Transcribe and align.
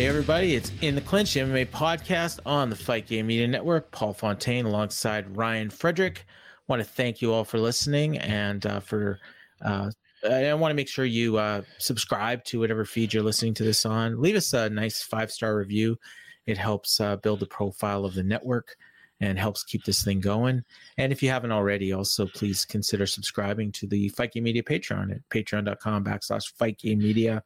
Hey 0.00 0.06
everybody, 0.06 0.54
it's 0.54 0.72
In 0.80 0.94
the 0.94 1.02
Clinch 1.02 1.32
MMA 1.32 1.66
podcast 1.66 2.38
on 2.46 2.70
the 2.70 2.74
Fight 2.74 3.06
Game 3.06 3.26
Media 3.26 3.46
Network. 3.46 3.90
Paul 3.90 4.14
Fontaine 4.14 4.64
alongside 4.64 5.36
Ryan 5.36 5.68
Frederick. 5.68 6.24
want 6.68 6.80
to 6.80 6.88
thank 6.88 7.20
you 7.20 7.34
all 7.34 7.44
for 7.44 7.58
listening 7.58 8.16
and 8.16 8.64
uh, 8.64 8.80
for 8.80 9.20
uh, 9.62 9.90
I 10.24 10.54
want 10.54 10.70
to 10.70 10.74
make 10.74 10.88
sure 10.88 11.04
you 11.04 11.36
uh, 11.36 11.60
subscribe 11.76 12.44
to 12.44 12.60
whatever 12.60 12.86
feed 12.86 13.12
you're 13.12 13.22
listening 13.22 13.52
to 13.52 13.62
this 13.62 13.84
on. 13.84 14.22
Leave 14.22 14.36
us 14.36 14.54
a 14.54 14.70
nice 14.70 15.02
five 15.02 15.30
star 15.30 15.54
review. 15.54 15.98
It 16.46 16.56
helps 16.56 16.98
uh, 16.98 17.16
build 17.16 17.40
the 17.40 17.46
profile 17.46 18.06
of 18.06 18.14
the 18.14 18.22
network 18.22 18.76
and 19.20 19.38
helps 19.38 19.62
keep 19.62 19.84
this 19.84 20.02
thing 20.02 20.20
going. 20.20 20.64
And 20.96 21.12
if 21.12 21.22
you 21.22 21.28
haven't 21.28 21.52
already, 21.52 21.92
also 21.92 22.26
please 22.26 22.64
consider 22.64 23.06
subscribing 23.06 23.70
to 23.72 23.86
the 23.86 24.08
Fight 24.10 24.32
Game 24.32 24.44
Media 24.44 24.62
Patreon 24.62 25.12
at 25.12 25.28
patreon.com 25.28 26.04
backslash 26.04 26.52
Fight 26.54 26.78
Game 26.78 26.98
Media 26.98 27.42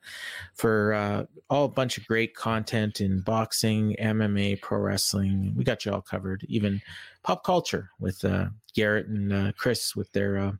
for 0.55 0.95
uh, 0.95 1.25
all 1.51 1.65
a 1.65 1.69
bunch 1.69 1.99
of 1.99 2.07
great 2.07 2.35
content 2.35 3.01
in 3.01 3.21
boxing, 3.21 3.97
MMA, 4.01 4.61
pro 4.61 4.79
wrestling. 4.79 5.53
We 5.57 5.65
got 5.65 5.85
you 5.85 5.93
all 5.93 6.03
covered, 6.03 6.45
even 6.49 6.81
pop 7.23 7.45
culture 7.45 7.91
with 7.99 8.25
uh, 8.25 8.47
Garrett 8.75 9.07
and 9.09 9.33
uh, 9.33 9.53
Chris 9.57 9.97
with 9.97 10.13
their 10.13 10.39
uh, 10.39 10.53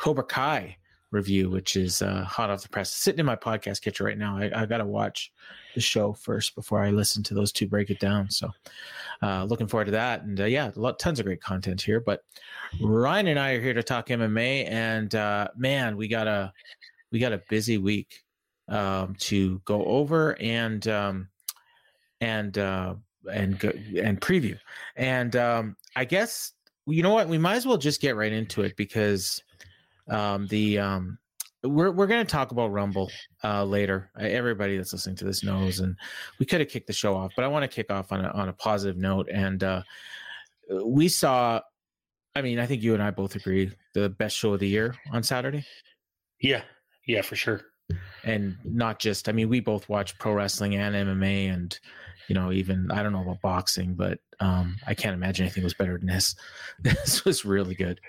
Cobra 0.00 0.24
Kai 0.24 0.76
review, 1.14 1.48
which 1.48 1.76
is 1.76 2.02
uh, 2.02 2.24
hot 2.24 2.50
off 2.50 2.62
the 2.62 2.68
press. 2.68 2.90
Sitting 2.92 3.20
in 3.20 3.26
my 3.26 3.36
podcast 3.36 3.80
kitchen 3.80 4.04
right 4.04 4.18
now. 4.18 4.36
I, 4.36 4.50
I 4.54 4.66
got 4.66 4.78
to 4.78 4.84
watch 4.84 5.32
the 5.74 5.80
show 5.80 6.12
first 6.12 6.54
before 6.54 6.82
I 6.82 6.90
listen 6.90 7.22
to 7.24 7.34
those 7.34 7.52
two 7.52 7.66
break 7.66 7.88
it 7.88 8.00
down. 8.00 8.30
So, 8.30 8.50
uh, 9.22 9.44
looking 9.44 9.66
forward 9.66 9.86
to 9.86 9.90
that. 9.92 10.22
And 10.22 10.40
uh, 10.40 10.44
yeah, 10.44 10.70
lot, 10.76 10.98
tons 10.98 11.18
of 11.20 11.26
great 11.26 11.40
content 11.40 11.80
here. 11.80 12.00
But 12.00 12.22
Ryan 12.80 13.28
and 13.28 13.38
I 13.38 13.52
are 13.52 13.60
here 13.60 13.74
to 13.74 13.82
talk 13.82 14.08
MMA, 14.08 14.68
and 14.70 15.14
uh, 15.14 15.48
man, 15.56 15.96
we 15.96 16.08
got 16.08 16.26
a 16.26 16.52
we 17.10 17.18
got 17.18 17.32
a 17.32 17.42
busy 17.48 17.78
week 17.78 18.24
um, 18.68 19.14
to 19.20 19.60
go 19.64 19.84
over 19.84 20.40
and 20.40 20.86
um, 20.88 21.28
and 22.20 22.58
uh, 22.58 22.94
and 23.32 23.62
and 23.64 24.20
preview. 24.20 24.58
And 24.96 25.36
um, 25.36 25.76
I 25.96 26.04
guess 26.04 26.52
you 26.86 27.02
know 27.02 27.12
what, 27.12 27.28
we 27.28 27.38
might 27.38 27.56
as 27.56 27.66
well 27.66 27.78
just 27.78 28.00
get 28.00 28.16
right 28.16 28.32
into 28.32 28.62
it 28.62 28.76
because 28.76 29.42
um, 30.08 30.46
the 30.48 30.78
um, 30.78 31.18
we're 31.64 31.90
we're 31.90 32.06
going 32.06 32.24
to 32.24 32.30
talk 32.30 32.50
about 32.50 32.72
Rumble 32.72 33.10
uh, 33.42 33.64
later. 33.64 34.10
Everybody 34.18 34.76
that's 34.76 34.92
listening 34.92 35.16
to 35.16 35.24
this 35.24 35.42
knows, 35.42 35.80
and 35.80 35.96
we 36.38 36.46
could 36.46 36.60
have 36.60 36.68
kicked 36.68 36.86
the 36.86 36.92
show 36.92 37.16
off, 37.16 37.32
but 37.34 37.44
I 37.44 37.48
want 37.48 37.62
to 37.62 37.74
kick 37.74 37.90
off 37.90 38.12
on 38.12 38.24
a 38.24 38.28
on 38.28 38.48
a 38.48 38.52
positive 38.52 38.96
note. 38.96 39.28
And 39.32 39.64
uh, 39.64 39.82
we 40.84 41.08
saw, 41.08 41.60
I 42.34 42.42
mean, 42.42 42.58
I 42.58 42.66
think 42.66 42.82
you 42.82 42.94
and 42.94 43.02
I 43.02 43.10
both 43.10 43.34
agree, 43.34 43.72
the 43.94 44.10
best 44.10 44.36
show 44.36 44.52
of 44.52 44.60
the 44.60 44.68
year 44.68 44.94
on 45.10 45.22
Saturday. 45.22 45.64
Yeah, 46.40 46.62
yeah, 47.06 47.22
for 47.22 47.36
sure. 47.36 47.62
And 48.24 48.56
not 48.64 48.98
just, 48.98 49.28
I 49.28 49.32
mean, 49.32 49.48
we 49.48 49.60
both 49.60 49.88
watch 49.88 50.18
pro 50.18 50.32
wrestling 50.32 50.74
and 50.74 50.94
MMA, 50.94 51.52
and 51.52 51.78
you 52.28 52.34
know, 52.34 52.52
even 52.52 52.90
I 52.90 53.02
don't 53.02 53.12
know 53.12 53.22
about 53.22 53.42
boxing, 53.42 53.94
but 53.94 54.18
um, 54.40 54.76
I 54.86 54.94
can't 54.94 55.14
imagine 55.14 55.44
anything 55.44 55.64
was 55.64 55.74
better 55.74 55.98
than 55.98 56.06
this. 56.06 56.34
This 56.82 57.24
was 57.24 57.44
really 57.44 57.74
good. 57.74 58.00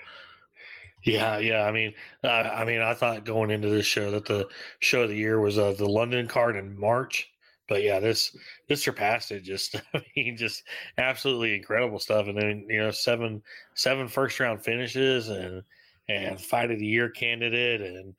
Yeah, 1.06 1.38
yeah. 1.38 1.62
I 1.62 1.72
mean, 1.72 1.94
uh, 2.24 2.28
I 2.28 2.64
mean, 2.64 2.80
I 2.80 2.92
thought 2.94 3.24
going 3.24 3.50
into 3.50 3.68
this 3.68 3.86
show 3.86 4.10
that 4.10 4.24
the 4.26 4.48
show 4.80 5.02
of 5.02 5.10
the 5.10 5.16
year 5.16 5.40
was 5.40 5.56
uh, 5.58 5.72
the 5.72 5.86
London 5.88 6.26
card 6.26 6.56
in 6.56 6.78
March, 6.78 7.30
but 7.68 7.82
yeah, 7.82 8.00
this 8.00 8.36
this 8.68 8.82
surpassed 8.82 9.30
it. 9.30 9.42
Just, 9.44 9.76
I 9.94 10.02
mean, 10.16 10.36
just 10.36 10.64
absolutely 10.98 11.54
incredible 11.54 12.00
stuff. 12.00 12.26
And 12.26 12.36
then 12.36 12.66
you 12.68 12.78
know, 12.80 12.90
seven 12.90 13.42
seven 13.74 14.08
first 14.08 14.40
round 14.40 14.64
finishes 14.64 15.28
and 15.28 15.62
and 16.08 16.40
fight 16.40 16.70
of 16.72 16.78
the 16.80 16.86
year 16.86 17.08
candidate 17.10 17.80
and 17.82 18.14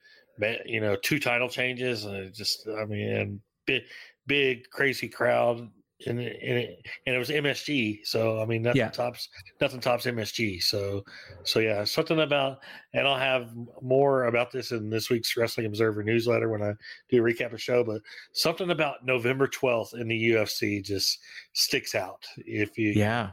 you 0.65 0.79
know 0.81 0.95
two 0.95 1.19
title 1.19 1.49
changes 1.49 2.05
and 2.05 2.33
just 2.33 2.67
I 2.79 2.85
mean 2.85 3.41
big 3.65 3.83
big 4.27 4.69
crazy 4.71 5.09
crowd 5.09 5.69
and 6.05 6.19
it, 6.19 6.39
and 6.41 6.57
it, 6.57 6.85
and 7.05 7.15
it 7.15 7.19
was 7.19 7.29
MSG. 7.29 8.05
So 8.05 8.41
I 8.41 8.45
mean, 8.45 8.61
nothing 8.61 8.79
yeah. 8.79 8.89
tops 8.89 9.29
nothing 9.59 9.79
tops 9.79 10.05
MSG. 10.05 10.61
So 10.61 11.03
so 11.43 11.59
yeah, 11.59 11.83
something 11.83 12.19
about 12.19 12.59
and 12.93 13.07
I'll 13.07 13.17
have 13.17 13.49
more 13.81 14.25
about 14.25 14.51
this 14.51 14.71
in 14.71 14.89
this 14.89 15.09
week's 15.09 15.35
Wrestling 15.35 15.65
Observer 15.65 16.03
newsletter 16.03 16.49
when 16.49 16.61
I 16.61 16.73
do 17.09 17.25
a 17.25 17.27
recap 17.27 17.47
of 17.47 17.51
the 17.53 17.57
show. 17.57 17.83
But 17.83 18.01
something 18.33 18.69
about 18.69 19.05
November 19.05 19.47
twelfth 19.47 19.93
in 19.95 20.07
the 20.07 20.31
UFC 20.31 20.83
just 20.83 21.19
sticks 21.53 21.95
out. 21.95 22.25
If 22.37 22.77
you 22.77 22.91
yeah. 22.91 23.31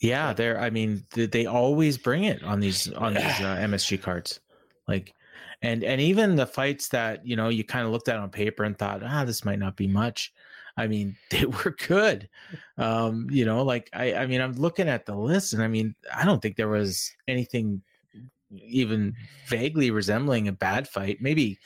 Yeah, 0.00 0.34
they're. 0.34 0.60
I 0.60 0.68
mean, 0.70 1.04
they 1.14 1.46
always 1.46 1.96
bring 1.96 2.24
it 2.24 2.42
on 2.42 2.60
these 2.60 2.92
on 2.92 3.14
these 3.14 3.40
uh, 3.40 3.56
MSG 3.60 4.02
cards, 4.02 4.40
like, 4.86 5.14
and 5.62 5.82
and 5.82 6.00
even 6.00 6.34
the 6.34 6.46
fights 6.46 6.88
that 6.88 7.24
you 7.26 7.36
know 7.36 7.48
you 7.48 7.64
kind 7.64 7.86
of 7.86 7.92
looked 7.92 8.08
at 8.08 8.18
on 8.18 8.28
paper 8.28 8.64
and 8.64 8.76
thought, 8.76 9.02
ah, 9.02 9.24
this 9.24 9.46
might 9.46 9.60
not 9.60 9.76
be 9.76 9.86
much 9.86 10.32
I 10.76 10.86
mean, 10.86 11.16
they 11.30 11.44
were 11.44 11.76
good. 11.86 12.28
Um, 12.78 13.28
you 13.30 13.44
know, 13.44 13.62
like 13.62 13.90
I, 13.92 14.14
I 14.14 14.26
mean, 14.26 14.40
I'm 14.40 14.54
looking 14.54 14.88
at 14.88 15.06
the 15.06 15.16
list, 15.16 15.52
and 15.52 15.62
I 15.62 15.68
mean, 15.68 15.94
I 16.14 16.24
don't 16.24 16.40
think 16.40 16.56
there 16.56 16.68
was 16.68 17.12
anything 17.28 17.82
even 18.50 19.14
vaguely 19.48 19.90
resembling 19.90 20.48
a 20.48 20.52
bad 20.52 20.88
fight. 20.88 21.18
Maybe 21.20 21.58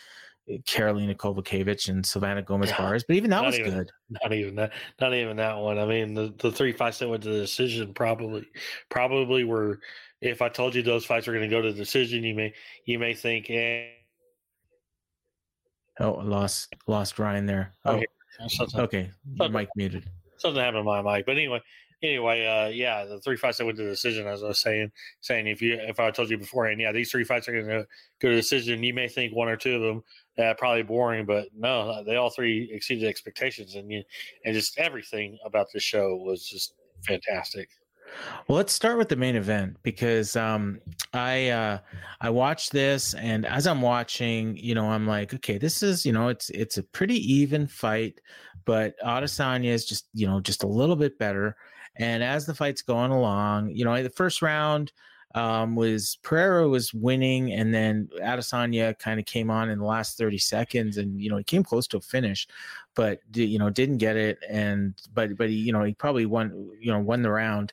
eh, 0.48 0.58
Karolina 0.66 1.14
Kowalkiewicz 1.14 1.88
and 1.88 2.04
Silvana 2.04 2.44
Gomez 2.44 2.70
Juarez, 2.70 3.04
but 3.06 3.16
even 3.16 3.30
that 3.30 3.44
was 3.44 3.58
even, 3.58 3.72
good. 3.72 3.90
Not 4.22 4.32
even 4.32 4.54
that. 4.56 4.72
Not 5.00 5.14
even 5.14 5.36
that 5.36 5.58
one. 5.58 5.78
I 5.78 5.86
mean, 5.86 6.14
the, 6.14 6.34
the 6.38 6.52
three 6.52 6.72
fights 6.72 6.98
that 6.98 7.08
went 7.08 7.22
to 7.24 7.30
the 7.30 7.40
decision 7.40 7.94
probably 7.94 8.46
probably 8.88 9.44
were. 9.44 9.80
If 10.20 10.42
I 10.42 10.48
told 10.48 10.74
you 10.74 10.82
those 10.82 11.04
fights 11.04 11.28
were 11.28 11.32
going 11.32 11.48
to 11.48 11.56
go 11.56 11.62
to 11.62 11.70
the 11.70 11.78
decision, 11.78 12.24
you 12.24 12.34
may 12.34 12.52
you 12.86 12.98
may 12.98 13.14
think, 13.14 13.48
eh. 13.50 13.86
Oh, 16.00 16.12
lost 16.12 16.74
lost 16.88 17.20
Ryan 17.20 17.46
there. 17.46 17.72
Oh, 17.84 18.02
Something, 18.46 18.80
okay, 18.80 19.10
your 19.34 19.48
mic 19.48 19.68
muted. 19.74 20.08
Something 20.36 20.62
happened 20.62 20.80
to 20.80 20.84
my 20.84 21.02
mic, 21.02 21.26
but 21.26 21.36
anyway, 21.36 21.60
anyway, 22.02 22.46
uh, 22.46 22.68
yeah, 22.68 23.04
the 23.04 23.20
three 23.20 23.36
fights 23.36 23.58
that 23.58 23.64
went 23.64 23.76
to 23.78 23.84
the 23.84 23.90
decision, 23.90 24.26
as 24.26 24.42
I 24.42 24.48
was 24.48 24.60
saying, 24.60 24.92
saying 25.20 25.46
if 25.46 25.60
you 25.60 25.74
if 25.80 25.98
I 25.98 26.10
told 26.10 26.30
you 26.30 26.38
beforehand, 26.38 26.80
yeah, 26.80 26.92
these 26.92 27.10
three 27.10 27.24
fights 27.24 27.48
are 27.48 27.52
going 27.52 27.66
to 27.66 27.86
go 28.20 28.28
to 28.28 28.34
decision. 28.34 28.82
You 28.82 28.94
may 28.94 29.08
think 29.08 29.34
one 29.34 29.48
or 29.48 29.56
two 29.56 29.74
of 29.76 29.82
them 29.82 30.04
uh, 30.38 30.54
probably 30.54 30.82
boring, 30.82 31.26
but 31.26 31.48
no, 31.56 32.04
they 32.04 32.16
all 32.16 32.30
three 32.30 32.70
exceeded 32.72 33.08
expectations, 33.08 33.74
and 33.74 33.90
you 33.90 34.02
and 34.44 34.54
just 34.54 34.78
everything 34.78 35.38
about 35.44 35.66
this 35.72 35.82
show 35.82 36.16
was 36.16 36.46
just 36.46 36.74
fantastic. 37.06 37.68
Well, 38.46 38.56
let's 38.56 38.72
start 38.72 38.98
with 38.98 39.08
the 39.08 39.16
main 39.16 39.36
event 39.36 39.76
because 39.82 40.36
um, 40.36 40.80
I 41.12 41.48
uh, 41.48 41.78
I 42.20 42.30
watched 42.30 42.72
this, 42.72 43.14
and 43.14 43.44
as 43.46 43.66
I'm 43.66 43.82
watching, 43.82 44.56
you 44.56 44.74
know, 44.74 44.90
I'm 44.90 45.06
like, 45.06 45.34
okay, 45.34 45.58
this 45.58 45.82
is 45.82 46.06
you 46.06 46.12
know, 46.12 46.28
it's 46.28 46.50
it's 46.50 46.78
a 46.78 46.82
pretty 46.82 47.16
even 47.32 47.66
fight, 47.66 48.20
but 48.64 48.94
Adesanya 49.04 49.70
is 49.70 49.84
just 49.84 50.08
you 50.14 50.26
know 50.26 50.40
just 50.40 50.62
a 50.62 50.68
little 50.68 50.96
bit 50.96 51.18
better. 51.18 51.56
And 51.96 52.22
as 52.22 52.46
the 52.46 52.54
fight's 52.54 52.82
going 52.82 53.10
along, 53.10 53.70
you 53.70 53.84
know, 53.84 54.02
the 54.02 54.10
first 54.10 54.40
round, 54.40 54.92
um, 55.34 55.76
was 55.76 56.18
Pereira 56.22 56.68
was 56.68 56.94
winning, 56.94 57.52
and 57.52 57.72
then 57.74 58.08
Adesanya 58.20 58.98
kind 58.98 59.20
of 59.20 59.26
came 59.26 59.50
on 59.50 59.68
in 59.68 59.78
the 59.78 59.84
last 59.84 60.16
30 60.16 60.38
seconds, 60.38 60.96
and 60.96 61.20
you 61.20 61.28
know 61.28 61.36
he 61.36 61.44
came 61.44 61.62
close 61.62 61.86
to 61.88 61.98
a 61.98 62.00
finish, 62.00 62.46
but 62.94 63.20
you 63.34 63.58
know 63.58 63.68
didn't 63.68 63.98
get 63.98 64.16
it, 64.16 64.38
and 64.48 64.94
but 65.12 65.36
but 65.36 65.50
he 65.50 65.56
you 65.56 65.72
know 65.72 65.84
he 65.84 65.92
probably 65.94 66.26
won 66.26 66.70
you 66.80 66.90
know 66.90 66.98
won 66.98 67.22
the 67.22 67.30
round, 67.30 67.72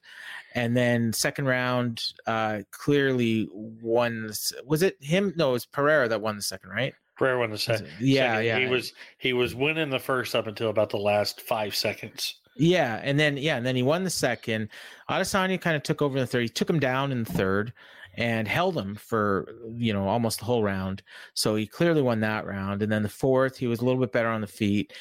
and 0.53 0.75
then 0.75 1.13
second 1.13 1.45
round 1.45 2.03
uh 2.27 2.59
clearly 2.71 3.47
won. 3.51 4.29
Was 4.65 4.83
it 4.83 4.97
him? 5.01 5.33
No, 5.37 5.49
it 5.49 5.53
was 5.53 5.65
Pereira 5.65 6.09
that 6.09 6.21
won 6.21 6.35
the 6.35 6.41
second, 6.41 6.71
right? 6.71 6.93
Pereira 7.15 7.39
won 7.39 7.51
the 7.51 7.57
second. 7.57 7.87
Yeah, 8.01 8.33
second. 8.33 8.45
yeah. 8.45 8.59
He 8.59 8.67
was 8.67 8.93
he 9.17 9.33
was 9.33 9.55
winning 9.55 9.89
the 9.89 9.99
first 9.99 10.35
up 10.35 10.47
until 10.47 10.69
about 10.69 10.89
the 10.89 10.97
last 10.97 11.39
five 11.39 11.73
seconds. 11.73 12.35
Yeah, 12.55 13.01
and 13.03 13.19
then 13.19 13.37
yeah, 13.37 13.57
and 13.57 13.65
then 13.65 13.75
he 13.75 13.83
won 13.83 14.03
the 14.03 14.09
second. 14.09 14.69
Adesanya 15.09 15.59
kind 15.59 15.75
of 15.75 15.83
took 15.83 16.01
over 16.01 16.19
the 16.19 16.25
third. 16.27 16.43
He 16.43 16.49
took 16.49 16.69
him 16.69 16.79
down 16.79 17.11
in 17.11 17.23
the 17.23 17.33
third 17.33 17.73
and 18.17 18.47
held 18.47 18.77
him 18.77 18.95
for 18.95 19.53
you 19.73 19.91
know 19.91 20.07
almost 20.07 20.39
the 20.39 20.45
whole 20.45 20.63
round. 20.63 21.03
So 21.33 21.55
he 21.55 21.67
clearly 21.67 22.01
won 22.01 22.21
that 22.21 22.45
round. 22.45 22.81
And 22.81 22.91
then 22.91 23.03
the 23.03 23.09
fourth, 23.09 23.57
he 23.57 23.67
was 23.67 23.79
a 23.79 23.85
little 23.85 23.99
bit 23.99 24.13
better 24.13 24.29
on 24.29 24.41
the 24.41 24.47
feet. 24.47 24.93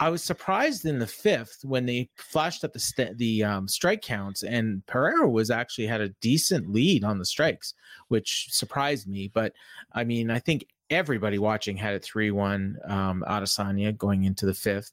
I 0.00 0.10
was 0.10 0.22
surprised 0.22 0.84
in 0.84 1.00
the 1.00 1.06
fifth 1.08 1.58
when 1.64 1.86
they 1.86 2.08
flashed 2.16 2.62
up 2.62 2.72
the 2.72 2.78
st- 2.78 3.18
the 3.18 3.42
um, 3.42 3.66
strike 3.68 4.02
counts, 4.02 4.42
and 4.42 4.84
Pereira 4.86 5.28
was 5.28 5.50
actually 5.50 5.86
had 5.86 6.00
a 6.00 6.10
decent 6.20 6.70
lead 6.70 7.04
on 7.04 7.18
the 7.18 7.24
strikes, 7.24 7.74
which 8.08 8.48
surprised 8.50 9.08
me. 9.08 9.30
But 9.32 9.54
I 9.92 10.04
mean, 10.04 10.30
I 10.30 10.38
think 10.38 10.66
everybody 10.90 11.38
watching 11.38 11.76
had 11.76 11.94
it 11.94 12.04
three 12.04 12.30
one 12.30 12.76
um, 12.84 13.24
Adesanya 13.26 13.96
going 13.96 14.24
into 14.24 14.46
the 14.46 14.54
fifth. 14.54 14.92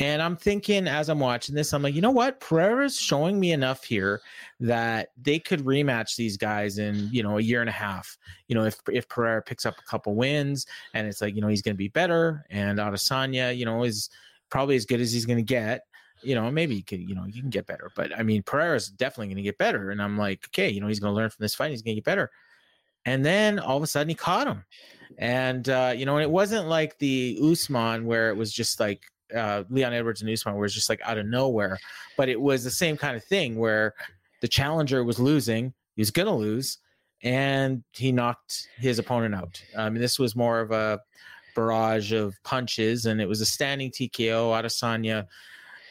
And 0.00 0.22
I'm 0.22 0.34
thinking 0.34 0.88
as 0.88 1.10
I'm 1.10 1.20
watching 1.20 1.54
this, 1.54 1.74
I'm 1.74 1.82
like, 1.82 1.94
you 1.94 2.00
know 2.00 2.10
what? 2.10 2.40
Pereira's 2.40 2.98
showing 2.98 3.38
me 3.38 3.52
enough 3.52 3.84
here 3.84 4.22
that 4.58 5.10
they 5.20 5.38
could 5.38 5.60
rematch 5.60 6.16
these 6.16 6.38
guys 6.38 6.78
in, 6.78 7.10
you 7.12 7.22
know, 7.22 7.36
a 7.36 7.42
year 7.42 7.60
and 7.60 7.68
a 7.68 7.72
half. 7.72 8.16
You 8.48 8.54
know, 8.54 8.64
if 8.64 8.80
if 8.90 9.06
Pereira 9.10 9.42
picks 9.42 9.66
up 9.66 9.74
a 9.78 9.82
couple 9.82 10.14
wins 10.14 10.64
and 10.94 11.06
it's 11.06 11.20
like, 11.20 11.34
you 11.34 11.42
know, 11.42 11.48
he's 11.48 11.60
going 11.60 11.74
to 11.74 11.78
be 11.78 11.88
better, 11.88 12.46
and 12.48 12.78
Adesanya, 12.78 13.54
you 13.54 13.66
know, 13.66 13.84
is 13.84 14.08
probably 14.48 14.74
as 14.74 14.86
good 14.86 15.00
as 15.00 15.12
he's 15.12 15.26
going 15.26 15.36
to 15.36 15.42
get. 15.42 15.82
You 16.22 16.34
know, 16.34 16.50
maybe 16.50 16.74
he 16.74 16.82
could, 16.82 17.00
you 17.00 17.14
know, 17.14 17.24
you 17.26 17.40
can 17.40 17.50
get 17.50 17.66
better, 17.66 17.90
but 17.94 18.18
I 18.18 18.22
mean, 18.22 18.42
Pereira's 18.42 18.88
definitely 18.88 19.28
going 19.28 19.36
to 19.36 19.42
get 19.42 19.58
better. 19.58 19.90
And 19.90 20.02
I'm 20.02 20.18
like, 20.18 20.46
okay, 20.48 20.68
you 20.68 20.80
know, 20.80 20.86
he's 20.86 21.00
going 21.00 21.12
to 21.12 21.16
learn 21.16 21.30
from 21.30 21.42
this 21.42 21.54
fight. 21.54 21.70
He's 21.70 21.82
going 21.82 21.94
to 21.94 22.00
get 22.00 22.04
better. 22.04 22.30
And 23.06 23.24
then 23.24 23.58
all 23.58 23.78
of 23.78 23.82
a 23.82 23.86
sudden 23.86 24.10
he 24.10 24.14
caught 24.14 24.46
him. 24.46 24.64
And, 25.16 25.66
uh, 25.68 25.94
you 25.96 26.04
know, 26.04 26.16
and 26.16 26.22
it 26.22 26.30
wasn't 26.30 26.68
like 26.68 26.98
the 26.98 27.38
Usman 27.42 28.04
where 28.04 28.28
it 28.28 28.36
was 28.36 28.52
just 28.52 28.80
like, 28.80 29.02
uh, 29.34 29.64
Leon 29.70 29.92
Edwards 29.92 30.22
and 30.22 30.30
Usman 30.30 30.56
was 30.56 30.74
just 30.74 30.88
like 30.88 31.00
out 31.04 31.18
of 31.18 31.26
nowhere. 31.26 31.78
But 32.16 32.28
it 32.28 32.40
was 32.40 32.64
the 32.64 32.70
same 32.70 32.96
kind 32.96 33.16
of 33.16 33.24
thing 33.24 33.56
where 33.56 33.94
the 34.40 34.48
challenger 34.48 35.04
was 35.04 35.18
losing, 35.18 35.72
he 35.96 36.02
was 36.02 36.10
to 36.10 36.30
lose, 36.30 36.78
and 37.22 37.82
he 37.92 38.12
knocked 38.12 38.68
his 38.78 38.98
opponent 38.98 39.34
out. 39.34 39.62
I 39.76 39.90
mean, 39.90 40.00
this 40.00 40.18
was 40.18 40.34
more 40.34 40.60
of 40.60 40.70
a 40.70 41.00
barrage 41.54 42.12
of 42.12 42.34
punches, 42.42 43.06
and 43.06 43.20
it 43.20 43.28
was 43.28 43.40
a 43.40 43.46
standing 43.46 43.90
TKO. 43.90 44.52
Adesanya, 44.52 45.26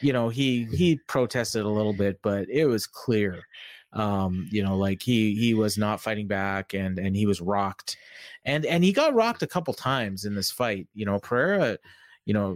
you 0.00 0.12
know, 0.12 0.28
he 0.28 0.64
he 0.64 0.96
protested 1.06 1.64
a 1.64 1.68
little 1.68 1.92
bit, 1.92 2.18
but 2.22 2.48
it 2.48 2.66
was 2.66 2.86
clear. 2.86 3.42
Um, 3.92 4.48
you 4.50 4.62
know, 4.62 4.76
like 4.76 5.02
he 5.02 5.34
he 5.34 5.54
was 5.54 5.76
not 5.76 6.00
fighting 6.00 6.26
back, 6.26 6.74
and 6.74 6.98
and 6.98 7.16
he 7.16 7.26
was 7.26 7.40
rocked, 7.40 7.96
and 8.44 8.64
and 8.66 8.84
he 8.84 8.92
got 8.92 9.14
rocked 9.14 9.42
a 9.42 9.48
couple 9.48 9.74
times 9.74 10.24
in 10.24 10.34
this 10.34 10.50
fight. 10.50 10.88
You 10.94 11.06
know, 11.06 11.18
Pereira 11.18 11.78
you 12.24 12.34
know, 12.34 12.54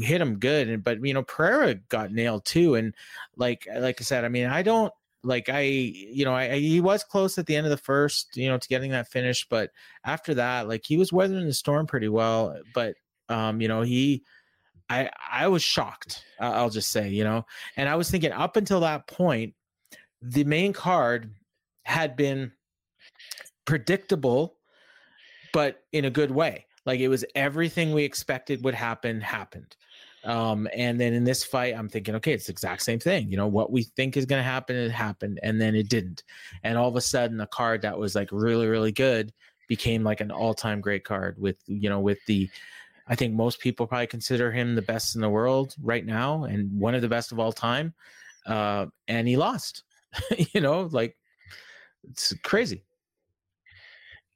hit 0.00 0.20
him 0.20 0.38
good. 0.38 0.68
And 0.68 0.84
but 0.84 1.04
you 1.04 1.14
know, 1.14 1.22
Pereira 1.22 1.74
got 1.88 2.12
nailed 2.12 2.44
too. 2.44 2.74
And 2.74 2.94
like 3.36 3.66
like 3.74 4.00
I 4.00 4.04
said, 4.04 4.24
I 4.24 4.28
mean, 4.28 4.46
I 4.46 4.62
don't 4.62 4.92
like 5.22 5.48
I 5.48 5.60
you 5.60 6.24
know 6.24 6.34
I, 6.34 6.58
he 6.58 6.80
was 6.80 7.02
close 7.02 7.38
at 7.38 7.46
the 7.46 7.56
end 7.56 7.66
of 7.66 7.70
the 7.70 7.76
first 7.78 8.36
you 8.36 8.48
know 8.48 8.58
to 8.58 8.68
getting 8.68 8.90
that 8.90 9.08
finish, 9.08 9.46
but 9.48 9.70
after 10.04 10.34
that, 10.34 10.68
like 10.68 10.84
he 10.84 10.96
was 10.96 11.12
weathering 11.12 11.46
the 11.46 11.54
storm 11.54 11.86
pretty 11.86 12.08
well. 12.08 12.58
But 12.74 12.96
um, 13.28 13.60
you 13.60 13.68
know, 13.68 13.82
he. 13.82 14.22
I 14.90 15.08
I 15.32 15.48
was 15.48 15.62
shocked. 15.62 16.22
I'll 16.38 16.68
just 16.68 16.92
say, 16.92 17.08
you 17.08 17.24
know, 17.24 17.46
and 17.78 17.88
I 17.88 17.94
was 17.94 18.10
thinking 18.10 18.32
up 18.32 18.58
until 18.58 18.80
that 18.80 19.06
point, 19.06 19.54
the 20.20 20.44
main 20.44 20.74
card 20.74 21.30
had 21.84 22.16
been 22.16 22.52
predictable, 23.64 24.56
but 25.54 25.82
in 25.92 26.04
a 26.04 26.10
good 26.10 26.30
way. 26.30 26.66
Like 26.86 27.00
it 27.00 27.08
was 27.08 27.24
everything 27.34 27.92
we 27.92 28.04
expected 28.04 28.64
would 28.64 28.74
happen 28.74 29.20
happened. 29.20 29.76
Um, 30.24 30.68
and 30.74 30.98
then 30.98 31.12
in 31.12 31.24
this 31.24 31.44
fight, 31.44 31.74
I'm 31.76 31.88
thinking, 31.88 32.14
okay, 32.16 32.32
it's 32.32 32.46
the 32.46 32.52
exact 32.52 32.82
same 32.82 32.98
thing. 32.98 33.30
You 33.30 33.36
know, 33.36 33.46
what 33.46 33.70
we 33.70 33.82
think 33.82 34.16
is 34.16 34.24
going 34.24 34.40
to 34.40 34.44
happen, 34.44 34.74
it 34.74 34.90
happened, 34.90 35.38
and 35.42 35.60
then 35.60 35.74
it 35.74 35.88
didn't. 35.88 36.22
And 36.62 36.78
all 36.78 36.88
of 36.88 36.96
a 36.96 37.00
sudden, 37.00 37.40
a 37.40 37.46
card 37.46 37.82
that 37.82 37.98
was 37.98 38.14
like 38.14 38.30
really, 38.32 38.66
really 38.66 38.92
good 38.92 39.32
became 39.68 40.02
like 40.02 40.20
an 40.20 40.30
all-time 40.30 40.80
great 40.80 41.04
card 41.04 41.36
with, 41.38 41.58
you 41.66 41.90
know, 41.90 42.00
with 42.00 42.24
the, 42.26 42.48
I 43.06 43.14
think 43.14 43.34
most 43.34 43.60
people 43.60 43.86
probably 43.86 44.06
consider 44.06 44.50
him 44.50 44.74
the 44.74 44.82
best 44.82 45.14
in 45.14 45.20
the 45.20 45.28
world 45.28 45.74
right 45.82 46.04
now 46.04 46.44
and 46.44 46.78
one 46.78 46.94
of 46.94 47.02
the 47.02 47.08
best 47.08 47.30
of 47.30 47.38
all 47.38 47.52
time. 47.52 47.92
Uh, 48.46 48.86
and 49.08 49.28
he 49.28 49.36
lost. 49.36 49.82
you 50.52 50.60
know, 50.60 50.88
like 50.90 51.16
it's 52.10 52.32
crazy. 52.42 52.82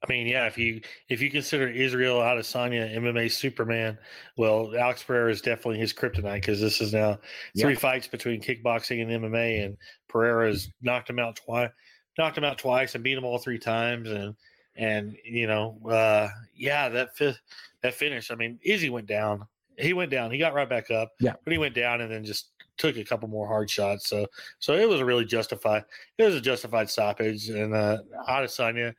I 0.01 0.07
mean, 0.07 0.27
yeah, 0.27 0.45
if 0.45 0.57
you 0.57 0.81
if 1.09 1.21
you 1.21 1.29
consider 1.29 1.67
Israel 1.67 2.19
Adesanya 2.19 2.95
MMA 2.95 3.29
Superman, 3.29 3.97
well, 4.37 4.71
Alex 4.77 5.03
Pereira 5.03 5.29
is 5.29 5.41
definitely 5.41 5.79
his 5.79 5.91
kryptonite 5.91 6.35
because 6.35 6.61
this 6.61 6.79
is 6.79 6.93
now 6.93 7.19
three 7.57 7.73
yeah. 7.73 7.79
fights 7.79 8.07
between 8.07 8.41
kickboxing 8.41 9.01
and 9.01 9.23
MMA, 9.23 9.65
and 9.65 9.77
Pereira's 10.07 10.71
knocked 10.81 11.09
him 11.09 11.19
out 11.19 11.35
twice, 11.35 11.69
knocked 12.17 12.37
him 12.37 12.45
out 12.45 12.57
twice, 12.57 12.95
and 12.95 13.03
beat 13.03 13.17
him 13.17 13.25
all 13.25 13.39
three 13.39 13.59
times, 13.59 14.09
and 14.09 14.35
and 14.77 15.17
you 15.25 15.47
know, 15.47 15.77
uh, 15.89 16.29
yeah, 16.55 16.87
that 16.87 17.17
fifth, 17.17 17.41
that 17.83 17.93
finish. 17.93 18.31
I 18.31 18.35
mean, 18.35 18.57
Izzy 18.63 18.89
went 18.89 19.07
down. 19.07 19.45
He 19.77 19.91
went 19.91 20.11
down. 20.11 20.31
He 20.31 20.37
got 20.37 20.53
right 20.53 20.69
back 20.69 20.91
up. 20.91 21.11
Yeah, 21.19 21.33
but 21.43 21.51
he 21.51 21.59
went 21.59 21.75
down 21.75 21.99
and 21.99 22.09
then 22.09 22.23
just 22.23 22.51
took 22.77 22.95
a 22.95 23.03
couple 23.03 23.27
more 23.27 23.47
hard 23.47 23.69
shots. 23.69 24.07
So 24.07 24.25
so 24.59 24.75
it 24.75 24.87
was 24.87 25.01
a 25.01 25.05
really 25.05 25.25
justified. 25.25 25.83
It 26.17 26.23
was 26.23 26.35
a 26.35 26.41
justified 26.41 26.89
stoppage, 26.89 27.49
and 27.49 27.75
uh, 27.75 27.97
Adesanya 28.29 28.93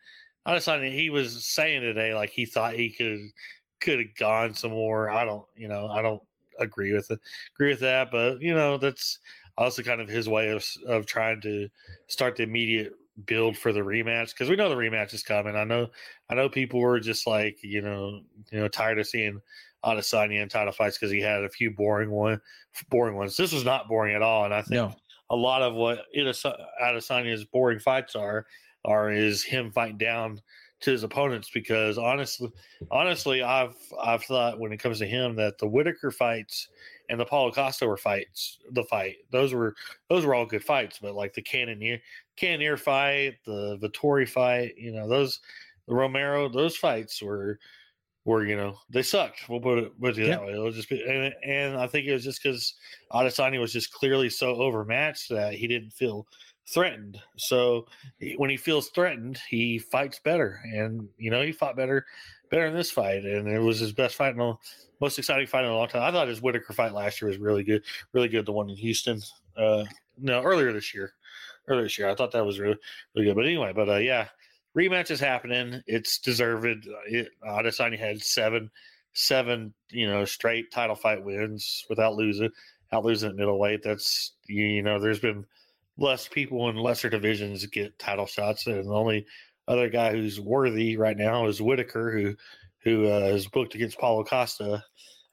honestly, 0.51 0.91
he 0.91 1.11
was 1.11 1.45
saying 1.45 1.83
today 1.83 2.15
like 2.15 2.31
he 2.31 2.45
thought 2.45 2.75
he 2.75 2.91
could 2.91 3.21
could 3.81 3.99
have 4.01 4.15
gone 4.19 4.55
some 4.55 4.73
more. 4.73 5.11
I 5.11 5.25
don't, 5.25 5.45
you 5.57 5.69
know, 5.69 5.89
I 5.89 6.03
don't 6.03 6.23
agree 6.59 6.93
with 6.93 7.11
it, 7.11 7.21
agree 7.55 7.71
with 7.71 7.81
that, 7.81 8.11
but 8.11 8.41
you 8.41 8.55
know, 8.55 8.77
that's 8.77 9.19
also 9.57 9.83
kind 9.83 10.01
of 10.01 10.09
his 10.09 10.29
way 10.29 10.51
of 10.51 10.67
of 10.87 11.07
trying 11.07 11.41
to 11.43 11.69
start 12.09 12.37
the 12.37 12.43
immediate 12.43 12.95
build 13.27 13.57
for 13.57 13.73
the 13.73 13.81
rematch 13.81 14.31
because 14.31 14.49
we 14.49 14.57
know 14.57 14.69
the 14.69 14.75
rematch 14.75 15.15
is 15.15 15.23
coming. 15.23 15.55
I 15.55 15.65
know, 15.65 15.89
I 16.29 16.35
know 16.35 16.49
people 16.49 16.81
were 16.81 17.01
just 17.01 17.27
like, 17.27 17.59
you 17.63 17.83
know, 17.83 18.23
you 18.51 18.61
know, 18.61 18.69
tired 18.69 18.99
of 18.99 19.07
seeing 19.07 19.41
Adesanya 19.85 20.43
in 20.43 20.49
title 20.49 20.73
fights 20.73 20.99
because 20.99 21.13
he 21.13 21.21
had 21.21 21.45
a 21.45 21.49
few 21.49 21.71
boring 21.71 22.11
one, 22.11 22.41
boring 22.89 23.17
ones. 23.17 23.37
This 23.37 23.53
was 23.53 23.65
not 23.65 23.89
boring 23.89 24.15
at 24.15 24.23
all, 24.23 24.45
and 24.45 24.55
I 24.55 24.63
think 24.63 24.73
no. 24.73 24.95
a 25.31 25.37
lot 25.37 25.63
of 25.63 25.75
what 25.75 26.07
Adesanya's 26.17 27.45
boring 27.45 27.79
fights 27.79 28.17
are 28.17 28.47
or 28.85 29.11
is 29.11 29.43
him 29.43 29.71
fighting 29.71 29.99
down 29.99 30.41
to 30.81 30.91
his 30.91 31.03
opponents 31.03 31.51
because 31.53 31.99
honestly 31.99 32.51
honestly 32.91 33.43
I've 33.43 33.77
I've 34.03 34.25
thought 34.25 34.59
when 34.59 34.73
it 34.73 34.79
comes 34.79 34.99
to 34.99 35.07
him 35.07 35.37
that 35.37 35.59
the 35.59 35.69
Whitaker 35.69 36.11
fights 36.11 36.69
and 37.09 37.21
the 37.21 37.25
Paulo 37.25 37.53
Costa 37.53 37.87
were 37.87 37.99
fights 37.99 38.59
the 38.73 38.85
fight 38.85 39.17
those 39.31 39.53
were 39.53 39.75
those 40.09 40.25
were 40.25 40.35
all 40.35 40.47
good 40.47 40.65
fights 40.65 40.99
but 41.01 41.15
like 41.15 41.35
the 41.35 41.43
Cannonier 41.43 42.01
Cannonier 42.37 42.79
fight 42.79 43.37
the 43.45 43.79
Vettori 43.79 44.29
fight 44.29 44.75
you 44.79 44.93
know 44.93 45.07
those 45.07 45.41
the 45.87 45.95
Romero 45.95 46.49
those 46.49 46.77
fights 46.77 47.23
were 47.23 47.59
were 48.25 48.45
you 48.45 48.57
know 48.57 48.79
they 48.89 49.03
sucked 49.03 49.49
we'll 49.49 49.61
put 49.61 49.79
it 49.79 50.01
put 50.01 50.17
it 50.19 50.27
that 50.27 50.43
way. 50.43 50.53
It'll 50.53 50.71
just 50.71 50.89
be 50.89 51.03
and, 51.03 51.35
and 51.45 51.77
I 51.77 51.87
think 51.87 52.07
it 52.07 52.13
was 52.13 52.25
just 52.25 52.43
because 52.43 52.75
Adesanya 53.13 53.61
was 53.61 53.73
just 53.73 53.93
clearly 53.93 54.29
so 54.29 54.55
overmatched 54.57 55.31
that 55.31 55.55
he 55.55 55.67
didn't 55.67 55.93
feel 55.93 56.27
threatened. 56.69 57.21
So 57.37 57.87
when 58.37 58.51
he 58.51 58.57
feels 58.57 58.89
threatened, 58.89 59.41
he 59.49 59.79
fights 59.79 60.21
better. 60.23 60.61
And 60.65 61.09
you 61.19 61.31
know, 61.31 61.43
he 61.43 61.53
fought 61.53 61.77
better, 61.77 62.07
better 62.51 62.67
in 62.67 62.75
this 62.75 62.91
fight, 62.91 63.25
and 63.25 63.49
it 63.49 63.61
was 63.61 63.79
his 63.79 63.93
best 63.93 64.17
fight 64.17 64.35
in 64.35 64.57
most 65.01 65.19
exciting 65.19 65.47
fight 65.47 65.65
in 65.65 65.71
a 65.71 65.75
long 65.75 65.89
time. 65.89 66.03
I 66.03 66.13
thought 66.13 66.29
his 66.29 66.43
Whitaker 66.43 66.73
fight 66.73 66.93
last 66.93 67.21
year 67.21 67.29
was 67.29 67.39
really 67.39 67.65
good, 67.65 67.83
really 68.13 68.29
good. 68.29 68.47
The 68.47 68.53
one 68.53 68.69
in 68.69 68.77
Houston, 68.77 69.21
uh, 69.57 69.85
no, 70.19 70.43
earlier 70.43 70.73
this 70.73 70.95
year, 70.95 71.15
earlier 71.67 71.85
this 71.85 71.99
year, 71.99 72.09
I 72.09 72.15
thought 72.15 72.33
that 72.33 72.45
was 72.45 72.61
really, 72.61 72.77
really 73.15 73.29
good. 73.29 73.37
But 73.37 73.47
anyway, 73.47 73.73
but 73.75 73.89
uh, 73.89 73.97
yeah, 73.97 74.29
rematch 74.77 75.11
is 75.11 75.21
happening. 75.21 75.83
It's 75.87 76.19
deserved. 76.19 76.87
It, 77.07 77.29
Adesanya 77.45 77.99
had 77.99 78.23
seven, 78.23 78.71
seven, 79.15 79.73
you 79.91 80.07
know, 80.07 80.25
straight 80.25 80.71
title 80.71 80.97
fight 80.97 81.25
wins 81.25 81.87
without 81.89 82.15
losing, 82.15 82.51
out 82.93 83.05
losing 83.05 83.31
at 83.31 83.37
middleweight. 83.37 83.83
That's 83.83 84.35
you 84.47 84.83
know, 84.83 84.99
there's 84.99 85.21
been 85.21 85.47
less 86.01 86.27
people 86.27 86.69
in 86.69 86.77
lesser 86.77 87.11
divisions 87.11 87.65
get 87.67 87.97
title 87.99 88.27
shots, 88.27 88.67
and 88.67 88.85
the 88.85 88.93
only 88.93 89.27
other 89.69 89.89
guy 89.89 90.11
who's 90.11 90.41
worthy 90.41 90.97
right 90.97 91.17
now 91.17 91.47
is 91.47 91.63
Whitaker, 91.63 92.11
who 92.11 92.35
who 92.83 93.07
uh, 93.07 93.27
is 93.27 93.47
booked 93.47 93.75
against 93.75 93.99
Paulo 93.99 94.25
Costa, 94.25 94.83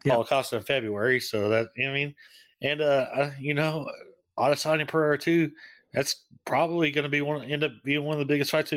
yeah. 0.03 0.11
Paulo 0.11 0.25
Costa 0.25 0.57
in 0.57 0.63
February. 0.63 1.19
So 1.19 1.49
that 1.49 1.69
you 1.75 1.85
know 1.85 1.91
I 1.91 1.95
mean, 1.95 2.15
and 2.61 2.81
uh, 2.81 3.29
you 3.39 3.53
know, 3.53 3.89
Adesanya 4.37 4.87
Pereira 4.87 5.17
too. 5.17 5.51
that's 5.93 6.23
probably 6.45 6.91
going 6.91 7.03
to 7.03 7.09
be 7.09 7.21
one 7.21 7.43
end 7.43 7.63
up 7.63 7.71
being 7.83 8.03
one 8.03 8.13
of 8.13 8.19
the 8.19 8.31
biggest 8.31 8.51
fights 8.51 8.73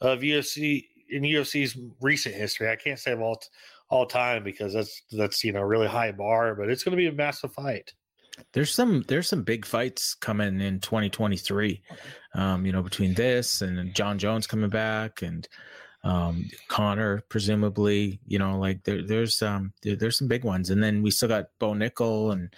of 0.00 0.20
UFC 0.20 0.84
in 1.08 1.22
UFC's 1.22 1.78
recent 2.00 2.34
history. 2.34 2.70
I 2.70 2.76
can't 2.76 2.98
say 2.98 3.12
of 3.12 3.20
all 3.20 3.40
all 3.88 4.06
time 4.06 4.44
because 4.44 4.74
that's 4.74 5.02
that's 5.12 5.42
you 5.42 5.52
know 5.52 5.62
really 5.62 5.88
high 5.88 6.12
bar, 6.12 6.54
but 6.54 6.68
it's 6.68 6.84
going 6.84 6.96
to 6.96 7.02
be 7.02 7.06
a 7.06 7.12
massive 7.12 7.52
fight. 7.54 7.94
There's 8.52 8.72
some 8.72 9.04
there's 9.08 9.28
some 9.28 9.42
big 9.42 9.64
fights 9.64 10.14
coming 10.14 10.60
in 10.60 10.80
2023. 10.80 11.82
Um, 12.34 12.66
you 12.66 12.72
know, 12.72 12.82
between 12.82 13.14
this 13.14 13.62
and 13.62 13.94
Jon 13.94 14.18
Jones 14.18 14.46
coming 14.46 14.70
back 14.70 15.22
and 15.22 15.48
um, 16.04 16.48
Conor 16.68 17.24
presumably, 17.28 18.20
you 18.26 18.38
know, 18.38 18.58
like 18.58 18.84
there, 18.84 19.02
there's 19.02 19.42
um 19.42 19.72
there, 19.82 19.96
there's 19.96 20.18
some 20.18 20.28
big 20.28 20.44
ones, 20.44 20.70
and 20.70 20.82
then 20.82 21.02
we 21.02 21.10
still 21.10 21.28
got 21.28 21.46
Bo 21.58 21.72
Nickal 21.72 22.32
and 22.32 22.54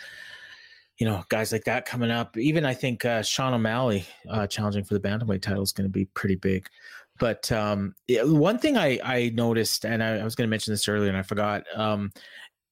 you 0.98 1.06
know 1.06 1.24
guys 1.28 1.52
like 1.52 1.64
that 1.64 1.86
coming 1.86 2.10
up. 2.10 2.36
Even 2.36 2.66
I 2.66 2.74
think 2.74 3.04
uh, 3.04 3.22
Sean 3.22 3.54
O'Malley 3.54 4.06
uh, 4.28 4.46
challenging 4.46 4.84
for 4.84 4.94
the 4.94 5.00
bantamweight 5.00 5.42
title 5.42 5.62
is 5.62 5.72
going 5.72 5.88
to 5.88 5.92
be 5.92 6.04
pretty 6.06 6.36
big. 6.36 6.68
But 7.18 7.50
um, 7.50 7.94
one 8.08 8.58
thing 8.58 8.76
I, 8.76 8.98
I 9.02 9.32
noticed, 9.34 9.84
and 9.84 10.02
I, 10.02 10.18
I 10.18 10.24
was 10.24 10.34
going 10.34 10.46
to 10.46 10.50
mention 10.50 10.72
this 10.72 10.88
earlier, 10.88 11.08
and 11.08 11.18
I 11.18 11.22
forgot. 11.22 11.64
Um, 11.74 12.12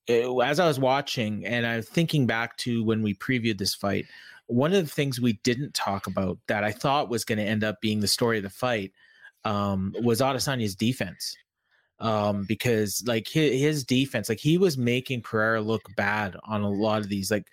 it, 0.06 0.26
as 0.44 0.60
I 0.60 0.66
was 0.66 0.78
watching, 0.78 1.44
and 1.44 1.66
I 1.66 1.76
was 1.76 1.88
thinking 1.88 2.26
back 2.26 2.56
to 2.58 2.84
when 2.84 3.02
we 3.02 3.14
previewed 3.14 3.58
this 3.58 3.74
fight, 3.74 4.06
one 4.46 4.72
of 4.72 4.84
the 4.84 4.90
things 4.90 5.20
we 5.20 5.34
didn't 5.44 5.74
talk 5.74 6.06
about 6.06 6.38
that 6.46 6.64
I 6.64 6.70
thought 6.70 7.08
was 7.08 7.24
going 7.24 7.38
to 7.38 7.44
end 7.44 7.64
up 7.64 7.80
being 7.80 8.00
the 8.00 8.06
story 8.06 8.36
of 8.36 8.44
the 8.44 8.50
fight 8.50 8.92
um, 9.44 9.94
was 10.02 10.20
Adesanya's 10.20 10.74
defense. 10.74 11.36
Um, 11.98 12.44
because 12.46 13.02
like 13.06 13.26
his, 13.26 13.58
his 13.58 13.84
defense, 13.84 14.28
like 14.28 14.38
he 14.38 14.58
was 14.58 14.76
making 14.76 15.22
Pereira 15.22 15.62
look 15.62 15.82
bad 15.96 16.36
on 16.44 16.60
a 16.60 16.68
lot 16.68 17.00
of 17.00 17.08
these, 17.08 17.30
like 17.30 17.46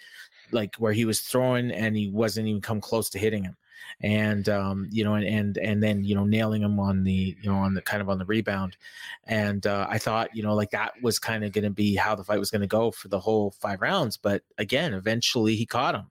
like 0.51 0.75
where 0.75 0.93
he 0.93 1.05
was 1.05 1.21
throwing 1.21 1.71
and 1.71 1.95
he 1.95 2.09
wasn't 2.09 2.47
even 2.47 2.61
come 2.61 2.81
close 2.81 3.09
to 3.11 3.19
hitting 3.19 3.43
him 3.43 3.55
and 4.01 4.47
um, 4.49 4.87
you 4.91 5.03
know, 5.03 5.15
and, 5.15 5.25
and 5.25 5.57
and 5.57 5.83
then 5.83 6.03
you 6.03 6.15
know, 6.15 6.25
nailing 6.25 6.61
him 6.61 6.79
on 6.79 7.03
the 7.03 7.35
you 7.41 7.49
know 7.49 7.57
on 7.57 7.73
the 7.73 7.81
kind 7.81 8.01
of 8.01 8.09
on 8.09 8.17
the 8.17 8.25
rebound, 8.25 8.77
and 9.25 9.65
uh, 9.65 9.87
I 9.89 9.97
thought 9.97 10.35
you 10.35 10.43
know 10.43 10.55
like 10.55 10.71
that 10.71 10.93
was 11.01 11.19
kind 11.19 11.43
of 11.43 11.51
going 11.51 11.63
to 11.63 11.69
be 11.69 11.95
how 11.95 12.15
the 12.15 12.23
fight 12.23 12.39
was 12.39 12.51
going 12.51 12.61
to 12.61 12.67
go 12.67 12.91
for 12.91 13.07
the 13.07 13.19
whole 13.19 13.51
five 13.59 13.81
rounds, 13.81 14.17
but 14.17 14.43
again, 14.57 14.93
eventually 14.93 15.55
he 15.55 15.65
caught 15.65 15.95
him, 15.95 16.09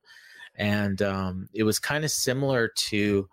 and 0.56 1.02
um, 1.02 1.48
it 1.52 1.64
was 1.64 1.78
kind 1.78 2.04
of 2.04 2.10
similar 2.10 2.68
to 2.68 3.28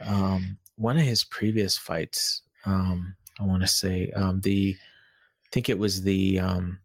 um, 0.00 0.58
one 0.76 0.96
of 0.96 1.04
his 1.04 1.24
previous 1.24 1.76
fights. 1.76 2.42
Um, 2.64 3.16
I 3.40 3.44
want 3.44 3.62
to 3.62 3.68
say 3.68 4.10
um, 4.14 4.40
the, 4.40 4.76
I 4.78 5.48
think 5.50 5.68
it 5.68 5.78
was 5.78 6.02
the 6.02 6.38
um, 6.38 6.78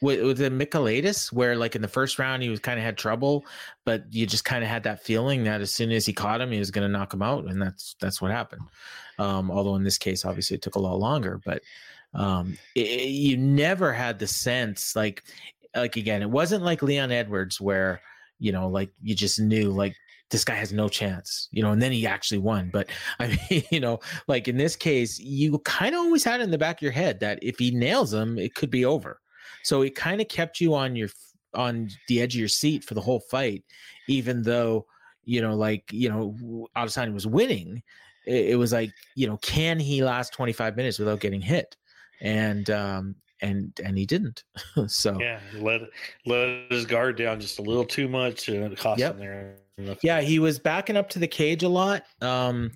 with, 0.00 0.22
with 0.22 0.38
the 0.38 0.50
Michailidis, 0.50 1.32
where 1.32 1.56
like 1.56 1.74
in 1.76 1.82
the 1.82 1.88
first 1.88 2.18
round 2.18 2.42
he 2.42 2.48
was 2.48 2.60
kind 2.60 2.78
of 2.78 2.84
had 2.84 2.96
trouble, 2.96 3.44
but 3.84 4.04
you 4.10 4.26
just 4.26 4.44
kind 4.44 4.62
of 4.62 4.70
had 4.70 4.82
that 4.84 5.02
feeling 5.02 5.44
that 5.44 5.60
as 5.60 5.72
soon 5.72 5.90
as 5.90 6.06
he 6.06 6.12
caught 6.12 6.40
him, 6.40 6.52
he 6.52 6.58
was 6.58 6.70
going 6.70 6.86
to 6.86 6.92
knock 6.92 7.12
him 7.12 7.22
out, 7.22 7.46
and 7.46 7.60
that's 7.60 7.96
that's 8.00 8.20
what 8.20 8.30
happened. 8.30 8.62
Um, 9.18 9.50
although 9.50 9.76
in 9.76 9.84
this 9.84 9.98
case, 9.98 10.24
obviously, 10.24 10.56
it 10.56 10.62
took 10.62 10.76
a 10.76 10.80
lot 10.80 10.98
longer, 10.98 11.40
but 11.44 11.62
um, 12.14 12.56
it, 12.74 13.08
you 13.08 13.36
never 13.36 13.92
had 13.92 14.18
the 14.18 14.26
sense 14.26 14.96
like 14.96 15.24
like 15.74 15.96
again, 15.96 16.22
it 16.22 16.30
wasn't 16.30 16.64
like 16.64 16.82
Leon 16.82 17.12
Edwards 17.12 17.60
where 17.60 18.00
you 18.38 18.52
know 18.52 18.68
like 18.68 18.90
you 19.02 19.14
just 19.14 19.40
knew 19.40 19.70
like 19.70 19.94
this 20.30 20.44
guy 20.44 20.54
has 20.54 20.72
no 20.72 20.88
chance, 20.88 21.48
you 21.52 21.62
know, 21.62 21.72
and 21.72 21.80
then 21.80 21.92
he 21.92 22.06
actually 22.06 22.38
won. 22.38 22.70
But 22.72 22.88
I 23.18 23.38
mean, 23.50 23.62
you 23.70 23.80
know, 23.80 24.00
like 24.26 24.48
in 24.48 24.56
this 24.56 24.76
case, 24.76 25.18
you 25.18 25.58
kind 25.60 25.94
of 25.94 26.00
always 26.00 26.24
had 26.24 26.40
in 26.40 26.50
the 26.50 26.58
back 26.58 26.78
of 26.78 26.82
your 26.82 26.92
head 26.92 27.20
that 27.20 27.38
if 27.42 27.58
he 27.58 27.70
nails 27.70 28.12
him, 28.12 28.38
it 28.38 28.54
could 28.54 28.70
be 28.70 28.84
over. 28.84 29.20
So 29.68 29.82
it 29.82 29.94
kind 29.94 30.22
of 30.22 30.28
kept 30.28 30.62
you 30.62 30.74
on 30.74 30.96
your 30.96 31.10
on 31.52 31.90
the 32.08 32.22
edge 32.22 32.34
of 32.34 32.38
your 32.38 32.48
seat 32.48 32.84
for 32.84 32.94
the 32.94 33.02
whole 33.02 33.20
fight, 33.20 33.64
even 34.08 34.42
though 34.42 34.86
you 35.24 35.42
know, 35.42 35.54
like 35.54 35.92
you 35.92 36.08
know, 36.08 36.66
Adesanya 36.74 37.12
was 37.12 37.26
winning. 37.26 37.82
It, 38.26 38.52
it 38.52 38.54
was 38.56 38.72
like 38.72 38.90
you 39.14 39.26
know, 39.26 39.36
can 39.42 39.78
he 39.78 40.02
last 40.02 40.32
25 40.32 40.74
minutes 40.74 40.98
without 40.98 41.20
getting 41.20 41.42
hit? 41.42 41.76
And 42.22 42.70
um, 42.70 43.14
and 43.42 43.78
and 43.84 43.98
he 43.98 44.06
didn't. 44.06 44.42
so 44.86 45.20
yeah, 45.20 45.38
let 45.56 45.82
let 46.24 46.72
his 46.72 46.86
guard 46.86 47.18
down 47.18 47.38
just 47.38 47.58
a 47.58 47.62
little 47.62 47.84
too 47.84 48.08
much, 48.08 48.48
and 48.48 48.72
it 48.72 48.78
cost 48.78 48.98
yep. 48.98 49.16
him 49.16 49.20
there. 49.20 49.56
Yeah, 50.02 50.22
he 50.22 50.38
was 50.38 50.58
backing 50.58 50.96
up 50.96 51.10
to 51.10 51.18
the 51.18 51.28
cage 51.28 51.62
a 51.62 51.68
lot. 51.68 52.04
Um, 52.22 52.72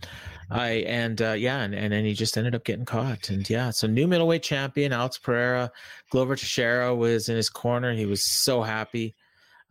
I 0.50 0.68
and 0.86 1.20
uh, 1.20 1.32
yeah, 1.32 1.60
and, 1.60 1.74
and 1.74 1.92
then 1.92 2.04
he 2.04 2.14
just 2.14 2.36
ended 2.36 2.54
up 2.54 2.64
getting 2.64 2.84
caught. 2.84 3.30
And 3.30 3.48
yeah, 3.48 3.70
so 3.70 3.86
new 3.86 4.06
middleweight 4.06 4.42
champion 4.42 4.92
Alex 4.92 5.18
Pereira, 5.18 5.70
Glover 6.10 6.36
Teixeira 6.36 6.94
was 6.94 7.28
in 7.28 7.36
his 7.36 7.48
corner. 7.48 7.92
He 7.92 8.06
was 8.06 8.24
so 8.24 8.62
happy. 8.62 9.14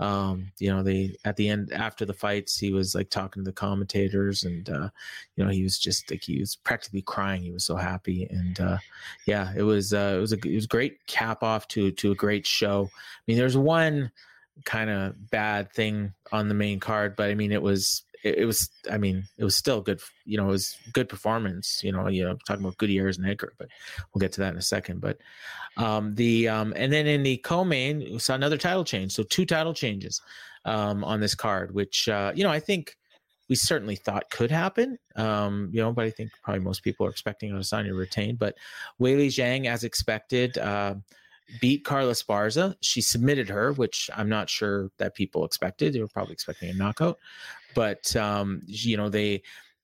Um, 0.02 0.52
you 0.58 0.74
know, 0.74 0.82
they 0.82 1.16
at 1.26 1.36
the 1.36 1.48
end 1.48 1.72
after 1.72 2.06
the 2.06 2.14
fights, 2.14 2.58
he 2.58 2.74
was 2.74 2.96
like 2.96 3.12
talking 3.12 3.44
to 3.44 3.48
the 3.48 3.54
commentators, 3.54 4.44
and 4.44 4.68
uh, 4.68 4.90
you 5.36 5.44
know, 5.44 5.52
he 5.52 5.62
was 5.62 5.78
just 5.78 6.10
like 6.10 6.24
he 6.24 6.40
was 6.40 6.56
practically 6.56 7.04
crying. 7.04 7.44
He 7.44 7.52
was 7.52 7.66
so 7.66 7.76
happy, 7.76 8.28
and 8.32 8.60
uh, 8.60 8.78
yeah, 9.28 9.54
it 9.56 9.62
was 9.62 9.94
uh, 9.94 10.16
it 10.18 10.20
was 10.20 10.34
a 10.34 10.38
it 10.38 10.56
was 10.56 10.66
great 10.66 11.06
cap 11.06 11.44
off 11.44 11.68
to 11.70 11.92
to 11.92 12.12
a 12.12 12.16
great 12.16 12.48
show. 12.48 12.90
I 12.92 13.22
mean, 13.28 13.38
there's 13.38 13.58
one 13.58 14.12
kind 14.66 14.90
of 14.90 15.30
bad 15.30 15.72
thing 15.72 16.14
on 16.32 16.48
the 16.48 16.56
main 16.56 16.80
card, 16.80 17.16
but 17.16 17.30
I 17.30 17.36
mean, 17.36 17.52
it 17.52 17.62
was 17.62 18.04
it, 18.24 18.40
it, 18.40 18.46
was 18.46 18.70
I 18.90 18.98
mean 18.98 19.24
it 19.38 19.44
was 19.44 19.56
still 19.56 19.82
good 19.82 20.02
you 20.26 20.38
know 20.38 20.48
it 20.48 20.52
was 20.52 20.78
good 20.94 21.10
performance 21.10 21.82
you 21.84 21.92
know 21.92 22.08
you 22.08 22.24
know 22.24 22.38
talking 22.48 22.64
about 22.64 22.78
Gutierrez 22.78 23.18
and 23.18 23.28
Edgar 23.28 23.54
but 23.58 23.68
we'll 24.14 24.20
get 24.20 24.32
to 24.34 24.42
that 24.42 24.54
in 24.54 24.60
a 24.60 24.64
second 24.64 25.02
but 25.02 25.18
um 25.78 26.16
the 26.16 26.48
um 26.48 26.74
and 26.76 26.92
then 26.92 27.08
in 27.08 27.24
the 27.24 27.38
co-main 27.38 28.00
we 28.00 28.20
saw 28.20 28.36
another 28.36 28.58
title 28.58 28.84
change 28.84 29.12
so 29.14 29.24
two 29.24 29.46
title 29.46 29.74
changes 29.74 30.22
um 30.66 31.04
on 31.04 31.20
this 31.20 31.36
card 31.36 31.74
which 31.74 32.08
uh 32.10 32.32
you 32.36 32.44
know 32.44 32.52
I 32.52 32.60
think 32.60 32.96
we 33.50 33.56
certainly 33.56 33.96
thought 33.96 34.30
could 34.30 34.52
happen 34.52 34.98
um 35.16 35.70
you 35.74 35.82
know 35.82 35.92
but 35.92 36.06
I 36.06 36.12
think 36.12 36.32
probably 36.44 36.62
most 36.62 36.84
people 36.84 37.06
are 37.06 37.12
expecting 37.12 37.52
Adesanya 37.52 37.88
to 37.88 37.96
retain 37.96 38.36
but 38.36 38.56
Weili 39.00 39.28
Zhang 39.28 39.66
as 39.66 39.84
expected 39.84 40.58
uh 40.58 40.96
beat 41.60 41.84
Carla 41.84 42.14
Esparza. 42.14 42.76
She 42.82 43.02
submitted 43.02 43.50
her, 43.50 43.74
which 43.74 44.10
I'm 44.16 44.30
not 44.30 44.50
sure 44.50 44.90
that 44.98 45.16
people 45.16 45.46
expected. 45.46 45.94
They 45.94 46.00
were 46.00 46.08
probably 46.08 46.34
expecting 46.34 46.70
a 46.70 46.74
knockout 46.74 47.18
but 47.76 48.16
um, 48.16 48.62
you 48.66 48.98
know 48.98 49.10
they. 49.10 49.44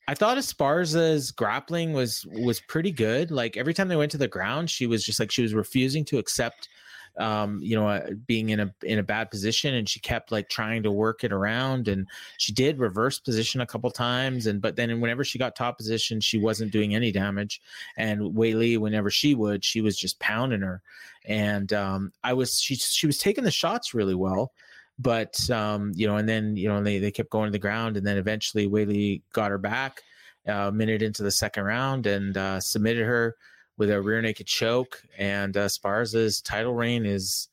I 0.10 0.13
thought 0.13 0.38
Esparza's 0.38 1.32
grappling 1.32 1.91
was 1.91 2.25
was 2.32 2.62
pretty 2.62 2.91
good. 2.91 3.29
Like 3.29 3.58
every 3.58 3.74
time 3.74 3.89
they 3.89 3.98
went 3.98 4.12
to 4.12 4.17
the 4.17 4.27
ground, 4.27 4.70
she 4.70 4.88
was 4.88 5.03
just 5.03 5.20
like 5.20 5.32
she 5.32 5.41
was 5.41 5.53
refusing 5.53 6.06
to 6.06 6.17
accept 6.17 6.70
um, 7.17 7.60
you 7.62 7.75
know, 7.75 7.88
uh, 7.88 8.12
being 8.27 8.50
in 8.50 8.60
a 8.60 8.74
in 8.84 9.00
a 9.00 9.03
bad 9.03 9.32
position, 9.32 9.74
and 9.74 9.89
she 9.89 10.00
kept 10.00 10.32
like 10.32 10.50
trying 10.50 10.84
to 10.84 10.91
work 10.91 11.24
it 11.24 11.34
around, 11.34 11.88
and 11.88 12.08
she 12.38 12.53
did 12.53 12.79
reverse 12.79 13.20
position 13.20 13.62
a 13.62 13.65
couple 13.65 13.89
times, 13.89 14.46
and 14.46 14.62
but 14.62 14.75
then 14.75 15.01
whenever 15.01 15.24
she 15.24 15.39
got 15.39 15.56
top 15.56 15.77
position, 15.77 16.22
she 16.22 16.38
wasn't 16.38 16.72
doing 16.72 16.94
any 16.94 17.12
damage, 17.12 17.62
and 17.98 18.22
Weili, 18.22 18.77
whenever 18.77 19.10
she 19.10 19.34
would, 19.34 19.65
she 19.65 19.82
was 19.82 19.98
just 19.98 20.20
pounding 20.20 20.62
her, 20.62 20.82
and 21.25 21.74
um, 21.74 22.12
I 22.24 22.34
was 22.34 22.62
she 22.62 22.75
she 22.75 23.08
was 23.08 23.17
taking 23.17 23.44
the 23.44 23.51
shots 23.51 23.94
really 23.94 24.15
well, 24.15 24.51
but 25.00 25.50
um, 25.50 25.92
you 25.96 26.08
know, 26.08 26.18
and 26.18 26.27
then 26.27 26.56
you 26.56 26.68
know 26.68 26.82
they 26.82 27.00
they 27.00 27.12
kept 27.12 27.30
going 27.30 27.48
to 27.48 27.51
the 27.51 27.60
ground, 27.60 27.98
and 27.98 28.06
then 28.06 28.18
eventually 28.18 28.68
Weili 28.68 29.22
got 29.34 29.51
her 29.51 29.58
back 29.58 30.01
uh, 30.48 30.68
a 30.68 30.72
minute 30.72 31.01
into 31.01 31.24
the 31.24 31.32
second 31.32 31.63
round 31.63 32.08
and 32.08 32.38
uh, 32.38 32.60
submitted 32.60 33.06
her 33.06 33.36
with 33.77 33.92
a 33.92 34.01
rear 34.01 34.22
naked 34.22 34.48
choke, 34.48 35.01
and 35.18 35.56
uh, 35.56 35.66
Esparza's 35.66 36.42
title 36.42 36.74
reign 36.74 37.06
is 37.06 37.50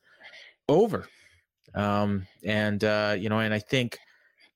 over. 0.68 1.06
Um, 1.74 2.26
and 2.44 2.82
uh, 2.82 3.16
you 3.18 3.28
know, 3.28 3.40
and 3.40 3.52
I 3.52 3.58
think 3.58 3.98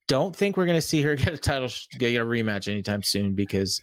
don't 0.07 0.35
think 0.35 0.57
we're 0.57 0.67
going 0.67 0.79
to 0.79 0.83
see 0.83 1.03
her 1.03 1.15
get 1.17 1.35
a 1.35 1.39
title 1.39 1.69
get 1.99 2.15
a 2.17 2.25
rematch 2.25 2.69
anytime 2.69 3.03
soon 3.03 3.35
because 3.35 3.83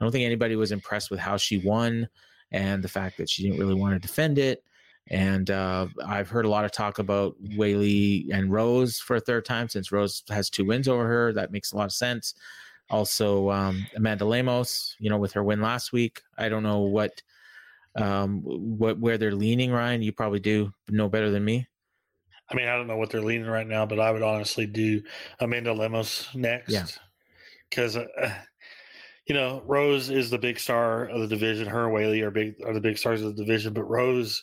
I 0.00 0.04
don't 0.04 0.12
think 0.12 0.26
anybody 0.26 0.56
was 0.56 0.72
impressed 0.72 1.10
with 1.10 1.20
how 1.20 1.36
she 1.36 1.58
won 1.58 2.08
and 2.50 2.84
the 2.84 2.88
fact 2.88 3.16
that 3.16 3.30
she 3.30 3.42
didn't 3.42 3.58
really 3.58 3.74
want 3.74 3.94
to 3.94 3.98
defend 3.98 4.38
it. 4.38 4.62
And 5.08 5.50
uh, 5.50 5.88
I've 6.06 6.30
heard 6.30 6.46
a 6.46 6.48
lot 6.48 6.64
of 6.64 6.72
talk 6.72 6.98
about 6.98 7.34
Weili 7.42 8.32
and 8.32 8.52
Rose 8.52 8.98
for 8.98 9.16
a 9.16 9.20
third 9.20 9.44
time 9.44 9.68
since 9.68 9.92
Rose 9.92 10.22
has 10.28 10.48
two 10.48 10.64
wins 10.64 10.88
over 10.88 11.06
her. 11.06 11.32
That 11.32 11.52
makes 11.52 11.72
a 11.72 11.76
lot 11.76 11.86
of 11.86 11.92
sense. 11.92 12.34
Also, 12.88 13.50
um, 13.50 13.86
Amanda 13.96 14.24
Lemos, 14.24 14.96
you 14.98 15.10
know, 15.10 15.18
with 15.18 15.32
her 15.32 15.42
win 15.42 15.60
last 15.60 15.92
week. 15.92 16.22
I 16.38 16.48
don't 16.48 16.62
know 16.62 16.80
what, 16.80 17.22
um, 17.96 18.42
what 18.42 18.98
where 18.98 19.18
they're 19.18 19.34
leaning. 19.34 19.72
Ryan, 19.72 20.02
you 20.02 20.12
probably 20.12 20.40
do 20.40 20.72
know 20.88 21.08
better 21.08 21.30
than 21.30 21.44
me. 21.44 21.66
I 22.50 22.54
mean, 22.54 22.68
I 22.68 22.76
don't 22.76 22.86
know 22.86 22.96
what 22.96 23.10
they're 23.10 23.22
leaning 23.22 23.46
right 23.46 23.66
now, 23.66 23.86
but 23.86 23.98
I 23.98 24.10
would 24.10 24.22
honestly 24.22 24.66
do 24.66 25.02
Amanda 25.40 25.72
Lemos 25.72 26.28
next. 26.34 26.70
Yeah. 26.70 26.86
Because, 27.70 27.96
uh, 27.96 28.34
you 29.26 29.34
know, 29.34 29.62
Rose 29.66 30.10
is 30.10 30.28
the 30.28 30.38
big 30.38 30.58
star 30.58 31.06
of 31.06 31.20
the 31.20 31.28
division. 31.28 31.66
Her 31.66 31.86
and 31.86 31.94
Weili 31.94 32.22
are 32.22 32.30
big 32.30 32.56
are 32.66 32.74
the 32.74 32.80
big 32.80 32.98
stars 32.98 33.22
of 33.22 33.34
the 33.34 33.42
division, 33.44 33.72
but 33.72 33.84
Rose 33.84 34.42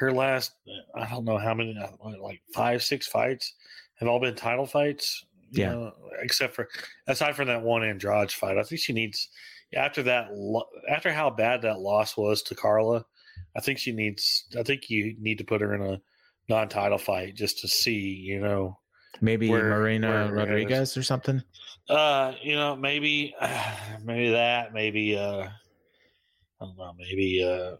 her 0.00 0.12
last 0.12 0.52
I 0.94 1.06
don't 1.08 1.24
know 1.24 1.38
how 1.38 1.54
many 1.54 1.76
uh, 1.78 1.88
like 2.20 2.40
five 2.54 2.82
six 2.82 3.06
fights 3.06 3.54
have 3.96 4.08
all 4.08 4.18
been 4.20 4.34
title 4.34 4.66
fights. 4.66 5.24
yeah, 5.52 5.72
know, 5.72 5.92
except 6.22 6.54
for 6.54 6.68
aside 7.06 7.36
from 7.36 7.48
that 7.48 7.62
one 7.62 7.84
Andrade 7.84 8.32
fight, 8.32 8.56
I 8.58 8.62
think 8.62 8.80
she 8.80 8.92
needs 8.92 9.28
after 9.74 10.02
that 10.04 10.28
after 10.88 11.12
how 11.12 11.30
bad 11.30 11.62
that 11.62 11.80
loss 11.80 12.16
was 12.16 12.42
to 12.44 12.54
Carla. 12.54 13.04
I 13.56 13.60
think 13.60 13.78
she 13.78 13.92
needs. 13.92 14.46
I 14.58 14.62
think 14.62 14.88
you 14.90 15.14
need 15.20 15.38
to 15.38 15.44
put 15.44 15.60
her 15.60 15.74
in 15.74 15.82
a 15.82 16.00
non-title 16.48 16.98
fight 16.98 17.36
just 17.36 17.60
to 17.60 17.68
see, 17.68 18.00
you 18.00 18.40
know, 18.40 18.78
Maybe 19.20 19.50
Where- 19.50 19.68
Marina 19.70 20.08
where- 20.08 20.32
Rodriguez 20.34 20.96
or 20.96 21.02
something. 21.02 21.42
Uh, 21.88 22.32
you 22.42 22.54
know, 22.54 22.76
maybe, 22.76 23.34
maybe 24.04 24.30
that, 24.30 24.72
maybe, 24.72 25.16
uh, 25.16 25.48
I 26.60 26.64
don't 26.64 26.76
know, 26.78 26.94
maybe, 26.96 27.42
uh, 27.44 27.76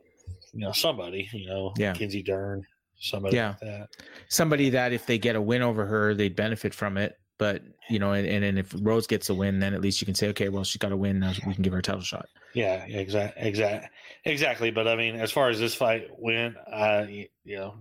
you 0.53 0.61
know, 0.61 0.73
somebody, 0.73 1.29
you 1.33 1.47
know, 1.47 1.73
Yeah. 1.77 1.93
Kinsey 1.93 2.23
Dern, 2.23 2.65
somebody 2.99 3.37
Yeah. 3.37 3.51
like 3.51 3.61
that. 3.61 3.89
Somebody 4.29 4.71
that 4.71 4.93
if 4.93 5.07
they 5.07 5.19
get 5.19 5.37
a 5.37 5.41
win 5.41 5.63
over 5.63 5.87
her, 5.87 6.15
they'd 6.15 6.37
benefit 6.37 6.75
from 6.75 6.97
it. 6.97 7.17
But 7.39 7.63
you 7.89 7.99
know, 7.99 8.13
and, 8.13 8.29
and, 8.29 8.45
and 8.45 8.59
if 8.59 8.75
Rose 8.83 9.07
gets 9.07 9.31
a 9.31 9.35
win, 9.35 9.61
then 9.61 9.73
at 9.73 9.81
least 9.81 10.01
you 10.03 10.05
can 10.05 10.15
say, 10.15 10.29
okay, 10.29 10.51
well, 10.51 10.63
she's 10.63 10.77
got 10.77 10.93
a 10.93 10.97
win 10.97 11.21
now. 11.21 11.33
We 11.47 11.55
can 11.55 11.63
give 11.63 11.73
her 11.73 11.79
a 11.79 11.83
title 11.83 12.03
shot. 12.03 12.27
Yeah, 12.53 12.85
exactly, 12.85 13.43
exactly, 13.43 13.89
exactly. 14.27 14.71
But 14.71 14.87
I 14.87 14.95
mean, 14.95 15.17
as 15.17 15.33
far 15.33 15.49
as 15.49 15.59
this 15.59 15.75
fight 15.75 16.09
went, 16.19 16.57
uh, 16.71 17.07
you, 17.09 17.29
know, 17.47 17.75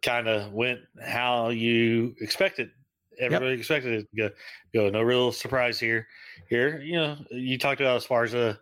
kind 0.00 0.28
of 0.28 0.52
went 0.52 0.80
how 1.04 1.50
you 1.50 2.14
expected. 2.22 2.70
Everybody 3.18 3.52
expected 3.52 3.92
it 3.92 4.08
to 4.10 4.16
go. 4.16 4.30
Go. 4.74 4.90
No 4.90 5.02
real 5.02 5.30
surprise 5.30 5.78
here. 5.78 6.06
Here, 6.48 6.80
you 6.80 6.96
know, 6.96 7.16
you 7.30 7.58
talked 7.58 7.82
about 7.82 7.96
as 7.96 8.04
far 8.04 8.24
as 8.24 8.34
uh, 8.34 8.56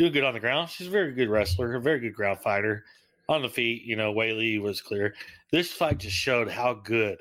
doing 0.00 0.12
good 0.12 0.24
on 0.24 0.32
the 0.32 0.40
ground. 0.40 0.70
She's 0.70 0.86
a 0.86 0.90
very 0.90 1.12
good 1.12 1.28
wrestler, 1.28 1.74
a 1.74 1.80
very 1.80 2.00
good 2.00 2.14
ground 2.14 2.38
fighter. 2.40 2.84
On 3.28 3.42
the 3.42 3.50
feet, 3.50 3.82
you 3.82 3.96
know, 3.96 4.14
Weili 4.14 4.60
was 4.60 4.80
clear. 4.80 5.14
This 5.52 5.70
fight 5.70 5.98
just 5.98 6.16
showed 6.16 6.50
how 6.50 6.72
good 6.72 7.18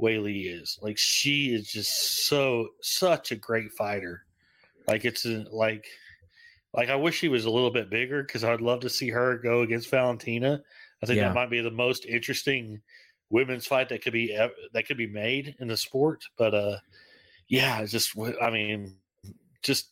Weili 0.00 0.46
is. 0.46 0.78
Like 0.80 0.96
she 0.96 1.52
is 1.52 1.66
just 1.66 2.26
so 2.26 2.68
such 2.80 3.32
a 3.32 3.36
great 3.36 3.72
fighter. 3.72 4.24
Like 4.86 5.04
it's 5.04 5.26
a, 5.26 5.44
like 5.50 5.84
like 6.72 6.88
I 6.90 6.94
wish 6.94 7.18
she 7.18 7.28
was 7.28 7.44
a 7.44 7.50
little 7.50 7.72
bit 7.72 7.90
bigger 7.90 8.22
because 8.22 8.44
I'd 8.44 8.60
love 8.60 8.80
to 8.80 8.88
see 8.88 9.10
her 9.10 9.36
go 9.38 9.62
against 9.62 9.90
Valentina. 9.90 10.62
I 11.02 11.06
think 11.06 11.16
Yeah. 11.16 11.28
that 11.28 11.34
might 11.34 11.50
be 11.50 11.60
the 11.60 11.72
most 11.72 12.06
interesting 12.06 12.80
women's 13.30 13.66
fight 13.66 13.88
that 13.88 14.02
could 14.02 14.12
be 14.12 14.28
that 14.72 14.86
could 14.86 14.96
be 14.96 15.08
made 15.08 15.56
in 15.58 15.66
the 15.66 15.76
sport. 15.76 16.24
But 16.38 16.54
uh, 16.54 16.78
yeah, 17.48 17.84
just 17.84 18.16
I 18.40 18.48
mean, 18.50 18.96
just 19.62 19.91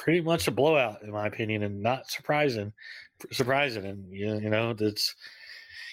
pretty 0.00 0.22
much 0.22 0.48
a 0.48 0.50
blowout 0.50 1.02
in 1.02 1.10
my 1.12 1.26
opinion, 1.26 1.62
and 1.62 1.82
not 1.82 2.10
surprising, 2.10 2.72
surprising, 3.30 3.84
and 3.84 4.10
you 4.10 4.26
know, 4.26 4.38
you 4.40 4.50
know 4.50 4.72
that's 4.72 5.14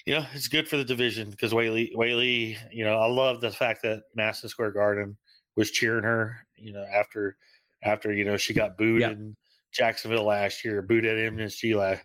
you 0.05 0.15
know 0.15 0.25
it's 0.33 0.47
good 0.47 0.67
for 0.67 0.77
the 0.77 0.85
division 0.85 1.29
because 1.29 1.51
Weili, 1.51 1.93
Weili, 1.93 2.57
you 2.71 2.85
know, 2.85 2.97
I 2.97 3.07
love 3.07 3.41
the 3.41 3.51
fact 3.51 3.81
that 3.83 4.03
Madison 4.15 4.49
Square 4.49 4.71
Garden 4.71 5.17
was 5.57 5.71
cheering 5.71 6.03
her, 6.05 6.47
you 6.55 6.71
know, 6.71 6.85
after 6.91 7.37
after 7.83 8.13
you 8.13 8.23
know 8.25 8.37
she 8.37 8.53
got 8.53 8.77
booed 8.77 9.01
Yeah. 9.01 9.11
in 9.11 9.35
Jacksonville 9.73 10.23
last 10.25 10.63
year, 10.63 10.81
booed 10.81 11.05
at 11.05 11.17
MSG 11.17 11.75
last 11.75 12.03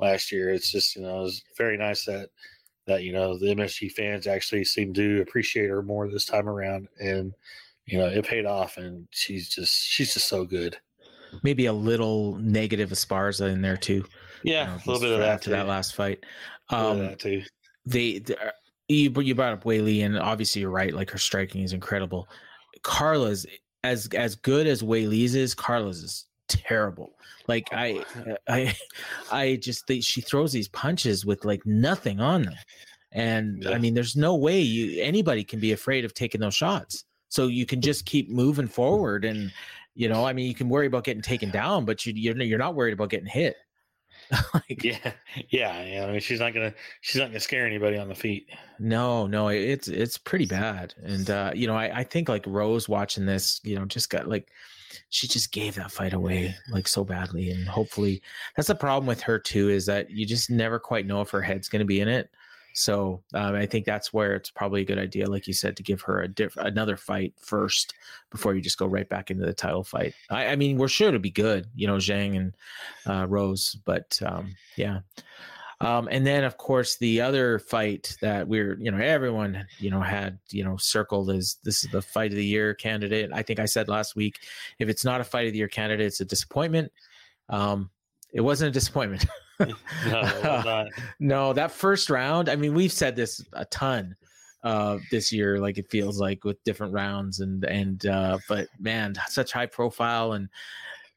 last 0.00 0.32
year. 0.32 0.50
It's 0.52 0.72
just 0.72 0.96
you 0.96 1.02
know 1.02 1.20
it 1.20 1.22
was 1.22 1.42
very 1.56 1.76
nice 1.78 2.04
that 2.06 2.30
that 2.86 3.04
you 3.04 3.12
know 3.12 3.38
the 3.38 3.54
MSG 3.54 3.92
fans 3.92 4.26
actually 4.26 4.64
seem 4.64 4.92
to 4.94 5.20
appreciate 5.22 5.68
her 5.68 5.82
more 5.82 6.08
this 6.10 6.26
time 6.26 6.48
around, 6.48 6.88
and 7.00 7.32
you 7.86 7.96
know 7.98 8.06
it 8.08 8.26
paid 8.26 8.44
off, 8.44 8.76
and 8.76 9.06
she's 9.12 9.48
just 9.48 9.72
she's 9.72 10.14
just 10.14 10.26
so 10.26 10.44
good. 10.44 10.76
Maybe 11.42 11.66
a 11.66 11.72
little 11.72 12.36
negative 12.36 12.90
Esparza 12.90 13.50
in 13.52 13.62
there 13.62 13.76
too. 13.76 14.04
you 14.42 14.52
Yeah, 14.52 14.66
know, 14.66 14.72
a 14.74 14.86
little 14.86 15.00
bit 15.00 15.12
of 15.12 15.18
that 15.18 15.28
after 15.28 15.44
too. 15.46 15.50
that 15.52 15.66
last 15.66 15.94
fight. 15.94 16.24
A 16.70 16.76
little 16.76 16.92
Um, 16.92 17.00
of 17.00 17.10
that 17.10 17.18
too. 17.20 17.42
they, 17.86 18.18
they 18.18 18.36
uh, 18.36 18.50
you, 18.88 19.10
you 19.20 19.34
brought 19.34 19.52
up 19.54 19.64
Weili, 19.64 20.04
and 20.04 20.18
obviously 20.18 20.60
you're 20.60 20.70
right. 20.70 20.92
Like 20.94 21.10
her 21.10 21.18
striking 21.18 21.62
is 21.62 21.72
incredible. 21.72 22.28
Carla's 22.82 23.46
as 23.82 24.08
as 24.14 24.34
good 24.36 24.66
as 24.66 24.82
Weili's 24.82 25.34
is. 25.34 25.54
Carla's 25.54 26.02
is 26.02 26.26
terrible. 26.48 27.12
Like 27.48 27.68
I, 27.72 28.04
I, 28.48 28.76
I 29.32 29.56
just 29.56 29.86
think 29.86 30.04
she 30.04 30.20
throws 30.20 30.52
these 30.52 30.68
punches 30.68 31.24
with 31.24 31.44
like 31.44 31.64
nothing 31.66 32.20
on 32.20 32.42
them, 32.42 32.54
and 33.12 33.66
I 33.66 33.78
mean, 33.78 33.94
there's 33.94 34.16
no 34.16 34.34
way 34.34 34.60
you 34.60 35.02
anybody 35.02 35.44
can 35.44 35.60
be 35.60 35.72
afraid 35.72 36.04
of 36.04 36.12
taking 36.14 36.40
those 36.40 36.54
shots. 36.54 37.04
So 37.30 37.48
you 37.48 37.66
can 37.66 37.80
just 37.80 38.04
keep 38.06 38.30
moving 38.30 38.68
forward, 38.68 39.24
and 39.24 39.50
you 39.94 40.08
know, 40.08 40.26
I 40.26 40.32
mean, 40.32 40.46
you 40.46 40.54
can 40.54 40.68
worry 40.68 40.86
about 40.86 41.04
getting 41.04 41.22
taken 41.22 41.50
down, 41.50 41.84
but 41.84 42.04
you 42.04 42.12
you're, 42.14 42.36
you're 42.42 42.58
not 42.58 42.74
worried 42.74 42.94
about 42.94 43.10
getting 43.10 43.28
hit. 43.28 43.56
like 44.54 44.82
Yeah, 44.82 45.12
yeah, 45.50 45.84
yeah. 45.84 46.06
I 46.06 46.12
mean, 46.12 46.20
she's 46.20 46.40
not 46.40 46.54
gonna 46.54 46.74
she's 47.00 47.20
not 47.20 47.28
gonna 47.28 47.40
scare 47.40 47.66
anybody 47.66 47.98
on 47.98 48.08
the 48.08 48.14
feet. 48.14 48.48
No, 48.78 49.26
no, 49.26 49.48
it's 49.48 49.88
it's 49.88 50.18
pretty 50.18 50.46
bad. 50.46 50.94
And 51.02 51.28
uh, 51.30 51.52
you 51.54 51.66
know, 51.66 51.76
I, 51.76 51.98
I 51.98 52.04
think 52.04 52.28
like 52.28 52.44
Rose 52.46 52.88
watching 52.88 53.26
this, 53.26 53.60
you 53.64 53.76
know, 53.76 53.84
just 53.84 54.10
got 54.10 54.28
like 54.28 54.48
she 55.10 55.26
just 55.26 55.52
gave 55.52 55.74
that 55.74 55.90
fight 55.90 56.12
away 56.12 56.54
like 56.70 56.88
so 56.88 57.04
badly. 57.04 57.50
And 57.50 57.66
hopefully 57.68 58.22
that's 58.56 58.68
the 58.68 58.74
problem 58.74 59.06
with 59.06 59.20
her 59.22 59.38
too, 59.38 59.68
is 59.68 59.86
that 59.86 60.10
you 60.10 60.26
just 60.26 60.50
never 60.50 60.78
quite 60.78 61.06
know 61.06 61.20
if 61.20 61.30
her 61.30 61.42
head's 61.42 61.68
gonna 61.68 61.84
be 61.84 62.00
in 62.00 62.08
it. 62.08 62.30
So 62.74 63.22
um, 63.34 63.54
I 63.54 63.66
think 63.66 63.86
that's 63.86 64.12
where 64.12 64.34
it's 64.34 64.50
probably 64.50 64.82
a 64.82 64.84
good 64.84 64.98
idea, 64.98 65.30
like 65.30 65.46
you 65.46 65.54
said, 65.54 65.76
to 65.76 65.82
give 65.84 66.02
her 66.02 66.22
a 66.22 66.28
diff- 66.28 66.56
another 66.56 66.96
fight 66.96 67.32
first 67.38 67.94
before 68.30 68.54
you 68.54 68.60
just 68.60 68.78
go 68.78 68.86
right 68.86 69.08
back 69.08 69.30
into 69.30 69.46
the 69.46 69.54
title 69.54 69.84
fight. 69.84 70.12
I, 70.28 70.48
I 70.48 70.56
mean, 70.56 70.76
we're 70.76 70.88
sure 70.88 71.12
to 71.12 71.20
be 71.20 71.30
good, 71.30 71.68
you 71.76 71.86
know, 71.86 71.96
Zhang 71.96 72.36
and 72.36 72.56
uh, 73.06 73.26
Rose, 73.28 73.76
but 73.84 74.20
um, 74.26 74.56
yeah. 74.76 75.00
Um, 75.80 76.08
and 76.10 76.26
then, 76.26 76.42
of 76.42 76.56
course, 76.56 76.96
the 76.96 77.20
other 77.20 77.60
fight 77.60 78.16
that 78.20 78.48
we're, 78.48 78.76
you 78.80 78.90
know, 78.90 78.98
everyone, 78.98 79.66
you 79.78 79.90
know, 79.90 80.00
had, 80.00 80.40
you 80.50 80.64
know, 80.64 80.76
circled 80.76 81.30
as 81.30 81.58
this 81.62 81.84
is 81.84 81.90
the 81.90 82.02
fight 82.02 82.32
of 82.32 82.36
the 82.36 82.44
year 82.44 82.74
candidate. 82.74 83.30
I 83.32 83.42
think 83.42 83.60
I 83.60 83.66
said 83.66 83.86
last 83.86 84.16
week, 84.16 84.40
if 84.80 84.88
it's 84.88 85.04
not 85.04 85.20
a 85.20 85.24
fight 85.24 85.46
of 85.46 85.52
the 85.52 85.58
year 85.58 85.68
candidate, 85.68 86.06
it's 86.06 86.20
a 86.20 86.24
disappointment. 86.24 86.90
Um, 87.48 87.90
it 88.32 88.40
wasn't 88.40 88.70
a 88.70 88.72
disappointment. 88.72 89.26
No, 90.06 90.88
no, 91.20 91.52
that 91.52 91.70
first 91.70 92.10
round. 92.10 92.48
I 92.48 92.56
mean, 92.56 92.74
we've 92.74 92.92
said 92.92 93.16
this 93.16 93.44
a 93.52 93.64
ton 93.66 94.16
uh 94.64 94.98
this 95.10 95.30
year 95.30 95.58
like 95.58 95.76
it 95.76 95.90
feels 95.90 96.18
like 96.18 96.42
with 96.42 96.62
different 96.64 96.90
rounds 96.90 97.40
and 97.40 97.64
and 97.64 98.06
uh 98.06 98.38
but 98.48 98.66
man 98.80 99.14
such 99.28 99.52
high 99.52 99.66
profile 99.66 100.32
and 100.32 100.48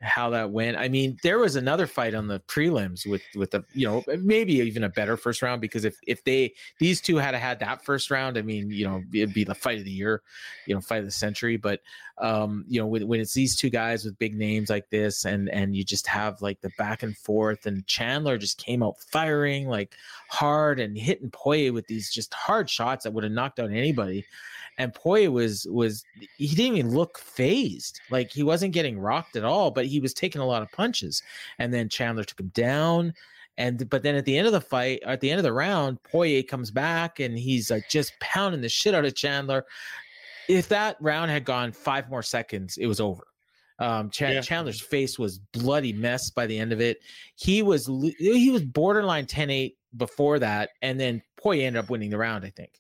how 0.02 0.30
that 0.30 0.52
went 0.52 0.78
i 0.78 0.88
mean 0.88 1.18
there 1.24 1.40
was 1.40 1.56
another 1.56 1.88
fight 1.88 2.14
on 2.14 2.28
the 2.28 2.40
prelims 2.42 3.06
with 3.10 3.24
with 3.36 3.54
a 3.56 3.64
you 3.74 3.88
know 3.88 4.04
maybe 4.20 4.54
even 4.54 4.84
a 4.84 4.90
better 4.90 5.18
first 5.18 5.42
round 5.42 5.60
because 5.60 5.86
if 5.86 5.98
if 6.06 6.24
they 6.24 6.54
these 6.80 7.02
two 7.02 7.18
had 7.18 7.34
had 7.34 7.60
that 7.60 7.84
first 7.84 8.12
round 8.12 8.38
i 8.38 8.42
mean 8.42 8.70
you 8.70 8.86
know 8.86 9.02
it'd 9.14 9.34
be 9.34 9.44
the 9.44 9.56
fight 9.56 9.80
of 9.80 9.86
the 9.86 9.92
year 9.92 10.22
you 10.68 10.76
know 10.76 10.82
fight 10.82 11.00
of 11.00 11.06
the 11.06 11.12
century 11.12 11.58
but 11.58 11.82
um 12.20 12.64
you 12.68 12.80
know 12.80 12.86
when, 12.86 13.08
when 13.08 13.20
it's 13.20 13.34
these 13.34 13.56
two 13.56 13.70
guys 13.70 14.06
with 14.06 14.18
big 14.20 14.36
names 14.36 14.70
like 14.70 14.90
this 14.92 15.26
and 15.26 15.50
and 15.50 15.76
you 15.76 15.84
just 15.84 16.06
have 16.06 16.42
like 16.42 16.62
the 16.62 16.72
back 16.78 17.02
and 17.02 17.18
forth 17.18 17.66
and 17.66 17.88
chandler 17.88 18.38
just 18.38 18.58
came 18.58 18.84
out 18.84 19.00
firing 19.12 19.68
like 19.68 19.96
hard 20.30 20.80
and 20.80 20.98
hitting 20.98 21.32
Poirier 21.32 21.74
with 21.74 21.88
these 21.88 22.12
just 22.12 22.34
hard 22.34 22.70
shots 22.70 23.04
that 23.04 23.14
would 23.14 23.24
have 23.24 23.34
knocked 23.34 23.60
out 23.60 23.72
anybody. 23.72 24.26
And 24.78 24.94
Poirier 24.94 25.32
was 25.32 25.66
was 25.70 26.04
he 26.38 26.48
didn't 26.48 26.78
even 26.78 26.92
look 26.94 27.18
fazed, 27.18 28.00
like 28.12 28.32
he 28.32 28.44
wasn't 28.44 28.74
getting 28.74 29.00
rocked 29.00 29.36
at 29.36 29.44
all, 29.44 29.72
but 29.72 29.86
he 29.88 30.00
was 30.00 30.14
taking 30.14 30.42
a 30.42 30.46
lot 30.46 30.62
of 30.62 30.72
punches. 30.72 31.22
And 31.60 31.74
then 31.74 31.90
Chandler 31.90 32.24
took 32.24 32.40
him 32.40 32.52
down. 32.54 33.14
And 33.58 33.90
but 33.90 34.04
then 34.04 34.14
at 34.16 34.26
the 34.26 34.38
end 34.38 34.46
of 34.46 34.54
the 34.54 34.62
fight, 34.62 35.02
at 35.04 35.20
the 35.20 35.32
end 35.32 35.40
of 35.40 35.44
the 35.44 35.54
round, 35.54 36.02
Poirier 36.04 36.44
comes 36.44 36.70
back 36.70 37.20
and 37.20 37.38
he's 37.38 37.72
like 37.72 37.90
just 37.90 38.14
pounding 38.20 38.62
the 38.62 38.70
shit 38.70 38.94
out 38.94 39.04
of 39.06 39.16
Chandler. 39.16 39.66
If 40.48 40.70
that 40.70 40.96
round 41.02 41.32
had 41.32 41.44
gone 41.44 41.72
five 41.72 42.08
more 42.10 42.22
seconds, 42.24 42.78
it 42.78 42.86
was 42.86 43.00
over. 43.00 43.26
Um, 43.80 44.10
Ch- 44.12 44.22
Yeah. 44.22 44.42
Chandler's 44.42 44.80
face 44.80 45.18
was 45.20 45.40
bloody 45.40 45.92
mess 45.94 46.30
by 46.30 46.46
the 46.46 46.58
end 46.58 46.72
of 46.72 46.82
it. 46.82 47.00
He 47.36 47.64
was 47.64 47.88
he 48.20 48.52
was 48.52 48.64
borderline 48.64 49.26
10-8 49.26 49.76
before 49.98 50.38
that, 50.40 50.70
and 50.84 51.00
then 51.00 51.22
Poirier 51.38 51.66
ended 51.68 51.84
up 51.84 51.90
winning 51.90 52.10
the 52.12 52.18
round. 52.18 52.46
I 52.46 52.52
think. 52.52 52.80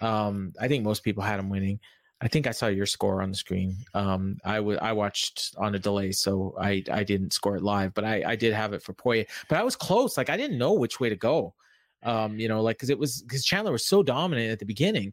Um, 0.00 0.52
I 0.60 0.68
think 0.68 0.84
most 0.84 1.02
people 1.04 1.22
had 1.22 1.38
him 1.40 1.48
winning. 1.50 1.80
I 2.22 2.28
think 2.28 2.46
I 2.46 2.50
saw 2.50 2.66
your 2.66 2.86
score 2.86 3.22
on 3.22 3.30
the 3.30 3.36
screen. 3.36 3.76
Um, 3.94 4.38
I 4.44 4.56
w- 4.56 4.78
I 4.80 4.92
watched 4.92 5.54
on 5.56 5.74
a 5.74 5.78
delay, 5.78 6.12
so 6.12 6.54
I 6.60 6.82
I 6.92 7.02
didn't 7.02 7.32
score 7.32 7.56
it 7.56 7.62
live, 7.62 7.94
but 7.94 8.04
I 8.04 8.22
I 8.26 8.36
did 8.36 8.52
have 8.52 8.72
it 8.74 8.82
for 8.82 8.92
Poirier. 8.92 9.24
But 9.48 9.58
I 9.58 9.62
was 9.62 9.76
close. 9.76 10.16
Like 10.16 10.28
I 10.30 10.36
didn't 10.36 10.58
know 10.58 10.74
which 10.74 11.00
way 11.00 11.08
to 11.08 11.16
go. 11.16 11.54
Um, 12.02 12.38
you 12.38 12.48
know, 12.48 12.62
like 12.62 12.76
because 12.76 12.90
it 12.90 12.98
was 12.98 13.22
because 13.22 13.44
Chandler 13.44 13.72
was 13.72 13.86
so 13.86 14.02
dominant 14.02 14.50
at 14.50 14.58
the 14.58 14.66
beginning. 14.66 15.12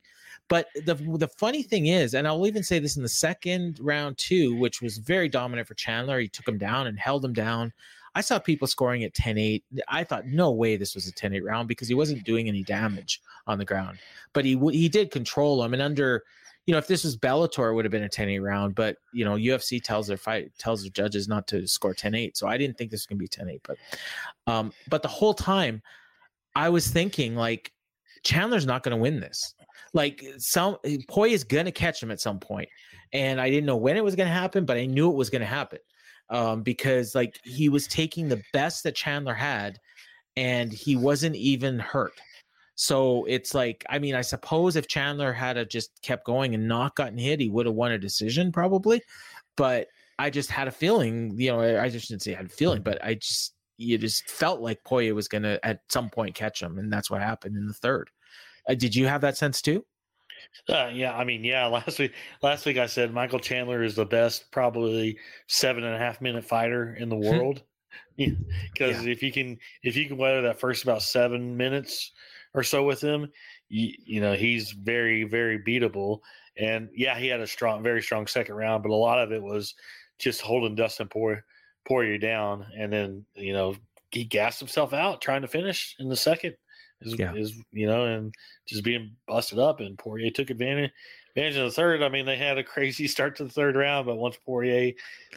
But 0.50 0.68
the 0.86 0.96
the 0.96 1.28
funny 1.28 1.64
thing 1.64 1.88
is, 1.88 2.14
and 2.14 2.28
I'll 2.28 2.48
even 2.48 2.64
say 2.64 2.80
this 2.80 2.98
in 2.98 3.04
the 3.04 3.10
second 3.10 3.80
round 3.82 4.18
too, 4.18 4.56
which 4.56 4.82
was 4.82 4.98
very 4.98 5.30
dominant 5.30 5.68
for 5.68 5.74
Chandler. 5.76 6.20
He 6.20 6.28
took 6.30 6.48
him 6.48 6.58
down 6.58 6.88
and 6.88 7.00
held 7.00 7.24
him 7.24 7.34
down. 7.34 7.74
I 8.18 8.22
saw 8.22 8.40
people 8.40 8.68
scoring 8.68 9.04
at 9.04 9.14
10-8. 9.14 9.62
I 9.88 10.04
thought 10.04 10.26
no 10.26 10.50
way 10.50 10.76
this 10.76 10.96
was 10.96 11.08
a 11.08 11.12
10-8 11.12 11.44
round 11.44 11.68
because 11.68 11.88
he 11.88 11.94
wasn't 11.94 12.24
doing 12.24 12.48
any 12.48 12.64
damage 12.64 13.22
on 13.46 13.60
the 13.60 13.66
ground. 13.66 14.00
But 14.34 14.44
he 14.44 14.58
he 14.72 14.90
did 14.90 15.12
control 15.12 15.64
him 15.64 15.74
and 15.74 15.84
under 15.84 16.24
you 16.66 16.74
know, 16.74 16.80
if 16.80 16.88
this 16.88 17.04
was 17.04 17.16
Bellator, 17.16 17.72
it 17.72 17.76
would 17.76 17.86
have 17.86 17.92
been 17.92 18.04
a 18.04 18.10
10-8 18.10 18.42
round, 18.42 18.74
but 18.74 18.98
you 19.14 19.24
know, 19.24 19.36
UFC 19.36 19.82
tells 19.82 20.08
their 20.08 20.18
fight 20.18 20.52
tells 20.58 20.82
their 20.82 20.90
judges 20.90 21.28
not 21.28 21.48
to 21.50 21.68
score 21.68 21.94
10-8. 21.94 22.36
So 22.36 22.48
I 22.48 22.58
didn't 22.58 22.76
think 22.76 22.90
this 22.90 23.02
was 23.02 23.06
gonna 23.06 23.20
be 23.20 23.28
10-8, 23.28 23.60
but 23.64 23.78
um, 24.52 24.74
but 24.90 25.04
the 25.04 25.08
whole 25.08 25.36
time 25.36 25.84
I 26.56 26.70
was 26.70 26.88
thinking 26.88 27.36
like 27.36 27.72
Chandler's 28.24 28.66
not 28.66 28.82
gonna 28.82 28.98
win 28.98 29.20
this. 29.20 29.54
Like 29.94 30.26
some 30.40 30.78
Poy 31.08 31.30
is 31.30 31.44
gonna 31.44 31.72
catch 31.72 32.02
him 32.02 32.10
at 32.10 32.20
some 32.20 32.40
point. 32.40 32.68
And 33.14 33.40
I 33.40 33.52
didn't 33.52 33.68
know 33.68 33.78
when 33.78 33.96
it 33.96 34.04
was 34.04 34.16
gonna 34.16 34.32
happen, 34.32 34.66
but 34.66 34.76
I 34.76 34.88
knew 34.88 35.12
it 35.12 35.16
was 35.16 35.30
gonna 35.30 35.46
happen. 35.46 35.78
Um, 36.30 36.62
because 36.62 37.16
like 37.16 37.40
he 37.44 37.70
was 37.70 37.88
taking 37.88 38.28
the 38.28 38.44
best 38.52 38.84
that 38.84 38.96
Chandler 38.96 39.34
had 39.34 39.80
and 40.36 40.74
he 40.74 40.96
wasn't 40.96 41.36
even 41.36 41.80
hurt. 41.80 42.14
So 42.76 43.26
it's 43.26 43.54
like, 43.54 43.86
I 43.90 43.98
mean, 43.98 44.14
I 44.14 44.22
suppose 44.22 44.76
if 44.76 44.88
Chandler 44.88 45.34
had 45.34 45.70
just 45.70 46.02
kept 46.04 46.26
going 46.26 46.54
and 46.54 46.68
not 46.68 46.96
gotten 46.96 47.18
hit, 47.18 47.40
he 47.40 47.50
would 47.50 47.66
have 47.66 47.76
won 47.76 47.94
a 47.94 47.98
decision 47.98 48.52
probably. 48.52 49.02
But 49.56 49.88
I 50.20 50.30
just 50.30 50.52
had 50.52 50.68
a 50.68 50.72
feeling, 50.72 51.34
you 51.40 51.52
know, 51.52 51.82
I 51.82 51.90
just 51.90 52.10
didn't 52.10 52.24
say 52.24 52.34
I 52.34 52.38
had 52.38 52.48
a 52.48 52.50
feeling, 52.50 52.82
but 52.82 53.04
I 53.04 53.16
just 53.16 53.54
you 53.78 53.98
just 53.98 54.30
felt 54.30 54.62
like 54.62 54.84
Poirier 54.84 55.16
was 55.16 55.28
going 55.28 55.44
to 55.44 55.64
at 55.66 55.82
some 55.90 56.10
point 56.10 56.36
catch 56.36 56.62
him, 56.62 56.78
and 56.78 56.92
that's 56.92 57.10
what 57.10 57.22
happened 57.22 57.56
in 57.56 57.68
the 57.68 57.74
third. 57.74 58.10
Uh, 58.68 58.74
did 58.74 58.96
you 58.96 59.08
have 59.08 59.22
that 59.22 59.38
sense 59.38 59.62
too? 59.62 59.86
Uh, 60.70 60.90
yeah, 60.94 61.16
I 61.16 61.24
mean, 61.24 61.44
yeah. 61.44 61.66
Last 61.68 62.00
week, 62.00 62.14
last 62.42 62.66
week 62.66 62.78
I 62.78 62.86
said 62.86 63.14
Michael 63.14 63.40
Chandler 63.40 63.84
is 63.84 63.96
the 63.96 64.06
best, 64.06 64.52
probably 64.52 65.18
seven 65.48 65.84
and 65.84 65.96
a 65.96 66.00
half 66.00 66.22
minute 66.22 66.46
fighter 66.46 66.96
in 66.96 67.10
the 67.10 67.16
world. 67.16 67.64
Because 68.18 69.06
yeah. 69.06 69.12
if 69.12 69.22
you 69.22 69.32
can, 69.32 69.60
if 69.84 69.96
you 69.96 70.08
can 70.08 70.18
weather 70.18 70.42
that 70.42 70.60
first 70.60 70.82
about 70.82 71.04
seven 71.04 71.56
minutes 71.56 72.14
or 72.56 72.64
so 72.64 72.84
with 72.84 73.00
him, 73.00 73.28
you, 73.70 73.94
you 74.04 74.22
know 74.22 74.34
he's 74.34 74.72
very, 74.72 75.24
very 75.24 75.60
beatable. 75.60 76.22
And 76.58 76.90
yeah, 76.96 77.18
he 77.20 77.28
had 77.28 77.42
a 77.42 77.48
strong, 77.48 77.84
very 77.84 78.02
strong 78.02 78.26
second 78.26 78.56
round, 78.56 78.82
but 78.82 78.92
a 78.92 78.96
lot 78.96 79.20
of 79.20 79.32
it 79.32 79.44
was 79.44 79.76
just 80.18 80.42
holding 80.42 80.74
Dustin 80.74 81.08
Poirier, 81.08 81.46
Poirier 81.88 82.18
down, 82.18 82.66
and 82.76 82.92
then 82.92 83.26
you 83.36 83.54
know 83.54 83.76
he 84.12 84.24
gassed 84.24 84.60
himself 84.60 84.94
out 84.94 85.22
trying 85.22 85.42
to 85.44 85.48
finish 85.48 85.96
in 86.00 86.10
the 86.10 86.16
second. 86.16 86.56
Is, 87.02 87.16
yeah. 87.18 87.34
is 87.36 87.54
you 87.72 87.86
know, 87.86 88.06
and 88.06 88.34
just 88.68 88.84
being 88.84 89.12
busted 89.28 89.60
up, 89.60 89.80
and 89.80 89.98
Poirier 89.98 90.32
took 90.32 90.50
advantage 90.50 90.92
advantage 91.30 91.58
of 91.58 91.66
the 91.66 91.72
third. 91.72 92.02
I 92.02 92.10
mean, 92.10 92.26
they 92.26 92.38
had 92.38 92.58
a 92.58 92.64
crazy 92.64 93.08
start 93.08 93.36
to 93.38 93.44
the 93.44 93.50
third 93.50 93.76
round, 93.76 94.08
but 94.08 94.16
once 94.16 94.38
Poirier, 94.46 94.94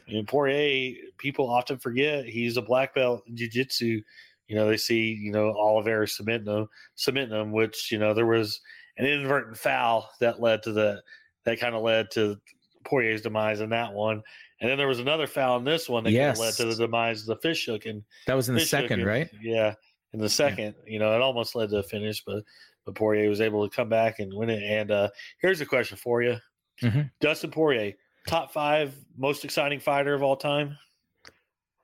I 0.08 0.10
mean, 0.10 0.26
Poirier, 0.26 0.96
people 1.18 1.50
often 1.50 1.78
forget 1.78 2.24
he's 2.24 2.56
a 2.56 2.62
black 2.62 2.94
belt 2.94 3.22
in 3.26 3.36
jiu-jitsu. 3.36 4.00
You 4.48 4.56
know, 4.56 4.68
they 4.68 4.78
see 4.78 5.12
you 5.20 5.32
know 5.32 5.50
Oliveira 5.50 6.08
submitting 6.08 6.46
him, 6.46 6.68
submitting 6.94 7.30
them, 7.30 7.52
which 7.52 7.92
you 7.92 7.98
know 7.98 8.14
there 8.14 8.26
was 8.26 8.60
an 8.96 9.06
inadvertent 9.06 9.56
foul 9.56 10.10
that 10.20 10.40
led 10.40 10.62
to 10.64 10.72
the 10.72 11.02
that 11.44 11.60
kind 11.60 11.74
of 11.74 11.82
led 11.82 12.10
to 12.12 12.36
Poirier's 12.84 13.22
demise 13.22 13.60
in 13.60 13.70
that 13.70 13.92
one. 13.92 14.22
And 14.60 14.70
then 14.70 14.76
there 14.76 14.88
was 14.88 14.98
another 14.98 15.26
foul 15.26 15.56
in 15.56 15.64
this 15.64 15.88
one 15.88 16.04
that 16.04 16.10
yes. 16.10 16.38
led 16.38 16.54
to 16.54 16.66
the 16.66 16.74
demise 16.74 17.22
of 17.22 17.26
the 17.26 17.36
fish 17.36 17.64
hook. 17.64 17.86
And 17.86 18.02
that 18.26 18.34
was 18.34 18.48
in 18.48 18.54
the 18.54 18.60
second, 18.60 19.04
right? 19.06 19.30
Yeah, 19.40 19.74
in 20.12 20.20
the 20.20 20.28
second. 20.28 20.74
Yeah. 20.84 20.92
You 20.92 20.98
know, 20.98 21.14
it 21.14 21.22
almost 21.22 21.54
led 21.54 21.70
to 21.70 21.78
a 21.78 21.82
finish, 21.82 22.22
but 22.24 22.42
but 22.84 22.94
Poirier 22.94 23.28
was 23.28 23.40
able 23.40 23.68
to 23.68 23.74
come 23.74 23.88
back 23.88 24.18
and 24.20 24.32
win 24.32 24.50
it. 24.50 24.62
And 24.62 24.90
uh, 24.90 25.10
here's 25.40 25.60
a 25.60 25.66
question 25.66 25.96
for 25.96 26.22
you, 26.22 26.36
mm-hmm. 26.82 27.02
Dustin 27.20 27.50
Poirier, 27.50 27.94
top 28.26 28.52
five 28.52 28.94
most 29.16 29.44
exciting 29.44 29.80
fighter 29.80 30.14
of 30.14 30.22
all 30.22 30.36
time. 30.36 30.76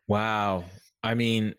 Wow, 0.08 0.64
I 1.02 1.14
mean, 1.14 1.54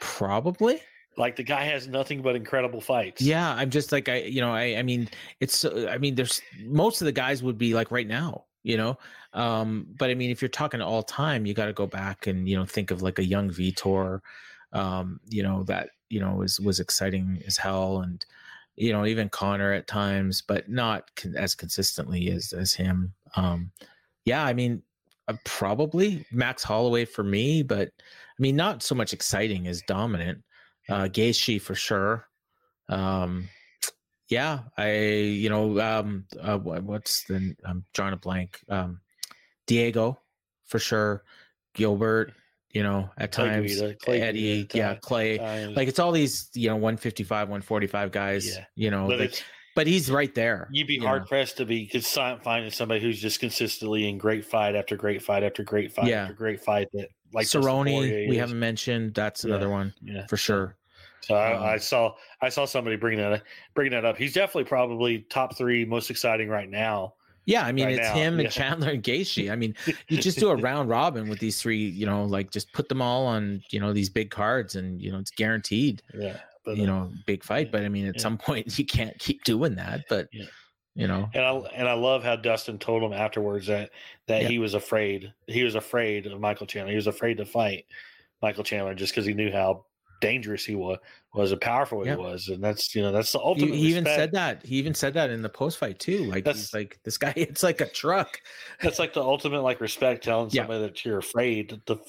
probably 0.00 0.80
like 1.16 1.36
the 1.36 1.42
guy 1.42 1.64
has 1.64 1.86
nothing 1.88 2.22
but 2.22 2.36
incredible 2.36 2.80
fights. 2.80 3.22
Yeah, 3.22 3.52
I'm 3.52 3.70
just 3.70 3.92
like 3.92 4.08
I, 4.08 4.22
you 4.22 4.40
know, 4.40 4.52
I, 4.52 4.76
I 4.76 4.82
mean, 4.82 5.08
it's, 5.40 5.64
I 5.64 5.98
mean, 5.98 6.14
there's 6.14 6.40
most 6.64 7.00
of 7.00 7.06
the 7.06 7.12
guys 7.12 7.42
would 7.42 7.58
be 7.58 7.74
like 7.74 7.90
right 7.90 8.06
now, 8.06 8.44
you 8.62 8.76
know, 8.76 8.98
um, 9.32 9.86
but 9.98 10.10
I 10.10 10.14
mean, 10.14 10.30
if 10.30 10.40
you're 10.40 10.48
talking 10.48 10.80
all 10.80 11.02
time, 11.02 11.44
you 11.46 11.54
got 11.54 11.66
to 11.66 11.72
go 11.72 11.86
back 11.86 12.26
and 12.26 12.48
you 12.48 12.56
know 12.56 12.64
think 12.64 12.90
of 12.90 13.02
like 13.02 13.18
a 13.18 13.24
young 13.24 13.50
Vitor, 13.50 14.20
um, 14.74 15.20
you 15.28 15.42
know 15.42 15.62
that 15.64 15.90
you 16.10 16.20
know 16.20 16.34
was 16.34 16.60
was 16.60 16.80
exciting 16.80 17.42
as 17.46 17.56
hell, 17.56 18.00
and 18.00 18.24
you 18.76 18.92
know 18.92 19.06
even 19.06 19.28
Conor 19.28 19.72
at 19.72 19.86
times, 19.86 20.42
but 20.42 20.68
not 20.68 21.14
con- 21.16 21.36
as 21.36 21.54
consistently 21.54 22.30
as 22.30 22.52
as 22.52 22.74
him. 22.74 23.14
Um, 23.36 23.70
yeah, 24.24 24.44
I 24.44 24.52
mean, 24.52 24.82
uh, 25.28 25.34
probably 25.44 26.26
Max 26.30 26.62
Holloway 26.62 27.04
for 27.04 27.22
me, 27.22 27.62
but 27.62 27.88
I 27.98 28.40
mean, 28.42 28.56
not 28.56 28.82
so 28.82 28.94
much 28.94 29.12
exciting 29.12 29.66
as 29.68 29.82
dominant. 29.82 30.42
Uh, 30.88 31.04
Gaethje 31.04 31.60
for 31.60 31.74
sure. 31.74 32.26
Um, 32.88 33.48
yeah, 34.28 34.60
I 34.76 34.92
you 34.92 35.48
know 35.48 35.80
um, 35.80 36.26
uh, 36.40 36.58
what's 36.58 37.24
the 37.24 37.54
I'm 37.64 37.84
drawing 37.94 38.14
a 38.14 38.16
blank. 38.16 38.60
Um, 38.68 39.00
Diego 39.66 40.20
for 40.64 40.78
sure, 40.78 41.24
Gilbert, 41.74 42.32
you 42.74 42.82
know, 42.82 43.08
at 43.16 43.30
times 43.30 43.78
Clay, 43.78 43.96
Clay 44.02 44.20
Eddie, 44.20 44.68
yeah, 44.74 44.96
Clay. 44.96 45.38
Times. 45.38 45.76
Like 45.76 45.88
it's 45.88 46.00
all 46.00 46.10
these, 46.12 46.50
you 46.54 46.68
know, 46.68 46.74
155, 46.74 47.48
145 47.48 48.10
guys, 48.10 48.46
yeah. 48.46 48.64
you 48.74 48.90
know, 48.90 49.06
but, 49.06 49.20
like, 49.20 49.44
but 49.76 49.86
he's 49.86 50.10
right 50.10 50.34
there. 50.34 50.68
You'd 50.72 50.88
be 50.88 50.94
you 50.94 51.02
hard 51.02 51.22
know. 51.22 51.28
pressed 51.28 51.56
to 51.58 51.64
be 51.64 51.86
finding 51.88 52.70
somebody 52.72 53.00
who's 53.00 53.20
just 53.20 53.38
consistently 53.38 54.08
in 54.08 54.18
great 54.18 54.44
fight 54.44 54.74
after 54.74 54.96
great 54.96 55.22
fight 55.22 55.44
after 55.44 55.62
great 55.62 55.92
fight 55.92 56.08
yeah. 56.08 56.22
after 56.22 56.34
great 56.34 56.60
fight 56.60 56.88
that 56.92 57.08
like 57.32 57.46
Cerrone, 57.46 58.28
we 58.28 58.36
haven't 58.36 58.58
mentioned. 58.58 59.14
That's 59.14 59.44
another 59.44 59.66
yeah. 59.66 59.72
one 59.72 59.94
yeah. 60.02 60.26
for 60.26 60.36
sure. 60.36 60.76
So 61.22 61.34
I, 61.34 61.52
I, 61.52 61.74
um, 61.74 61.80
saw 61.80 62.14
I 62.42 62.48
saw 62.48 62.64
somebody 62.64 62.96
bringing 62.96 63.20
that 63.20 63.42
bringing 63.74 63.92
that 63.92 64.04
up. 64.04 64.16
He's 64.16 64.32
definitely 64.32 64.64
probably 64.64 65.20
top 65.30 65.56
three 65.56 65.84
most 65.84 66.10
exciting 66.10 66.48
right 66.48 66.68
now. 66.68 67.14
Yeah, 67.46 67.64
I 67.64 67.72
mean 67.72 67.86
right 67.86 67.94
it's 67.94 68.08
now. 68.08 68.14
him 68.14 68.40
and 68.40 68.50
Chandler 68.50 68.90
and 68.90 69.02
Gaethje. 69.02 69.50
I 69.50 69.56
mean, 69.56 69.74
you 70.08 70.18
just 70.18 70.38
do 70.38 70.50
a 70.50 70.56
round 70.56 70.88
robin 70.88 71.28
with 71.28 71.38
these 71.38 71.60
three. 71.60 71.84
You 71.84 72.06
know, 72.06 72.24
like 72.24 72.50
just 72.50 72.72
put 72.72 72.88
them 72.88 73.02
all 73.02 73.26
on 73.26 73.62
you 73.70 73.80
know 73.80 73.92
these 73.92 74.08
big 74.08 74.30
cards, 74.30 74.76
and 74.76 75.00
you 75.00 75.12
know 75.12 75.18
it's 75.18 75.30
guaranteed. 75.30 76.02
Yeah, 76.18 76.38
but, 76.64 76.76
you 76.76 76.84
uh, 76.84 76.86
know, 76.86 77.12
big 77.26 77.44
fight. 77.44 77.70
But 77.70 77.84
I 77.84 77.88
mean, 77.88 78.06
at 78.06 78.16
yeah. 78.16 78.22
some 78.22 78.38
point 78.38 78.78
you 78.78 78.86
can't 78.86 79.18
keep 79.18 79.44
doing 79.44 79.74
that. 79.76 80.04
But 80.08 80.28
yeah. 80.32 80.44
you 80.94 81.06
know, 81.06 81.28
and 81.34 81.44
I 81.44 81.52
and 81.74 81.88
I 81.88 81.94
love 81.94 82.24
how 82.24 82.36
Dustin 82.36 82.78
told 82.78 83.02
him 83.02 83.12
afterwards 83.12 83.66
that 83.66 83.90
that 84.26 84.42
yeah. 84.42 84.48
he 84.48 84.58
was 84.58 84.74
afraid. 84.74 85.32
He 85.46 85.64
was 85.64 85.74
afraid 85.74 86.26
of 86.26 86.40
Michael 86.40 86.66
Chandler. 86.66 86.92
He 86.92 86.96
was 86.96 87.06
afraid 87.06 87.36
to 87.38 87.44
fight 87.44 87.84
Michael 88.40 88.64
Chandler 88.64 88.94
just 88.94 89.12
because 89.12 89.26
he 89.26 89.34
knew 89.34 89.52
how 89.52 89.84
dangerous 90.24 90.64
he 90.64 90.74
was, 90.74 90.98
was 91.34 91.50
how 91.50 91.56
powerful 91.56 92.02
he 92.02 92.14
was, 92.14 92.48
and 92.48 92.62
that's 92.64 92.94
you 92.94 93.02
know 93.02 93.12
that's 93.12 93.32
the 93.32 93.38
ultimate. 93.38 93.74
He, 93.74 93.82
he 93.82 93.88
even 93.88 94.04
said 94.04 94.32
that. 94.32 94.64
He 94.64 94.76
even 94.76 94.94
said 94.94 95.14
that 95.14 95.30
in 95.30 95.42
the 95.42 95.48
post 95.48 95.78
fight 95.78 95.98
too. 95.98 96.24
Like 96.24 96.44
that's 96.44 96.72
like 96.72 96.98
this 97.04 97.18
guy. 97.18 97.34
It's 97.36 97.62
like 97.62 97.80
a 97.80 97.88
truck. 97.88 98.40
That's 98.80 98.98
like 98.98 99.12
the 99.12 99.22
ultimate 99.22 99.60
like 99.60 99.80
respect, 99.80 100.24
telling 100.24 100.50
yeah. 100.50 100.62
somebody 100.62 100.82
that 100.82 101.04
you're 101.04 101.18
afraid 101.18 101.80
to 101.86 102.00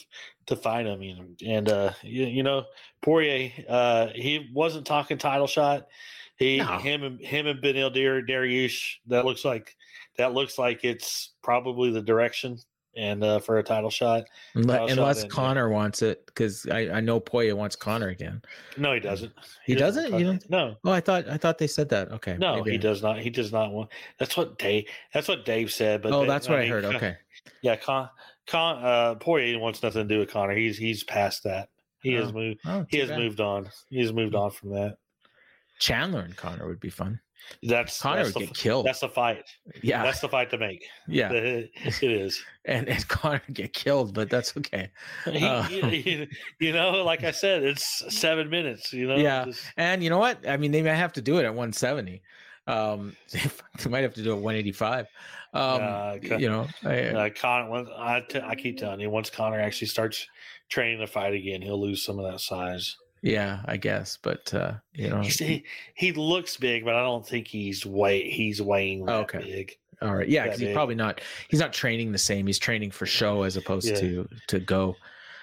to 0.45 0.55
fight 0.55 0.85
him. 0.85 1.01
You 1.01 1.15
know, 1.15 1.25
and 1.45 1.69
uh, 1.69 1.91
you, 2.01 2.25
you 2.25 2.43
know 2.43 2.65
Poirier, 3.01 3.51
uh, 3.67 4.07
he 4.15 4.49
wasn't 4.53 4.85
talking 4.85 5.17
title 5.17 5.47
shot. 5.47 5.87
He 6.37 6.57
no. 6.57 6.77
him 6.77 7.03
and 7.03 7.19
him 7.19 7.47
and 7.47 7.61
Beneil 7.61 7.93
Dariush. 7.93 8.95
That 9.07 9.25
looks 9.25 9.43
like 9.43 9.75
that 10.17 10.33
looks 10.33 10.57
like 10.57 10.85
it's 10.85 11.33
probably 11.41 11.91
the 11.91 12.01
direction 12.01 12.59
and 12.95 13.23
uh, 13.23 13.39
for 13.39 13.57
a 13.57 13.63
title 13.63 13.89
shot. 13.89 14.25
Title 14.53 14.87
Unless 14.87 15.21
shot 15.21 15.29
Conor 15.29 15.69
wants 15.69 16.01
it, 16.01 16.25
because 16.27 16.65
I, 16.67 16.89
I 16.89 16.99
know 17.01 17.19
Poya 17.19 17.53
wants 17.53 17.75
Conor 17.75 18.09
again. 18.09 18.41
No, 18.77 18.93
he 18.93 18.99
doesn't. 18.99 19.33
He, 19.65 19.73
he 19.73 19.79
doesn't. 19.79 20.11
doesn't? 20.11 20.19
You 20.19 20.39
no. 20.49 20.75
Oh, 20.83 20.91
I 20.91 20.99
thought 20.99 21.27
I 21.29 21.37
thought 21.37 21.57
they 21.57 21.67
said 21.67 21.89
that. 21.89 22.11
Okay. 22.11 22.37
No, 22.37 22.57
maybe. 22.57 22.71
he 22.71 22.77
does 22.77 23.01
not. 23.03 23.19
He 23.19 23.29
does 23.29 23.51
not 23.51 23.71
want. 23.71 23.89
That's 24.19 24.37
what 24.37 24.57
Dave. 24.57 24.87
That's 25.13 25.27
what 25.27 25.45
Dave 25.45 25.71
said. 25.71 26.01
But 26.01 26.13
oh, 26.13 26.21
Dave, 26.21 26.29
that's 26.29 26.49
what 26.49 26.59
I, 26.59 26.63
mean, 26.63 26.71
I 26.71 26.73
heard. 26.73 26.85
Okay. 26.85 27.17
Yeah, 27.61 27.75
Con, 27.75 28.09
Con, 28.47 28.83
uh, 28.83 29.15
Poirier 29.15 29.59
wants 29.59 29.81
nothing 29.83 30.07
to 30.07 30.13
do 30.13 30.19
with 30.19 30.29
Conor. 30.29 30.53
He's 30.53 30.77
he's 30.77 31.03
past 31.03 31.43
that. 31.43 31.69
He 32.01 32.17
oh. 32.17 32.23
has 32.23 32.33
moved. 32.33 32.59
Oh, 32.65 32.85
he 32.89 32.97
has 32.99 33.09
bad. 33.09 33.19
moved 33.19 33.41
on. 33.41 33.69
He 33.89 33.99
has 33.99 34.13
moved 34.13 34.35
on 34.35 34.51
from 34.51 34.69
that. 34.71 34.97
Chandler 35.79 36.21
and 36.21 36.35
Conor 36.35 36.67
would 36.67 36.79
be 36.79 36.89
fun. 36.89 37.19
That's 37.63 38.01
Conor 38.01 38.23
that's 38.23 38.35
would 38.35 38.43
the, 38.43 38.47
get 38.47 38.55
killed. 38.55 38.85
That's 38.85 38.99
the 38.99 39.09
fight. 39.09 39.43
Yeah, 39.81 40.03
that's 40.03 40.19
the 40.19 40.29
fight 40.29 40.49
to 40.51 40.57
make. 40.57 40.85
Yeah, 41.07 41.31
it 41.31 41.71
is. 42.01 42.43
and 42.65 42.87
and 42.89 43.05
would 43.23 43.41
get 43.53 43.73
killed, 43.73 44.13
but 44.13 44.29
that's 44.29 44.55
okay. 44.57 44.89
He, 45.25 45.45
uh, 45.45 45.67
you, 45.69 46.27
you 46.59 46.73
know, 46.73 47.03
like 47.03 47.23
I 47.23 47.31
said, 47.31 47.63
it's 47.63 48.03
seven 48.15 48.49
minutes. 48.49 48.91
You 48.91 49.07
know. 49.07 49.17
Yeah, 49.17 49.45
just... 49.45 49.63
and 49.77 50.03
you 50.03 50.09
know 50.09 50.17
what? 50.17 50.47
I 50.47 50.57
mean, 50.57 50.71
they 50.71 50.81
might 50.81 50.95
have 50.95 51.13
to 51.13 51.21
do 51.21 51.37
it 51.37 51.45
at 51.45 51.53
170. 51.53 52.21
Um, 52.67 53.15
they 53.31 53.89
might 53.89 54.03
have 54.03 54.15
to 54.15 54.23
do 54.23 54.31
it 54.31 54.35
185. 54.35 55.07
Um, 55.53 55.81
uh, 55.81 56.17
you 56.37 56.49
know, 56.49 56.67
I, 56.83 56.99
uh, 57.03 57.29
Conor. 57.29 57.85
I, 57.97 58.21
t- 58.27 58.41
I 58.43 58.55
keep 58.55 58.77
telling 58.77 58.99
you, 58.99 59.09
once 59.09 59.29
Conor 59.29 59.59
actually 59.59 59.87
starts 59.87 60.27
training 60.69 60.99
to 60.99 61.07
fight 61.07 61.33
again, 61.33 61.61
he'll 61.61 61.81
lose 61.81 62.03
some 62.03 62.19
of 62.19 62.29
that 62.29 62.41
size. 62.41 62.97
Yeah, 63.25 63.61
I 63.65 63.77
guess, 63.77 64.19
but 64.21 64.53
uh, 64.53 64.73
you 64.93 65.09
know, 65.09 65.21
he, 65.21 65.63
he 65.95 66.11
looks 66.11 66.57
big, 66.57 66.85
but 66.85 66.93
I 66.93 67.01
don't 67.01 67.27
think 67.27 67.47
he's 67.47 67.83
weight 67.83 68.31
he's 68.31 68.61
weighing 68.61 69.05
that 69.05 69.15
okay. 69.21 69.39
big. 69.39 69.77
All 69.99 70.13
right, 70.13 70.29
yeah, 70.29 70.43
because 70.43 70.59
he's 70.59 70.73
probably 70.73 70.93
not 70.93 71.21
he's 71.49 71.59
not 71.59 71.73
training 71.73 72.11
the 72.11 72.19
same. 72.19 72.45
He's 72.45 72.59
training 72.59 72.91
for 72.91 73.07
show 73.07 73.41
as 73.41 73.57
opposed 73.57 73.87
yeah. 73.87 73.99
to 73.99 74.29
to 74.47 74.59
go. 74.59 74.95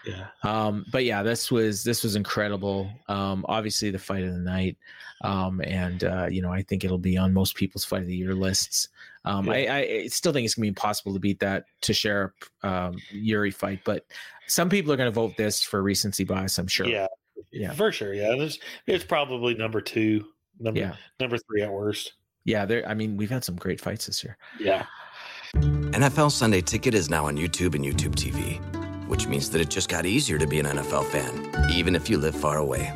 Yeah. 0.07 0.27
Um, 0.45 0.85
but 0.93 1.05
yeah, 1.05 1.25
this 1.25 1.51
was 1.51 1.83
this 1.83 2.05
was 2.05 2.15
incredible. 2.15 2.89
Um, 3.09 3.45
obviously 3.49 3.91
the 3.91 3.99
fight 3.99 4.23
of 4.23 4.33
the 4.33 4.39
night. 4.39 4.77
Um, 5.23 5.61
and 5.65 6.05
uh, 6.05 6.29
you 6.31 6.41
know, 6.41 6.53
I 6.53 6.63
think 6.63 6.85
it'll 6.85 6.99
be 6.99 7.17
on 7.17 7.33
most 7.33 7.57
people's 7.57 7.85
fight 7.85 8.03
of 8.03 8.09
the 8.09 8.17
year 8.17 8.35
lists. 8.35 8.89
Um, 9.25 9.47
yeah. 9.47 9.53
I, 9.53 9.79
I, 9.79 10.07
still 10.07 10.33
think 10.33 10.45
it's 10.45 10.55
gonna 10.55 10.65
be 10.65 10.69
impossible 10.69 11.15
to 11.15 11.21
beat 11.21 11.41
that 11.41 11.65
Teixeira 11.81 12.33
um, 12.63 12.97
Jiri 13.13 13.53
fight, 13.53 13.81
but 13.85 14.05
some 14.47 14.69
people 14.69 14.93
are 14.93 14.97
gonna 14.97 15.11
vote 15.11 15.37
this 15.37 15.63
for 15.63 15.83
recency 15.83 16.25
bias. 16.25 16.59
I'm 16.59 16.69
sure. 16.69 16.87
Yeah, 16.87 17.07
yeah, 17.51 17.73
for 17.73 17.93
sure. 17.93 18.15
Yeah, 18.15 18.35
There's, 18.37 18.59
it's 18.87 19.05
probably 19.05 19.55
number 19.55 19.81
two, 19.81 20.25
number 20.59 20.81
yeah. 20.81 20.97
number 21.21 21.39
three 21.39 21.63
at 21.63 21.73
worst. 21.73 22.15
Yeah, 22.45 22.65
there. 22.67 22.89
I 22.89 22.95
mean, 22.95 23.17
we've 23.17 23.31
had 23.31 23.45
some 23.45 23.57
great 23.57 23.81
fights 23.81 24.07
this 24.07 24.25
year. 24.25 24.37
Yeah. 24.59 24.87
NFL 25.55 26.33
Sunday 26.33 26.61
Ticket 26.61 26.95
is 26.95 27.11
now 27.11 27.27
on 27.27 27.37
YouTube 27.37 27.75
and 27.75 27.85
YouTube 27.85 28.15
TV, 28.15 28.59
which 29.07 29.27
means 29.27 29.51
that 29.51 29.61
it 29.61 29.69
just 29.69 29.89
got 29.89 30.07
easier 30.07 30.39
to 30.39 30.47
be 30.47 30.59
an 30.59 30.67
NFL 30.67 31.05
fan, 31.07 31.71
even 31.71 31.95
if 31.95 32.09
you 32.09 32.19
live 32.19 32.35
far 32.35 32.59
away. 32.59 32.93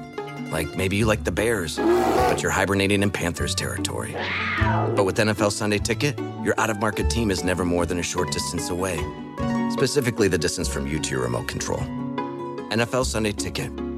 Like 0.51 0.77
maybe 0.77 0.97
you 0.97 1.07
like 1.07 1.25
the 1.25 1.33
Bears, 1.33 1.77
but 1.77 2.43
you're 2.43 2.53
hibernating 2.53 3.03
in 3.03 3.11
Panthers 3.11 3.55
territory. 3.55 4.17
But 4.95 5.05
with 5.05 5.17
NFL 5.17 5.53
Sunday 5.53 5.79
Ticket, 5.79 6.19
your 6.43 6.59
out 6.59 6.71
of 6.71 6.81
market 6.81 7.11
team 7.11 7.31
is 7.31 7.45
never 7.45 7.65
more 7.65 7.85
than 7.85 7.99
a 7.99 8.03
short 8.03 8.33
distance 8.33 8.71
away. 8.71 8.97
Specifically, 9.71 10.29
the 10.29 10.39
distance 10.39 10.69
from 10.69 10.87
you 10.87 10.99
to 10.99 11.11
your 11.11 11.23
remote 11.23 11.49
control. 11.49 11.81
NFL 12.71 13.05
Sunday 13.05 13.33
Ticket, 13.33 13.71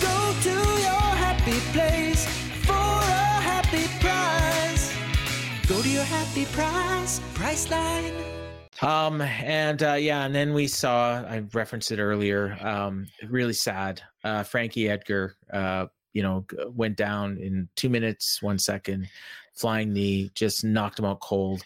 Go 0.00 0.34
to 0.42 0.50
your 0.50 1.08
happy 1.24 1.58
place 1.72 2.26
for 2.64 2.72
a 2.72 3.40
happy 3.50 3.86
price. 4.00 4.94
Go 5.68 5.82
to 5.82 5.88
your 5.88 6.04
happy 6.04 6.44
price, 6.46 7.20
Priceline. 7.34 8.40
Um, 8.82 9.20
and 9.20 9.82
uh, 9.82 9.94
yeah, 9.94 10.24
and 10.24 10.34
then 10.34 10.54
we 10.54 10.66
saw 10.66 11.22
I 11.22 11.42
referenced 11.52 11.92
it 11.92 11.98
earlier. 11.98 12.56
Um, 12.60 13.08
really 13.28 13.52
sad. 13.52 14.00
Uh, 14.24 14.42
Frankie 14.42 14.88
Edgar, 14.88 15.36
uh, 15.52 15.86
you 16.12 16.22
know, 16.22 16.46
went 16.68 16.96
down 16.96 17.36
in 17.38 17.68
two 17.76 17.90
minutes, 17.90 18.40
one 18.40 18.58
second, 18.58 19.08
flying 19.54 19.92
knee, 19.92 20.30
just 20.34 20.64
knocked 20.64 20.98
him 20.98 21.04
out 21.04 21.20
cold. 21.20 21.62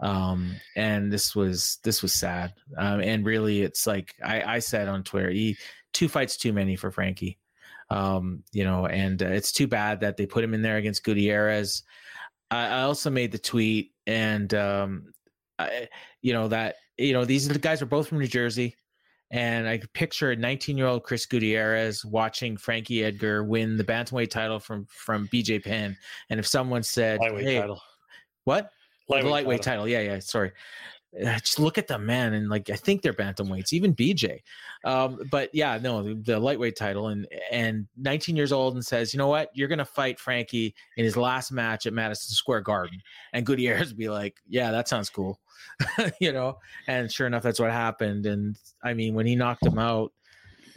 Um, 0.00 0.56
and 0.74 1.12
this 1.12 1.36
was 1.36 1.78
this 1.84 2.02
was 2.02 2.12
sad. 2.12 2.54
Um, 2.76 3.00
and 3.00 3.26
really, 3.26 3.62
it's 3.62 3.86
like 3.86 4.14
I, 4.24 4.42
I 4.56 4.58
said 4.60 4.88
on 4.88 5.04
Twitter, 5.04 5.30
he 5.30 5.56
two 5.92 6.08
fights 6.08 6.36
too 6.36 6.52
many 6.52 6.76
for 6.76 6.90
Frankie. 6.90 7.38
Um, 7.94 8.42
you 8.52 8.64
know, 8.64 8.86
and 8.86 9.22
uh, 9.22 9.26
it's 9.26 9.52
too 9.52 9.68
bad 9.68 10.00
that 10.00 10.16
they 10.16 10.26
put 10.26 10.42
him 10.42 10.52
in 10.52 10.62
there 10.62 10.78
against 10.78 11.04
Gutierrez. 11.04 11.84
I, 12.50 12.66
I 12.66 12.82
also 12.82 13.08
made 13.08 13.30
the 13.30 13.38
tweet, 13.38 13.92
and 14.04 14.52
um, 14.52 15.12
I, 15.60 15.88
you 16.20 16.32
know 16.32 16.48
that 16.48 16.74
you 16.98 17.12
know 17.12 17.24
these 17.24 17.46
guys 17.58 17.82
are 17.82 17.86
both 17.86 18.08
from 18.08 18.18
New 18.18 18.26
Jersey, 18.26 18.74
and 19.30 19.68
I 19.68 19.78
could 19.78 19.92
picture 19.92 20.32
a 20.32 20.36
19 20.36 20.76
year 20.76 20.88
old 20.88 21.04
Chris 21.04 21.24
Gutierrez 21.24 22.04
watching 22.04 22.56
Frankie 22.56 23.04
Edgar 23.04 23.44
win 23.44 23.76
the 23.76 23.84
bantamweight 23.84 24.30
title 24.30 24.58
from 24.58 24.86
from 24.86 25.28
BJ 25.28 25.62
Penn, 25.62 25.96
and 26.30 26.40
if 26.40 26.48
someone 26.48 26.82
said, 26.82 27.20
"Hey, 27.22 27.60
title. 27.60 27.80
what?" 28.42 28.72
The 29.06 29.14
Lightweight 29.14 29.32
lightweight 29.32 29.62
title. 29.62 29.84
title. 29.84 29.88
Yeah, 29.88 30.14
yeah. 30.14 30.18
Sorry. 30.18 30.50
Uh, 31.22 31.38
Just 31.38 31.58
look 31.58 31.78
at 31.78 31.86
the 31.86 31.98
man, 31.98 32.34
and 32.34 32.48
like 32.48 32.70
I 32.70 32.76
think 32.76 33.02
they're 33.02 33.12
bantamweights, 33.12 33.72
even 33.72 33.94
BJ. 33.94 34.40
Um, 34.84 35.20
but 35.30 35.50
yeah, 35.52 35.78
no, 35.80 36.14
the, 36.14 36.38
lightweight 36.38 36.76
title, 36.76 37.08
and 37.08 37.26
and 37.50 37.86
19 37.96 38.36
years 38.36 38.52
old, 38.52 38.74
and 38.74 38.84
says, 38.84 39.14
you 39.14 39.18
know 39.18 39.28
what, 39.28 39.50
you're 39.54 39.68
gonna 39.68 39.84
fight 39.84 40.18
Frankie 40.18 40.74
in 40.96 41.04
his 41.04 41.16
last 41.16 41.52
match 41.52 41.86
at 41.86 41.92
Madison 41.92 42.34
Square 42.34 42.62
Garden, 42.62 43.00
and 43.32 43.46
Gutierrez 43.46 43.92
be 43.92 44.08
like, 44.08 44.36
yeah, 44.48 44.70
that 44.70 44.88
sounds 44.88 45.08
cool, 45.08 45.40
you 46.20 46.32
know. 46.32 46.58
And 46.88 47.10
sure 47.10 47.26
enough, 47.26 47.42
that's 47.42 47.60
what 47.60 47.70
happened. 47.70 48.26
And 48.26 48.56
I 48.82 48.94
mean, 48.94 49.14
when 49.14 49.26
he 49.26 49.36
knocked 49.36 49.64
him 49.64 49.78
out, 49.78 50.12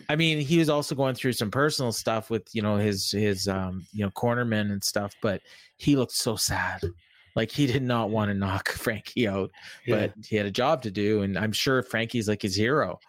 I 0.09 0.15
mean, 0.15 0.39
he 0.39 0.59
was 0.59 0.69
also 0.69 0.95
going 0.95 1.15
through 1.15 1.33
some 1.33 1.51
personal 1.51 1.91
stuff 1.91 2.29
with 2.29 2.47
you 2.53 2.61
know 2.61 2.77
his 2.77 3.11
his 3.11 3.47
um 3.47 3.85
you 3.91 4.05
know 4.05 4.11
cornermen 4.11 4.71
and 4.71 4.83
stuff, 4.83 5.13
but 5.21 5.41
he 5.77 5.95
looked 5.95 6.13
so 6.13 6.35
sad. 6.35 6.81
Like 7.37 7.51
he 7.51 7.67
did 7.67 7.83
not 7.83 8.09
want 8.09 8.29
to 8.29 8.33
knock 8.33 8.67
Frankie 8.83 9.27
out, 9.27 9.51
Yeah. 9.85 10.07
but 10.07 10.25
he 10.25 10.35
had 10.35 10.45
a 10.45 10.51
job 10.51 10.81
to 10.81 10.91
do, 10.91 11.21
and 11.21 11.37
I'm 11.37 11.53
sure 11.53 11.81
Frankie's 11.83 12.27
like 12.27 12.41
his 12.41 12.55
hero. 12.55 12.99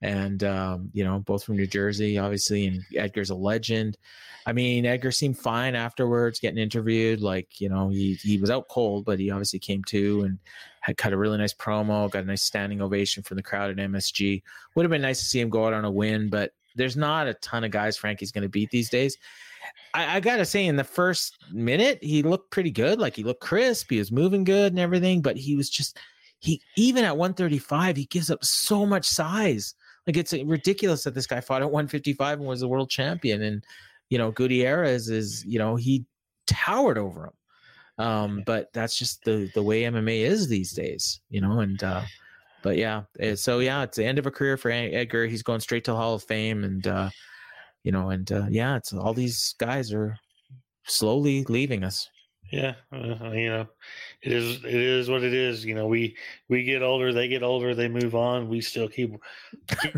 And 0.00 0.42
um, 0.42 0.90
you 0.94 1.04
know, 1.04 1.18
both 1.20 1.44
from 1.44 1.56
New 1.56 1.66
Jersey, 1.66 2.18
obviously, 2.18 2.66
and 2.66 2.82
Edgar's 2.96 3.30
a 3.30 3.34
legend. 3.34 3.98
I 4.44 4.52
mean, 4.52 4.84
Edgar 4.86 5.12
seemed 5.12 5.38
fine 5.38 5.76
afterwards, 5.76 6.40
getting 6.40 6.58
interviewed. 6.58 7.20
Like, 7.20 7.60
you 7.60 7.68
know, 7.68 7.88
he 7.90 8.14
he 8.14 8.38
was 8.38 8.50
out 8.50 8.68
cold, 8.68 9.04
but 9.04 9.20
he 9.20 9.30
obviously 9.30 9.58
came 9.60 9.84
to 9.84 10.22
and 10.22 10.38
had 10.80 10.96
cut 10.96 11.12
a 11.12 11.16
really 11.16 11.38
nice 11.38 11.54
promo, 11.54 12.10
got 12.10 12.24
a 12.24 12.26
nice 12.26 12.42
standing 12.42 12.82
ovation 12.82 13.22
from 13.22 13.36
the 13.36 13.42
crowd 13.44 13.70
at 13.70 13.76
MSG. 13.76 14.42
Would 14.74 14.82
have 14.82 14.90
been 14.90 15.02
nice 15.02 15.20
to 15.20 15.24
see 15.26 15.38
him 15.40 15.48
go 15.50 15.66
out 15.66 15.72
on 15.72 15.84
a 15.84 15.90
win, 15.90 16.28
but 16.28 16.52
there's 16.74 16.96
not 16.96 17.28
a 17.28 17.34
ton 17.34 17.62
of 17.62 17.70
guys 17.70 17.96
Frankie's 17.96 18.32
going 18.32 18.42
to 18.42 18.48
beat 18.48 18.70
these 18.70 18.90
days. 18.90 19.16
I, 19.94 20.16
I 20.16 20.20
gotta 20.20 20.44
say, 20.44 20.66
in 20.66 20.76
the 20.76 20.84
first 20.84 21.38
minute, 21.52 21.98
he 22.02 22.22
looked 22.22 22.50
pretty 22.50 22.70
good. 22.70 22.98
Like 22.98 23.16
he 23.16 23.24
looked 23.24 23.40
crisp, 23.40 23.90
he 23.90 23.98
was 23.98 24.12
moving 24.12 24.44
good 24.44 24.72
and 24.72 24.80
everything, 24.80 25.22
but 25.22 25.36
he 25.36 25.56
was 25.56 25.70
just 25.70 25.98
he 26.38 26.60
even 26.76 27.04
at 27.04 27.16
135, 27.16 27.96
he 27.96 28.06
gives 28.06 28.30
up 28.30 28.44
so 28.44 28.84
much 28.84 29.06
size. 29.06 29.74
Like 30.06 30.16
it's 30.16 30.32
ridiculous 30.32 31.04
that 31.04 31.14
this 31.14 31.26
guy 31.26 31.40
fought 31.40 31.62
at 31.62 31.70
155 31.70 32.38
and 32.38 32.48
was 32.48 32.60
the 32.60 32.68
world 32.68 32.90
champion. 32.90 33.42
And 33.42 33.64
you 34.08 34.18
know, 34.18 34.30
Gutierrez 34.32 35.08
is, 35.08 35.44
you 35.44 35.58
know, 35.58 35.76
he 35.76 36.04
towered 36.46 36.98
over 36.98 37.26
him. 37.26 38.04
Um, 38.04 38.42
but 38.46 38.72
that's 38.72 38.96
just 38.96 39.24
the 39.24 39.50
the 39.54 39.62
way 39.62 39.82
MMA 39.82 40.22
is 40.22 40.48
these 40.48 40.72
days, 40.72 41.20
you 41.30 41.40
know, 41.40 41.60
and 41.60 41.82
uh 41.82 42.02
but 42.62 42.76
yeah, 42.76 43.02
eh, 43.18 43.34
so 43.34 43.58
yeah, 43.58 43.82
it's 43.82 43.96
the 43.96 44.04
end 44.04 44.18
of 44.18 44.26
a 44.26 44.30
career 44.30 44.56
for 44.56 44.70
Edgar. 44.70 45.26
He's 45.26 45.42
going 45.42 45.60
straight 45.60 45.84
to 45.84 45.90
the 45.90 45.96
Hall 45.96 46.14
of 46.14 46.22
Fame, 46.22 46.64
and 46.64 46.86
uh, 46.86 47.10
you 47.82 47.92
know, 47.92 48.10
and 48.10 48.30
uh, 48.30 48.46
yeah, 48.48 48.76
it's 48.76 48.92
all 48.92 49.14
these 49.14 49.54
guys 49.58 49.92
are 49.92 50.16
slowly 50.84 51.44
leaving 51.44 51.84
us. 51.84 52.08
Yeah, 52.50 52.74
uh, 52.92 53.30
you 53.30 53.48
know, 53.48 53.66
it 54.22 54.32
is 54.32 54.62
it 54.64 54.74
is 54.74 55.08
what 55.08 55.22
it 55.22 55.32
is. 55.32 55.64
You 55.64 55.74
know, 55.74 55.86
we 55.86 56.16
we 56.48 56.64
get 56.64 56.82
older, 56.82 57.12
they 57.12 57.28
get 57.28 57.42
older, 57.42 57.74
they 57.74 57.88
move 57.88 58.14
on. 58.14 58.48
We 58.48 58.60
still 58.60 58.88
keep 58.88 59.14
keep, 59.80 59.94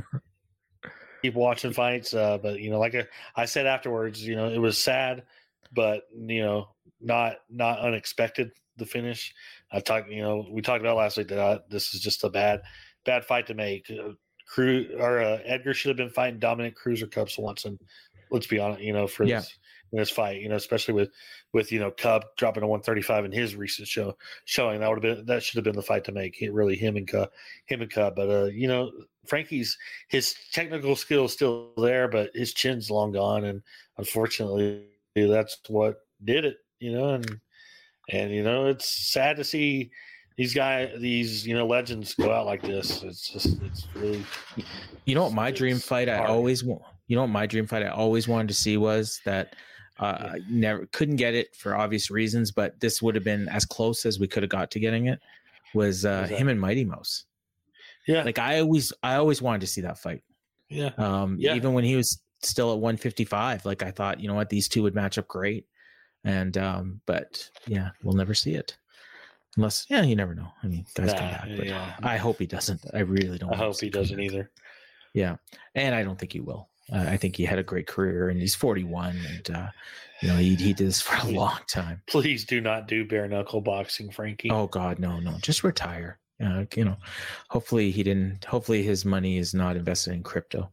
keep 1.23 1.35
watching 1.35 1.73
fights. 1.73 2.14
Uh, 2.14 2.38
but 2.38 2.61
you 2.61 2.70
know, 2.70 2.79
like 2.79 2.94
I, 2.94 3.07
I 3.35 3.44
said 3.47 3.66
afterwards, 3.66 4.25
you 4.25 4.37
know, 4.37 4.49
it 4.49 4.59
was 4.59 4.79
sad, 4.79 5.25
but 5.73 6.03
you 6.14 6.42
know, 6.42 6.68
not 7.01 7.37
not 7.51 7.81
unexpected. 7.81 8.51
The 8.77 8.87
finish. 8.87 9.33
I 9.73 9.81
talked. 9.81 10.11
You 10.11 10.23
know, 10.23 10.47
we 10.51 10.62
talked 10.62 10.81
about 10.81 10.97
last 10.97 11.16
week 11.16 11.29
that 11.29 11.38
uh, 11.38 11.59
this 11.70 11.94
is 11.94 12.01
just 12.01 12.25
a 12.25 12.31
bad 12.31 12.61
bad 13.05 13.25
fight 13.25 13.47
to 13.49 13.55
make. 13.55 13.90
Crew 14.47 14.89
or 14.99 15.21
uh, 15.23 15.39
Edgar 15.45 15.75
should 15.75 15.89
have 15.89 15.97
been 15.97 16.11
fighting 16.11 16.39
Dominick 16.39 16.75
Cruz 16.77 17.03
or 17.03 17.07
Cub 17.07 17.31
Swanson, 17.31 17.79
and 17.81 17.89
let's 18.31 18.47
be 18.47 18.59
honest, 18.59 18.83
you 18.83 18.93
know, 18.93 19.07
for 19.07 19.25
Yeah. 19.25 19.41
this 19.41 19.59
in 19.93 19.99
this 19.99 20.11
fight, 20.11 20.41
you 20.41 20.49
know, 20.49 20.57
especially 20.57 20.95
with 20.95 21.11
with 21.53 21.71
you 21.71 21.79
know 21.79 21.91
Cub 21.91 22.25
dropping 22.37 22.63
to 22.63 22.67
135 22.67 23.25
in 23.27 23.33
his 23.33 23.55
recent 23.55 23.87
show 23.87 24.17
showing 24.45 24.81
that 24.81 24.89
would 24.91 25.05
have 25.05 25.17
been 25.19 25.27
that 25.27 25.43
should 25.43 25.57
have 25.57 25.65
been 25.65 25.77
the 25.77 25.83
fight 25.83 26.05
to 26.05 26.13
make. 26.13 26.41
It 26.43 26.53
really 26.53 26.77
him 26.77 26.97
and 26.97 27.07
Cub, 27.07 27.31
him 27.67 27.81
and 27.83 27.91
Cub, 27.91 28.15
but 28.17 28.29
uh, 28.29 28.45
you 28.47 28.67
know, 28.69 28.91
Frankie's 29.27 29.79
his 30.09 30.35
technical 30.53 30.97
skill 30.97 31.27
is 31.27 31.33
still 31.33 31.73
there, 31.77 32.09
but 32.09 32.31
his 32.35 32.53
chin's 32.53 32.91
long 32.91 33.13
gone, 33.13 33.45
and 33.45 33.63
unfortunately, 33.99 34.85
that's 35.15 35.59
what 35.69 36.01
did 36.25 36.45
it. 36.45 36.57
You 36.81 36.93
know, 36.93 37.11
and 37.15 37.41
and 38.11 38.33
you 38.33 38.43
know, 38.43 38.67
it's 38.67 38.89
sad 39.13 39.37
to 39.37 39.45
see 39.45 39.91
these 40.37 40.55
guys, 40.55 40.90
these 40.99 41.47
you 41.47 41.55
know 41.55 41.66
legends 41.66 42.14
go 42.14 42.33
out 42.33 42.47
like 42.47 42.62
this. 42.62 43.03
It's 43.03 43.29
just 43.33 43.61
it's 43.62 43.87
really 43.94 44.25
You 45.07 45.14
know 45.14 45.25
what 45.25 45.33
my 45.33 45.51
dream 45.51 45.79
fight 45.79 46.09
I 46.09 46.18
always 46.18 46.64
wa- 46.64 46.81
you 47.07 47.16
know 47.16 47.23
what 47.23 47.29
my 47.31 47.47
dream 47.47 47.66
fight 47.66 47.83
I 47.83 47.88
always 47.88 48.27
wanted 48.29 48.49
to 48.49 48.55
see 48.55 48.77
was 48.77 49.20
that 49.25 49.55
uh, 50.01 50.31
I 50.33 50.38
never 50.49 50.87
couldn't 50.87 51.16
get 51.16 51.35
it 51.35 51.55
for 51.55 51.77
obvious 51.77 52.11
reasons, 52.11 52.51
but 52.51 52.81
this 52.81 53.01
would 53.01 53.14
have 53.14 53.23
been 53.25 53.49
as 53.49 53.64
close 53.64 54.05
as 54.07 54.18
we 54.18 54.27
could 54.27 54.42
have 54.42 54.51
got 54.51 54.70
to 54.73 54.81
getting 54.81 55.07
it. 55.07 55.20
Was 55.73 56.05
uh, 56.05 56.23
that? 56.23 56.31
him 56.31 56.49
and 56.49 56.61
Mighty 56.61 56.85
Mouse? 56.85 57.27
yeah 58.07 58.23
Like 58.25 58.38
I 58.38 58.61
always 58.61 58.92
I 59.03 59.14
always 59.16 59.40
wanted 59.40 59.61
to 59.62 59.66
see 59.68 59.83
that 59.83 59.99
fight. 59.99 60.23
yeah 60.68 60.90
Um, 60.99 61.37
Yeah. 61.38 61.55
even 61.55 61.75
when 61.75 61.85
he 61.85 61.94
was 61.97 62.20
still 62.42 62.73
at 62.73 62.79
155, 62.79 63.64
like 63.64 63.83
I 63.83 63.90
thought, 63.90 64.20
you 64.20 64.29
know 64.29 64.35
what, 64.35 64.51
these 64.51 64.68
two 64.68 64.83
would 64.83 64.94
match 64.94 65.16
up 65.16 65.29
great. 65.29 65.66
And 66.25 66.57
um, 66.59 67.01
but 67.07 67.49
yeah, 67.66 67.90
we'll 68.03 68.16
never 68.16 68.35
see 68.35 68.55
it. 68.55 68.77
Unless 69.57 69.87
yeah, 69.88 70.03
you 70.03 70.17
never 70.17 70.35
know. 70.35 70.49
I 70.62 70.67
mean, 70.67 70.85
guys 70.95 71.12
come 71.12 71.31
back, 71.31 71.49
but 71.57 71.67
yeah. 71.67 71.95
I 72.03 72.17
hope 72.17 72.38
he 72.38 72.47
doesn't. 72.47 72.81
I 72.93 73.01
really 73.01 73.38
don't. 73.38 73.53
I 73.53 73.57
hope 73.57 73.81
he 73.81 73.90
doesn't 73.90 74.17
back. 74.17 74.27
either. 74.27 74.51
Yeah, 75.12 75.37
and 75.75 75.95
I 75.95 76.03
don't 76.03 76.19
think 76.19 76.33
he 76.33 76.40
will. 76.40 76.69
Uh, 76.93 77.07
I 77.09 77.17
think 77.17 77.37
he 77.37 77.45
had 77.45 77.59
a 77.59 77.62
great 77.62 77.87
career, 77.87 78.29
and 78.29 78.40
he's 78.40 78.55
41, 78.55 79.17
and 79.17 79.57
uh, 79.57 79.69
you 80.21 80.29
know 80.29 80.37
he 80.37 80.55
he 80.57 80.73
did 80.73 80.87
this 80.87 81.01
for 81.01 81.17
a 81.27 81.31
long 81.31 81.59
time. 81.69 82.03
Please 82.07 82.45
do 82.45 82.61
not 82.61 82.88
do 82.88 83.05
bare 83.05 83.29
knuckle 83.29 83.61
boxing, 83.61 84.11
Frankie. 84.11 84.51
Oh 84.51 84.67
God, 84.67 84.99
no, 84.99 85.21
no, 85.21 85.38
just 85.40 85.64
retire. 85.64 86.19
Uh, 86.44 86.64
you 86.75 86.85
know, 86.85 86.97
hopefully 87.49 87.90
he 87.92 88.03
didn't. 88.03 88.44
Hopefully 88.44 88.83
his 88.83 89.05
money 89.05 89.38
is 89.38 89.55
not 89.55 89.77
invested 89.77 90.12
in 90.14 90.23
crypto. 90.23 90.68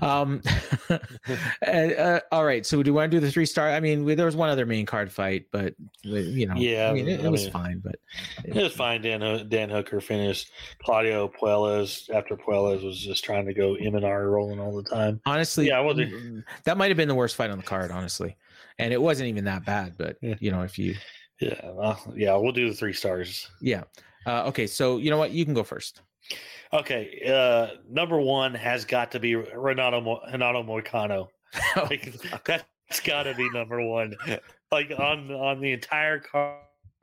Um, 0.00 0.40
and, 1.62 1.92
uh, 1.94 2.20
all 2.30 2.44
right. 2.44 2.64
So 2.64 2.82
do 2.82 2.88
you 2.90 2.94
want 2.94 3.10
to 3.10 3.16
do 3.16 3.20
the 3.24 3.30
three 3.30 3.46
star? 3.46 3.70
I 3.70 3.80
mean, 3.80 4.04
we, 4.04 4.14
there 4.14 4.26
was 4.26 4.36
one 4.36 4.48
other 4.48 4.64
main 4.64 4.86
card 4.86 5.10
fight, 5.12 5.46
but 5.50 5.74
uh, 6.06 6.10
you 6.10 6.46
know, 6.46 6.54
Yeah, 6.54 6.88
I 6.90 6.92
mean, 6.94 7.08
it, 7.08 7.20
I 7.20 7.24
it 7.24 7.30
was 7.32 7.42
mean- 7.44 7.52
fine. 7.52 7.78
But 7.84 7.96
It 8.44 8.54
was 8.54 8.72
fine. 8.74 9.02
Dan 9.02 9.48
Dan 9.48 9.70
Hooker 9.70 10.00
finished. 10.00 10.50
Claudio 10.82 11.28
Puelas 11.28 12.08
after 12.10 12.36
Puelas 12.36 12.84
was 12.84 13.00
just 13.00 13.24
trying 13.24 13.46
to 13.46 13.54
go 13.54 13.74
Imanari 13.74 14.30
rolling 14.30 14.60
all 14.60 14.76
the 14.76 14.88
time. 14.88 15.20
honestly, 15.26 15.66
Yeah, 15.66 15.80
well, 15.80 15.94
the- 15.94 16.06
mm, 16.06 16.44
that 16.64 16.76
might 16.78 16.88
have 16.90 16.96
been 16.96 17.08
the 17.08 17.14
worst 17.14 17.34
fight 17.36 17.50
on 17.50 17.58
the 17.58 17.64
card, 17.64 17.90
honestly, 17.90 18.36
and 18.78 18.92
it 18.92 19.02
wasn't 19.02 19.28
even 19.28 19.44
that 19.44 19.64
bad. 19.64 19.94
But 19.98 20.16
Yeah. 20.22 20.36
you 20.38 20.52
know, 20.52 20.62
if 20.62 20.78
you, 20.78 20.94
Yeah, 21.40 21.70
well, 21.72 22.00
yeah, 22.14 22.36
we'll 22.36 22.52
do 22.52 22.68
the 22.68 22.74
three 22.76 22.92
stars. 22.92 23.48
yeah, 23.60 23.82
uh, 24.26 24.44
okay. 24.46 24.66
So 24.66 24.98
you 24.98 25.10
know 25.10 25.18
what, 25.18 25.32
you 25.32 25.44
can 25.44 25.54
go 25.54 25.62
first. 25.62 26.02
Okay, 26.72 27.20
uh, 27.28 27.76
number 27.90 28.18
one 28.18 28.54
has 28.54 28.84
got 28.84 29.12
to 29.12 29.20
be 29.20 29.34
Renato 29.34 30.00
Mo- 30.00 30.20
Renato 30.30 30.62
Moicano. 30.62 31.28
Like, 31.76 32.14
that's 32.46 33.00
got 33.04 33.24
to 33.24 33.34
be 33.34 33.48
number 33.50 33.80
one. 33.82 34.14
Like 34.72 34.90
on 34.90 35.30
on 35.30 35.60
the 35.60 35.70
entire 35.70 36.18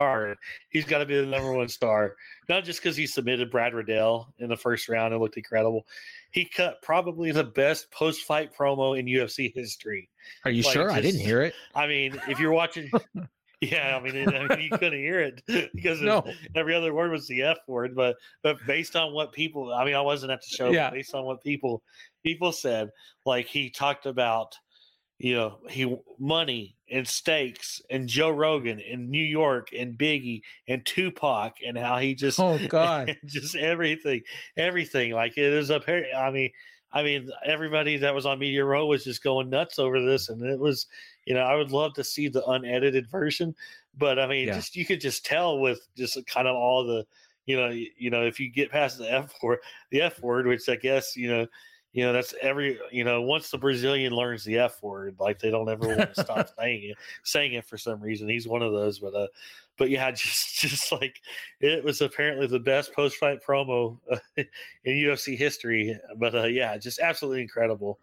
card, 0.00 0.36
he's 0.70 0.84
got 0.84 0.98
to 0.98 1.06
be 1.06 1.20
the 1.20 1.26
number 1.26 1.52
one 1.52 1.68
star. 1.68 2.16
Not 2.48 2.64
just 2.64 2.82
because 2.82 2.96
he 2.96 3.06
submitted 3.06 3.48
Brad 3.48 3.74
Riddell 3.74 4.34
in 4.38 4.48
the 4.48 4.56
first 4.56 4.88
round 4.88 5.14
and 5.14 5.22
looked 5.22 5.36
incredible. 5.36 5.86
He 6.32 6.44
cut 6.46 6.82
probably 6.82 7.30
the 7.30 7.44
best 7.44 7.88
post 7.92 8.22
fight 8.22 8.52
promo 8.52 8.98
in 8.98 9.06
UFC 9.06 9.54
history. 9.54 10.08
Are 10.44 10.50
you 10.50 10.64
Like, 10.64 10.72
sure? 10.72 10.90
I 10.90 11.00
didn't 11.00 11.20
hear 11.20 11.42
it. 11.42 11.54
I 11.72 11.86
mean, 11.86 12.20
if 12.26 12.40
you're 12.40 12.50
watching, 12.50 12.90
yeah, 13.60 13.96
I 13.96 14.00
mean, 14.02 14.16
it, 14.16 14.28
I 14.34 14.46
mean, 14.56 14.60
you 14.70 14.78
couldn't 14.78 14.98
hear 14.98 15.20
it 15.20 15.42
because 15.74 16.00
No. 16.00 16.24
every 16.54 16.74
other 16.74 16.94
word 16.94 17.10
was 17.10 17.26
the 17.28 17.42
F 17.42 17.58
word. 17.66 17.94
But 17.94 18.16
but 18.42 18.56
based 18.66 18.96
on 18.96 19.12
what 19.12 19.32
people, 19.32 19.72
I 19.72 19.84
mean, 19.84 19.94
I 19.94 20.00
wasn't 20.00 20.32
at 20.32 20.40
the 20.40 20.54
show. 20.56 20.70
Yeah. 20.70 20.88
But 20.90 20.94
based 20.96 21.14
on 21.14 21.24
what 21.24 21.42
people 21.42 21.82
people 22.24 22.52
said, 22.52 22.90
like 23.26 23.46
he 23.46 23.70
talked 23.70 24.06
about, 24.06 24.56
you 25.18 25.34
know, 25.34 25.58
he 25.68 25.96
money 26.18 26.76
and 26.90 27.06
stakes 27.06 27.80
and 27.90 28.08
Joe 28.08 28.30
Rogan 28.30 28.80
and 28.80 29.10
New 29.10 29.22
York 29.22 29.68
and 29.78 29.96
Biggie 29.96 30.40
and 30.66 30.84
Tupac 30.84 31.56
and 31.66 31.76
how 31.78 31.98
he 31.98 32.14
just 32.14 32.40
Oh 32.40 32.58
God. 32.68 33.14
just 33.26 33.54
everything, 33.56 34.22
everything. 34.56 35.12
Like 35.12 35.36
it 35.36 35.52
is 35.52 35.70
a 35.70 35.80
pair. 35.80 36.06
I 36.16 36.30
mean, 36.30 36.50
I 36.92 37.02
mean, 37.02 37.30
everybody 37.44 37.96
that 37.98 38.14
was 38.14 38.26
on 38.26 38.38
Media 38.38 38.64
Row 38.64 38.86
was 38.86 39.04
just 39.04 39.22
going 39.22 39.48
nuts 39.50 39.78
over 39.78 40.04
this, 40.04 40.28
and 40.28 40.42
it 40.42 40.58
was, 40.58 40.86
you 41.24 41.34
know, 41.34 41.42
I 41.42 41.54
would 41.54 41.70
love 41.72 41.94
to 41.94 42.04
see 42.04 42.28
the 42.28 42.44
unedited 42.46 43.08
version, 43.08 43.54
but 43.96 44.18
I 44.18 44.26
mean, 44.26 44.46
Yeah. 44.48 44.54
just 44.54 44.74
you 44.76 44.84
could 44.84 45.00
just 45.00 45.24
tell 45.24 45.58
with 45.60 45.86
just 45.96 46.18
kind 46.26 46.48
of 46.48 46.56
all 46.56 46.84
the, 46.84 47.06
you 47.46 47.56
know, 47.56 47.68
y- 47.68 47.88
you 47.96 48.10
know, 48.10 48.24
if 48.26 48.40
you 48.40 48.48
get 48.50 48.70
past 48.70 48.98
the 48.98 49.10
F 49.10 49.34
word, 49.42 49.60
the 49.90 50.02
F 50.02 50.20
word, 50.20 50.46
which 50.46 50.68
I 50.68 50.76
guess 50.76 51.16
you 51.16 51.28
know. 51.30 51.46
You 51.92 52.04
know, 52.04 52.12
that's 52.12 52.32
every, 52.40 52.78
you 52.92 53.02
know, 53.02 53.20
once 53.20 53.50
the 53.50 53.58
Brazilian 53.58 54.12
learns 54.12 54.44
the 54.44 54.58
F 54.58 54.80
word, 54.80 55.16
like 55.18 55.40
they 55.40 55.50
don't 55.50 55.68
ever 55.68 55.90
want 55.90 56.10
to 56.10 56.14
stop 56.14 56.46
saying 56.56 56.84
it, 56.90 56.96
saying 57.24 57.54
it 57.54 57.64
for 57.64 57.76
some 57.76 58.00
reason. 58.00 58.28
He's 58.28 58.46
one 58.46 58.62
of 58.62 58.72
those, 58.72 59.00
but, 59.00 59.12
uh, 59.12 59.26
but 59.80 59.88
yeah, 59.88 60.10
just, 60.10 60.60
just 60.60 60.92
like 60.92 61.20
it 61.60 61.82
was 61.82 62.02
apparently 62.02 62.46
the 62.46 62.60
best 62.60 62.92
post 62.92 63.16
fight 63.16 63.40
promo 63.44 63.98
uh, 64.12 64.18
in 64.84 64.94
UFC 64.94 65.36
history. 65.36 65.98
But 66.18 66.34
uh, 66.36 66.44
yeah, 66.44 66.76
just 66.76 67.00
absolutely 67.00 67.40
incredible. 67.42 67.98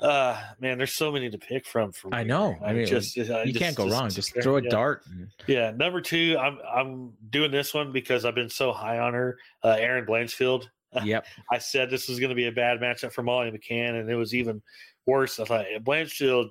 Uh, 0.00 0.42
man, 0.60 0.76
there's 0.76 0.94
so 0.94 1.12
many 1.12 1.30
to 1.30 1.38
pick 1.38 1.66
from. 1.66 1.92
For 1.92 2.12
I 2.12 2.24
know. 2.24 2.56
I 2.64 2.72
mean, 2.72 2.86
just, 2.86 3.16
you 3.16 3.24
just- 3.24 3.58
can't 3.58 3.76
go 3.76 3.88
wrong. 3.88 4.10
Just 4.10 4.34
throw 4.42 4.56
a 4.56 4.62
yeah. 4.62 4.70
dart. 4.70 5.02
and- 5.06 5.28
Yeah, 5.46 5.70
number 5.70 6.00
two, 6.00 6.36
I'm 6.38 6.58
I'm 6.68 7.12
doing 7.30 7.52
this 7.52 7.72
one 7.72 7.92
because 7.92 8.24
I've 8.24 8.34
been 8.34 8.50
so 8.50 8.72
high 8.72 8.98
on 8.98 9.14
her, 9.14 9.38
uh, 9.62 9.76
Erin 9.78 10.04
Blanchfield. 10.04 10.66
Yep. 11.04 11.26
I 11.52 11.58
said 11.58 11.90
this 11.90 12.08
was 12.08 12.18
going 12.18 12.30
to 12.30 12.34
be 12.34 12.46
a 12.46 12.50
bad 12.52 12.80
matchup 12.80 13.12
for 13.12 13.22
Molly 13.22 13.50
McCann, 13.50 14.00
and 14.00 14.08
it 14.08 14.16
was 14.16 14.34
even 14.34 14.62
worse. 15.04 15.38
I 15.38 15.44
thought 15.44 15.66
Blanchfield, 15.82 16.48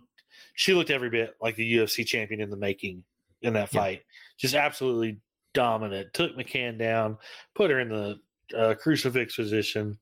she 0.53 0.75
looked 0.75 0.91
every 0.91 1.10
bit 1.10 1.36
like 1.41 1.55
the 1.55 1.77
UFC 1.77 2.05
champion 2.05 2.39
in 2.39 2.51
the 2.51 2.55
making 2.55 3.03
in 3.41 3.54
that 3.54 3.73
Yeah. 3.73 3.80
fight. 3.82 4.04
Just 4.38 4.56
absolutely 4.56 5.19
dominant. 5.54 6.13
Took 6.13 6.36
McCann 6.36 6.78
down, 6.78 7.17
put 7.56 7.71
her 7.71 7.80
in 7.80 7.89
the 7.89 8.19
uh, 8.56 8.76
crucifix 8.76 9.36
position, 9.36 9.97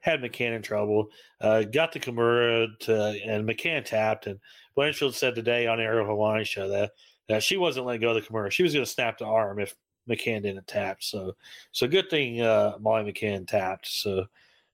had 0.00 0.20
McCann 0.20 0.56
in 0.56 0.62
trouble. 0.62 1.10
Uh, 1.40 1.62
got 1.62 1.92
the 1.92 2.00
Kimura 2.00 2.78
to, 2.80 3.20
and 3.24 3.48
McCann 3.48 3.84
tapped. 3.84 4.26
And 4.26 4.38
Blanchfield 4.76 5.14
said 5.14 5.34
today 5.34 5.66
on 5.66 5.80
Ariel 5.80 6.06
Helwani 6.06 6.46
show 6.46 6.68
that 6.68 6.92
that 7.28 7.42
she 7.42 7.56
wasn't 7.56 7.86
letting 7.86 8.00
go 8.00 8.10
of 8.10 8.16
the 8.16 8.22
Kimura. 8.22 8.50
She 8.50 8.62
was 8.62 8.72
going 8.72 8.84
to 8.84 8.90
snap 8.90 9.18
the 9.18 9.24
arm 9.24 9.60
if 9.60 9.74
McCann 10.08 10.42
didn't 10.42 10.66
tap. 10.66 11.02
So, 11.02 11.36
so 11.70 11.86
good 11.86 12.10
thing 12.10 12.40
uh, 12.40 12.76
Molly 12.80 13.12
McCann 13.12 13.46
tapped. 13.46 13.86
So 13.86 14.26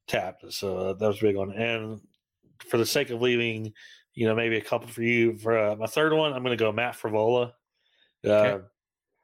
tapped. 0.06 0.50
So 0.52 0.76
uh, 0.78 0.92
that 0.94 1.06
was 1.06 1.18
a 1.18 1.22
big 1.22 1.36
one. 1.36 1.52
And 1.52 2.00
for 2.68 2.78
the 2.78 2.86
sake 2.86 3.10
of 3.10 3.20
leaving, 3.20 3.72
you 4.14 4.26
know, 4.26 4.34
maybe 4.34 4.56
a 4.56 4.62
couple 4.62 4.88
for 4.88 5.02
you. 5.02 5.36
For 5.36 5.58
uh, 5.58 5.76
my 5.76 5.86
third 5.86 6.14
one, 6.14 6.32
I'm 6.32 6.42
going 6.42 6.56
to 6.56 6.64
go 6.64 6.72
Matt 6.72 6.96
Frivola. 6.96 7.52
Uh, 8.24 8.28
Okay. 8.28 8.64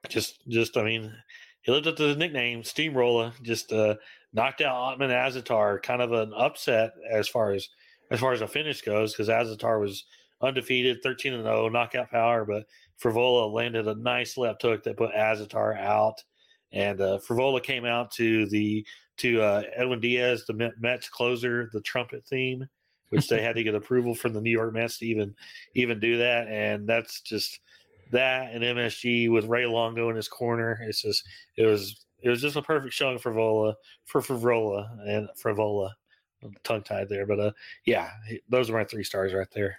Just, 0.08 0.40
just, 0.48 0.76
I 0.76 0.82
mean, 0.82 1.14
he 1.62 1.70
lived 1.70 1.86
up 1.86 1.96
to 1.96 2.08
the 2.08 2.16
nickname 2.16 2.64
Steamroller. 2.64 3.32
Just 3.42 3.72
uh, 3.72 3.94
knocked 4.32 4.60
out 4.60 4.74
Otman 4.74 5.10
Azaitar. 5.10 5.80
Kind 5.80 6.02
of 6.02 6.12
an 6.12 6.32
upset 6.34 6.92
as 7.10 7.28
far 7.28 7.52
as 7.52 7.68
as 8.10 8.20
far 8.20 8.32
as 8.32 8.42
a 8.42 8.48
finish 8.48 8.82
goes, 8.82 9.12
because 9.12 9.28
Azaitar 9.28 9.80
was 9.80 10.04
undefeated, 10.42 11.02
13 11.02 11.32
and 11.32 11.44
0, 11.44 11.68
knockout 11.70 12.10
power, 12.10 12.44
but 12.44 12.66
Frivola 13.02 13.50
landed 13.50 13.88
a 13.88 13.94
nice 13.94 14.36
left 14.36 14.62
hook 14.62 14.82
that 14.82 14.98
put 14.98 15.14
Azaitar 15.14 15.78
out. 15.78 16.22
And 16.72 17.00
uh, 17.00 17.18
Frivola 17.26 17.62
came 17.62 17.84
out 17.84 18.10
to 18.12 18.46
the 18.46 18.84
to 19.18 19.40
uh, 19.40 19.62
Edwin 19.76 20.00
Diaz, 20.00 20.44
the 20.46 20.54
Met- 20.54 20.80
Mets 20.80 21.08
closer, 21.08 21.70
the 21.72 21.80
trumpet 21.82 22.24
theme, 22.26 22.66
which 23.10 23.28
they 23.28 23.40
had 23.40 23.54
to 23.56 23.62
get 23.62 23.74
approval 23.76 24.14
from 24.14 24.32
the 24.32 24.40
New 24.40 24.50
York 24.50 24.74
Mets 24.74 24.98
to 24.98 25.06
even 25.06 25.34
even 25.74 26.00
do 26.00 26.18
that. 26.18 26.48
And 26.48 26.88
that's 26.88 27.20
just 27.20 27.60
that 28.12 28.52
and 28.52 28.62
MSG 28.62 29.30
with 29.30 29.46
Ray 29.46 29.66
Longo 29.66 30.08
in 30.08 30.16
his 30.16 30.28
corner. 30.28 30.78
It's 30.86 31.02
just 31.02 31.24
it 31.56 31.66
was 31.66 32.04
it 32.22 32.28
was 32.28 32.40
just 32.40 32.56
a 32.56 32.62
perfect 32.62 32.94
showing 32.94 33.18
for 33.18 33.32
Vola 33.32 33.74
for 34.04 34.20
Frivola 34.20 34.88
and 35.06 35.28
Frivola. 35.42 35.90
Tongue 36.64 36.82
tied 36.82 37.08
there, 37.08 37.24
but 37.24 37.38
uh, 37.38 37.52
yeah, 37.84 38.10
those 38.48 38.68
are 38.68 38.72
my 38.72 38.84
three 38.84 39.04
stars 39.04 39.32
right 39.32 39.46
there. 39.54 39.76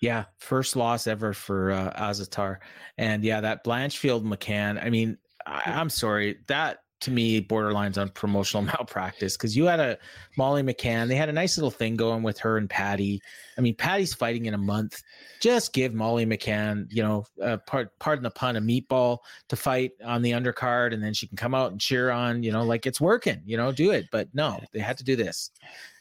Yeah, 0.00 0.24
first 0.38 0.74
loss 0.74 1.06
ever 1.06 1.32
for 1.32 1.70
uh, 1.70 1.92
Azaitar, 1.92 2.58
and 2.98 3.22
yeah, 3.22 3.40
that 3.40 3.64
Blanchfield 3.64 4.24
McCann. 4.24 4.84
I 4.84 4.90
mean, 4.90 5.18
I, 5.46 5.62
I'm 5.66 5.88
sorry 5.88 6.38
that 6.48 6.78
to 7.00 7.10
me 7.10 7.40
borderlines 7.40 7.98
on 7.98 8.08
promotional 8.10 8.62
malpractice 8.78 9.36
because 9.36 9.56
you 9.56 9.66
had 9.66 9.80
a 9.80 9.98
Molly 10.36 10.62
McCann. 10.62 11.08
They 11.08 11.16
had 11.16 11.28
a 11.28 11.32
nice 11.32 11.56
little 11.56 11.70
thing 11.70 11.96
going 11.96 12.22
with 12.22 12.38
her 12.38 12.56
and 12.56 12.68
Paddy. 12.68 13.20
I 13.56 13.60
mean, 13.60 13.74
Paddy's 13.74 14.14
fighting 14.14 14.46
in 14.46 14.54
a 14.54 14.58
month. 14.58 15.02
Just 15.40 15.72
give 15.72 15.94
Molly 15.94 16.26
McCann, 16.26 16.86
you 16.90 17.02
know, 17.02 17.24
uh, 17.42 17.56
part, 17.58 17.98
pardon 17.98 18.22
the 18.22 18.30
pun, 18.30 18.56
a 18.56 18.60
meatball 18.60 19.18
to 19.48 19.56
fight 19.56 19.92
on 20.04 20.22
the 20.22 20.32
undercard, 20.32 20.92
and 20.92 21.02
then 21.02 21.14
she 21.14 21.26
can 21.26 21.36
come 21.36 21.54
out 21.54 21.72
and 21.72 21.80
cheer 21.80 22.10
on, 22.10 22.42
you 22.42 22.52
know, 22.52 22.62
like 22.62 22.86
it's 22.86 23.00
working, 23.00 23.40
you 23.44 23.56
know, 23.56 23.72
do 23.72 23.90
it. 23.90 24.06
But 24.12 24.28
no, 24.34 24.60
they 24.72 24.80
had 24.80 24.98
to 24.98 25.04
do 25.04 25.16
this, 25.16 25.50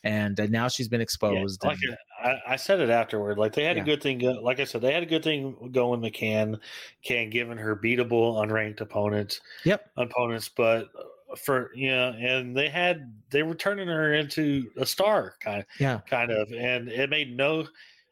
and 0.04 0.40
uh, 0.40 0.46
now 0.48 0.68
she's 0.68 0.88
been 0.88 1.00
Yeah, 1.00 1.04
exposed. 1.04 1.64
like 1.64 1.78
and- 1.88 1.98
I, 2.24 2.54
I 2.54 2.56
said 2.58 2.80
it 2.82 2.90
afterward. 2.90 3.38
Like 3.38 3.54
they 3.54 3.64
had 3.64 3.78
Yeah. 3.78 3.84
a 3.84 3.86
good 3.86 4.02
thing. 4.04 4.18
Go, 4.20 4.32
like 4.42 4.60
I 4.60 4.66
said, 4.66 4.82
they 4.82 4.94
had 4.94 5.04
a 5.04 5.06
good 5.06 5.24
thing 5.24 5.70
going. 5.72 6.02
McCann 6.02 6.60
can 7.04 7.30
giving 7.30 7.58
her 7.58 7.76
beatable 7.76 8.44
unranked 8.46 8.82
opponents. 8.82 9.40
Yep. 9.64 9.90
opponents, 9.98 10.50
but 10.50 10.90
for 11.38 11.72
you 11.76 11.92
know, 11.92 12.10
and 12.20 12.58
they 12.58 12.68
had 12.70 13.14
they 13.30 13.44
were 13.44 13.56
turning 13.56 13.88
her 13.88 14.14
into 14.16 14.70
a 14.78 14.86
star 14.86 15.36
kind 15.40 15.60
of 15.62 15.66
yeah, 15.80 16.00
kind 16.10 16.32
of, 16.32 16.52
and 16.52 16.90
it 16.90 17.10
made 17.10 17.36
no. 17.38 17.68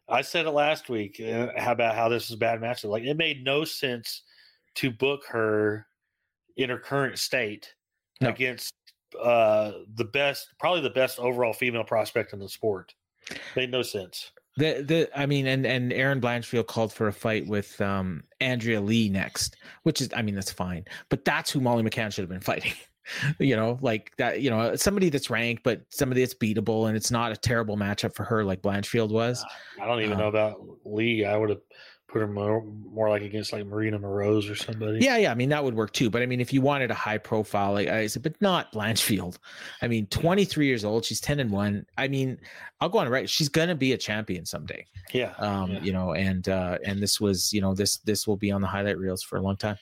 I 0.09 0.21
said 0.21 0.45
it 0.45 0.51
last 0.51 0.87
week 0.87 1.19
uh, 1.19 1.47
how 1.57 1.73
about 1.73 1.95
how 1.95 2.07
this 2.07 2.25
is 2.25 2.31
a 2.31 2.37
bad 2.37 2.61
matchup. 2.61 2.85
Like 2.89 3.03
it 3.03 3.17
made 3.17 3.43
no 3.43 3.65
sense 3.65 4.21
to 4.75 4.89
book 4.89 5.23
her 5.27 5.85
in 6.55 6.69
her 6.69 6.77
current 6.77 7.19
state 7.19 7.73
No. 8.21 8.29
against 8.29 8.73
uh 9.21 9.71
the 9.95 10.05
best, 10.05 10.49
probably 10.59 10.81
the 10.81 10.89
best 10.89 11.19
overall 11.19 11.53
female 11.53 11.83
prospect 11.83 12.33
in 12.33 12.39
the 12.39 12.49
sport. 12.49 12.93
Made 13.55 13.71
no 13.71 13.81
sense. 13.81 14.31
The 14.57 14.81
the 14.81 15.09
I 15.15 15.25
mean, 15.25 15.45
and 15.47 15.65
and 15.65 15.93
Erin 15.93 16.19
Blanchfield 16.19 16.67
called 16.67 16.91
for 16.91 17.07
a 17.07 17.13
fight 17.13 17.45
with 17.47 17.79
um 17.81 18.23
Andrea 18.41 18.81
Lee 18.81 19.09
next, 19.09 19.55
which 19.83 20.01
is 20.01 20.09
I 20.15 20.21
mean 20.21 20.35
that's 20.35 20.51
fine, 20.51 20.85
but 21.09 21.23
that's 21.25 21.51
who 21.51 21.59
Molly 21.59 21.83
McCann 21.83 22.11
should 22.13 22.23
have 22.23 22.29
been 22.29 22.41
fighting. 22.41 22.73
you 23.39 23.55
know, 23.55 23.77
like 23.81 24.11
that. 24.17 24.41
You 24.41 24.49
know, 24.49 24.75
somebody 24.75 25.09
that's 25.09 25.29
ranked, 25.29 25.63
but 25.63 25.81
somebody 25.89 26.21
that's 26.21 26.33
beatable, 26.33 26.87
and 26.87 26.97
it's 26.97 27.11
not 27.11 27.31
a 27.31 27.37
terrible 27.37 27.77
matchup 27.77 28.15
for 28.15 28.23
her 28.23 28.43
like 28.43 28.61
Blanchfield 28.61 29.09
was. 29.09 29.45
I 29.81 29.85
don't 29.85 30.01
even 30.01 30.13
Um, 30.13 30.19
know 30.19 30.27
about 30.27 30.59
Lee. 30.85 31.23
I 31.23 31.37
would 31.37 31.49
have 31.49 31.61
put 32.07 32.21
her 32.21 32.27
more, 32.27 32.63
more 32.63 33.09
like 33.09 33.21
against 33.21 33.51
like 33.51 33.65
Marina 33.65 33.99
Moroz 33.99 34.49
or 34.49 34.55
somebody. 34.55 34.99
Yeah, 35.01 35.17
yeah. 35.17 35.31
I 35.31 35.35
mean, 35.35 35.49
that 35.49 35.63
would 35.63 35.73
work 35.75 35.91
too. 35.91 36.09
But 36.09 36.21
I 36.21 36.25
mean, 36.25 36.39
if 36.39 36.53
you 36.53 36.61
wanted 36.61 36.89
a 36.89 36.93
high 36.93 37.17
profile, 37.17 37.73
like 37.73 37.89
I 37.89 38.07
said, 38.07 38.23
but 38.23 38.39
not 38.41 38.71
Blanchfield. 38.71 39.37
I 39.81 39.87
mean, 39.87 40.05
23 40.07 40.65
years 40.65 40.85
old. 40.85 41.03
She's 41.03 41.19
10 41.19 41.39
and 41.41 41.51
one. 41.51 41.85
I 41.97 42.07
mean, 42.07 42.39
I'll 42.79 42.89
go 42.89 42.99
on 42.99 43.09
right. 43.09 43.29
She's 43.29 43.49
going 43.49 43.67
to 43.67 43.75
be 43.75 43.91
a 43.91 43.97
champion 43.97 44.45
someday. 44.45 44.85
yeah. 45.13 45.33
um 45.39 45.71
Yeah. 45.71 45.79
you 45.81 45.91
know 45.93 46.13
and 46.13 46.47
uh 46.49 46.77
and 46.85 47.01
this 47.01 47.19
was 47.21 47.51
you 47.53 47.61
know 47.61 47.73
this 47.73 47.97
this 47.97 48.27
will 48.27 48.37
be 48.37 48.51
on 48.51 48.61
the 48.61 48.67
highlight 48.67 48.97
reels 48.97 49.23
for 49.23 49.37
a 49.37 49.41
long 49.41 49.55
time 49.57 49.77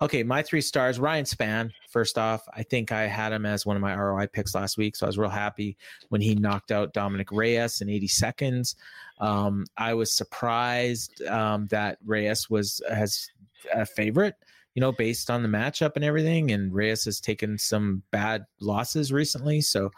okay 0.00 0.22
my 0.22 0.42
three 0.42 0.60
stars 0.60 0.98
ryan 0.98 1.24
Spann 1.24 1.70
first 1.92 2.16
off, 2.18 2.48
I 2.56 2.62
think 2.62 2.90
I 2.90 3.06
had 3.06 3.32
him 3.32 3.46
as 3.46 3.66
one 3.66 3.76
of 3.76 3.82
my 3.82 3.94
ROI 3.94 4.28
picks 4.28 4.54
last 4.54 4.78
week, 4.78 4.96
so 4.96 5.06
I 5.06 5.08
was 5.08 5.18
real 5.18 5.28
happy 5.28 5.76
when 6.08 6.20
he 6.20 6.34
knocked 6.34 6.72
out 6.72 6.94
Dominick 6.94 7.30
Reyes 7.30 7.82
in 7.82 7.90
80 7.90 8.08
seconds. 8.08 8.76
Um, 9.20 9.66
I 9.76 9.94
was 9.94 10.10
surprised 10.10 11.22
um, 11.26 11.66
that 11.68 11.98
Reyes 12.04 12.48
was 12.48 12.80
has 12.90 13.28
a 13.72 13.84
favorite, 13.86 14.34
you 14.74 14.80
know, 14.80 14.90
based 14.90 15.30
on 15.30 15.42
the 15.42 15.48
matchup 15.48 15.92
and 15.94 16.04
everything. 16.04 16.50
And 16.50 16.72
Reyes 16.72 17.04
has 17.04 17.20
taken 17.20 17.58
some 17.58 18.02
bad 18.10 18.46
losses 18.58 19.12
recently, 19.12 19.60
so 19.60 19.90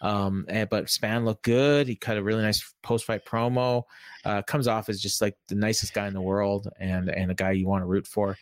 um, 0.00 0.46
and, 0.48 0.68
but 0.68 0.86
Spann 0.86 1.24
looked 1.24 1.44
good. 1.44 1.86
He 1.86 1.94
cut 1.94 2.16
a 2.16 2.22
really 2.22 2.42
nice 2.42 2.74
post 2.82 3.04
fight 3.04 3.26
promo. 3.26 3.84
Uh, 4.24 4.40
comes 4.42 4.68
off 4.68 4.88
as 4.88 5.00
just 5.00 5.20
like 5.20 5.36
the 5.48 5.54
nicest 5.54 5.92
guy 5.92 6.06
in 6.06 6.14
the 6.14 6.20
world 6.20 6.68
and 6.80 7.10
and 7.10 7.30
a 7.30 7.34
guy 7.34 7.52
you 7.52 7.68
want 7.68 7.82
to 7.82 7.86
root 7.86 8.06
for. 8.06 8.38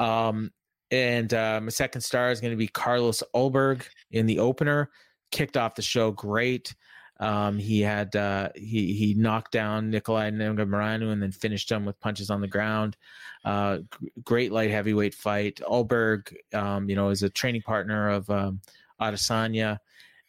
Um, 0.00 0.50
and 0.90 1.32
uh, 1.32 1.60
my 1.62 1.68
second 1.68 2.00
star 2.00 2.30
is 2.30 2.40
going 2.40 2.52
to 2.52 2.56
be 2.56 2.66
Carlos 2.66 3.22
Ulberg 3.34 3.82
in 4.10 4.26
the 4.26 4.40
opener. 4.40 4.90
Kicked 5.30 5.56
off 5.56 5.76
the 5.76 5.82
show 5.82 6.10
great. 6.10 6.74
Um, 7.20 7.58
he 7.58 7.80
had 7.82 8.16
uh, 8.16 8.48
he 8.56 8.94
he 8.94 9.14
knocked 9.14 9.52
down 9.52 9.90
Nikolai 9.90 10.30
Negumereanu 10.30 11.12
and 11.12 11.22
then 11.22 11.30
finished 11.30 11.70
him 11.70 11.84
with 11.84 12.00
punches 12.00 12.30
on 12.30 12.40
the 12.40 12.48
ground. 12.48 12.96
Uh, 13.44 13.78
g- 13.78 14.10
great 14.24 14.52
light 14.52 14.70
heavyweight 14.70 15.14
fight. 15.14 15.60
Ulberg, 15.68 16.34
um, 16.54 16.88
you 16.88 16.96
know, 16.96 17.10
is 17.10 17.22
a 17.22 17.28
training 17.28 17.62
partner 17.62 18.08
of 18.08 18.28
um, 18.30 18.60
Adesanya, 19.00 19.78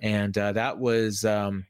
and 0.01 0.37
uh, 0.37 0.51
that 0.51 0.77
was 0.77 1.23
um, 1.23 1.65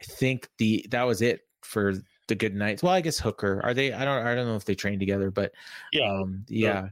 I 0.00 0.04
think 0.04 0.48
the 0.58 0.86
that 0.90 1.02
was 1.02 1.22
it 1.22 1.40
for 1.62 1.94
the 2.28 2.34
good 2.36 2.54
nights. 2.54 2.82
Well, 2.82 2.92
I 2.92 3.00
guess 3.00 3.18
Hooker 3.18 3.60
are 3.64 3.74
they? 3.74 3.92
I 3.92 4.04
don't 4.04 4.24
I 4.24 4.34
don't 4.34 4.46
know 4.46 4.56
if 4.56 4.64
they 4.64 4.76
train 4.76 5.00
together, 5.00 5.30
but 5.30 5.52
Yeah, 5.92 6.08
um, 6.08 6.44
yeah, 6.48 6.88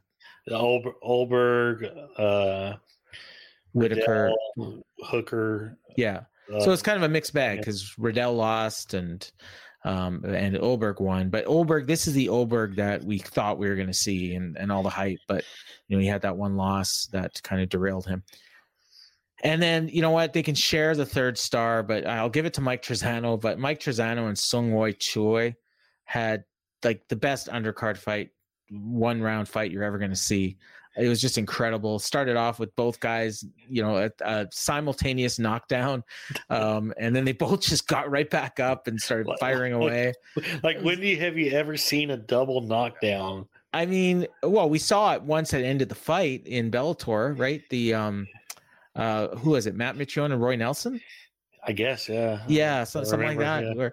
Olber, 0.49 0.93
Ulberg, 1.03 2.09
uh, 2.19 2.77
Whitaker, 3.73 4.33
Riddell, 4.57 4.83
Hooker. 5.05 5.79
yeah. 5.97 6.23
uh, 6.53 6.61
so 6.61 6.73
it's 6.73 6.83
kind 6.83 6.97
of 6.97 7.03
a 7.03 7.09
mixed 7.09 7.35
bag 7.35 7.57
yeah. 7.57 7.61
because 7.61 7.95
Riddell 7.99 8.35
lost 8.35 8.95
and 8.95 9.31
um 9.85 10.25
and 10.25 10.57
Ulberg 10.57 11.01
won. 11.01 11.31
But 11.31 11.47
Ulberg, 11.47 11.87
this 11.87 12.07
is 12.07 12.15
the 12.15 12.27
Ulberg 12.27 12.77
that 12.77 13.03
we 13.05 13.19
thought 13.19 13.59
we 13.59 13.69
were 13.69 13.77
going 13.77 13.87
to 13.87 13.95
see 13.95 14.35
and 14.35 14.57
and 14.59 14.71
all 14.71 14.83
the 14.83 14.91
hype. 14.91 15.21
But 15.29 15.45
you 15.89 15.97
know, 15.97 16.03
he 16.03 16.09
had 16.09 16.23
that 16.23 16.37
one 16.37 16.57
loss 16.57 17.09
that 17.13 17.43
kind 17.43 17.63
of 17.63 17.69
derailed 17.69 18.07
him. 18.07 18.23
And 19.43 19.63
then 19.63 19.89
you 19.89 20.03
know 20.03 20.11
what? 20.11 20.33
They 20.33 20.43
can 20.43 20.55
share 20.55 20.95
the 20.95 21.07
third 21.07 21.39
star, 21.39 21.83
but 21.83 22.07
I'll 22.07 22.29
give 22.29 22.45
it 22.45 22.55
to 22.55 22.61
Mike 22.61 22.83
Trizano. 22.83 23.41
But 23.41 23.59
Mike 23.59 23.81
Trizano 23.81 24.29
and 24.29 24.39
Sung 24.39 24.73
Woo 24.75 24.93
Choi 24.93 25.55
had 26.05 26.45
like 26.85 27.09
the 27.09 27.17
best 27.17 27.49
undercard 27.49 27.97
fight, 27.97 28.31
one 28.71 29.21
round 29.21 29.49
fight 29.49 29.71
you're 29.71 29.85
ever 29.85 29.99
going 29.99 30.11
to 30.11 30.17
see. 30.17 30.57
It 30.97 31.09
was 31.09 31.21
just 31.21 31.39
incredible. 31.39 31.99
Started 31.99 32.37
off 32.37 32.59
with 32.59 32.75
both 32.75 32.99
guys, 32.99 33.45
you 33.69 33.81
know, 33.81 33.97
a, 33.97 34.11
a 34.25 34.49
simultaneous 34.51 35.39
knockdown, 35.39 36.03
um, 36.51 36.93
and 36.99 37.15
then 37.15 37.25
they 37.25 37.33
both 37.33 37.61
just 37.61 37.87
got 37.87 38.11
right 38.11 38.29
back 38.29 38.59
up 38.59 38.87
and 38.89 39.01
started 39.01 39.29
firing 39.39 39.75
like- 39.75 39.83
away. 39.83 40.13
like 40.63 40.81
when 40.81 41.01
do 41.01 41.07
you 41.07 41.19
have 41.19 41.39
you 41.39 41.53
ever 41.53 41.77
seen 41.77 42.11
a 42.11 42.17
double 42.17 42.61
knockdown? 42.61 43.47
I 43.73 43.87
mean, 43.87 44.27
well, 44.43 44.69
we 44.69 44.79
saw 44.79 45.15
it 45.15 45.23
once 45.23 45.55
it 45.55 45.65
ended 45.65 45.89
the 45.89 45.95
fight 45.95 46.45
in 46.45 46.73
Bellator, 46.73 47.39
right? 47.39 47.63
The 47.71 47.95
um, 47.95 48.27
uh, 48.97 49.29
who 49.37 49.51
was 49.51 49.67
it? 49.67 49.77
Matt 49.77 49.97
Mitrione 49.97 50.33
and 50.33 50.43
Roy 50.43 50.57
Nelson. 50.57 51.01
I 51.63 51.73
guess, 51.73 52.09
yeah. 52.09 52.41
Yeah, 52.49 52.85
so, 52.85 53.05
something 53.05 53.29
like 53.29 53.39
that. 53.39 53.65
yeah. 53.65 53.75
Where, 53.75 53.93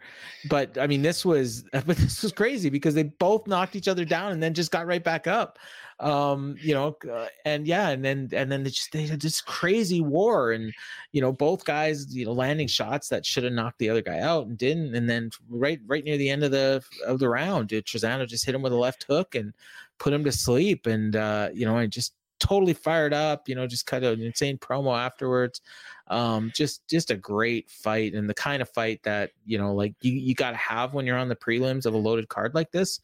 but 0.49 0.77
I 0.77 0.87
mean, 0.87 1.01
this 1.01 1.25
was, 1.25 1.63
but 1.71 1.85
this 1.85 2.23
was 2.23 2.31
crazy 2.31 2.69
because 2.69 2.93
they 2.93 3.03
both 3.03 3.47
knocked 3.47 3.75
each 3.75 3.87
other 3.87 4.05
down 4.05 4.31
and 4.31 4.41
then 4.41 4.53
just 4.53 4.71
got 4.71 4.87
right 4.87 5.03
back 5.03 5.27
up. 5.27 5.59
Um, 5.99 6.55
you 6.61 6.75
know, 6.75 6.95
uh, 7.11 7.27
and 7.43 7.67
yeah, 7.67 7.89
and 7.89 8.05
then 8.05 8.29
and 8.31 8.51
then 8.51 8.63
they 8.63 8.69
just 8.69 8.91
they 8.91 9.07
had 9.07 9.19
this 9.19 9.41
crazy 9.41 9.99
war, 9.99 10.51
and 10.51 10.71
you 11.11 11.21
know, 11.21 11.31
both 11.31 11.65
guys, 11.65 12.15
you 12.15 12.25
know, 12.25 12.33
landing 12.33 12.67
shots 12.67 13.09
that 13.09 13.25
should 13.25 13.43
have 13.43 13.53
knocked 13.53 13.79
the 13.79 13.89
other 13.89 14.03
guy 14.03 14.19
out 14.19 14.45
and 14.45 14.59
didn't, 14.59 14.93
and 14.93 15.09
then 15.09 15.31
right 15.49 15.79
right 15.87 16.03
near 16.03 16.17
the 16.17 16.29
end 16.29 16.43
of 16.43 16.51
the 16.51 16.83
of 17.07 17.17
the 17.17 17.27
round, 17.27 17.69
Trizano 17.69 18.27
just 18.27 18.45
hit 18.45 18.53
him 18.53 18.61
with 18.61 18.73
a 18.73 18.77
left 18.77 19.05
hook 19.09 19.33
and 19.33 19.53
put 19.97 20.13
him 20.13 20.23
to 20.23 20.31
sleep, 20.31 20.85
and 20.85 21.15
uh, 21.15 21.49
you 21.51 21.65
know, 21.65 21.75
I 21.75 21.87
just 21.87 22.13
totally 22.39 22.73
fired 22.73 23.13
up, 23.13 23.47
you 23.47 23.55
know, 23.55 23.67
just 23.67 23.85
cut 23.85 24.03
an 24.03 24.21
insane 24.21 24.57
promo 24.57 24.97
afterwards. 24.97 25.61
Um 26.07 26.51
just 26.55 26.87
just 26.87 27.11
a 27.11 27.17
great 27.17 27.69
fight 27.69 28.13
and 28.13 28.29
the 28.29 28.33
kind 28.33 28.61
of 28.61 28.69
fight 28.69 29.03
that 29.03 29.31
you 29.45 29.57
know 29.57 29.73
like 29.73 29.93
you, 30.01 30.13
you 30.13 30.35
got 30.35 30.51
to 30.51 30.57
have 30.57 30.93
when 30.93 31.05
you're 31.05 31.17
on 31.17 31.27
the 31.27 31.35
prelims 31.35 31.85
of 31.85 31.93
a 31.93 31.97
loaded 31.97 32.29
card 32.29 32.55
like 32.55 32.71
this. 32.71 33.01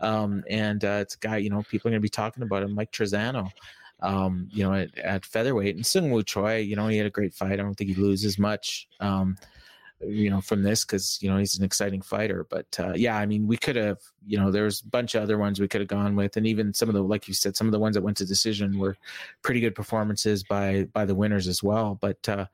Um 0.00 0.42
and 0.48 0.84
uh 0.84 0.98
it's 1.02 1.16
a 1.16 1.18
guy 1.18 1.36
you 1.36 1.50
know 1.50 1.62
people 1.68 1.88
are 1.88 1.92
going 1.92 2.00
to 2.00 2.02
be 2.02 2.08
talking 2.08 2.42
about 2.42 2.62
him 2.62 2.74
mike 2.74 2.92
Trizano 2.92 3.50
um 4.00 4.48
you 4.50 4.64
know 4.64 4.72
at, 4.72 4.96
at 4.98 5.26
featherweight. 5.26 5.76
And 5.76 5.84
Sung 5.84 6.10
Woo 6.10 6.22
Choi 6.22 6.56
you 6.58 6.76
know 6.76 6.88
he 6.88 6.96
had 6.96 7.06
a 7.06 7.10
great 7.10 7.34
fight. 7.34 7.52
I 7.52 7.56
don't 7.56 7.74
think 7.74 7.90
he 7.90 8.02
loses 8.02 8.38
much. 8.38 8.88
Um 9.00 9.36
you 10.00 10.28
know 10.28 10.40
from 10.40 10.62
this 10.62 10.84
because 10.84 11.18
you 11.22 11.30
know 11.30 11.38
he's 11.38 11.58
an 11.58 11.64
exciting 11.64 12.02
fighter 12.02 12.46
but 12.50 12.66
uh 12.78 12.92
yeah 12.94 13.16
I 13.16 13.24
mean 13.24 13.46
we 13.46 13.56
could 13.56 13.76
have 13.76 13.98
you 14.26 14.38
know 14.38 14.50
there's 14.50 14.82
a 14.82 14.86
bunch 14.86 15.14
of 15.14 15.22
other 15.22 15.38
ones 15.38 15.58
we 15.58 15.68
could 15.68 15.80
have 15.80 15.88
gone 15.88 16.16
with 16.16 16.36
and 16.36 16.46
even 16.46 16.74
some 16.74 16.88
of 16.88 16.94
the 16.94 17.02
like 17.02 17.28
you 17.28 17.34
said 17.34 17.56
some 17.56 17.66
of 17.66 17.72
the 17.72 17.78
ones 17.78 17.94
that 17.94 18.02
went 18.02 18.18
to 18.18 18.26
decision 18.26 18.78
were 18.78 18.96
pretty 19.42 19.60
good 19.60 19.74
performances 19.74 20.44
by 20.44 20.86
by 20.92 21.04
the 21.04 21.14
winners 21.14 21.48
as 21.48 21.62
well 21.62 21.96
but 22.00 22.28
uh 22.28 22.46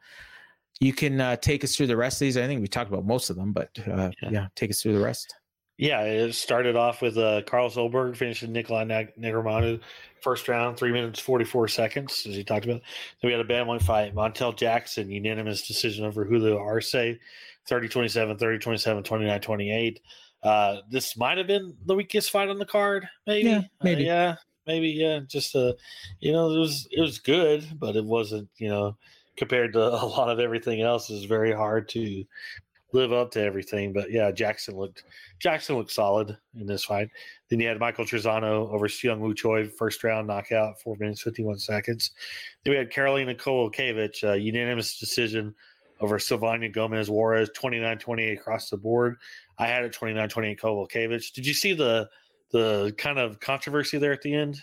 you 0.80 0.92
can 0.92 1.20
uh, 1.20 1.36
take 1.36 1.62
us 1.62 1.76
through 1.76 1.86
the 1.86 1.96
rest 1.96 2.16
of 2.16 2.26
these. 2.26 2.36
I 2.36 2.48
think 2.48 2.60
we 2.60 2.66
talked 2.66 2.90
about 2.90 3.06
most 3.06 3.30
of 3.30 3.36
them, 3.36 3.52
but 3.52 3.70
uh, 3.86 4.10
yeah. 4.20 4.30
Yeah. 4.30 4.46
take 4.56 4.70
us 4.70 4.82
through 4.82 4.94
the 4.94 5.04
rest. 5.04 5.36
Yeah, 5.78 6.02
it 6.02 6.34
started 6.34 6.76
off 6.76 7.02
with 7.02 7.16
uh, 7.18 7.42
Carlos 7.46 7.76
Ulberg 7.76 8.16
finishing 8.16 8.52
Nikolai 8.52 8.84
Neg- 8.84 9.16
Negromanu 9.18 9.80
first 10.20 10.46
round, 10.48 10.76
three 10.76 10.92
minutes 10.92 11.18
forty 11.18 11.44
four 11.44 11.66
seconds, 11.66 12.24
as 12.28 12.36
he 12.36 12.44
talked 12.44 12.64
about. 12.64 12.82
Then 13.20 13.28
we 13.28 13.32
had 13.32 13.40
a 13.40 13.44
bantamweight 13.44 13.82
fight, 13.82 14.14
Montel 14.14 14.56
Jackson 14.56 15.10
unanimous 15.10 15.66
decision 15.66 16.04
over 16.04 16.24
Julio 16.24 16.58
Arce, 16.58 16.92
30-27, 16.92 18.38
30-27, 18.38 19.04
29-28. 19.04 19.96
Uh, 20.42 20.78
this 20.90 21.16
might 21.16 21.38
have 21.38 21.46
been 21.46 21.74
the 21.86 21.94
weakest 21.94 22.30
fight 22.30 22.48
on 22.48 22.58
the 22.58 22.66
card, 22.66 23.08
maybe. 23.26 23.48
Yeah, 23.50 23.58
Uh, 23.58 23.62
maybe. 23.84 24.04
yeah, 24.04 24.34
maybe. 24.66 24.88
Yeah, 24.90 25.20
just 25.26 25.54
uh, 25.56 25.72
you 26.20 26.32
know, 26.32 26.50
it 26.50 26.58
was 26.58 26.86
it 26.90 27.00
was 27.00 27.18
good, 27.18 27.64
but 27.78 27.96
it 27.96 28.04
wasn't. 28.04 28.48
You 28.58 28.68
know, 28.68 28.96
compared 29.36 29.72
to 29.74 29.80
a 30.02 30.04
lot 30.04 30.28
of 30.28 30.38
everything 30.40 30.82
else, 30.82 31.10
is 31.10 31.24
very 31.24 31.52
hard 31.52 31.88
to 31.90 32.24
live 32.92 33.12
up 33.12 33.30
to 33.32 33.42
everything. 33.42 33.92
But 33.92 34.10
yeah, 34.10 34.30
Jackson 34.30 34.76
looked 34.76 35.04
Jackson 35.38 35.76
looked 35.76 35.90
solid 35.92 36.36
in 36.58 36.66
this 36.66 36.84
fight. 36.84 37.08
Then 37.48 37.60
you 37.60 37.68
had 37.68 37.78
Michael 37.78 38.04
Trizano 38.04 38.72
over 38.72 38.88
Young 39.02 39.20
Woo 39.20 39.34
Choi, 39.34 39.68
first 39.68 40.04
round 40.04 40.26
knockout, 40.26 40.80
four 40.80 40.96
minutes 40.98 41.22
fifty 41.22 41.42
one 41.42 41.58
seconds. 41.58 42.10
Then 42.64 42.72
we 42.72 42.78
had 42.78 42.90
Karolina 42.90 43.36
Kowalkiewicz, 43.36 44.24
uh, 44.28 44.32
unanimous 44.34 44.98
decision 44.98 45.54
over 46.00 46.18
Silvana 46.18 46.72
Gomez 46.72 47.08
Juarez, 47.08 47.48
29-28 47.56 48.32
across 48.32 48.68
the 48.68 48.76
board. 48.76 49.16
I 49.58 49.68
had 49.68 49.84
it 49.84 49.92
29-28 49.92 50.58
Kowalkiewicz. 50.58 51.32
Did 51.32 51.46
you 51.46 51.54
see 51.54 51.72
the 51.74 52.08
the 52.50 52.94
kind 52.98 53.18
of 53.18 53.40
controversy 53.40 53.98
there 53.98 54.12
at 54.12 54.20
the 54.22 54.34
end 54.34 54.60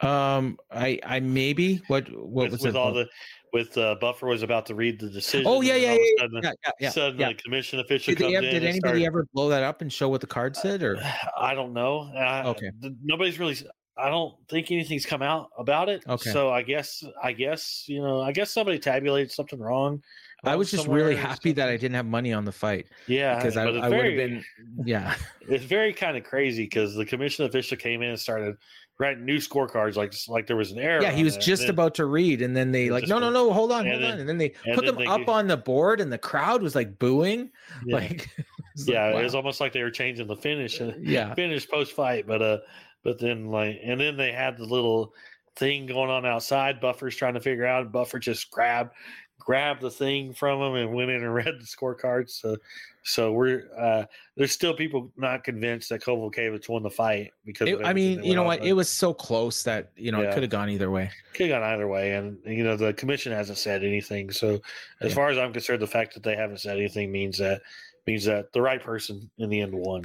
Um, 0.00 0.58
I 0.70 0.98
I 1.04 1.20
maybe 1.20 1.80
what 1.86 2.08
what 2.10 2.50
with, 2.50 2.52
was 2.52 2.62
with 2.62 2.74
it? 2.74 2.76
all 2.76 2.92
the 2.92 3.08
with 3.52 3.76
uh, 3.76 3.96
Buffer 4.00 4.26
was 4.26 4.42
about 4.42 4.66
to 4.66 4.74
read 4.74 4.98
the 4.98 5.08
decision. 5.08 5.46
oh 5.46 5.60
yeah 5.60 5.76
yeah 5.76 5.92
yeah 5.92 5.98
sudden, 6.18 6.40
yeah 6.42 6.52
yeah, 6.64 6.70
yeah, 6.80 6.90
sudden 6.90 7.20
yeah. 7.20 7.28
the 7.28 7.34
commission 7.34 7.80
official 7.80 8.14
Did, 8.14 8.34
ever, 8.34 8.46
in. 8.46 8.54
did 8.54 8.64
anybody 8.64 9.04
ever 9.06 9.26
blow 9.34 9.48
that 9.50 9.62
up 9.62 9.82
and 9.82 9.92
show 9.92 10.08
what 10.08 10.20
the 10.20 10.26
card 10.26 10.56
said 10.56 10.82
or 10.82 10.98
I 11.38 11.54
don't 11.54 11.72
know. 11.72 12.10
I, 12.16 12.42
Okay. 12.44 12.70
Nobody's 13.02 13.38
really. 13.38 13.56
I 13.96 14.08
don't 14.08 14.34
think 14.48 14.70
anything's 14.70 15.04
come 15.04 15.20
out 15.20 15.50
about 15.58 15.90
it. 15.90 16.02
Okay. 16.08 16.30
So 16.30 16.50
I 16.50 16.62
guess. 16.62 17.04
I 17.22 17.32
guess 17.32 17.84
you 17.86 18.00
know. 18.00 18.22
I 18.22 18.32
guess 18.32 18.50
somebody 18.50 18.78
tabulated 18.78 19.30
something 19.30 19.58
wrong. 19.58 20.02
I 20.44 20.56
was 20.56 20.70
just 20.70 20.88
really 20.88 21.14
happy 21.14 21.52
that 21.52 21.68
I 21.68 21.76
didn't 21.76 21.94
have 21.94 22.06
money 22.06 22.32
on 22.32 22.44
the 22.44 22.52
fight 22.52 22.86
Yeah, 23.06 23.36
because 23.36 23.56
I, 23.56 23.64
I 23.64 23.88
would 23.88 24.04
have 24.04 24.16
been 24.16 24.44
yeah 24.84 25.14
It's 25.48 25.64
very 25.64 25.92
kind 25.92 26.16
of 26.16 26.24
crazy 26.24 26.64
because 26.64 26.94
the 26.94 27.04
commission 27.04 27.44
official 27.44 27.76
came 27.76 28.02
in 28.02 28.10
and 28.10 28.18
started 28.18 28.56
writing 29.02 29.24
new 29.24 29.38
scorecards 29.38 29.96
like 29.96 30.14
like 30.28 30.46
there 30.46 30.56
was 30.56 30.70
an 30.72 30.78
error. 30.78 31.02
yeah 31.02 31.10
he 31.10 31.24
was 31.24 31.36
just 31.36 31.62
then- 31.62 31.70
about 31.70 31.94
to 31.96 32.06
read 32.06 32.40
and 32.40 32.56
then 32.56 32.70
they 32.72 32.88
like 32.90 33.06
no 33.08 33.18
no 33.18 33.30
no 33.30 33.52
hold 33.52 33.72
on 33.72 33.84
hold 33.86 34.00
then- 34.00 34.12
on 34.12 34.20
and 34.20 34.28
then 34.28 34.38
they 34.38 34.54
and 34.64 34.74
put 34.76 34.84
then 34.84 34.94
them 34.94 35.04
they 35.04 35.06
up 35.10 35.28
on 35.28 35.46
the 35.48 35.56
board 35.56 36.00
and 36.00 36.12
the 36.12 36.18
crowd 36.18 36.62
was 36.62 36.74
like 36.74 36.98
booing 36.98 37.50
Yeah. 37.84 37.96
like 37.98 38.30
it 38.38 38.46
was 38.76 38.86
like, 38.88 38.94
yeah, 38.94 39.12
wow. 39.12 39.18
it 39.18 39.24
was 39.24 39.34
almost 39.34 39.60
like 39.60 39.72
they 39.72 39.82
were 39.82 39.90
changing 39.90 40.26
the 40.26 40.36
finish. 40.36 40.80
and 40.80 41.06
yeah 41.06 41.34
finish 41.34 41.68
post 41.68 41.92
fight, 41.92 42.26
but 42.26 42.40
uh, 42.40 42.58
but 43.04 43.18
then 43.18 43.46
like, 43.46 43.78
and 43.82 44.00
then 44.00 44.16
they 44.16 44.30
had 44.32 44.56
the 44.56 44.64
little 44.64 45.12
thing 45.56 45.86
going 45.86 46.08
on 46.08 46.24
outside. 46.24 46.80
Buffer's 46.80 47.16
trying 47.16 47.34
to 47.34 47.40
figure 47.40 47.66
out. 47.66 47.82
and 47.82 47.92
Buffer 47.92 48.18
just 48.18 48.50
grabbed 48.50 48.92
grabbed 49.38 49.80
the 49.82 49.90
thing 49.90 50.32
from 50.32 50.60
him 50.62 50.74
and 50.76 50.94
went 50.94 51.10
in 51.10 51.22
and 51.22 51.34
read 51.40 51.46
the 51.58 51.64
scorecards. 51.66 52.30
So, 52.30 52.56
so 53.04 53.32
we're 53.32 53.64
uh, 53.76 54.04
there's 54.36 54.52
still 54.52 54.74
people 54.74 55.10
not 55.16 55.42
convinced 55.44 55.88
that 55.88 56.00
Kowalkiewicz 56.02 56.68
won 56.68 56.82
the 56.82 56.90
fight 56.90 57.32
because 57.44 57.68
It- 57.68 57.84
I 57.84 57.92
mean 57.92 58.22
you 58.22 58.34
know 58.34 58.44
what 58.44 58.64
it 58.64 58.72
was 58.74 58.88
so 58.88 59.12
close 59.12 59.62
that 59.64 59.90
you 59.96 60.12
know 60.12 60.20
it 60.22 60.32
could 60.32 60.42
have 60.42 60.50
gone 60.50 60.70
either 60.70 60.90
way 60.90 61.10
could 61.34 61.48
have 61.50 61.60
gone 61.60 61.68
either 61.72 61.88
way, 61.88 62.12
and 62.12 62.38
you 62.44 62.62
know 62.64 62.76
the 62.76 62.92
commission 62.94 63.32
hasn't 63.32 63.58
said 63.58 63.82
anything. 63.84 64.30
So, 64.30 64.60
as 65.00 65.10
Yeah. 65.10 65.14
far 65.14 65.28
as 65.30 65.38
I'm 65.38 65.52
concerned, 65.52 65.80
the 65.82 65.86
fact 65.86 66.14
that 66.14 66.22
they 66.22 66.36
haven't 66.36 66.58
said 66.60 66.76
anything 66.76 67.10
means 67.10 67.38
that 67.38 67.62
means 68.06 68.24
that 68.24 68.52
the 68.52 68.60
right 68.60 68.82
person 68.82 69.30
in 69.38 69.48
the 69.50 69.60
end 69.60 69.72
won. 69.74 70.04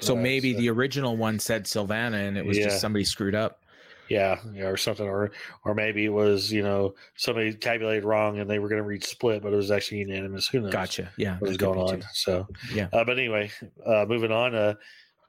so 0.00 0.14
Uh, 0.16 0.20
maybe 0.20 0.52
the 0.52 0.68
original 0.68 1.16
one 1.16 1.38
said 1.38 1.64
Silvana 1.64 2.28
and 2.28 2.36
it 2.36 2.44
was 2.44 2.58
Yeah. 2.58 2.64
just 2.64 2.80
somebody 2.80 3.04
screwed 3.04 3.34
up 3.34 3.62
Yeah, 4.08 4.38
yeah, 4.52 4.64
or 4.64 4.76
something, 4.76 5.06
or 5.06 5.32
or 5.64 5.74
maybe 5.74 6.04
it 6.04 6.12
was 6.12 6.52
you 6.52 6.62
know 6.62 6.94
somebody 7.16 7.52
tabulated 7.54 8.04
wrong 8.04 8.38
and 8.38 8.48
they 8.48 8.58
were 8.58 8.68
going 8.68 8.82
to 8.82 8.86
read 8.86 9.04
split, 9.04 9.42
but 9.42 9.52
it 9.52 9.56
was 9.56 9.70
actually 9.70 9.98
unanimous. 9.98 10.46
Who 10.48 10.60
knows? 10.60 10.72
Gotcha. 10.72 11.10
Yeah. 11.16 11.38
What 11.38 11.48
was 11.48 11.56
going 11.56 11.78
on? 11.78 12.00
too. 12.00 12.06
So 12.12 12.46
Yeah. 12.72 12.88
uh, 12.92 13.04
but 13.04 13.18
anyway, 13.18 13.50
uh, 13.84 14.06
moving 14.08 14.32
on. 14.32 14.54
Uh, 14.54 14.74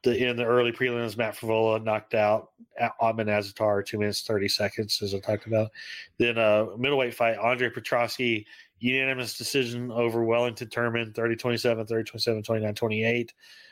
the 0.04 0.30
in 0.30 0.38
the 0.38 0.46
early 0.46 0.72
prelims, 0.72 1.18
Matt 1.18 1.36
Frivola 1.36 1.84
knocked 1.84 2.14
out 2.14 2.52
Ahmed 3.02 3.28
Azaitar 3.28 3.84
two 3.86 3.98
minutes 3.98 4.22
thirty 4.22 4.48
seconds, 4.48 5.02
as 5.02 5.14
I 5.16 5.20
talked 5.20 5.48
about. 5.48 5.72
Then 6.20 6.38
uh, 6.38 6.68
middleweight 6.78 7.16
fight, 7.16 7.38
Andre 7.38 7.70
Petroski 7.70 8.46
unanimous 8.80 9.38
decision 9.38 9.92
over 9.92 10.24
Wellington 10.24 10.68
Turman 10.68 11.14
30-27, 11.14 11.90
30-27, 11.90 12.46
29-28. 12.46 13.30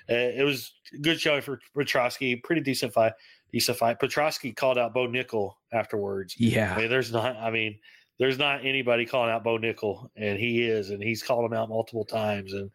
Uh, 0.10 0.14
it 0.14 0.44
was 0.44 0.74
a 0.94 0.98
good 0.98 1.20
showing 1.20 1.42
for 1.42 1.60
Petroski. 1.76 2.42
Pretty 2.44 2.62
decent 2.62 2.94
fight. 2.94 3.14
Decent 3.52 3.78
fight. 3.78 4.00
Petroski 4.00 4.56
called 4.56 4.78
out 4.78 4.94
Bo 4.94 5.08
Nickal 5.08 5.54
afterwards. 5.72 6.36
I 6.40 6.44
Yeah. 6.44 6.78
mean, 6.78 6.90
there's 6.90 7.12
not. 7.12 7.36
I 7.38 7.50
mean, 7.52 7.80
there's 8.18 8.38
not 8.38 8.66
anybody 8.66 9.06
calling 9.06 9.30
out 9.30 9.44
Bo 9.44 9.58
Nickal, 9.58 10.10
and 10.16 10.38
he 10.40 10.64
is, 10.64 10.90
and 10.90 11.02
he's 11.02 11.22
called 11.24 11.46
him 11.46 11.58
out 11.58 11.70
multiple 11.70 12.06
times. 12.06 12.54
And 12.54 12.72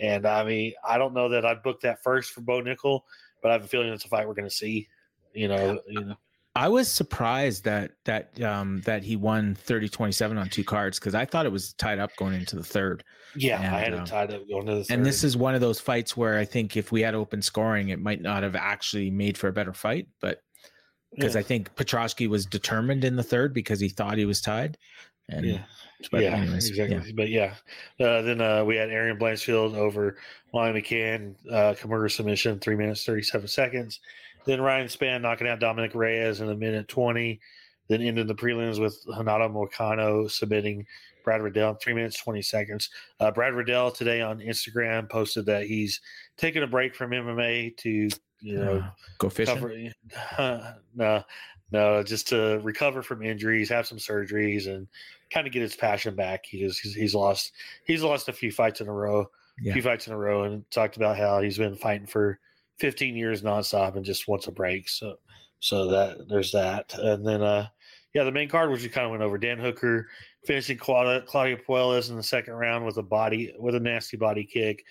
and 0.00 0.26
I 0.26 0.44
mean, 0.44 0.72
I 0.86 0.98
don't 0.98 1.14
know 1.14 1.28
that 1.28 1.44
I'd 1.44 1.62
book 1.62 1.80
that 1.82 2.02
first 2.02 2.32
for 2.32 2.40
Bo 2.40 2.60
Nickal, 2.62 3.02
but 3.42 3.50
I 3.50 3.52
have 3.54 3.64
a 3.64 3.68
feeling 3.68 3.88
it's 3.88 4.04
a 4.04 4.08
fight 4.08 4.26
we're 4.26 4.34
going 4.34 4.48
to 4.48 4.54
see. 4.54 4.88
You 5.34 5.48
know, 5.48 5.80
you 5.86 6.04
know. 6.04 6.16
I 6.56 6.68
was 6.68 6.90
surprised 6.90 7.64
that 7.64 7.92
that 8.06 8.40
um 8.42 8.80
that 8.82 9.04
he 9.04 9.14
won 9.14 9.56
30-27 9.66 10.40
on 10.40 10.48
two 10.48 10.64
cards 10.64 10.98
because 10.98 11.14
I 11.14 11.26
thought 11.26 11.44
it 11.44 11.52
was 11.52 11.74
tied 11.74 11.98
up 11.98 12.16
going 12.16 12.34
into 12.34 12.56
the 12.56 12.64
third. 12.64 13.04
Yeah, 13.36 13.60
And, 13.60 13.76
I 13.76 13.80
had 13.80 13.94
um, 13.94 14.00
it 14.02 14.06
tied 14.06 14.32
up 14.32 14.48
going 14.48 14.66
to 14.66 14.76
the 14.76 14.84
third. 14.84 14.94
And 14.94 15.04
this 15.04 15.22
is 15.22 15.36
one 15.36 15.54
of 15.54 15.60
those 15.60 15.78
fights 15.78 16.16
where 16.16 16.38
I 16.38 16.46
think 16.46 16.76
if 16.76 16.90
we 16.90 17.02
had 17.02 17.14
open 17.14 17.42
scoring, 17.42 17.90
it 17.90 18.00
might 18.00 18.22
not 18.22 18.42
have 18.42 18.56
actually 18.56 19.10
made 19.10 19.36
for 19.36 19.48
a 19.48 19.52
better 19.52 19.74
fight. 19.74 20.08
But 20.20 20.40
because 21.14 21.34
Yeah. 21.34 21.40
I 21.40 21.42
think 21.44 21.74
Petroski 21.76 22.26
was 22.28 22.46
determined 22.46 23.04
in 23.04 23.16
the 23.16 23.22
third 23.22 23.52
because 23.52 23.78
he 23.78 23.90
thought 23.90 24.16
he 24.16 24.24
was 24.24 24.40
tied. 24.40 24.78
And 25.28 25.44
Yeah. 25.44 25.62
but 26.10 26.22
yeah, 26.22 26.36
anyways, 26.36 26.68
exactly. 26.70 26.96
yeah. 26.96 27.12
But 27.14 27.28
yeah, 27.28 27.54
uh, 28.00 28.22
then 28.22 28.40
uh, 28.40 28.64
we 28.64 28.76
had 28.76 28.90
Erin 28.90 29.18
Blanchfield 29.18 29.74
over 29.74 30.16
Ryan 30.54 30.76
McCann, 30.76 31.34
uh, 31.52 32.08
submission, 32.08 32.60
three 32.60 32.76
minutes 32.76 33.04
thirty-seven 33.04 33.48
seconds. 33.48 34.00
Then 34.46 34.60
Ryan 34.60 34.86
Spann 34.88 35.22
knocking 35.22 35.48
out 35.48 35.60
Dominick 35.60 35.94
Reyes 35.94 36.40
in 36.40 36.48
a 36.48 36.54
minute 36.56 36.88
twenty. 36.88 37.40
Then 37.88 38.02
ended 38.02 38.26
the 38.26 38.34
prelims 38.34 38.80
with 38.80 38.98
Renato 39.06 39.48
Moicano 39.48 40.28
submitting 40.30 40.86
Brad 41.24 41.40
Riddell 41.42 41.70
in 41.70 41.76
three 41.76 41.94
minutes 41.94 42.20
twenty 42.20 42.42
seconds. 42.42 42.90
Uh, 43.20 43.30
Brad 43.30 43.54
Riddell 43.54 43.90
today 43.90 44.20
on 44.22 44.38
Instagram 44.40 45.08
posted 45.08 45.46
that 45.46 45.66
he's 45.66 46.00
taking 46.36 46.62
a 46.62 46.66
break 46.66 46.94
from 46.94 47.10
MMA 47.10 47.76
to 47.78 48.08
you 48.40 48.58
know 48.58 48.78
Uh, 48.78 48.90
go 49.18 49.28
fishing. 49.28 49.92
cover 50.36 50.74
no 50.94 51.24
no 51.72 52.02
just 52.02 52.28
to 52.28 52.60
recover 52.62 53.02
from 53.02 53.22
injuries 53.22 53.68
have 53.70 53.86
some 53.86 53.98
surgeries 53.98 54.66
and 54.68 54.86
kind 55.30 55.46
of 55.46 55.52
get 55.52 55.62
his 55.62 55.74
passion 55.74 56.14
back 56.14 56.44
he's 56.44 56.78
he's, 56.78 56.94
he's 56.94 57.14
lost 57.14 57.52
he's 57.86 58.02
lost 58.02 58.28
a 58.28 58.32
few 58.32 58.52
fights 58.52 58.80
in 58.82 58.88
a 58.88 58.92
row 58.92 59.28
a 59.70 59.72
few 59.72 59.82
fights 59.82 60.06
in 60.06 60.12
a 60.12 60.16
row 60.18 60.42
and 60.44 60.70
talked 60.70 60.96
about 60.98 61.16
how 61.16 61.40
he's 61.40 61.56
been 61.58 61.74
fighting 61.76 62.06
for 62.06 62.38
15 62.78 63.16
years 63.16 63.42
nonstop 63.42 63.96
and 63.96 64.04
just 64.04 64.28
wants 64.28 64.46
a 64.46 64.52
break 64.52 64.88
so 64.88 65.16
so 65.60 65.88
that 65.88 66.28
there's 66.28 66.52
that 66.52 66.94
and 66.98 67.26
then 67.26 67.42
uh 67.42 67.66
yeah 68.14 68.24
the 68.24 68.32
main 68.32 68.48
card 68.48 68.70
which 68.70 68.82
we 68.82 68.88
kind 68.88 69.04
of 69.06 69.10
went 69.10 69.22
over 69.22 69.38
dan 69.38 69.58
hooker 69.58 70.08
finishing 70.44 70.78
Claudio, 70.78 71.20
Claudio 71.22 71.56
Puelles 71.56 72.10
in 72.10 72.16
the 72.16 72.22
second 72.22 72.54
round 72.54 72.84
with 72.84 72.98
a 72.98 73.02
body 73.02 73.54
with 73.58 73.74
a 73.74 73.80
nasty 73.80 74.16
body 74.16 74.44
kick 74.44 74.84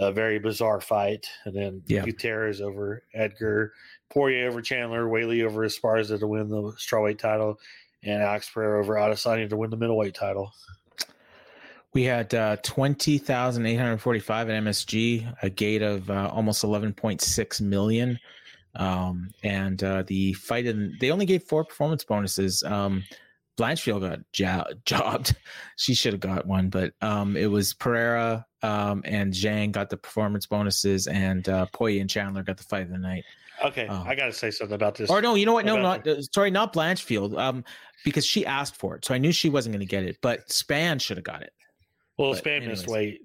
a 0.00 0.10
very 0.10 0.38
bizarre 0.38 0.80
fight. 0.80 1.26
And 1.44 1.54
then 1.54 1.82
Yeah. 1.86 2.04
Gutierrez 2.04 2.60
over 2.60 3.04
Edgar, 3.12 3.74
Poirier 4.08 4.48
over 4.48 4.62
Chandler, 4.62 5.04
Weili 5.06 5.44
over 5.44 5.66
Esparza 5.66 6.18
to 6.18 6.26
win 6.26 6.48
the 6.48 6.72
strawweight 6.78 7.18
title, 7.18 7.60
and 8.02 8.22
Alex 8.22 8.48
Pereira 8.48 8.80
over 8.80 8.94
Adesanya 8.94 9.48
to 9.50 9.56
win 9.58 9.68
the 9.68 9.76
middleweight 9.76 10.14
title. 10.14 10.52
We 11.92 12.04
had 12.04 12.32
uh, 12.34 12.56
20,845 12.62 14.48
at 14.50 14.62
MSG, 14.62 15.34
a 15.42 15.50
gate 15.50 15.82
of 15.82 16.08
uh, 16.08 16.30
almost 16.32 16.62
11.6 16.62 17.60
million. 17.60 18.18
Um, 18.76 19.30
and 19.42 19.82
uh, 19.82 20.04
the 20.06 20.32
fight, 20.34 20.66
in, 20.66 20.96
they 21.00 21.10
only 21.10 21.26
gave 21.26 21.42
four 21.42 21.64
performance 21.64 22.04
bonuses. 22.04 22.62
Um, 22.62 23.02
Blanchfield 23.58 24.00
got 24.02 24.20
jo- 24.32 24.64
jobbed. 24.84 25.34
She 25.76 25.94
should 25.94 26.12
have 26.12 26.20
got 26.20 26.46
one, 26.46 26.68
but 26.70 26.92
um, 27.02 27.36
it 27.36 27.46
was 27.50 27.74
Pereira 27.74 28.46
um, 28.62 29.02
and 29.04 29.32
Zhang 29.32 29.72
got 29.72 29.90
the 29.90 29.96
performance 29.96 30.46
bonuses, 30.46 31.08
and 31.08 31.48
uh, 31.48 31.66
Poirier 31.72 32.00
and 32.00 32.08
Chandler 32.10 32.42
got 32.44 32.56
the 32.56 32.62
fight 32.64 32.82
of 32.82 32.90
the 32.90 32.98
night. 32.98 33.24
Okay, 33.64 33.86
Oh. 33.90 34.04
I 34.06 34.14
got 34.14 34.26
to 34.26 34.32
say 34.32 34.50
something 34.50 34.74
about 34.74 34.94
this. 34.94 35.10
Or 35.10 35.20
no, 35.20 35.34
you 35.34 35.44
know 35.44 35.52
what? 35.52 35.66
No, 35.66 35.76
About 35.78 36.06
not 36.06 36.18
uh, 36.18 36.22
sorry, 36.32 36.50
not 36.50 36.72
Blanchfield. 36.72 37.36
Um, 37.38 37.64
because 38.04 38.24
she 38.24 38.46
asked 38.46 38.76
for 38.76 38.96
it, 38.96 39.04
so 39.04 39.12
I 39.12 39.18
knew 39.18 39.32
she 39.32 39.50
wasn't 39.50 39.74
going 39.74 39.86
to 39.86 39.90
get 39.90 40.04
it. 40.04 40.16
But 40.22 40.48
Spann 40.48 40.98
should 41.02 41.18
have 41.18 41.24
got 41.24 41.42
it. 41.42 41.52
Well, 42.20 42.34
but 42.34 42.44
Spann 42.44 42.66
missed 42.66 42.86
weight. 42.86 43.22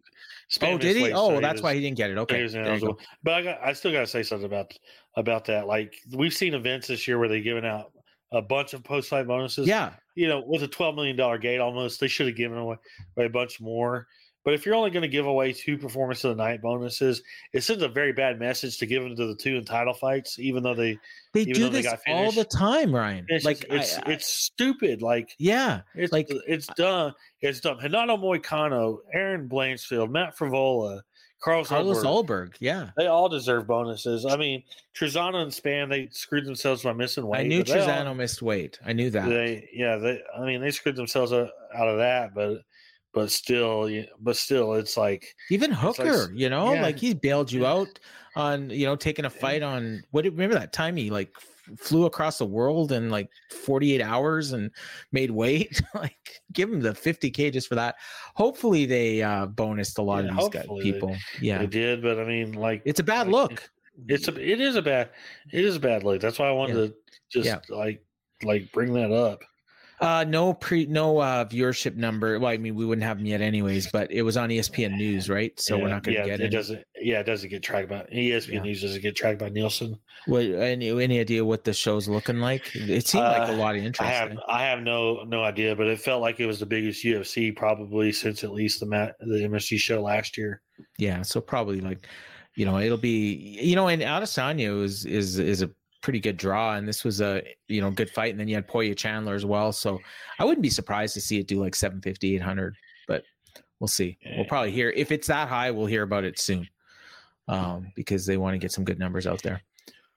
Spann 0.49 0.75
oh, 0.75 0.77
did 0.77 0.95
he? 0.95 1.11
Oh, 1.11 1.35
so 1.35 1.41
that's 1.41 1.55
was- 1.55 1.63
why 1.63 1.73
he 1.75 1.81
didn't 1.81 1.97
get 1.97 2.11
it. 2.11 2.17
Okay, 2.17 2.47
go. 2.79 2.97
But 3.23 3.33
I 3.33 3.41
got, 3.41 3.59
I 3.61 3.73
still 3.73 3.91
got 3.91 4.01
to 4.01 4.07
say 4.07 4.23
something 4.23 4.45
about 4.45 4.73
about 5.17 5.45
that. 5.45 5.67
Like 5.67 5.95
we've 6.13 6.33
seen 6.33 6.53
events 6.53 6.87
this 6.87 7.07
year 7.07 7.19
where 7.19 7.27
they've 7.27 7.43
given 7.43 7.65
out 7.65 7.91
a 8.31 8.41
bunch 8.41 8.73
of 8.73 8.83
post 8.83 9.09
fight 9.09 9.27
bonuses. 9.27 9.67
Yeah, 9.67 9.93
you 10.15 10.27
know, 10.27 10.43
with 10.45 10.63
a 10.63 10.67
twelve 10.67 10.95
million 10.95 11.17
dollar 11.17 11.37
gate, 11.37 11.59
almost 11.59 11.99
they 11.99 12.07
should 12.07 12.27
have 12.27 12.37
given 12.37 12.57
away 12.57 12.77
a 13.17 13.27
bunch 13.27 13.59
more. 13.59 14.07
But 14.45 14.53
if 14.53 14.63
you're 14.65 14.75
only 14.75 14.91
going 14.91 15.01
to 15.01 15.07
give 15.09 15.25
away 15.25 15.51
two 15.51 15.75
performance 15.77 16.23
of 16.23 16.37
the 16.37 16.43
night 16.43 16.61
bonuses, 16.61 17.23
it 17.51 17.61
sends 17.63 17.81
a 17.81 17.87
very 17.89 18.13
bad 18.13 18.39
message 18.39 18.77
to 18.77 18.85
give 18.85 19.01
them 19.03 19.15
to 19.15 19.25
the 19.25 19.35
two 19.35 19.55
in 19.55 19.65
title 19.65 19.93
fights, 19.95 20.37
even 20.39 20.61
though 20.61 20.75
they 20.75 20.99
they 21.33 21.41
Even 21.41 21.53
do 21.53 21.63
they 21.69 21.81
this 21.81 21.91
got 21.91 21.99
all 22.07 22.31
the 22.31 22.45
time, 22.45 22.93
Ryan. 22.95 23.25
it's 23.27 23.43
like 23.43 23.65
it's 23.69 23.97
I- 23.97 24.03
I- 24.05 24.11
it's 24.11 24.27
stupid. 24.27 25.01
Like 25.01 25.35
yeah, 25.39 25.81
it's 25.95 26.13
like- 26.13 26.27
it's 26.47 26.67
dumb. 26.77 27.13
It's 27.41 27.59
dumb. 27.59 27.79
Renato 27.79 28.15
Moicano, 28.17 28.99
Erin 29.13 29.49
Blanchfield, 29.49 30.11
Matt 30.11 30.37
Frivola, 30.37 31.01
Carlos, 31.43 31.67
Carlos 31.67 32.03
Ulberg. 32.03 32.53
Yeah, 32.59 32.91
They 32.97 33.07
all 33.07 33.27
deserve 33.29 33.65
bonuses. 33.67 34.25
I 34.25 34.37
mean, 34.37 34.63
Trizano 34.95 35.41
and 35.41 35.51
Spann 35.51 35.89
they 35.89 36.07
screwed 36.11 36.45
themselves 36.45 36.83
by 36.83 36.93
missing 36.93 37.25
weight. 37.25 37.39
I 37.39 37.43
knew 37.47 37.63
they 37.63 37.79
all- 37.79 38.13
missed 38.15 38.41
weight. 38.43 38.79
I 38.85 38.93
knew 38.93 39.09
that. 39.09 39.27
They 39.27 39.69
yeah, 39.73 39.97
they 39.97 40.21
I 40.37 40.45
mean 40.45 40.61
they 40.61 40.69
screwed 40.71 40.95
themselves 40.95 41.33
out 41.33 41.49
out 41.75 41.87
of 41.87 41.97
that, 41.97 42.33
but 42.35 42.61
but 43.16 43.32
still, 43.32 43.89
but 44.20 44.36
still, 44.38 44.74
it's 44.76 44.97
like 44.97 45.34
Even 45.49 45.72
Hooker, 45.72 46.03
s- 46.26 46.30
you 46.36 46.49
know, 46.49 46.74
yeah. 46.74 46.82
like 46.84 46.99
he 46.99 47.13
bailed 47.16 47.51
you 47.51 47.66
out 47.66 47.97
on, 48.36 48.70
you 48.70 48.86
know, 48.86 48.95
taking 48.97 49.26
a 49.26 49.30
fight 49.30 49.63
on 49.63 50.03
what? 50.11 50.24
do- 50.24 50.30
Remember 50.32 50.53
that 50.55 50.74
time 50.74 50.97
he 50.97 51.09
like 51.09 51.34
flew 51.78 52.05
across 52.05 52.38
the 52.38 52.45
world 52.45 52.91
in 52.91 53.09
like 53.09 53.30
48 53.49 54.01
hours 54.01 54.51
and 54.51 54.70
made 55.13 55.32
weight? 55.32 55.82
like, 55.95 56.41
give 56.53 56.70
him 56.72 56.82
the 56.82 56.91
50k 56.91 57.51
just 57.53 57.68
for 57.70 57.76
that. 57.76 57.95
Hopefully, 58.36 58.86
they 58.86 59.24
uh 59.24 59.47
bonused 59.47 59.97
a 59.97 60.01
lot 60.01 60.26
Yeah, 60.26 60.32
of 60.32 60.38
these 60.38 60.49
guys, 60.49 60.61
hopefully 60.66 60.84
they- 60.84 60.91
people. 60.91 61.16
Yeah, 61.41 61.57
they 61.59 61.68
did. 61.68 62.01
But 62.03 62.20
I 62.20 62.26
mean, 62.26 62.51
like 62.53 62.82
it's 62.86 62.99
a 62.99 63.03
bad 63.03 63.28
like, 63.30 63.51
look. 63.51 63.72
It's 64.09 64.28
a 64.28 64.36
it 64.38 64.59
is 64.59 64.76
a 64.76 64.82
bad 64.82 65.09
it 65.53 65.63
is 65.63 65.78
a 65.78 65.80
bad 65.80 66.03
look. 66.03 66.20
That's 66.20 66.38
why 66.38 66.49
I 66.49 66.51
wanted 66.51 66.74
to 66.76 66.93
just 67.32 67.70
like 67.70 68.03
like 68.43 68.70
bring 68.74 68.91
that 68.93 69.11
up. 69.13 69.39
Uh, 70.01 70.25
no 70.27 70.53
pre, 70.53 70.85
no 70.85 71.19
uh 71.19 71.45
viewership 71.45 71.95
number. 71.95 72.37
Well, 72.39 72.51
I 72.51 72.57
mean, 72.57 72.75
we 72.75 72.85
wouldn't 72.85 73.05
have 73.05 73.17
them 73.17 73.25
yet, 73.27 73.41
anyways. 73.41 73.89
But 73.91 74.11
it 74.11 74.23
was 74.23 74.35
on 74.37 74.49
ESPN 74.49 74.97
News, 74.97 75.29
right? 75.29 75.57
So 75.59 75.77
we're 75.77 75.87
not 75.87 76.03
going 76.03 76.15
to 76.17 76.21
yeah, 76.21 76.27
get 76.27 76.41
it. 76.41 76.45
it. 76.45 76.49
Doesn't 76.49 76.83
yeah, 77.01 77.19
it 77.19 77.25
doesn't 77.25 77.49
get 77.49 77.63
tracked 77.63 77.89
by 77.89 78.05
ESPN 78.13 78.53
Yeah. 78.53 78.61
News 78.61 78.81
doesn't 78.81 79.01
get 79.01 79.15
tracked 79.15 79.39
by 79.39 79.49
Nielsen. 79.49 79.97
What, 80.25 80.41
any 80.43 80.89
any 81.01 81.19
idea 81.19 81.45
what 81.45 81.63
the 81.63 81.73
show's 81.73 82.07
looking 82.07 82.39
like? 82.39 82.75
It 82.75 83.07
seemed 83.07 83.23
like 83.23 83.49
a 83.49 83.53
Uh, 83.53 83.57
lot 83.57 83.75
of 83.75 83.83
interest. 83.83 84.01
I 84.01 84.13
have? 84.13 84.37
I 84.47 84.63
have 84.63 84.81
no 84.81 85.23
no 85.23 85.43
idea, 85.43 85.75
but 85.75 85.87
it 85.87 85.99
felt 85.99 86.21
like 86.21 86.39
it 86.39 86.45
was 86.45 86.59
the 86.59 86.65
biggest 86.65 87.03
UFC 87.05 87.55
probably 87.55 88.11
since 88.11 88.43
at 88.43 88.51
least 88.51 88.79
the 88.79 88.85
Mat, 88.87 89.15
the 89.19 89.47
MSG 89.47 89.77
show 89.79 90.01
last 90.01 90.37
year. 90.37 90.61
Yeah, 90.97 91.21
so 91.21 91.39
probably 91.39 91.79
like, 91.79 92.07
you 92.55 92.65
know, 92.65 92.79
it'll 92.79 92.97
be, 92.97 93.33
you 93.61 93.75
know, 93.75 93.87
and 93.87 94.01
Adesanya 94.01 94.83
is 94.83 95.05
is 95.05 95.39
is 95.39 95.61
a 95.61 95.69
pretty 96.06 96.20
good 96.20 96.38
draw, 96.38 96.76
and 96.76 96.88
this 96.88 97.03
was 97.03 97.20
a 97.20 97.41
you 97.68 97.82
know 97.82 97.89
good 97.89 98.12
fight, 98.12 98.30
and 98.30 98.39
then 98.39 98.47
you 98.47 98.53
had 98.53 98.68
Poirier 98.68 98.93
Chandler 98.93 99.34
as 99.34 99.43
well, 99.43 99.72
so 99.72 99.99
I 100.38 100.45
wouldn't 100.45 100.62
be 100.62 100.70
surprised 100.70 101.16
to 101.16 101.22
see 101.22 101.39
it 101.39 101.47
do 101.47 101.60
like 101.60 101.74
750, 101.74 102.36
800, 102.36 102.76
but 103.08 103.24
we'll 103.80 103.88
see. 103.88 104.20
We'll 104.36 104.45
probably 104.45 104.70
hear 104.70 104.91
if 104.91 105.12
it's 105.12 105.26
that 105.30 105.49
high, 105.49 105.72
we'll 105.72 105.88
hear 105.88 106.03
about 106.03 106.24
it 106.24 106.38
soon, 106.38 106.70
um, 107.47 107.91
because 107.95 108.28
they 108.28 108.38
want 108.38 108.53
to 108.53 108.60
get 108.60 108.72
some 108.72 108.84
good 108.84 108.99
numbers 108.99 109.26
out 109.26 109.41
there. 109.41 109.64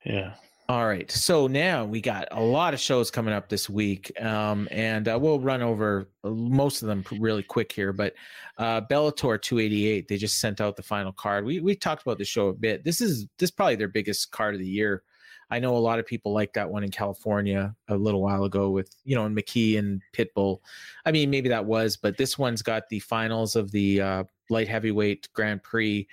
Yeah. 0.04 0.34
All 0.68 0.86
right. 0.86 1.10
So 1.10 1.46
now 1.46 1.86
we 1.86 2.02
got 2.02 2.28
a 2.32 2.42
lot 2.42 2.74
of 2.74 2.80
shows 2.80 3.10
coming 3.10 3.32
up 3.32 3.48
this 3.48 3.70
week, 3.70 4.12
um, 4.20 4.68
and 4.70 5.08
uh, 5.08 5.18
we'll 5.18 5.40
run 5.40 5.62
over 5.62 6.10
most 6.22 6.82
of 6.82 6.88
them 6.88 7.02
really 7.18 7.42
quick 7.42 7.72
here. 7.72 7.94
But 7.94 8.12
uh, 8.58 8.82
Bellator 8.82 9.40
288, 9.40 10.06
they 10.06 10.18
just 10.18 10.38
sent 10.38 10.60
out 10.60 10.76
the 10.76 10.82
final 10.82 11.12
card. 11.12 11.46
We 11.46 11.60
we 11.60 11.74
talked 11.74 12.02
about 12.02 12.18
the 12.18 12.26
show 12.26 12.48
a 12.48 12.52
bit. 12.52 12.84
This 12.84 13.00
is 13.00 13.26
this 13.38 13.46
is 13.46 13.50
probably 13.50 13.76
their 13.76 13.88
biggest 13.88 14.30
card 14.32 14.54
of 14.54 14.60
the 14.60 14.68
year. 14.68 15.02
I 15.50 15.58
know 15.58 15.76
a 15.76 15.78
lot 15.78 15.98
of 15.98 16.06
people 16.06 16.32
like 16.32 16.52
that 16.54 16.68
one 16.68 16.84
in 16.84 16.90
California 16.90 17.74
a 17.88 17.96
little 17.96 18.22
while 18.22 18.44
ago 18.44 18.70
with 18.70 18.94
you 19.04 19.14
know 19.14 19.26
McKee 19.28 19.78
and 19.78 20.02
Pitbull. 20.12 20.60
I 21.06 21.12
mean, 21.12 21.30
maybe 21.30 21.48
that 21.48 21.64
was, 21.64 21.96
but 21.96 22.16
this 22.16 22.38
one's 22.38 22.62
got 22.62 22.88
the 22.88 23.00
finals 23.00 23.56
of 23.56 23.70
the 23.70 24.00
uh, 24.00 24.24
light 24.50 24.68
heavyweight 24.68 25.28
Grand 25.32 25.62
Prix. 25.62 26.06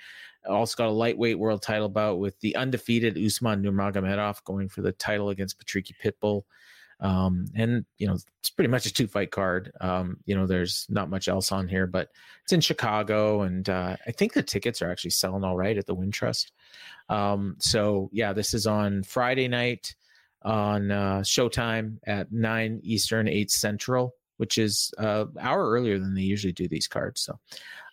Also 0.48 0.76
got 0.76 0.88
a 0.88 0.92
lightweight 0.92 1.38
world 1.38 1.62
title 1.62 1.88
bout 1.88 2.18
with 2.18 2.38
the 2.40 2.54
undefeated 2.56 3.18
Usman 3.18 3.62
Nurmagomedov 3.62 4.42
going 4.44 4.68
for 4.68 4.80
the 4.80 4.92
title 4.92 5.30
against 5.30 5.58
Patricky 5.58 5.92
Pitbull. 6.02 6.44
Um, 7.00 7.46
and 7.54 7.84
you 7.98 8.06
know, 8.06 8.14
it's 8.40 8.50
pretty 8.50 8.70
much 8.70 8.86
a 8.86 8.92
two 8.92 9.06
fight 9.06 9.30
card. 9.30 9.72
Um, 9.80 10.18
you 10.24 10.34
know, 10.34 10.46
there's 10.46 10.86
not 10.88 11.10
much 11.10 11.28
else 11.28 11.52
on 11.52 11.68
here, 11.68 11.86
but 11.86 12.08
it's 12.42 12.52
in 12.52 12.60
Chicago, 12.60 13.42
and 13.42 13.68
uh, 13.68 13.96
I 14.06 14.12
think 14.12 14.32
the 14.32 14.42
tickets 14.42 14.80
are 14.80 14.90
actually 14.90 15.10
selling 15.10 15.44
all 15.44 15.56
right 15.56 15.76
at 15.76 15.86
the 15.86 15.94
Wintrust. 15.94 16.52
Um, 17.08 17.56
so 17.58 18.08
yeah, 18.12 18.32
this 18.32 18.54
is 18.54 18.66
on 18.66 19.02
Friday 19.02 19.48
night 19.48 19.94
on 20.42 20.90
uh, 20.90 21.20
Showtime 21.20 21.98
at 22.06 22.32
nine 22.32 22.80
Eastern, 22.82 23.28
eight 23.28 23.50
Central, 23.50 24.14
which 24.38 24.58
is 24.58 24.92
uh, 24.96 25.26
hour 25.40 25.68
earlier 25.68 25.98
than 25.98 26.14
they 26.14 26.22
usually 26.22 26.52
do 26.52 26.68
these 26.68 26.88
cards. 26.88 27.20
So, 27.20 27.38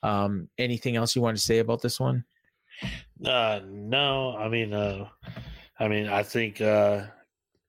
um, 0.03 0.47
anything 0.57 0.95
else 0.95 1.15
you 1.15 1.21
want 1.21 1.35
to 1.35 1.43
say 1.43 1.59
about 1.59 1.81
this 1.81 1.99
one? 1.99 2.23
Uh, 3.25 3.59
no, 3.65 4.35
I 4.37 4.49
mean, 4.49 4.73
uh, 4.73 5.07
I 5.79 5.87
mean, 5.87 6.07
I 6.07 6.23
think 6.23 6.61
uh, 6.61 7.05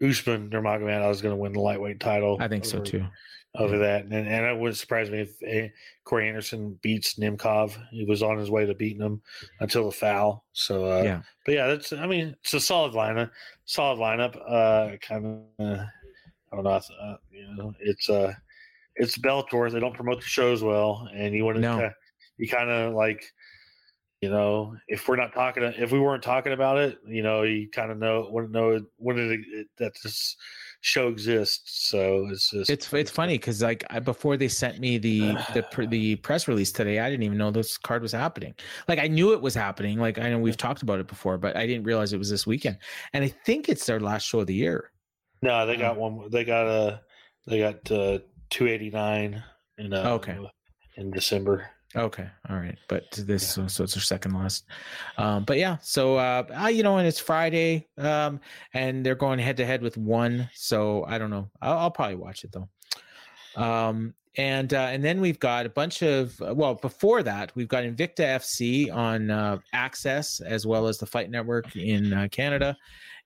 Usman 0.04 0.50
Nurmagomedov 0.50 1.10
is 1.10 1.22
going 1.22 1.32
to 1.32 1.40
win 1.40 1.52
the 1.52 1.60
lightweight 1.60 2.00
title. 2.00 2.36
I 2.40 2.48
think 2.48 2.64
so 2.64 2.80
too. 2.80 3.04
Over 3.56 3.78
that, 3.78 4.06
and 4.06 4.12
and 4.12 4.46
it 4.46 4.58
wouldn't 4.58 4.78
surprise 4.78 5.10
me 5.10 5.20
if 5.20 5.40
uh, 5.44 5.68
Corey 6.02 6.28
Anderson 6.28 6.76
beats 6.82 7.14
Nemkov. 7.14 7.76
He 7.92 8.04
was 8.04 8.20
on 8.20 8.36
his 8.36 8.50
way 8.50 8.66
to 8.66 8.74
beating 8.74 9.00
him 9.00 9.22
until 9.60 9.84
the 9.84 9.92
foul. 9.92 10.44
So 10.54 10.90
uh, 10.90 11.02
yeah, 11.02 11.22
but 11.46 11.54
yeah, 11.54 11.68
that's 11.68 11.92
I 11.92 12.08
mean, 12.08 12.34
it's 12.42 12.52
a 12.54 12.58
solid 12.60 12.94
lineup. 12.94 13.30
Solid 13.64 14.00
lineup. 14.00 14.36
Uh, 14.44 14.96
kind 14.96 15.24
of, 15.60 15.78
I 15.78 16.56
don't 16.56 16.64
know. 16.64 16.70
Uh, 16.70 17.16
you 17.30 17.54
know, 17.54 17.72
it's 17.78 18.10
uh, 18.10 18.32
it's 18.96 19.18
Bellator. 19.18 19.70
They 19.70 19.78
don't 19.78 19.94
promote 19.94 20.20
the 20.20 20.26
shows 20.26 20.64
well, 20.64 21.08
and 21.14 21.32
you 21.32 21.44
want 21.44 21.56
to, 21.56 21.60
No. 21.60 21.90
you 22.38 22.48
kind 22.48 22.70
of 22.70 22.94
like, 22.94 23.22
you 24.20 24.30
know, 24.30 24.76
if 24.88 25.06
we're 25.06 25.16
not 25.16 25.34
talking, 25.34 25.62
if 25.62 25.92
we 25.92 26.00
weren't 26.00 26.22
talking 26.22 26.52
about 26.52 26.78
it, 26.78 26.98
you 27.06 27.22
know, 27.22 27.42
you 27.42 27.68
kind 27.68 27.90
of 27.90 27.98
know 27.98 28.28
wouldn't 28.30 28.52
know 28.52 28.80
when 28.96 29.18
it, 29.18 29.40
it, 29.52 29.66
that 29.76 29.92
this 30.02 30.36
show 30.80 31.08
exists. 31.08 31.88
So 31.88 32.28
it's 32.30 32.50
just 32.50 32.70
it's 32.70 32.92
it's 32.92 33.10
funny 33.10 33.36
because 33.36 33.62
like 33.62 33.84
I, 33.90 33.98
before 33.98 34.36
they 34.36 34.48
sent 34.48 34.78
me 34.78 34.98
the 34.98 35.32
the 35.52 35.86
the 35.90 36.16
press 36.16 36.48
release 36.48 36.72
today, 36.72 37.00
I 37.00 37.10
didn't 37.10 37.24
even 37.24 37.36
know 37.38 37.50
this 37.50 37.76
card 37.76 38.02
was 38.02 38.12
happening. 38.12 38.54
Like 38.88 38.98
I 38.98 39.08
knew 39.08 39.32
it 39.32 39.42
was 39.42 39.54
happening. 39.54 39.98
Like 39.98 40.18
I 40.18 40.30
know 40.30 40.38
we've 40.38 40.56
talked 40.56 40.82
about 40.82 41.00
it 41.00 41.06
before, 41.06 41.36
but 41.36 41.56
I 41.56 41.66
didn't 41.66 41.84
realize 41.84 42.12
it 42.12 42.18
was 42.18 42.30
this 42.30 42.46
weekend. 42.46 42.78
And 43.12 43.24
I 43.24 43.28
think 43.28 43.68
it's 43.68 43.84
their 43.84 44.00
last 44.00 44.24
show 44.24 44.40
of 44.40 44.46
the 44.46 44.54
year. 44.54 44.90
No, 45.42 45.66
they 45.66 45.76
got 45.76 45.96
one. 45.96 46.30
They 46.30 46.44
got 46.44 46.66
a. 46.66 47.02
They 47.46 47.58
got 47.58 47.90
uh, 47.90 48.20
two 48.48 48.66
eighty 48.68 48.88
nine 48.88 49.44
in 49.76 49.92
uh, 49.92 50.14
Okay. 50.14 50.38
in 50.96 51.10
December. 51.10 51.68
Okay, 51.96 52.28
all 52.50 52.56
right, 52.56 52.76
but 52.88 53.04
this 53.12 53.48
so, 53.48 53.68
so 53.68 53.84
it's 53.84 53.94
their 53.94 54.02
second 54.02 54.34
last. 54.34 54.64
Um, 55.16 55.44
but 55.44 55.58
yeah, 55.58 55.76
so 55.80 56.16
uh, 56.16 56.68
you 56.72 56.82
know, 56.82 56.98
and 56.98 57.06
it's 57.06 57.20
Friday, 57.20 57.86
um, 57.98 58.40
and 58.72 59.06
they're 59.06 59.14
going 59.14 59.38
head 59.38 59.56
to 59.58 59.66
head 59.66 59.80
with 59.80 59.96
one. 59.96 60.50
So 60.54 61.04
I 61.06 61.18
don't 61.18 61.30
know. 61.30 61.48
I'll, 61.62 61.78
I'll 61.78 61.90
probably 61.92 62.16
watch 62.16 62.42
it 62.42 62.50
though. 62.52 62.68
Um, 63.56 64.14
and 64.36 64.74
uh, 64.74 64.88
and 64.90 65.04
then 65.04 65.20
we've 65.20 65.38
got 65.38 65.66
a 65.66 65.68
bunch 65.68 66.02
of 66.02 66.40
well 66.40 66.74
before 66.74 67.22
that 67.22 67.54
we've 67.54 67.68
got 67.68 67.84
Invicta 67.84 68.24
FC 68.24 68.92
on 68.92 69.30
uh, 69.30 69.58
Access 69.72 70.40
as 70.40 70.66
well 70.66 70.88
as 70.88 70.98
the 70.98 71.06
Fight 71.06 71.30
Network 71.30 71.76
in 71.76 72.12
uh, 72.12 72.26
Canada, 72.30 72.76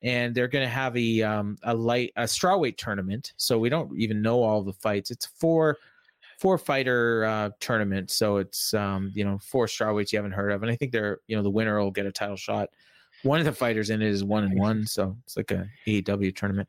and 0.03 0.35
they're 0.35 0.49
going 0.49 0.65
to 0.65 0.71
have 0.71 0.95
a 0.95 1.23
um, 1.23 1.57
a 1.63 1.75
light 1.75 2.13
a 2.17 2.25
strawweight 2.25 2.77
tournament. 2.77 3.33
So 3.39 3.59
we 3.59 3.71
don't 3.71 3.99
even 3.99 4.21
know 4.21 4.43
all 4.43 4.63
the 4.63 4.75
fights. 4.75 5.11
It's 5.11 5.25
four 5.25 5.79
four 6.39 6.57
fighter 6.57 7.25
uh, 7.25 7.51
tournament. 7.61 8.11
So 8.11 8.39
it's 8.39 8.73
um, 8.73 9.11
you 9.15 9.25
know 9.25 9.39
four 9.43 9.67
strawweights 9.67 10.13
you 10.13 10.19
haven't 10.19 10.33
heard 10.33 10.53
of, 10.53 10.63
and 10.63 10.71
I 10.71 10.77
think 10.77 10.93
they're 10.93 11.21
you 11.27 11.37
know 11.37 11.43
the 11.43 11.51
winner 11.51 11.79
will 11.79 11.91
get 11.91 12.07
a 12.07 12.13
title 12.13 12.37
shot. 12.37 12.71
One 13.25 13.41
of 13.41 13.45
the 13.45 13.53
fighters 13.53 13.91
in 13.91 14.01
it 14.01 14.09
is 14.09 14.23
one 14.23 14.45
and 14.45 14.59
one, 14.59 14.87
so 14.87 15.17
it's 15.25 15.37
like 15.37 15.51
a 15.51 15.67
AEW 15.87 16.35
tournament. 16.37 16.69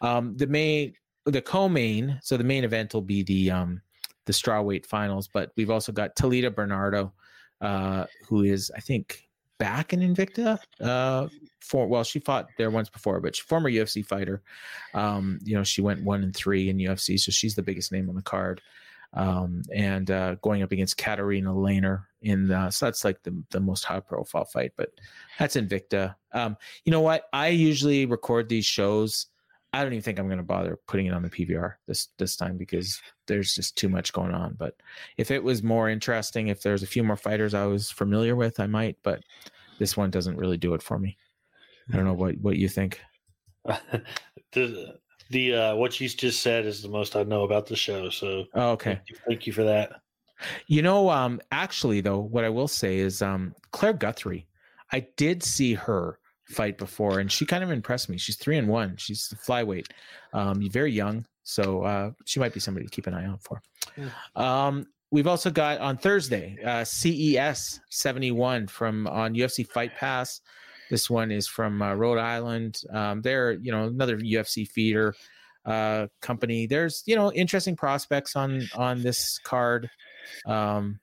Um, 0.00 0.36
the 0.36 0.46
main 0.46 0.94
the 1.26 1.42
co-main, 1.42 2.18
so 2.22 2.36
the 2.36 2.44
main 2.44 2.64
event 2.64 2.94
will 2.94 3.02
be 3.02 3.22
the 3.22 3.50
um, 3.50 3.82
the 4.24 4.32
strawweight 4.32 4.86
finals, 4.86 5.28
but 5.28 5.52
we've 5.56 5.70
also 5.70 5.92
got 5.92 6.16
Talita 6.16 6.54
Bernardo, 6.54 7.12
uh, 7.60 8.06
who 8.26 8.42
is 8.42 8.72
I 8.74 8.80
think 8.80 9.28
back 9.58 9.92
in 9.92 10.00
Invicta. 10.00 10.58
Uh, 10.80 11.28
for 11.60 11.86
well, 11.86 12.02
she 12.02 12.18
fought 12.18 12.48
there 12.56 12.70
once 12.70 12.88
before, 12.88 13.20
but 13.20 13.36
she, 13.36 13.42
former 13.42 13.70
UFC 13.70 14.04
fighter. 14.04 14.40
Um, 14.94 15.38
you 15.44 15.54
know, 15.54 15.62
she 15.62 15.82
went 15.82 16.02
one 16.02 16.22
and 16.22 16.34
three 16.34 16.70
in 16.70 16.78
UFC, 16.78 17.20
so 17.20 17.30
she's 17.30 17.54
the 17.54 17.62
biggest 17.62 17.92
name 17.92 18.08
on 18.08 18.16
the 18.16 18.22
card 18.22 18.62
um, 19.12 19.62
and 19.74 20.10
uh, 20.10 20.36
going 20.36 20.62
up 20.62 20.72
against 20.72 20.96
Katharina 20.96 21.50
Lehner 21.50 22.04
in 22.22 22.48
the, 22.48 22.70
so 22.70 22.86
that's 22.86 23.04
like 23.04 23.22
the, 23.22 23.42
the 23.50 23.60
most 23.60 23.84
high 23.84 24.00
profile 24.00 24.44
fight, 24.44 24.72
but 24.76 24.90
that's 25.38 25.56
Invicta. 25.56 26.14
Um, 26.32 26.56
you 26.84 26.92
know 26.92 27.00
what? 27.00 27.24
I 27.32 27.48
usually 27.48 28.06
record 28.06 28.48
these 28.48 28.66
shows. 28.66 29.26
I 29.72 29.82
don't 29.82 29.92
even 29.92 30.02
think 30.02 30.18
I'm 30.18 30.26
going 30.26 30.38
to 30.38 30.44
bother 30.44 30.78
putting 30.86 31.06
it 31.06 31.14
on 31.14 31.22
the 31.22 31.30
PVR 31.30 31.74
this 31.86 32.08
this 32.18 32.34
time 32.36 32.56
because 32.56 33.00
there's 33.26 33.54
just 33.54 33.76
too 33.76 33.88
much 33.88 34.12
going 34.12 34.32
on. 34.32 34.54
But 34.58 34.74
if 35.16 35.30
it 35.30 35.42
was 35.42 35.62
more 35.62 35.88
interesting, 35.88 36.48
if 36.48 36.62
there's 36.62 36.82
a 36.82 36.88
few 36.88 37.04
more 37.04 37.16
fighters 37.16 37.54
I 37.54 37.66
was 37.66 37.88
familiar 37.88 38.34
with, 38.34 38.58
I 38.58 38.66
might. 38.66 38.96
But 39.04 39.22
this 39.78 39.96
one 39.96 40.10
doesn't 40.10 40.36
really 40.36 40.56
do 40.56 40.74
it 40.74 40.82
for 40.82 40.98
me. 40.98 41.16
I 41.92 41.96
don't 41.96 42.04
know 42.04 42.14
what 42.14 42.36
what 42.40 42.56
you 42.56 42.68
think. 42.68 43.00
the 44.52 44.98
the 45.30 45.54
uh, 45.54 45.74
what 45.76 45.98
you 46.00 46.08
just 46.08 46.42
said 46.42 46.66
is 46.66 46.82
the 46.82 46.88
most 46.88 47.16
I 47.16 47.22
know 47.22 47.44
about 47.44 47.66
the 47.66 47.76
show. 47.76 48.10
So 48.10 48.44
Oh, 48.54 48.72
okay. 48.72 48.94
thank 48.94 49.08
you, 49.08 49.16
thank 49.26 49.46
you 49.46 49.52
for 49.52 49.64
that. 49.64 49.92
You 50.66 50.82
know, 50.82 51.10
um, 51.10 51.40
actually, 51.52 52.00
though, 52.00 52.18
what 52.20 52.44
I 52.44 52.48
will 52.48 52.68
say 52.68 52.98
is 52.98 53.22
um, 53.22 53.54
Claire 53.72 53.92
Guthrie. 53.92 54.46
I 54.92 55.06
did 55.16 55.42
see 55.42 55.74
her 55.74 56.18
fight 56.48 56.78
before, 56.78 57.20
and 57.20 57.30
she 57.30 57.46
kind 57.46 57.62
of 57.62 57.70
impressed 57.70 58.08
me. 58.08 58.18
She's 58.18 58.36
three 58.36 58.56
and 58.58 58.66
one. 58.68 58.96
She's 58.96 59.28
the 59.28 59.36
flyweight, 59.36 59.86
um, 60.32 60.68
very 60.70 60.92
young, 60.92 61.26
so 61.44 61.82
uh, 61.84 62.10
she 62.24 62.40
might 62.40 62.52
be 62.52 62.60
somebody 62.60 62.86
to 62.86 62.90
keep 62.90 63.06
an 63.06 63.14
eye 63.14 63.26
out 63.26 63.40
for. 63.42 63.62
Um, 64.34 64.86
we've 65.12 65.26
also 65.28 65.50
got 65.50 65.78
on 65.78 65.96
Thursday 65.96 66.56
uh, 66.64 66.84
CES 66.84 67.80
seventy 67.90 68.32
one 68.32 68.66
from 68.66 69.06
on 69.06 69.34
UFC 69.34 69.66
Fight 69.66 69.94
Pass. 69.94 70.40
This 70.90 71.08
one 71.08 71.30
is 71.30 71.46
from 71.48 71.80
uh, 71.80 71.94
Rhode 71.94 72.18
Island. 72.18 72.82
Um, 72.92 73.22
they're 73.22 73.52
you 73.52 73.72
know 73.72 73.84
another 73.84 74.18
UFC 74.18 74.68
feeder 74.68 75.14
uh, 75.64 76.08
company. 76.20 76.66
There's 76.66 77.02
you 77.06 77.16
know 77.16 77.32
interesting 77.32 77.76
prospects 77.76 78.36
on 78.36 78.62
on 78.76 79.02
this 79.02 79.38
card. 79.44 79.88
Um, 80.46 81.00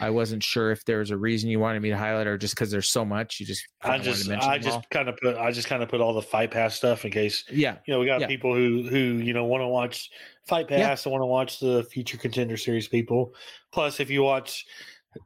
I 0.00 0.08
wasn't 0.08 0.42
sure 0.42 0.70
if 0.70 0.84
there 0.86 1.00
was 1.00 1.10
a 1.10 1.16
reason 1.18 1.50
you 1.50 1.60
wanted 1.60 1.82
me 1.82 1.90
to 1.90 1.96
highlight, 1.98 2.26
or 2.26 2.38
just 2.38 2.54
because 2.54 2.70
there's 2.70 2.88
so 2.90 3.04
much, 3.04 3.40
you 3.40 3.46
just 3.46 3.66
I 3.82 3.98
just 3.98 4.30
I 4.30 4.58
just 4.58 4.88
kind 4.90 5.08
of 5.08 5.16
put 5.18 5.36
I 5.36 5.50
just 5.50 5.68
kind 5.68 5.82
of 5.82 5.88
put 5.88 6.00
all 6.00 6.14
the 6.14 6.22
fight 6.22 6.50
pass 6.50 6.74
stuff 6.74 7.04
in 7.04 7.10
case 7.10 7.44
yeah 7.50 7.76
you 7.86 7.92
know 7.92 8.00
we 8.00 8.06
got 8.06 8.20
Yeah. 8.20 8.26
people 8.26 8.54
who 8.54 8.84
who 8.88 8.96
you 8.96 9.34
know 9.34 9.44
want 9.44 9.60
to 9.62 9.68
watch 9.68 10.10
fight 10.46 10.66
Yeah. 10.70 10.88
pass 10.88 11.04
and 11.04 11.12
want 11.12 11.22
to 11.22 11.26
watch 11.26 11.60
the 11.60 11.84
future 11.84 12.16
contender 12.16 12.56
series 12.56 12.88
people. 12.88 13.34
Plus, 13.70 14.00
if 14.00 14.08
you 14.10 14.22
watch 14.22 14.66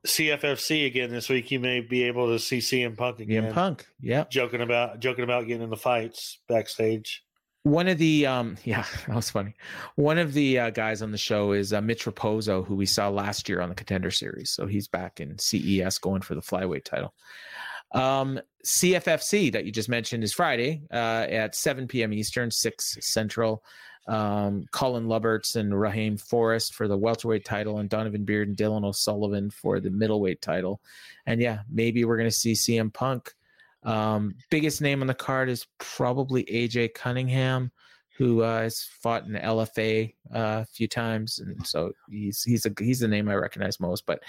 CFFC 0.07 0.87
again 0.87 1.11
this 1.11 1.29
week, 1.29 1.51
you 1.51 1.61
may 1.61 1.81
be 1.81 2.05
able 2.05 2.29
to 2.29 2.39
see 2.39 2.59
CM 2.59 2.97
Punk 2.97 3.21
again. 3.21 3.45
CM 3.45 3.53
Punk. 3.53 3.87
Yeah. 4.01 4.25
joking 4.31 4.61
about 4.61 5.01
joking 5.01 5.25
about 5.25 5.47
getting 5.47 5.63
in 5.63 5.71
the 5.71 5.77
fights 5.77 6.41
backstage. 6.49 7.23
One 7.63 7.89
of 7.89 7.99
the 7.99 8.27
um 8.27 8.57
yeah, 8.65 8.85
that 9.07 9.17
was 9.17 9.31
funny. 9.31 9.55
One 9.97 10.19
of 10.19 10.33
the 10.33 10.59
uh, 10.59 10.71
guys 10.71 11.03
on 11.03 11.13
the 11.13 11.19
show 11.19 11.53
is 11.53 11.73
uh, 11.73 11.81
Mitch 11.81 12.05
Raposo, 12.05 12.65
who 12.65 12.75
we 12.75 12.87
saw 12.87 13.09
last 13.09 13.49
year 13.49 13.61
on 13.61 13.69
the 13.69 13.75
Contender 13.75 14.11
Series. 14.11 14.51
So 14.51 14.67
he's 14.67 14.89
back 14.89 15.21
in 15.21 15.39
CES 15.39 15.99
going 15.99 16.23
for 16.23 16.35
the 16.35 16.43
flyweight 16.43 16.85
title. 16.85 17.15
Um, 17.93 18.41
CFFC 18.65 19.53
that 19.53 19.65
you 19.65 19.73
just 19.73 19.89
mentioned 19.89 20.25
is 20.25 20.33
Friday 20.33 20.83
uh, 20.93 21.27
at 21.31 21.55
7 21.55 21.87
p.m. 21.87 22.13
Eastern, 22.13 22.51
6 22.51 22.99
Central. 23.01 23.63
Um, 24.09 24.67
Colin 24.73 25.07
Luberts 25.07 25.57
and 25.57 25.79
Raheem 25.79 26.17
Forrest 26.17 26.75
for 26.75 26.87
the 26.89 26.97
welterweight 26.97 27.45
title, 27.45 27.79
and 27.79 27.89
Donovan 27.89 28.25
Beard 28.25 28.49
and 28.49 28.57
Dylan 28.57 28.85
O'Sullivan 28.85 29.51
for 29.51 29.81
the 29.81 29.91
middleweight 29.91 30.41
title. 30.41 30.81
And 31.27 31.41
yeah, 31.41 31.61
maybe 31.71 32.05
we're 32.05 32.17
going 32.17 32.31
to 32.31 32.35
see 32.35 32.53
CM 32.53 32.93
Punk. 32.93 33.33
Um, 33.83 34.35
biggest 34.51 34.81
name 34.81 35.01
on 35.01 35.07
the 35.07 35.15
card 35.15 35.49
is 35.49 35.67
probably 35.79 36.45
AJ 36.45 36.95
Cunningham, 36.95 37.71
who 38.17 38.43
uh, 38.43 38.63
has 38.63 38.83
fought 38.83 39.27
in 39.27 39.35
LFA 39.35 40.15
uh, 40.35 40.63
a 40.63 40.67
few 40.67 40.89
times, 40.89 41.39
and 41.39 41.67
so 41.67 41.93
he's 42.09 42.43
he's 42.43 42.67
a 42.67 42.73
he's 42.79 43.01
the 43.01 43.09
name 43.09 43.29
I 43.29 43.35
recognize 43.35 43.79
most. 43.79 44.07
But 44.07 44.23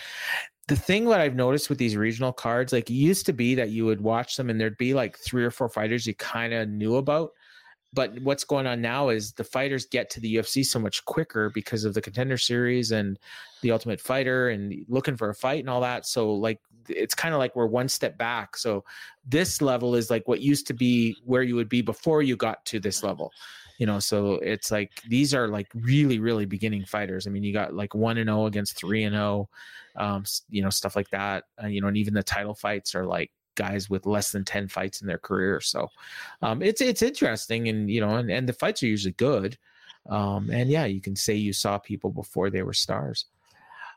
the 0.67 0.75
thing 0.75 1.05
that 1.05 1.21
I've 1.21 1.35
noticed 1.35 1.69
with 1.69 1.77
these 1.77 1.95
regional 1.95 2.33
cards, 2.33 2.73
like 2.73 2.89
it 2.89 2.93
used 2.93 3.25
to 3.27 3.33
be 3.33 3.55
that 3.55 3.69
you 3.69 3.85
would 3.85 4.01
watch 4.01 4.35
them 4.35 4.49
and 4.49 4.59
there'd 4.59 4.77
be 4.77 4.93
like 4.93 5.17
three 5.17 5.45
or 5.45 5.51
four 5.51 5.69
fighters 5.69 6.05
you 6.05 6.13
kind 6.15 6.53
of 6.53 6.67
knew 6.67 6.97
about. 6.97 7.31
But 7.93 8.19
what's 8.21 8.43
going 8.43 8.67
on 8.67 8.81
now 8.81 9.09
is 9.09 9.31
the 9.33 9.43
fighters 9.43 9.85
get 9.85 10.09
to 10.11 10.19
the 10.19 10.35
UFC 10.35 10.65
so 10.65 10.79
much 10.79 11.03
quicker 11.05 11.49
because 11.49 11.83
of 11.83 11.93
the 11.93 12.01
contender 12.01 12.37
series 12.37 12.91
and 12.91 13.17
the 13.61 13.71
ultimate 13.71 14.01
fighter 14.01 14.49
and 14.49 14.85
looking 14.87 15.17
for 15.17 15.29
a 15.29 15.35
fight 15.35 15.61
and 15.61 15.69
all 15.69 15.81
that. 15.81 16.05
So 16.05 16.33
like 16.33 16.59
it's 16.89 17.15
kind 17.15 17.33
of 17.33 17.39
like 17.39 17.55
we're 17.55 17.65
one 17.65 17.87
step 17.87 18.17
back. 18.17 18.57
So 18.57 18.83
this 19.25 19.61
level 19.61 19.95
is 19.95 20.09
like 20.09 20.27
what 20.27 20.41
used 20.41 20.67
to 20.67 20.73
be 20.73 21.15
where 21.25 21.43
you 21.43 21.55
would 21.55 21.69
be 21.69 21.81
before 21.81 22.21
you 22.21 22.35
got 22.35 22.65
to 22.65 22.79
this 22.79 23.03
level 23.03 23.31
you 23.77 23.85
know 23.85 23.99
so 23.99 24.33
it's 24.35 24.71
like 24.71 25.01
these 25.07 25.33
are 25.33 25.47
like 25.47 25.67
really 25.73 26.19
really 26.19 26.45
beginning 26.45 26.83
fighters 26.83 27.27
i 27.27 27.29
mean 27.29 27.43
you 27.43 27.53
got 27.53 27.73
like 27.73 27.93
1 27.93 28.17
and 28.17 28.27
0 28.27 28.45
against 28.45 28.75
3 28.75 29.03
and 29.03 29.15
0 29.15 29.49
um 29.95 30.23
you 30.49 30.61
know 30.61 30.69
stuff 30.69 30.95
like 30.95 31.09
that 31.09 31.45
uh, 31.63 31.67
you 31.67 31.81
know 31.81 31.87
and 31.87 31.97
even 31.97 32.13
the 32.13 32.23
title 32.23 32.53
fights 32.53 32.95
are 32.95 33.05
like 33.05 33.31
guys 33.57 33.89
with 33.89 34.05
less 34.05 34.31
than 34.31 34.45
10 34.45 34.69
fights 34.69 35.01
in 35.01 35.07
their 35.07 35.17
career. 35.17 35.59
So 35.59 35.89
um, 36.41 36.61
it's 36.61 36.79
it's 36.79 37.01
interesting 37.01 37.67
and 37.67 37.91
you 37.91 37.99
know 37.99 38.15
and, 38.15 38.31
and 38.31 38.47
the 38.47 38.53
fights 38.53 38.81
are 38.83 38.87
usually 38.87 39.13
good. 39.13 39.57
Um, 40.09 40.49
and 40.49 40.69
yeah, 40.69 40.85
you 40.85 41.01
can 41.01 41.17
say 41.17 41.35
you 41.35 41.51
saw 41.51 41.77
people 41.77 42.11
before 42.11 42.49
they 42.49 42.63
were 42.63 42.73
stars. 42.73 43.25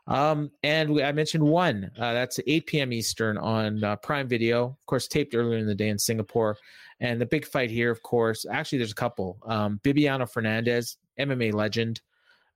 Um, 0.07 0.51
and 0.63 0.89
we, 0.89 1.03
I 1.03 1.11
mentioned 1.11 1.43
one 1.43 1.91
uh, 1.97 2.13
that's 2.13 2.39
8 2.45 2.65
p.m. 2.65 2.91
Eastern 2.91 3.37
on 3.37 3.83
uh, 3.83 3.95
Prime 3.97 4.27
Video, 4.27 4.65
of 4.65 4.85
course, 4.85 5.07
taped 5.07 5.35
earlier 5.35 5.57
in 5.57 5.67
the 5.67 5.75
day 5.75 5.89
in 5.89 5.97
Singapore. 5.97 6.57
And 6.99 7.19
the 7.19 7.25
big 7.25 7.45
fight 7.45 7.69
here, 7.69 7.91
of 7.91 8.03
course, 8.03 8.45
actually, 8.49 8.79
there's 8.79 8.91
a 8.91 8.95
couple. 8.95 9.37
Um, 9.45 9.79
Bibiano 9.83 10.31
Fernandes, 10.31 10.97
MMA 11.19 11.53
legend. 11.53 12.01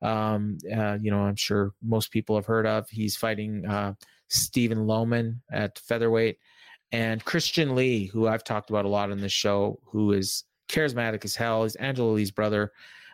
Um, 0.01 0.57
uh, 0.75 0.97
you 1.01 1.11
know, 1.11 1.21
I'm 1.21 1.35
sure 1.35 1.73
most 1.81 2.11
people 2.11 2.35
have 2.35 2.45
heard 2.45 2.67
of. 2.67 2.89
He's 2.89 3.15
fighting 3.15 3.65
uh, 3.65 3.93
Stephen 4.27 4.85
Loman 4.85 5.41
at 5.51 5.79
featherweight, 5.79 6.37
and 6.91 7.23
Christian 7.25 7.75
Lee, 7.75 8.05
who 8.05 8.27
I've 8.27 8.43
talked 8.43 8.69
about 8.69 8.85
a 8.85 8.89
lot 8.89 9.11
on 9.11 9.19
this 9.19 9.31
show, 9.31 9.79
who 9.85 10.11
is 10.11 10.43
charismatic 10.69 11.25
as 11.25 11.35
hell. 11.35 11.63
He's 11.63 11.75
Angela 11.75 12.11
Lee's 12.11 12.31
brother. 12.31 12.71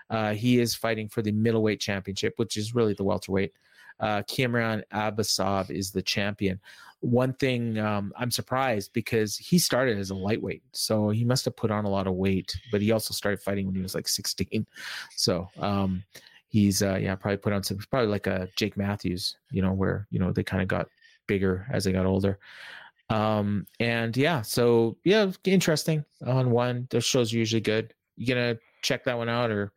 Uh, 0.10 0.34
he 0.34 0.60
is 0.60 0.76
fighting 0.76 1.08
for 1.08 1.22
the 1.22 1.32
middleweight 1.32 1.80
championship, 1.80 2.34
which 2.36 2.58
is 2.58 2.76
really 2.76 2.94
the 2.94 3.04
welterweight. 3.04 3.54
Uh, 4.00 4.24
Cameron 4.24 4.84
Abbasov 4.94 5.70
is 5.70 5.92
the 5.92 6.02
champion. 6.02 6.60
One 7.00 7.34
thing 7.34 7.80
um, 7.80 8.12
I'm 8.18 8.32
surprised 8.32 8.94
because 8.94 9.38
he 9.38 9.58
started 9.58 9.98
as 9.98 10.10
a 10.10 10.16
lightweight, 10.16 10.64
so 10.72 11.10
he 11.10 11.24
must 11.24 11.46
have 11.46 11.56
put 11.56 11.72
on 11.72 11.86
a 11.86 11.90
lot 11.90 12.08
of 12.08 12.14
weight. 12.14 12.56
But 12.72 12.82
he 12.82 12.92
also 12.92 13.14
started 13.14 13.40
fighting 13.40 13.66
when 13.66 13.76
he 13.76 13.82
was 13.82 13.96
like 13.96 14.08
16, 14.08 14.68
so 15.16 15.48
um, 15.60 16.04
he's 16.50 16.84
uh, 16.84 17.00
yeah 17.02 17.16
probably 17.16 17.38
put 17.38 17.54
on 17.54 17.64
some 17.64 17.78
probably 17.90 18.10
like 18.10 18.28
a 18.28 18.50
Jake 18.56 18.78
Matthews, 18.78 19.38
you 19.50 19.62
know, 19.62 19.72
where 19.72 20.08
you 20.12 20.20
know 20.20 20.32
they 20.32 20.44
kind 20.44 20.62
of 20.62 20.68
got 20.68 20.90
bigger 21.28 21.66
as 21.72 21.86
they 21.86 21.92
got 21.92 22.06
older. 22.06 22.38
Um, 23.12 23.66
and 23.80 24.16
yeah, 24.16 24.42
so 24.42 24.98
yeah, 25.04 25.32
interesting 25.44 26.06
on 26.26 26.52
one. 26.52 26.88
Those 26.90 27.06
shows 27.06 27.34
are 27.34 27.38
usually 27.38 27.62
good. 27.62 27.94
You 28.16 28.28
gonna 28.28 28.58
check 28.82 29.04
that 29.06 29.18
one 29.18 29.30
out 29.30 29.52
or 29.52 29.74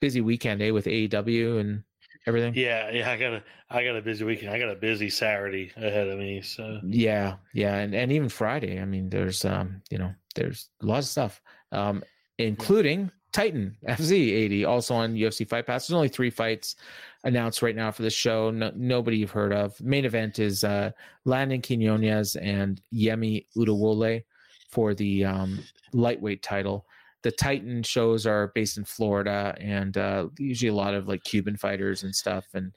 busy 0.00 0.20
weekend, 0.20 0.62
eh, 0.62 0.70
with 0.70 0.86
AEW 0.86 1.60
and 1.60 1.82
everything. 2.26 2.54
Yeah, 2.54 2.90
yeah. 2.90 3.10
I 3.10 3.16
got 3.16 3.32
a 3.34 3.42
I 3.70 3.84
got 3.84 3.96
a 3.96 4.02
busy 4.02 4.24
weekend. 4.24 4.50
I 4.50 4.58
got 4.58 4.70
a 4.70 4.76
busy 4.76 5.10
Saturday 5.10 5.72
ahead 5.76 6.08
of 6.08 6.18
me. 6.18 6.42
So 6.42 6.80
Yeah, 6.84 7.36
yeah, 7.52 7.76
and 7.76 7.94
and 7.94 8.12
even 8.12 8.28
Friday. 8.28 8.80
I 8.80 8.84
mean, 8.84 9.10
there's 9.10 9.44
um, 9.44 9.82
you 9.90 9.98
know, 9.98 10.14
there's 10.34 10.70
a 10.82 10.86
lot 10.86 10.98
of 10.98 11.04
stuff, 11.04 11.40
um, 11.72 12.02
including 12.38 13.10
Titan 13.38 13.76
FC 13.86 14.32
80, 14.32 14.64
also 14.64 14.96
on 14.96 15.14
UFC 15.14 15.48
Fight 15.48 15.64
Pass. 15.64 15.86
There's 15.86 15.94
only 15.94 16.08
three 16.08 16.28
fights 16.28 16.74
announced 17.22 17.62
right 17.62 17.76
now 17.76 17.92
for 17.92 18.02
the 18.02 18.10
show. 18.10 18.50
No, 18.50 18.72
nobody 18.74 19.18
you've 19.18 19.30
heard 19.30 19.52
of. 19.52 19.80
Main 19.80 20.04
event 20.04 20.40
is 20.40 20.64
uh, 20.64 20.90
Landon 21.24 21.62
Quinones 21.62 22.34
and 22.34 22.80
Yemi 22.92 23.46
Udawole 23.56 24.24
for 24.68 24.92
the 24.92 25.24
um, 25.24 25.62
lightweight 25.92 26.42
title. 26.42 26.84
The 27.22 27.30
Titan 27.30 27.84
shows 27.84 28.26
are 28.26 28.50
based 28.56 28.76
in 28.76 28.84
Florida, 28.84 29.54
and 29.60 29.96
uh, 29.96 30.26
usually 30.36 30.70
a 30.70 30.74
lot 30.74 30.94
of 30.94 31.06
like 31.06 31.22
Cuban 31.22 31.56
fighters 31.56 32.02
and 32.02 32.12
stuff, 32.12 32.44
and 32.54 32.72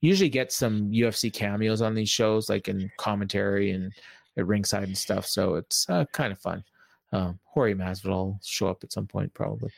usually 0.00 0.30
get 0.30 0.50
some 0.50 0.90
UFC 0.92 1.30
cameos 1.30 1.82
on 1.82 1.94
these 1.94 2.08
shows, 2.08 2.48
like 2.48 2.68
in 2.68 2.90
commentary 2.96 3.72
and 3.72 3.92
at 4.38 4.46
ringside 4.46 4.84
and 4.84 4.96
stuff. 4.96 5.26
So 5.26 5.56
it's 5.56 5.86
uh, 5.90 6.06
kind 6.12 6.32
of 6.32 6.38
fun. 6.38 6.64
Um, 7.12 7.38
Jorge 7.44 7.74
Masvidal 7.74 8.38
show 8.44 8.68
up 8.68 8.82
at 8.82 8.92
some 8.92 9.06
point 9.06 9.32
probably. 9.34 9.70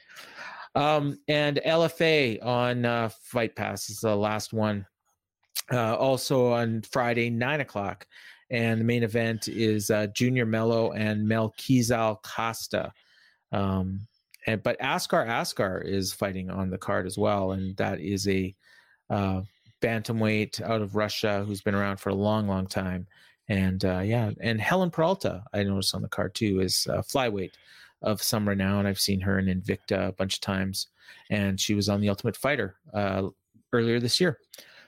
Um, 0.75 1.19
and 1.29 1.61
LFA 1.65 2.45
on 2.45 2.85
uh, 2.85 3.11
Fight 3.23 3.57
Pass 3.57 3.91
is 3.91 4.01
the 4.01 4.15
last 4.15 4.53
one. 4.53 4.87
Uh, 5.73 5.97
also 5.97 6.53
on 6.53 6.83
Friday, 6.83 7.29
nine 7.29 7.61
o'clock, 7.61 8.07
and 8.51 8.81
the 8.81 8.85
main 8.85 9.03
event 9.03 9.49
is 9.49 9.91
uh, 9.91 10.07
Junior 10.15 10.47
Mello 10.47 10.93
and 10.93 11.29
Melquizael 11.29 12.23
Costa. 12.23 12.93
Um, 13.53 14.01
and 14.47 14.63
but 14.63 14.81
Askar 14.81 15.27
Askar 15.27 15.83
is 15.85 16.13
fighting 16.13 16.49
on 16.49 16.71
the 16.71 16.79
card 16.79 17.07
as 17.07 17.19
well, 17.19 17.53
and 17.53 17.77
that 17.77 18.01
is 18.01 18.27
a 18.29 18.55
uh, 19.11 19.43
bantamweight 19.83 20.63
out 20.63 20.81
of 20.81 20.97
Russia 20.97 21.45
who's 21.47 21.61
been 21.61 21.75
around 21.75 21.99
for 21.99 22.11
a 22.11 22.15
long, 22.15 22.49
long 22.49 22.67
time. 22.67 23.07
And 23.49 23.85
uh, 23.85 24.01
yeah, 24.01 24.31
and 24.41 24.61
Helen 24.61 24.91
Peralta, 24.91 25.45
I 25.53 25.63
noticed 25.63 25.95
on 25.95 26.03
the 26.03 26.09
card 26.09 26.35
too, 26.35 26.61
is 26.61 26.87
uh, 26.91 26.99
flyweight 26.99 27.53
of 28.03 28.23
some 28.23 28.49
renown. 28.49 28.87
I've 28.87 29.01
seen 29.01 29.21
her 29.21 29.39
in 29.39 29.47
Invicta 29.47 30.09
a 30.09 30.13
bunch 30.13 30.35
of 30.35 30.41
times, 30.41 30.89
and 31.31 31.59
she 31.59 31.75
was 31.75 31.89
on 31.89 32.01
the 32.01 32.09
Ultimate 32.09 32.37
Fighter 32.37 32.77
uh, 32.93 33.29
earlier 33.73 34.01
this 34.01 34.21
year. 34.21 34.39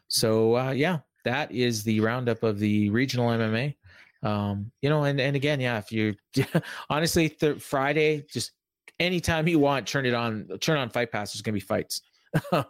So 0.09 0.57
uh, 0.57 0.71
yeah, 0.73 0.99
that 1.25 1.51
is 1.53 1.83
the 1.85 2.01
roundup 2.01 2.43
of 2.43 2.59
the 2.59 2.91
regional 2.91 3.29
MMA. 3.31 3.77
Um, 4.23 4.71
you 4.83 4.91
know, 4.91 5.05
and 5.05 5.21
and 5.21 5.37
again, 5.37 5.61
yeah, 5.61 5.79
if 5.79 5.91
you 5.91 6.15
honestly 6.91 7.31
th- 7.31 7.63
Friday, 7.63 8.27
just 8.31 8.53
anytime 8.99 9.49
you 9.49 9.59
want, 9.59 9.87
turn 9.87 10.05
it 10.05 10.15
on, 10.15 10.49
turn 10.61 10.77
on 10.77 10.91
Fight 10.91 11.11
Pass. 11.11 11.33
There's 11.33 11.43
gonna 11.43 11.55
be 11.55 11.61
fights. 11.61 12.03
you 12.53 12.63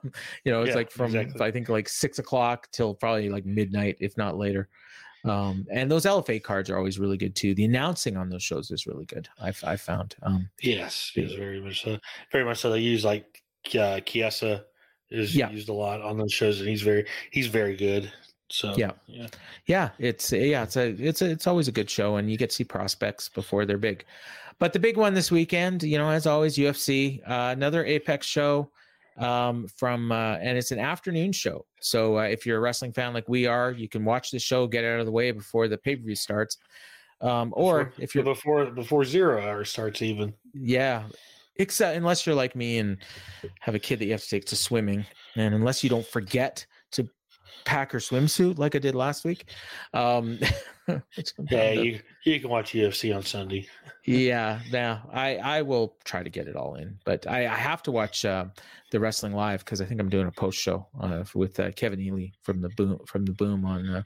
know, 0.47 0.62
it's 0.62 0.68
Yeah, 0.68 0.74
like 0.74 0.91
from 0.91 1.14
exactly. 1.14 1.47
I 1.47 1.51
think 1.51 1.68
like 1.68 1.88
six 1.88 2.18
o'clock 2.18 2.68
till 2.72 2.95
probably 2.95 3.28
like 3.28 3.45
midnight, 3.45 3.97
if 4.01 4.16
not 4.16 4.38
later. 4.38 4.68
Um, 5.25 5.66
and 5.71 5.91
those 5.91 6.05
LFA 6.05 6.43
cards 6.43 6.71
are 6.71 6.77
always 6.77 6.99
really 6.99 7.16
good 7.16 7.35
too. 7.35 7.55
The 7.55 7.64
announcing 7.64 8.16
on 8.16 8.31
those 8.31 8.43
shows 8.43 8.71
is 8.71 8.87
really 8.87 9.05
good. 9.05 9.29
I've 9.41 9.62
I 9.64 9.77
found. 9.77 10.16
Um, 10.23 10.49
yes, 10.62 11.12
yes, 11.14 11.33
very 11.33 11.61
much 11.61 11.83
so. 11.83 11.99
Very 12.33 12.45
much 12.45 12.59
so. 12.59 12.71
They 12.71 12.81
use 12.81 13.05
like 13.05 13.43
uh, 13.68 14.01
Kiesa 14.07 14.64
is 15.11 15.35
Yeah. 15.37 15.51
used 15.51 15.68
a 15.68 15.73
lot 15.75 16.01
on 16.01 16.16
those 16.16 16.33
shows, 16.33 16.61
and 16.61 16.68
he's 16.68 16.83
very 16.83 17.07
he's 17.31 17.49
very 17.49 17.77
good. 17.77 18.11
So 18.53 18.75
Yeah. 18.77 18.93
yeah. 19.07 19.29
yeah, 19.66 19.91
it's 19.99 20.33
yeah, 20.33 20.62
it's 20.64 20.77
a 20.77 20.89
it's 20.91 21.23
a, 21.23 21.31
it's 21.31 21.47
always 21.47 21.68
a 21.68 21.73
good 21.73 21.91
show, 21.91 22.16
and 22.16 22.31
you 22.31 22.37
get 22.37 22.51
to 22.51 22.57
see 22.57 22.64
prospects 22.64 23.29
before 23.29 23.66
they're 23.66 23.79
big. 23.79 24.05
But 24.59 24.73
the 24.73 24.79
big 24.79 24.97
one 24.97 25.14
this 25.14 25.31
weekend, 25.31 25.83
you 25.83 25.97
know, 25.99 26.11
as 26.11 26.27
always, 26.27 26.57
UFC, 26.59 27.21
uh, 27.29 27.53
another 27.53 27.85
Apex 27.85 28.27
show 28.27 28.71
um, 29.21 29.66
from, 29.77 30.11
uh, 30.12 30.37
and 30.37 30.57
it's 30.59 30.73
an 30.73 30.79
afternoon 30.79 31.33
show. 31.33 31.64
So 31.81 32.18
uh, 32.18 32.23
if 32.23 32.45
you're 32.47 32.57
a 32.57 32.61
wrestling 32.61 32.93
fan 32.93 33.12
like 33.14 33.29
we 33.29 33.47
are, 33.47 33.71
you 33.73 33.89
can 33.89 34.05
watch 34.05 34.31
the 34.31 34.39
show, 34.39 34.66
get 34.66 34.85
out 34.85 34.99
of 35.01 35.07
the 35.07 35.12
way 35.12 35.31
before 35.31 35.68
the 35.68 35.79
pay 35.79 35.97
per 35.97 36.03
view 36.03 36.14
starts. 36.16 36.57
Um, 37.21 37.53
or 37.55 37.85
Before- 37.85 38.03
if 38.03 38.14
you're 38.14 38.25
before 38.25 38.66
before 38.71 39.05
zero 39.05 39.43
hour 39.43 39.64
starts, 39.64 40.01
even 40.03 40.33
Yeah. 40.55 41.05
Except 41.57 41.95
unless 41.95 42.25
you're 42.25 42.35
like 42.35 42.57
me 42.57 42.79
and 42.79 42.97
have 43.61 43.75
a 43.75 43.79
kid 43.79 43.99
that 43.99 44.07
you 44.07 44.12
have 44.12 44.23
to 44.23 44.29
take 44.31 44.47
to 44.47 44.57
swimming, 44.57 45.05
and 45.37 45.55
unless 45.55 45.85
you 45.85 45.91
don't 45.91 46.07
forget 46.07 46.64
to 47.59 47.65
pack 47.65 47.93
her 47.93 47.99
swimsuit 47.99 48.59
like 48.59 48.75
I 48.75 48.79
did 48.79 48.95
last 48.95 49.25
week. 49.25 49.51
Um, 49.95 50.39
yeah, 50.89 51.75
to- 51.75 51.85
you 51.85 52.01
you 52.25 52.41
can 52.41 52.51
watch 52.51 52.73
UFC 52.73 53.15
on 53.15 53.23
Sunday. 53.23 53.67
yeah. 54.05 54.61
Now 54.73 55.09
I 55.13 55.37
I 55.37 55.63
will 55.63 55.97
try 56.05 56.23
to 56.23 56.31
get 56.31 56.49
it 56.49 56.57
all 56.57 56.75
in, 56.75 56.99
but 57.05 57.27
I, 57.27 57.47
I 57.47 57.55
have 57.57 57.83
to 57.85 57.91
watch 57.93 58.25
uh, 58.25 58.47
the 58.91 59.01
wrestling 59.01 59.33
live 59.33 59.65
because 59.65 59.81
I 59.81 59.85
think 59.85 60.01
I'm 60.01 60.09
doing 60.09 60.27
a 60.27 60.33
post 60.33 60.59
show 60.59 60.87
uh, 61.01 61.25
with 61.35 61.59
uh, 61.61 61.71
Kevin 61.73 62.01
Ely 62.01 62.29
from 62.43 62.61
the 62.61 62.69
boom 62.71 62.99
from 63.07 63.25
the 63.25 63.33
boom 63.33 63.65
on. 63.65 63.89
Uh, 63.89 64.03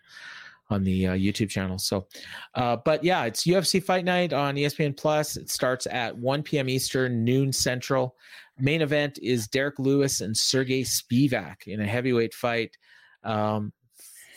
on 0.71 0.83
the 0.83 1.09
uh, 1.09 1.13
YouTube 1.13 1.51
channel. 1.51 1.79
So, 1.79 2.07
uh, 2.55 2.77
but 2.85 3.05
yeah, 3.05 3.25
it's 3.25 3.45
UFC 3.45 3.83
Fight 3.83 4.05
Night 4.05 4.33
on 4.33 4.55
ESPN 4.55 4.97
Plus. 4.97 5.37
It 5.37 5.51
starts 5.51 5.87
at 5.87 6.17
1 6.17 6.43
p.m. 6.43 6.71
Eastern, 6.71 7.23
noon 7.23 7.53
Central. 7.53 8.17
Main 8.59 8.83
event 8.83 9.19
is 9.21 9.49
Derrick 9.49 9.79
Lewis 9.79 10.21
and 10.21 10.37
Sergey 10.37 10.83
Spivak 10.85 11.67
in 11.67 11.81
a 11.81 11.87
heavyweight 11.87 12.33
fight. 12.33 12.77
Um, 13.25 13.72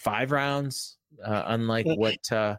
five 0.01 0.31
rounds, 0.31 0.97
uh, 1.23 1.43
unlike 1.47 1.85
what 1.85 2.31
uh, 2.31 2.55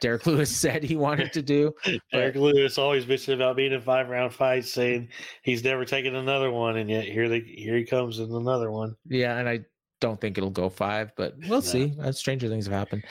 Derrick 0.00 0.26
Lewis 0.26 0.54
said 0.56 0.82
he 0.82 0.96
wanted 0.96 1.32
to 1.32 1.42
do. 1.42 1.72
Derrick 2.12 2.36
Lewis 2.36 2.78
always 2.78 3.04
bitching 3.04 3.34
about 3.34 3.56
being 3.56 3.72
in 3.72 3.80
five 3.80 4.08
round 4.08 4.32
fights, 4.34 4.70
saying 4.72 5.08
he's 5.42 5.64
never 5.64 5.84
taken 5.84 6.14
another 6.16 6.50
one, 6.50 6.76
and 6.78 6.90
yet 6.90 7.04
here 7.04 7.28
they 7.28 7.40
here 7.40 7.76
he 7.76 7.84
comes 7.84 8.18
in 8.18 8.32
another 8.34 8.70
one. 8.70 8.94
Yeah, 9.08 9.38
and 9.38 9.48
I 9.48 9.60
don't 10.00 10.20
think 10.20 10.36
it'll 10.36 10.50
go 10.50 10.68
five, 10.68 11.12
but 11.16 11.34
we'll 11.42 11.60
No. 11.60 11.60
see. 11.60 11.94
Uh, 12.00 12.10
stranger 12.10 12.48
things 12.48 12.66
have 12.66 12.74
happened. 12.74 13.04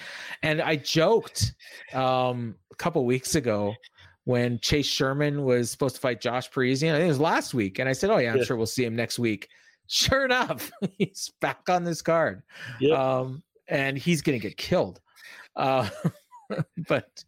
And 0.43 0.61
I 0.61 0.75
joked 0.75 1.53
um, 1.93 2.55
a 2.71 2.75
couple 2.75 3.05
weeks 3.05 3.35
ago 3.35 3.73
when 4.25 4.59
Chase 4.59 4.85
Sherman 4.87 5.43
was 5.45 5.71
supposed 5.71 5.95
to 5.95 6.01
fight 6.01 6.19
Josh 6.21 6.51
Parisian. 6.51 6.93
I 6.93 6.97
think 6.97 7.05
it 7.05 7.09
was 7.09 7.19
last 7.19 7.53
week, 7.53 7.79
and 7.79 7.87
I 7.87 7.93
said, 7.93 8.09
"Oh 8.09 8.17
yeah, 8.17 8.33
I'm 8.33 8.39
Yeah. 8.39 8.43
sure 8.43 8.57
we'll 8.57 8.65
see 8.65 8.83
him 8.83 8.95
next 8.95 9.17
week." 9.19 9.47
Sure 9.93 10.23
enough, 10.23 10.71
he's 10.97 11.31
back 11.41 11.69
on 11.69 11.83
this 11.83 12.01
card, 12.01 12.43
Yep. 12.79 12.97
um, 12.97 13.43
and 13.67 13.97
he's 13.97 14.21
going 14.21 14.39
to 14.39 14.47
get 14.47 14.55
killed. 14.55 15.01
Uh, 15.57 15.89
but 16.87 17.23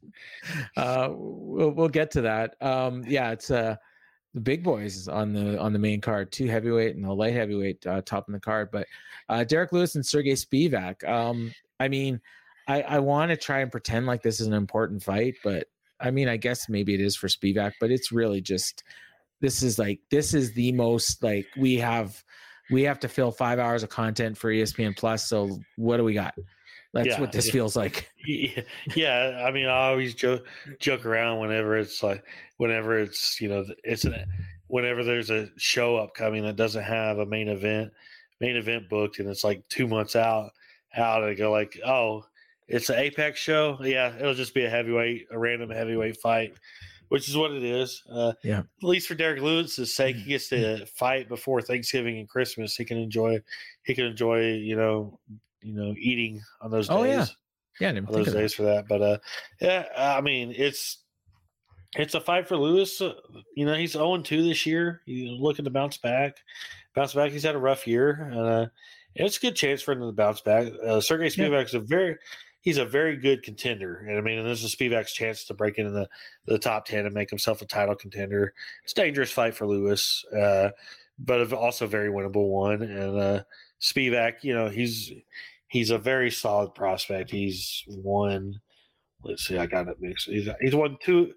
uh, 0.77 1.09
we'll 1.11 1.71
we'll 1.71 1.89
get 1.89 2.11
to 2.11 2.21
that. 2.21 2.55
Um, 2.61 3.03
yeah, 3.05 3.31
it's 3.31 3.51
uh, 3.51 3.75
the 4.33 4.39
big 4.39 4.63
boys 4.63 5.09
on 5.09 5.33
the 5.33 5.59
on 5.59 5.73
the 5.73 5.79
main 5.79 5.99
card, 5.99 6.31
two 6.31 6.47
heavyweight 6.47 6.95
and 6.95 7.05
a 7.05 7.11
light 7.11 7.33
heavyweight 7.33 7.85
uh, 7.85 8.01
top 8.01 8.29
in 8.29 8.33
the 8.33 8.39
card. 8.39 8.69
But 8.71 8.87
uh, 9.27 9.43
Derrick 9.43 9.73
Lewis 9.73 9.95
and 9.95 10.05
Sergey 10.05 10.31
Spivak. 10.31 11.05
Um, 11.07 11.53
I 11.81 11.89
mean, 11.89 12.21
I, 12.69 12.81
I 12.83 12.99
want 12.99 13.29
to 13.31 13.35
try 13.35 13.59
and 13.59 13.69
pretend 13.71 14.05
like 14.05 14.21
this 14.21 14.39
is 14.39 14.47
an 14.47 14.53
important 14.53 15.03
fight, 15.03 15.35
but 15.43 15.67
I 15.99 16.11
mean, 16.11 16.29
I 16.29 16.37
guess 16.37 16.69
maybe 16.69 16.93
it 16.93 17.01
is 17.01 17.17
for 17.17 17.27
Spivak, 17.27 17.73
but 17.81 17.91
it's 17.91 18.13
really 18.13 18.39
just 18.39 18.83
this 19.41 19.61
is 19.63 19.77
like 19.77 19.99
this 20.09 20.33
is 20.33 20.53
the 20.53 20.71
most 20.71 21.21
like 21.21 21.47
we 21.57 21.75
have 21.75 22.23
we 22.73 22.83
have 22.83 22.99
to 22.99 23.07
fill 23.07 23.31
five 23.31 23.59
hours 23.59 23.83
of 23.83 23.89
content 23.89 24.37
for 24.37 24.51
ESPN 24.51 24.97
Plus. 24.97 25.27
So 25.27 25.59
what 25.77 25.97
do 25.97 26.03
we 26.03 26.13
got? 26.13 26.33
That's 26.93 27.07
Yeah, 27.07 27.21
what 27.21 27.31
this 27.31 27.47
yeah. 27.47 27.51
feels 27.53 27.75
like. 27.75 28.09
Yeah, 28.25 28.61
yeah, 28.95 29.43
I 29.47 29.51
mean, 29.51 29.65
I 29.65 29.87
always 29.87 30.13
joke 30.13 30.45
joke 30.79 31.05
around 31.05 31.39
whenever 31.39 31.77
it's 31.77 32.03
like 32.03 32.23
whenever 32.57 32.99
it's 32.99 33.39
you 33.41 33.49
know 33.49 33.65
it's 33.83 34.05
an 34.05 34.25
whenever 34.67 35.03
there's 35.03 35.29
a 35.29 35.49
show 35.57 35.97
upcoming 35.97 36.43
that 36.43 36.55
doesn't 36.55 36.83
have 36.83 37.19
a 37.19 37.25
main 37.25 37.47
event 37.47 37.91
main 38.41 38.55
event 38.55 38.89
booked 38.89 39.19
and 39.19 39.29
it's 39.29 39.43
like 39.43 39.67
two 39.69 39.87
months 39.87 40.15
out 40.15 40.51
out 40.95 41.23
and 41.23 41.37
go 41.37 41.51
like 41.51 41.79
oh 41.85 42.23
it's 42.67 42.89
an 42.89 42.97
Apex 42.97 43.39
show 43.39 43.77
yeah 43.83 44.15
it'll 44.17 44.33
just 44.33 44.53
be 44.53 44.65
a 44.65 44.69
heavyweight 44.69 45.27
a 45.31 45.37
random 45.37 45.69
heavyweight 45.69 46.17
fight 46.21 46.55
which 47.13 47.29
is 47.29 47.37
what 47.37 47.51
it 47.51 47.61
is 47.63 48.01
uh, 48.11 48.33
Yeah. 48.43 48.59
at 48.59 48.65
least 48.81 49.07
for 49.07 49.13
Derrick 49.15 49.39
Lewis's 49.41 49.93
sake 49.95 50.15
he 50.15 50.23
gets 50.31 50.49
to 50.49 50.83
fight 50.87 51.29
before 51.29 51.61
Thanksgiving 51.61 52.17
and 52.17 52.27
Christmas 52.27 52.75
he 52.75 52.83
can 52.85 52.97
enjoy 52.97 53.39
he 53.85 53.93
can 53.93 54.05
enjoy 54.05 54.53
you 54.53 54.75
know 54.75 55.19
you 55.61 55.73
know 55.73 55.93
eating 55.97 56.41
on 56.61 56.71
those 56.71 56.87
days 56.87 56.97
Oh, 56.97 57.03
yeah. 57.03 57.25
Yeah, 57.79 57.89
I 57.89 57.91
didn't 57.93 58.07
on 58.09 58.13
think 58.13 58.25
those 58.25 58.27
of 58.27 58.33
that. 58.33 58.39
days 58.39 58.53
for 58.53 58.63
that. 58.63 58.87
But 58.87 59.01
uh, 59.01 59.17
yeah, 59.61 59.85
I 59.97 60.21
mean, 60.21 60.53
it's 60.55 60.99
it's 61.95 62.13
a 62.13 62.21
fight 62.21 62.47
for 62.47 62.55
Lewis. 62.57 63.01
Uh, 63.01 63.13
you 63.55 63.65
know, 63.65 63.73
he's 63.73 63.93
0 63.93 64.21
2 64.21 64.43
this 64.43 64.65
year. 64.67 65.01
He's 65.07 65.39
looking 65.39 65.65
to 65.65 65.71
bounce 65.71 65.97
back. 65.97 66.37
Bounce 66.95 67.13
back. 67.15 67.31
He's 67.31 67.41
had 67.43 67.55
a 67.55 67.59
rough 67.59 67.87
year. 67.87 68.31
Uh, 68.35 68.65
it's 69.15 69.37
a 69.37 69.39
good 69.39 69.55
chance 69.55 69.81
for 69.81 69.91
him 69.93 70.01
to 70.01 70.11
bounce 70.11 70.41
back. 70.41 70.67
Uh, 70.85 71.01
Sergey 71.01 71.25
Yeah. 71.35 71.47
Spivak's 71.47 71.73
a 71.73 71.79
very 71.79 72.15
he's 72.63 72.77
a 72.77 72.85
very 72.85 73.17
good 73.17 73.43
contender, 73.43 74.05
and 74.07 74.17
I 74.17 74.21
mean, 74.21 74.39
and 74.39 74.47
this 74.47 74.63
is 74.63 74.73
Spivak's 74.73 75.13
chance 75.13 75.43
to 75.45 75.53
break 75.53 75.77
into 75.77 75.91
the 75.91 76.09
the 76.45 76.57
top 76.57 76.85
ten 76.85 77.05
and 77.05 77.13
make 77.13 77.29
himself 77.29 77.61
a 77.61 77.65
title 77.65 77.93
contender. 77.93 78.53
It's 78.83 78.93
a 78.93 78.95
dangerous 78.95 79.31
fight 79.31 79.53
for 79.53 79.67
Lewis, 79.67 80.25
uh, 80.35 80.69
but 81.19 81.53
also 81.53 81.85
a 81.85 81.89
very 81.89 82.09
winnable 82.09 82.49
one. 82.49 82.81
And 82.81 83.19
uh, 83.19 83.43
Spivak, 83.79 84.43
you 84.43 84.55
know, 84.55 84.69
he's 84.69 85.11
he's 85.67 85.91
a 85.91 85.97
very 85.97 86.31
solid 86.31 86.73
prospect. 86.73 87.29
He's 87.29 87.83
won. 87.87 88.59
Let's 89.23 89.45
see, 89.45 89.57
I 89.57 89.67
got 89.67 89.87
it 89.87 90.01
mixed. 90.01 90.27
He's 90.27 90.49
he's 90.59 90.75
won 90.75 90.97
two 91.01 91.33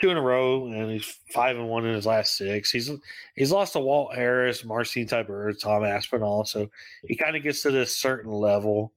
two 0.00 0.10
in 0.10 0.16
a 0.16 0.22
row, 0.22 0.66
and 0.66 0.90
he's 0.90 1.18
five 1.32 1.56
and 1.56 1.68
one 1.68 1.86
in 1.86 1.94
his 1.94 2.06
last 2.06 2.36
six. 2.36 2.70
He's 2.70 2.90
he's 3.36 3.52
lost 3.52 3.74
to 3.74 3.80
Walt 3.80 4.14
Harris, 4.14 4.64
Marcin 4.64 5.06
Tybur, 5.06 5.58
Tom 5.60 5.84
Aspinall, 5.84 6.44
so 6.44 6.68
he 7.06 7.16
kind 7.16 7.36
of 7.36 7.44
gets 7.44 7.62
to 7.62 7.70
this 7.70 7.96
certain 7.96 8.32
level 8.32 8.92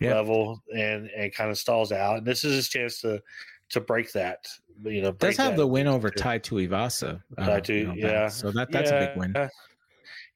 Yeah. 0.00 0.14
level 0.14 0.62
and 0.76 1.08
and 1.08 1.32
kind 1.34 1.50
of 1.50 1.58
stalls 1.58 1.92
out. 1.92 2.18
And 2.18 2.26
this 2.26 2.44
is 2.44 2.54
his 2.54 2.68
chance 2.68 3.00
to 3.02 3.22
to 3.70 3.80
break 3.80 4.12
that. 4.12 4.46
You 4.82 5.02
know, 5.02 5.12
Does 5.12 5.36
have 5.36 5.56
the 5.56 5.66
win 5.66 5.86
over. 5.86 6.10
Tai 6.10 6.40
Tuivasa. 6.40 7.20
uh, 7.38 7.46
Tai 7.60 7.72
you 7.72 7.86
know, 7.86 7.94
yeah. 7.94 8.28
So 8.28 8.50
that 8.52 8.70
that's 8.72 8.90
a 8.90 9.08
big 9.08 9.18
win. 9.18 9.32
Yeah. 9.34 9.48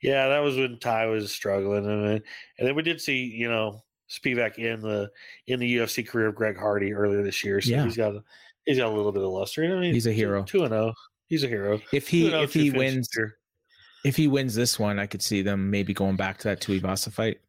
Yeah, 0.00 0.28
that 0.28 0.38
was 0.38 0.56
when 0.56 0.78
Tai 0.78 1.06
was 1.06 1.32
struggling, 1.32 1.84
and 1.84 2.04
then, 2.04 2.22
and 2.59 2.68
then 2.68 2.74
we 2.76 2.82
did 2.82 3.00
see 3.00 3.24
you 3.24 3.48
know 3.48 3.82
Spivak 4.09 4.56
in 4.59 4.80
the 4.80 5.11
in 5.48 5.59
the 5.59 5.76
UFC 5.78 6.06
career 6.06 6.28
of 6.28 6.36
Greg 6.36 6.56
Hardy 6.56 6.92
earlier 6.92 7.22
this 7.22 7.44
year. 7.44 7.61
So 7.61 7.70
Yeah. 7.70 7.84
he's 7.84 7.96
got 7.96 8.14
a, 8.14 8.22
he's 8.64 8.78
got 8.78 8.92
a 8.92 8.94
little 8.94 9.12
bit 9.12 9.22
of 9.22 9.30
luster. 9.30 9.64
I 9.64 9.80
mean, 9.80 9.92
He's 9.92 10.06
a 10.06 10.12
hero. 10.12 10.44
Two 10.44 10.62
and 10.62 10.70
zero. 10.70 10.94
He's 11.26 11.42
a 11.42 11.48
hero. 11.48 11.80
If 11.92 12.06
he 12.09 12.28
if 12.32 12.54
he 12.54 12.70
wins 12.70 13.09
if 14.04 14.16
he 14.16 14.28
wins 14.28 14.54
this 14.54 14.78
one, 14.78 14.98
I 15.00 15.06
could 15.06 15.20
see 15.22 15.42
them 15.42 15.68
maybe 15.70 15.92
going 15.92 16.16
back 16.16 16.38
to 16.38 16.44
that 16.48 16.61
Tuivasa 16.61 17.12
fight. 17.12 17.40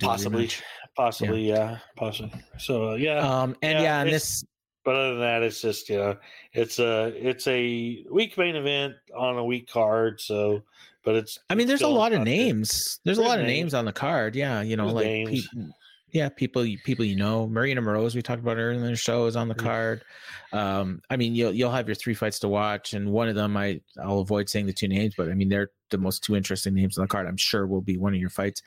Possibly, 0.00 0.50
possibly, 0.96 1.48
yeah, 1.48 1.78
possibly. 1.96 2.40
So 2.58 2.90
uh, 2.90 2.94
yeah, 2.94 3.18
Um, 3.18 3.56
and 3.62 3.78
Yeah, 3.78 3.82
yeah, 3.82 4.00
and 4.02 4.10
this 4.12 4.44
but 4.84 4.96
other 4.96 5.10
than 5.12 5.20
that, 5.20 5.42
it's 5.42 5.60
just 5.62 5.88
you 5.88 5.96
know, 5.96 6.16
it's 6.52 6.78
a 6.78 7.06
it's 7.16 7.46
a 7.46 8.04
week 8.10 8.36
main 8.36 8.54
event 8.56 8.94
on 9.16 9.38
a 9.38 9.44
week 9.44 9.68
card. 9.70 10.20
So, 10.20 10.62
but 11.04 11.14
it's 11.14 11.38
I 11.48 11.54
mean, 11.54 11.62
it's 11.62 11.68
there's 11.68 11.82
a 11.82 11.88
lot 11.88 12.12
of 12.12 12.18
good. 12.20 12.24
names. 12.26 13.00
There's 13.04 13.16
a 13.18 13.20
There's 13.22 13.28
lot 13.28 13.38
of 13.40 13.46
names. 13.46 13.58
names 13.58 13.74
on 13.74 13.84
the 13.86 13.92
card. 13.92 14.36
Yeah, 14.36 14.60
you 14.60 14.76
know, 14.76 14.84
There's 14.84 14.94
like 14.94 15.06
names. 15.06 15.48
people, 15.48 15.74
yeah, 16.14 16.28
people, 16.28 16.64
you- 16.64 16.78
people 16.78 17.04
you 17.04 17.16
know. 17.16 17.48
Marina 17.48 17.82
Moroz, 17.82 18.14
we 18.14 18.22
talked 18.22 18.40
about 18.40 18.56
earlier 18.56 18.70
in 18.70 18.80
the 18.80 18.94
show, 18.96 19.26
is 19.26 19.34
on 19.34 19.48
the 19.48 19.54
card. 19.54 20.04
Um, 20.52 21.02
I 21.10 21.16
mean, 21.16 21.34
you'll 21.34 21.52
you'll 21.52 21.72
have 21.72 21.88
your 21.88 21.96
three 21.96 22.14
fights 22.14 22.38
to 22.38 22.48
watch, 22.48 22.94
and 22.94 23.10
one 23.10 23.28
of 23.28 23.34
them, 23.34 23.56
I 23.56 23.80
I'll 24.00 24.20
avoid 24.20 24.48
saying 24.48 24.66
the 24.66 24.72
two 24.72 24.86
names, 24.86 25.14
but 25.16 25.28
I 25.28 25.34
mean, 25.34 25.48
they're 25.48 25.70
the 25.90 25.98
most 25.98 26.22
two 26.22 26.36
interesting 26.36 26.72
names 26.74 26.96
on 26.96 27.02
the 27.02 27.08
card. 27.08 27.26
I'm 27.26 27.36
sure 27.36 27.66
will 27.66 27.80
be 27.82 27.96
one 27.96 28.14
of 28.14 28.20
your 28.20 28.30
fights. 28.30 28.62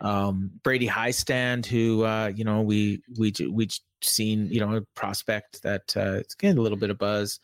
Um, 0.00 0.50
Brady 0.62 0.86
Hiestand, 0.86 1.64
who 1.64 2.04
uh, 2.04 2.32
you 2.36 2.44
know 2.44 2.60
we 2.60 3.02
we 3.18 3.32
we 3.50 3.68
seen 4.02 4.48
you 4.52 4.60
know 4.60 4.76
a 4.76 4.82
prospect 4.94 5.62
that 5.62 5.96
uh, 5.96 6.18
it's 6.18 6.34
getting 6.34 6.58
a 6.58 6.62
little 6.62 6.78
bit 6.78 6.90
of 6.90 6.98
buzz. 6.98 7.40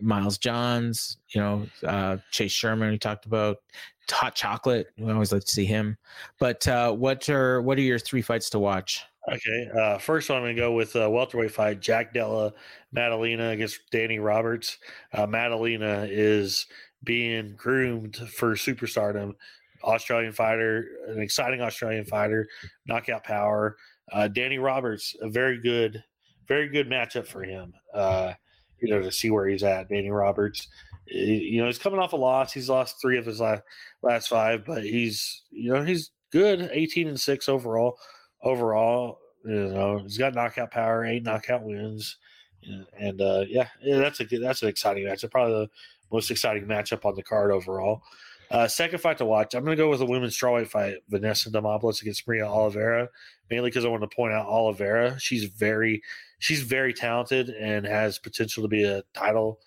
Miles 0.00 0.38
Johns, 0.38 1.18
you 1.34 1.40
know, 1.40 1.66
uh, 1.86 2.16
Chase 2.30 2.50
Sherman, 2.52 2.90
we 2.90 2.98
talked 2.98 3.26
about 3.26 3.58
hot 4.10 4.34
chocolate. 4.34 4.88
We 4.98 5.10
always 5.10 5.32
like 5.32 5.44
to 5.44 5.50
see 5.50 5.64
him. 5.64 5.96
But 6.38 6.66
uh, 6.68 6.92
what 6.92 7.28
are 7.28 7.62
what 7.62 7.78
are 7.78 7.82
your 7.82 7.98
three 7.98 8.22
fights 8.22 8.50
to 8.50 8.58
watch? 8.58 9.04
Okay. 9.30 9.68
Uh, 9.78 9.98
first 9.98 10.28
one, 10.28 10.38
I'm 10.38 10.44
going 10.44 10.56
to 10.56 10.60
go 10.60 10.72
with 10.72 10.96
uh, 10.96 11.08
welterweight 11.08 11.52
fight 11.52 11.80
Jack 11.80 12.12
Della 12.12 12.52
Maddalena 12.90 13.50
against 13.50 13.80
Danny 13.92 14.18
Roberts. 14.18 14.78
Uh, 15.12 15.26
Maddalena 15.26 16.08
is 16.10 16.66
being 17.04 17.54
groomed 17.56 18.16
for 18.16 18.54
superstardom. 18.54 19.34
Australian 19.84 20.32
fighter, 20.32 20.86
an 21.08 21.20
exciting 21.20 21.60
Australian 21.60 22.04
fighter, 22.04 22.48
knockout 22.86 23.24
power. 23.24 23.76
Uh, 24.12 24.28
Danny 24.28 24.58
Roberts, 24.58 25.16
a 25.20 25.28
very 25.28 25.60
good, 25.60 26.02
very 26.46 26.68
good 26.68 26.88
matchup 26.88 27.26
for 27.26 27.42
him. 27.42 27.72
Uh, 27.94 28.32
you 28.80 28.88
know, 28.92 29.00
to 29.00 29.12
see 29.12 29.30
where 29.30 29.46
he's 29.46 29.62
at. 29.62 29.88
Danny 29.88 30.10
Roberts, 30.10 30.68
you 31.14 31.60
know, 31.60 31.66
he's 31.66 31.78
coming 31.78 32.00
off 32.00 32.12
a 32.12 32.16
loss. 32.16 32.52
He's 32.52 32.68
lost 32.68 33.00
three 33.00 33.18
of 33.18 33.26
his 33.26 33.40
last, 33.40 33.62
last 34.02 34.28
five, 34.28 34.64
but 34.64 34.82
he's, 34.82 35.42
you 35.50 35.72
know, 35.72 35.84
he's 35.84 36.10
good, 36.30 36.70
18 36.72 37.08
and 37.08 37.20
six 37.20 37.48
overall 37.48 37.98
overall. 38.42 39.18
You 39.44 39.68
know, 39.68 39.98
he's 39.98 40.18
got 40.18 40.34
knockout 40.34 40.70
power, 40.70 41.04
eight 41.04 41.24
knockout 41.24 41.64
wins, 41.64 42.16
and, 42.98 43.20
uh, 43.20 43.44
yeah, 43.48 43.68
yeah, 43.82 43.98
that's 43.98 44.20
a 44.20 44.24
good, 44.24 44.42
that's 44.42 44.62
an 44.62 44.68
exciting 44.68 45.04
matchup. 45.04 45.32
Probably 45.32 45.52
the 45.52 45.70
most 46.12 46.30
exciting 46.30 46.64
matchup 46.64 47.04
on 47.04 47.14
the 47.14 47.22
card 47.22 47.50
overall. 47.50 48.02
Uh, 48.50 48.68
second 48.68 48.98
fight 48.98 49.16
to 49.18 49.24
watch, 49.24 49.54
I'm 49.54 49.64
going 49.64 49.76
to 49.76 49.82
go 49.82 49.88
with 49.88 50.00
the 50.00 50.06
women's 50.06 50.38
strawweight 50.38 50.68
fight, 50.68 50.96
Vanessa 51.08 51.50
Demopoulos 51.50 52.02
against 52.02 52.28
Maria 52.28 52.46
Oliveira, 52.46 53.08
mainly 53.50 53.70
because 53.70 53.86
I 53.86 53.88
want 53.88 54.02
to 54.02 54.14
point 54.14 54.34
out 54.34 54.46
Oliveira. 54.46 55.18
She's 55.18 55.44
very, 55.44 56.02
she's 56.38 56.60
very 56.60 56.92
talented 56.92 57.48
and 57.48 57.86
has 57.86 58.18
potential 58.18 58.62
to 58.62 58.68
be 58.68 58.84
a 58.84 59.02
title 59.14 59.58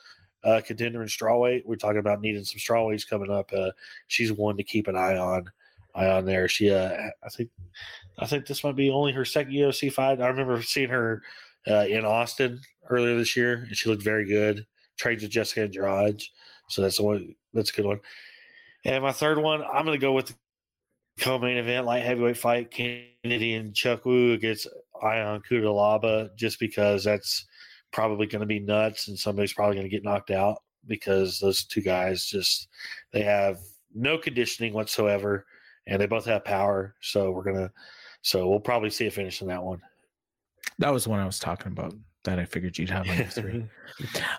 uh, 0.45 0.61
contender 0.61 1.01
in 1.01 1.07
strawweight. 1.07 1.65
We're 1.65 1.75
talking 1.75 1.99
about 1.99 2.21
needing 2.21 2.43
some 2.43 2.59
strawweights 2.59 3.09
coming 3.09 3.31
up. 3.31 3.51
Uh, 3.51 3.71
she's 4.07 4.31
one 4.31 4.57
to 4.57 4.63
keep 4.63 4.87
an 4.87 4.95
eye 4.95 5.17
on, 5.17 5.49
eye 5.95 6.07
on 6.07 6.25
there. 6.25 6.47
She, 6.47 6.71
uh, 6.71 6.91
I 7.23 7.29
think, 7.29 7.49
I 8.19 8.27
think 8.27 8.45
this 8.45 8.63
might 8.63 8.75
be 8.75 8.91
only 8.91 9.11
her 9.13 9.25
second 9.25 9.53
UFC 9.53 9.91
fight. 9.91 10.21
I 10.21 10.27
remember 10.27 10.61
seeing 10.61 10.89
her 10.89 11.23
uh, 11.67 11.85
in 11.89 12.05
Austin 12.05 12.61
earlier 12.89 13.17
this 13.17 13.35
year, 13.35 13.65
and 13.67 13.75
she 13.75 13.89
looked 13.89 14.03
very 14.03 14.25
good. 14.25 14.65
Trains 14.97 15.23
with 15.23 15.31
Jessica 15.31 15.63
Andrade, 15.63 16.21
so 16.69 16.81
that's 16.81 16.97
the 16.97 17.03
one. 17.03 17.35
That's 17.53 17.71
a 17.71 17.73
good 17.73 17.85
one. 17.85 17.99
And 18.85 19.03
my 19.03 19.11
third 19.11 19.39
one, 19.39 19.61
I'm 19.63 19.85
going 19.85 19.99
to 19.99 20.05
go 20.05 20.13
with 20.13 20.27
the 20.27 20.35
co-main 21.19 21.57
event 21.57 21.85
light 21.85 22.03
heavyweight 22.03 22.37
fight, 22.37 22.71
Kennedy 22.71 23.59
Nzechukwu 23.59 24.35
against 24.35 24.67
Ion 25.01 25.41
Cutelaba, 25.49 26.33
just 26.37 26.59
because 26.59 27.03
that's 27.03 27.45
probably 27.95 28.27
going 28.27 28.41
to 28.41 28.45
be 28.45 28.59
nuts, 28.59 29.07
and 29.07 29.17
somebody's 29.17 29.53
probably 29.53 29.75
going 29.75 29.89
to 29.89 29.95
get 29.95 30.03
knocked 30.03 30.29
out 30.29 30.61
because 30.85 31.39
those 31.39 31.63
two 31.63 31.81
guys 31.81 32.25
just 32.25 32.67
they 33.13 33.21
have 33.21 33.57
no 33.93 34.17
conditioning 34.17 34.73
whatsoever, 34.73 35.45
and 35.87 36.01
they 36.01 36.05
both 36.05 36.25
have 36.25 36.43
power. 36.43 36.93
So 36.99 37.31
we're 37.31 37.45
gonna, 37.45 37.71
so 38.21 38.49
we'll 38.49 38.59
probably 38.59 38.89
see 38.89 39.07
a 39.07 39.11
finish 39.11 39.41
in 39.41 39.47
that 39.47 39.63
one. 39.63 39.81
That 40.77 40.91
was 40.91 41.05
the 41.05 41.09
one 41.09 41.21
I 41.21 41.25
was 41.25 41.39
talking 41.39 41.71
about 41.71 41.93
that 42.25 42.37
I 42.39 42.45
figured 42.45 42.77
you'd 42.77 42.89
have 42.89 43.09
on 43.09 43.17
your 43.17 43.25
three. 43.27 43.65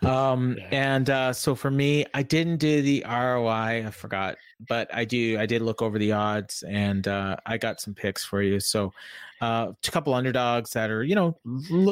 Um, 0.03 0.57
Yeah. 0.59 0.69
and 0.71 1.09
uh, 1.09 1.33
so 1.33 1.55
for 1.55 1.71
me, 1.71 2.05
I 2.13 2.23
didn't 2.23 2.59
do 2.59 2.83
the 2.83 3.03
ROI. 3.09 3.87
I 3.87 3.91
forgot, 3.91 4.37
but 4.69 4.93
I 4.95 5.05
do. 5.07 5.39
I 5.39 5.47
did 5.47 5.63
look 5.63 5.81
over 5.81 5.99
the 5.99 6.13
odds, 6.13 6.63
and 6.69 7.09
uh, 7.09 7.37
I 7.47 7.57
got 7.57 7.81
some 7.81 7.95
picks 7.95 8.23
for 8.25 8.43
you. 8.43 8.61
So, 8.61 8.93
uh, 9.41 9.73
a 9.83 9.91
couple 9.91 10.13
underdogs 10.13 10.73
that 10.73 10.91
are 10.91 11.03
you 11.05 11.15
know 11.15 11.39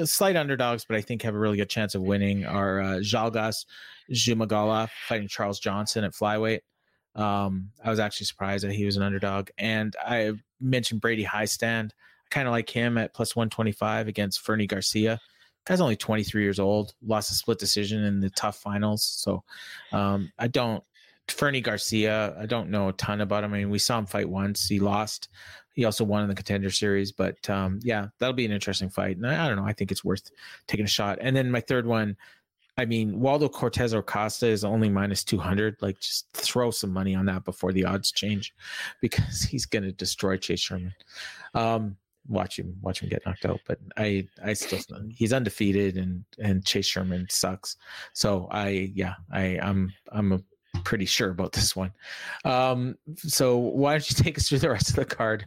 slight 0.04 0.36
underdogs, 0.36 0.84
but 0.84 0.96
I 0.96 1.00
think 1.00 1.22
have 1.22 1.34
a 1.34 1.38
really 1.38 1.56
good 1.56 1.70
chance 1.70 1.94
of 1.94 2.02
winning 2.02 2.44
are 2.44 2.80
uh, 2.80 2.86
Jalgas 2.96 3.64
Jumagala 4.10 4.88
fighting 5.08 5.28
Charles 5.28 5.58
Johnson 5.58 6.04
at 6.04 6.12
flyweight. 6.12 6.60
Um, 7.14 7.70
I 7.82 7.90
was 7.90 8.00
actually 8.00 8.26
surprised 8.26 8.64
that 8.64 8.72
he 8.72 8.84
was 8.84 8.96
an 8.96 9.02
underdog, 9.02 9.48
and 9.56 9.96
I 10.04 10.32
mentioned 10.60 11.00
Brady 11.00 11.24
Hiestand. 11.24 11.90
I 11.92 12.28
kind 12.34 12.46
of 12.48 12.52
like 12.52 12.68
him 12.68 12.98
at 12.98 13.14
plus 13.14 13.34
one 13.34 13.48
twenty 13.48 13.72
five 13.72 14.06
against 14.08 14.40
Fernie 14.40 14.66
Garcia 14.66 15.20
guy's 15.64 15.80
only 15.80 15.96
23 15.96 16.42
years 16.42 16.58
old. 16.58 16.94
Lost 17.04 17.30
a 17.30 17.34
split 17.34 17.58
decision 17.58 18.04
in 18.04 18.20
the 18.20 18.30
TUF 18.30 18.56
finals. 18.56 19.02
So 19.04 19.42
um, 19.92 20.32
i 20.38 20.46
don't 20.46 20.82
fernie 21.28 21.62
garcia 21.62 22.36
i 22.38 22.44
don't 22.44 22.68
know 22.68 22.88
a 22.88 22.92
ton 22.92 23.22
about 23.22 23.44
him. 23.44 23.54
I 23.54 23.58
mean 23.58 23.70
we 23.70 23.78
saw 23.78 23.98
him 23.98 24.06
fight 24.06 24.28
once. 24.28 24.68
He 24.68 24.78
lost. 24.78 25.28
He 25.74 25.84
also 25.84 26.04
won 26.04 26.22
in 26.22 26.28
the 26.28 26.34
contender 26.34 26.70
series 26.70 27.12
but 27.12 27.48
um, 27.48 27.80
yeah 27.82 28.08
that'll 28.18 28.34
be 28.34 28.44
an 28.44 28.52
interesting 28.52 28.90
fight. 28.90 29.16
And 29.16 29.26
I, 29.26 29.44
I 29.44 29.48
don't 29.48 29.56
know. 29.56 29.66
I 29.66 29.72
think 29.72 29.90
it's 29.90 30.04
worth 30.04 30.30
taking 30.66 30.84
a 30.84 30.88
shot. 30.88 31.18
And 31.20 31.36
then 31.36 31.50
my 31.50 31.60
third 31.60 31.86
one 31.86 32.16
I 32.76 32.84
mean, 32.84 33.20
Waldo 33.20 33.48
Cortez 33.48 33.94
or 33.94 34.02
Costa 34.02 34.48
is 34.48 34.64
only 34.64 34.88
minus 34.88 35.22
200. 35.22 35.76
Like, 35.80 36.00
just 36.00 36.26
throw 36.32 36.70
some 36.70 36.92
money 36.92 37.14
on 37.14 37.26
that 37.26 37.44
before 37.44 37.72
the 37.72 37.84
odds 37.84 38.10
change 38.10 38.52
because 39.00 39.42
he's 39.50 39.66
going 39.66 39.84
to 39.84 39.92
destroy 39.92 40.36
Chase 40.36 40.60
Sherman. 40.60 40.94
Um, 41.54 41.96
watch 42.28 42.58
him 42.58 42.74
watch 42.80 43.02
him 43.02 43.08
get 43.08 43.24
knocked 43.26 43.44
out. 43.44 43.60
But 43.66 43.78
I 43.96 44.26
I 44.42 44.52
still 44.52 44.80
he's 45.10 45.32
undefeated 45.32 45.96
and 45.96 46.24
and 46.38 46.64
Chase 46.64 46.86
Sherman 46.86 47.26
sucks. 47.30 47.76
So 48.12 48.48
I 48.50 48.92
yeah 48.94 49.14
I 49.32 49.58
I'm 49.60 49.92
I'm 50.10 50.44
pretty 50.84 51.06
sure 51.06 51.30
about 51.30 51.52
this 51.52 51.76
one. 51.76 51.92
Um, 52.44 52.96
so 53.16 53.56
why 53.56 53.92
don't 53.92 54.10
you 54.10 54.16
take 54.24 54.38
us 54.38 54.48
through 54.48 54.58
the 54.58 54.70
rest 54.70 54.90
of 54.90 54.96
the 54.96 55.04
card? 55.04 55.44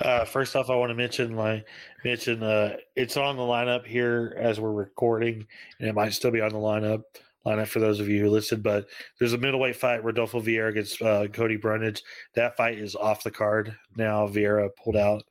Uh, 0.00 0.24
first 0.24 0.56
off, 0.56 0.70
I 0.70 0.76
want 0.76 0.90
to 0.90 0.94
mention 0.94 1.36
like 1.36 1.66
mention 2.04 2.42
uh, 2.42 2.76
it's 2.96 3.16
on 3.16 3.36
the 3.36 3.42
lineup 3.42 3.86
here 3.86 4.34
as 4.38 4.58
we're 4.58 4.72
recording, 4.72 5.46
and 5.78 5.88
it 5.88 5.94
might 5.94 6.14
still 6.14 6.30
be 6.30 6.40
on 6.40 6.52
the 6.52 6.58
lineup 6.58 7.02
lineup 7.46 7.68
for 7.68 7.80
those 7.80 8.00
of 8.00 8.08
you 8.08 8.22
who 8.22 8.30
listened. 8.30 8.62
But 8.62 8.86
there's 9.18 9.34
a 9.34 9.38
middleweight 9.38 9.76
fight: 9.76 10.02
Rodolfo 10.02 10.40
Vieira 10.40 10.70
against 10.70 11.02
uh, 11.02 11.28
Cody 11.28 11.56
Brundage. 11.56 12.02
That 12.34 12.56
fight 12.56 12.78
is 12.78 12.96
off 12.96 13.22
the 13.22 13.30
card 13.30 13.76
now. 13.96 14.26
Vieira 14.26 14.70
pulled 14.82 14.96
out 14.96 15.24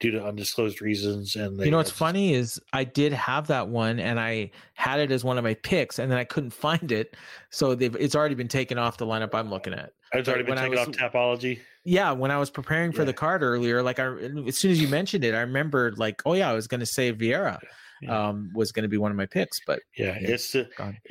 due 0.00 0.10
to 0.12 0.24
undisclosed 0.24 0.80
reasons. 0.80 1.36
And 1.36 1.58
they, 1.58 1.66
you 1.66 1.70
know 1.70 1.78
what's 1.78 1.90
funny 1.90 2.34
is 2.34 2.60
I 2.72 2.84
did 2.84 3.12
have 3.12 3.46
that 3.48 3.68
one, 3.68 3.98
and 3.98 4.20
I 4.20 4.50
had 4.74 5.00
it 5.00 5.10
as 5.10 5.24
one 5.24 5.38
of 5.38 5.44
my 5.44 5.54
picks, 5.54 5.98
and 5.98 6.10
then 6.10 6.18
I 6.18 6.24
couldn't 6.24 6.50
find 6.52 6.92
it, 6.92 7.16
so 7.50 7.74
they've 7.74 7.94
it's 7.96 8.14
already 8.14 8.34
been 8.34 8.48
taken 8.48 8.78
off 8.78 8.96
the 8.96 9.06
lineup 9.06 9.34
I'm 9.34 9.50
looking 9.50 9.72
at. 9.72 9.92
It's 10.12 10.28
already 10.28 10.44
been 10.44 10.56
taken 10.56 10.70
was, 10.70 10.80
off 10.80 10.88
Tapology. 10.88 11.60
Yeah, 11.84 12.12
when 12.12 12.30
I 12.30 12.38
was 12.38 12.50
preparing 12.50 12.92
for 12.92 13.02
yeah. 13.02 13.06
the 13.06 13.12
card 13.12 13.42
earlier, 13.42 13.82
like 13.82 13.98
I, 13.98 14.06
as 14.46 14.56
soon 14.56 14.70
as 14.70 14.80
you 14.80 14.88
mentioned 14.88 15.24
it, 15.24 15.34
I 15.34 15.40
remembered 15.40 15.98
like, 15.98 16.22
oh 16.26 16.34
yeah, 16.34 16.50
I 16.50 16.54
was 16.54 16.66
going 16.66 16.80
to 16.80 16.86
say 16.86 17.12
Vieira. 17.12 17.58
Yeah. 18.00 18.28
Um, 18.28 18.52
was 18.54 18.70
going 18.70 18.84
to 18.84 18.88
be 18.88 18.96
one 18.96 19.10
of 19.10 19.16
my 19.16 19.26
picks, 19.26 19.58
but 19.66 19.80
yeah, 19.96 20.16
yeah 20.20 20.28
it's 20.28 20.54
uh, 20.54 20.66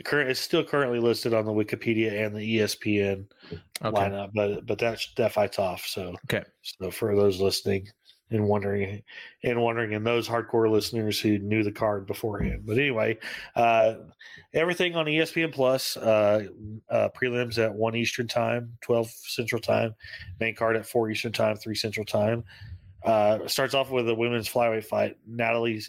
current. 0.06 0.30
It's 0.30 0.40
still 0.40 0.64
currently 0.64 1.02
listed 1.02 1.34
on 1.34 1.44
the 1.44 1.52
Wikipedia 1.52 2.26
and 2.26 2.34
the 2.34 2.60
ESPN 2.60 3.26
okay. 3.52 3.60
lineup, 3.82 4.32
but 4.34 4.66
but 4.66 4.80
that 4.80 5.02
that 5.18 5.34
fight's 5.34 5.60
off. 5.60 5.86
So 5.86 6.16
okay, 6.32 6.46
so 6.62 6.90
for 6.90 7.14
those 7.14 7.42
listening, 7.42 7.90
and 8.30 8.48
wondering 8.48 9.02
and 9.44 9.62
wondering 9.62 9.94
and 9.94 10.06
those 10.06 10.28
hardcore 10.28 10.70
listeners 10.70 11.20
who 11.20 11.38
knew 11.40 11.64
the 11.64 11.72
card 11.72 12.06
beforehand. 12.06 12.64
But 12.66 12.78
anyway 12.78 13.18
uh, 13.56 13.96
everything 14.54 14.96
on 14.96 15.06
espn 15.06 15.54
plus 15.54 15.98
uh, 15.98 16.48
uh, 16.90 17.10
prelims 17.16 17.58
at 17.58 17.74
1 17.74 17.96
eastern 17.96 18.28
time 18.28 18.74
12 18.82 19.10
central 19.10 19.62
time 19.62 19.96
main 20.40 20.56
card 20.56 20.76
at 20.76 20.86
4 20.86 21.10
eastern 21.10 21.32
time 21.32 21.56
3 21.56 21.76
central 21.76 22.06
time. 22.06 22.44
Uh, 23.04 23.48
starts 23.48 23.74
off 23.74 23.90
with 23.90 24.10
a 24.10 24.14
women's 24.14 24.50
flyweight 24.50 24.84
fight. 24.84 25.16
Natalie 25.26 25.82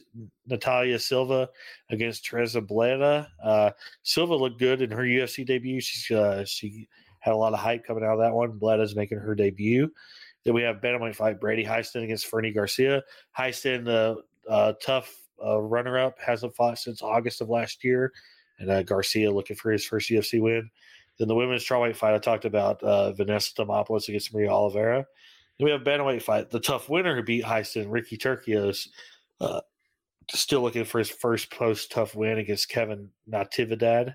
natalia 0.46 0.98
silva 0.98 1.48
against 1.90 2.24
teresa 2.24 2.60
bleda. 2.60 3.26
Uh, 3.42 3.70
silva 4.02 4.36
looked 4.36 4.60
good 4.60 4.82
in 4.82 4.90
her 4.90 5.02
ufc 5.02 5.44
debut. 5.44 5.80
She's 5.80 6.16
uh, 6.16 6.44
she 6.44 6.86
had 7.20 7.32
a 7.32 7.36
lot 7.36 7.54
of 7.54 7.58
hype 7.58 7.84
coming 7.84 8.04
out 8.04 8.12
of 8.12 8.20
that 8.20 8.34
one. 8.34 8.52
Bleda's 8.52 8.94
making 8.94 9.18
her 9.18 9.34
debut 9.34 9.90
then 10.48 10.54
we 10.54 10.62
have 10.62 10.80
bantamweight 10.80 11.14
fight 11.14 11.38
Brady 11.38 11.62
Hiestand 11.62 12.04
against 12.04 12.26
Fernie 12.26 12.52
Garcia. 12.52 13.02
Hiestand, 13.38 13.84
the 13.84 14.16
uh, 14.48 14.72
TUF 14.80 15.14
uh, 15.44 15.60
runner-up, 15.60 16.18
hasn't 16.18 16.56
fought 16.56 16.78
since 16.78 17.02
August 17.02 17.42
of 17.42 17.50
last 17.50 17.84
year, 17.84 18.14
and 18.58 18.70
uh, 18.70 18.82
Garcia 18.82 19.30
looking 19.30 19.56
for 19.56 19.70
his 19.70 19.84
first 19.84 20.08
UFC 20.08 20.40
win. 20.40 20.70
Then 21.18 21.28
the 21.28 21.34
women's 21.34 21.66
strawweight 21.66 21.96
fight 21.96 22.14
I 22.14 22.18
talked 22.18 22.46
about 22.46 22.82
uh, 22.82 23.12
Vanessa 23.12 23.52
Demopoulos 23.56 24.08
against 24.08 24.32
Maria 24.32 24.48
Oliveira. 24.48 25.06
Then 25.58 25.66
we 25.66 25.70
have 25.70 25.82
bantamweight 25.82 26.22
fight. 26.22 26.48
The 26.48 26.60
TUF 26.60 26.88
winner 26.88 27.14
who 27.14 27.22
beat 27.22 27.44
Hiestand, 27.44 27.88
Ricky 27.90 28.16
Turcios, 28.16 28.88
uh, 29.42 29.60
still 30.30 30.62
looking 30.62 30.86
for 30.86 30.98
his 30.98 31.10
first 31.10 31.50
post 31.50 31.92
TUF 31.92 32.14
win 32.14 32.38
against 32.38 32.70
Kevin 32.70 33.10
Natividad. 33.30 34.14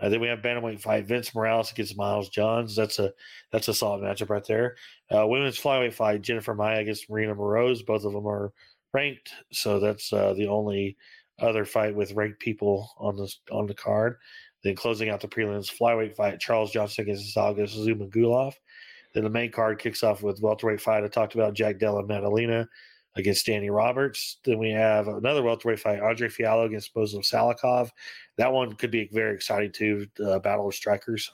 Uh, 0.00 0.08
then 0.08 0.20
we 0.20 0.28
have 0.28 0.40
bantamweight 0.40 0.80
fight 0.80 1.06
Vince 1.06 1.34
Morales 1.34 1.72
against 1.72 1.96
Miles 1.96 2.28
Johns. 2.28 2.76
That's 2.76 2.98
a 2.98 3.12
that's 3.50 3.68
a 3.68 3.74
solid 3.74 4.02
matchup 4.02 4.30
right 4.30 4.44
there. 4.46 4.76
Uh, 5.10 5.26
women's 5.26 5.58
flyweight 5.58 5.92
fight 5.92 6.22
Jennifer 6.22 6.54
Maia 6.54 6.80
against 6.80 7.10
Marina 7.10 7.34
Moroz. 7.34 7.84
Both 7.84 8.04
of 8.04 8.12
them 8.12 8.26
are 8.26 8.52
ranked, 8.92 9.32
so 9.52 9.80
that's 9.80 10.12
uh, 10.12 10.34
the 10.34 10.46
only 10.46 10.96
other 11.40 11.64
fight 11.64 11.94
with 11.94 12.12
ranked 12.12 12.40
people 12.40 12.90
on 12.98 13.16
the 13.16 13.32
on 13.50 13.66
the 13.66 13.74
card. 13.74 14.16
Then 14.62 14.76
closing 14.76 15.08
out 15.08 15.20
the 15.20 15.28
prelims 15.28 15.70
flyweight 15.70 16.16
fight 16.16 16.40
Charles 16.40 16.72
Johnson 16.72 17.02
against 17.02 17.34
Zhalgas 17.34 17.76
Zhumagulov. 17.76 18.54
Then 19.14 19.24
the 19.24 19.30
main 19.30 19.50
card 19.50 19.78
kicks 19.78 20.02
off 20.02 20.22
with 20.22 20.42
welterweight 20.42 20.80
fight. 20.80 21.04
I 21.04 21.08
talked 21.08 21.34
about 21.34 21.54
Jack 21.54 21.78
Della 21.78 22.06
Maddalena 22.06 22.68
against 23.16 23.46
Danny 23.46 23.70
Roberts. 23.70 24.38
Then 24.44 24.58
we 24.58 24.70
have 24.70 25.08
another 25.08 25.42
welterweight 25.42 25.80
fight, 25.80 26.00
Andre 26.00 26.28
Fialho 26.28 26.66
against 26.66 26.94
Bozo 26.94 27.20
Salikhov. 27.20 27.90
That 28.36 28.52
one 28.52 28.74
could 28.74 28.90
be 28.90 29.08
very 29.12 29.34
exciting 29.34 29.72
too. 29.72 30.06
Uh, 30.24 30.38
Battle 30.38 30.68
of 30.68 30.74
Strikers. 30.74 31.30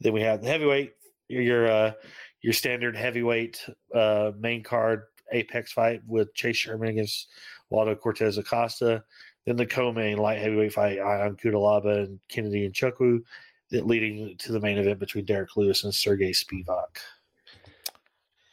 Then 0.00 0.12
we 0.12 0.22
have 0.22 0.42
the 0.42 0.48
heavyweight, 0.48 0.94
your 1.28 1.70
uh, 1.70 1.92
your 2.40 2.52
standard 2.52 2.96
heavyweight 2.96 3.64
uh, 3.94 4.32
main 4.38 4.62
card 4.62 5.02
apex 5.32 5.72
fight 5.72 6.02
with 6.06 6.34
Chase 6.34 6.56
Sherman 6.56 6.88
against 6.88 7.28
Waldo 7.70 7.94
Cortez 7.94 8.38
Acosta. 8.38 9.04
Then 9.46 9.56
the 9.56 9.66
co-main 9.66 10.18
light 10.18 10.38
heavyweight 10.38 10.72
fight, 10.72 10.98
Ion 11.00 11.36
Cutelaba 11.36 12.04
and 12.04 12.20
Kennedy 12.28 12.68
Nzechukwu, 12.68 13.22
leading 13.70 14.36
to 14.38 14.52
the 14.52 14.60
main 14.60 14.78
event 14.78 15.00
between 15.00 15.24
Derrick 15.24 15.56
Lewis 15.56 15.84
and 15.84 15.94
Sergey 15.94 16.32
Spivak. 16.32 16.98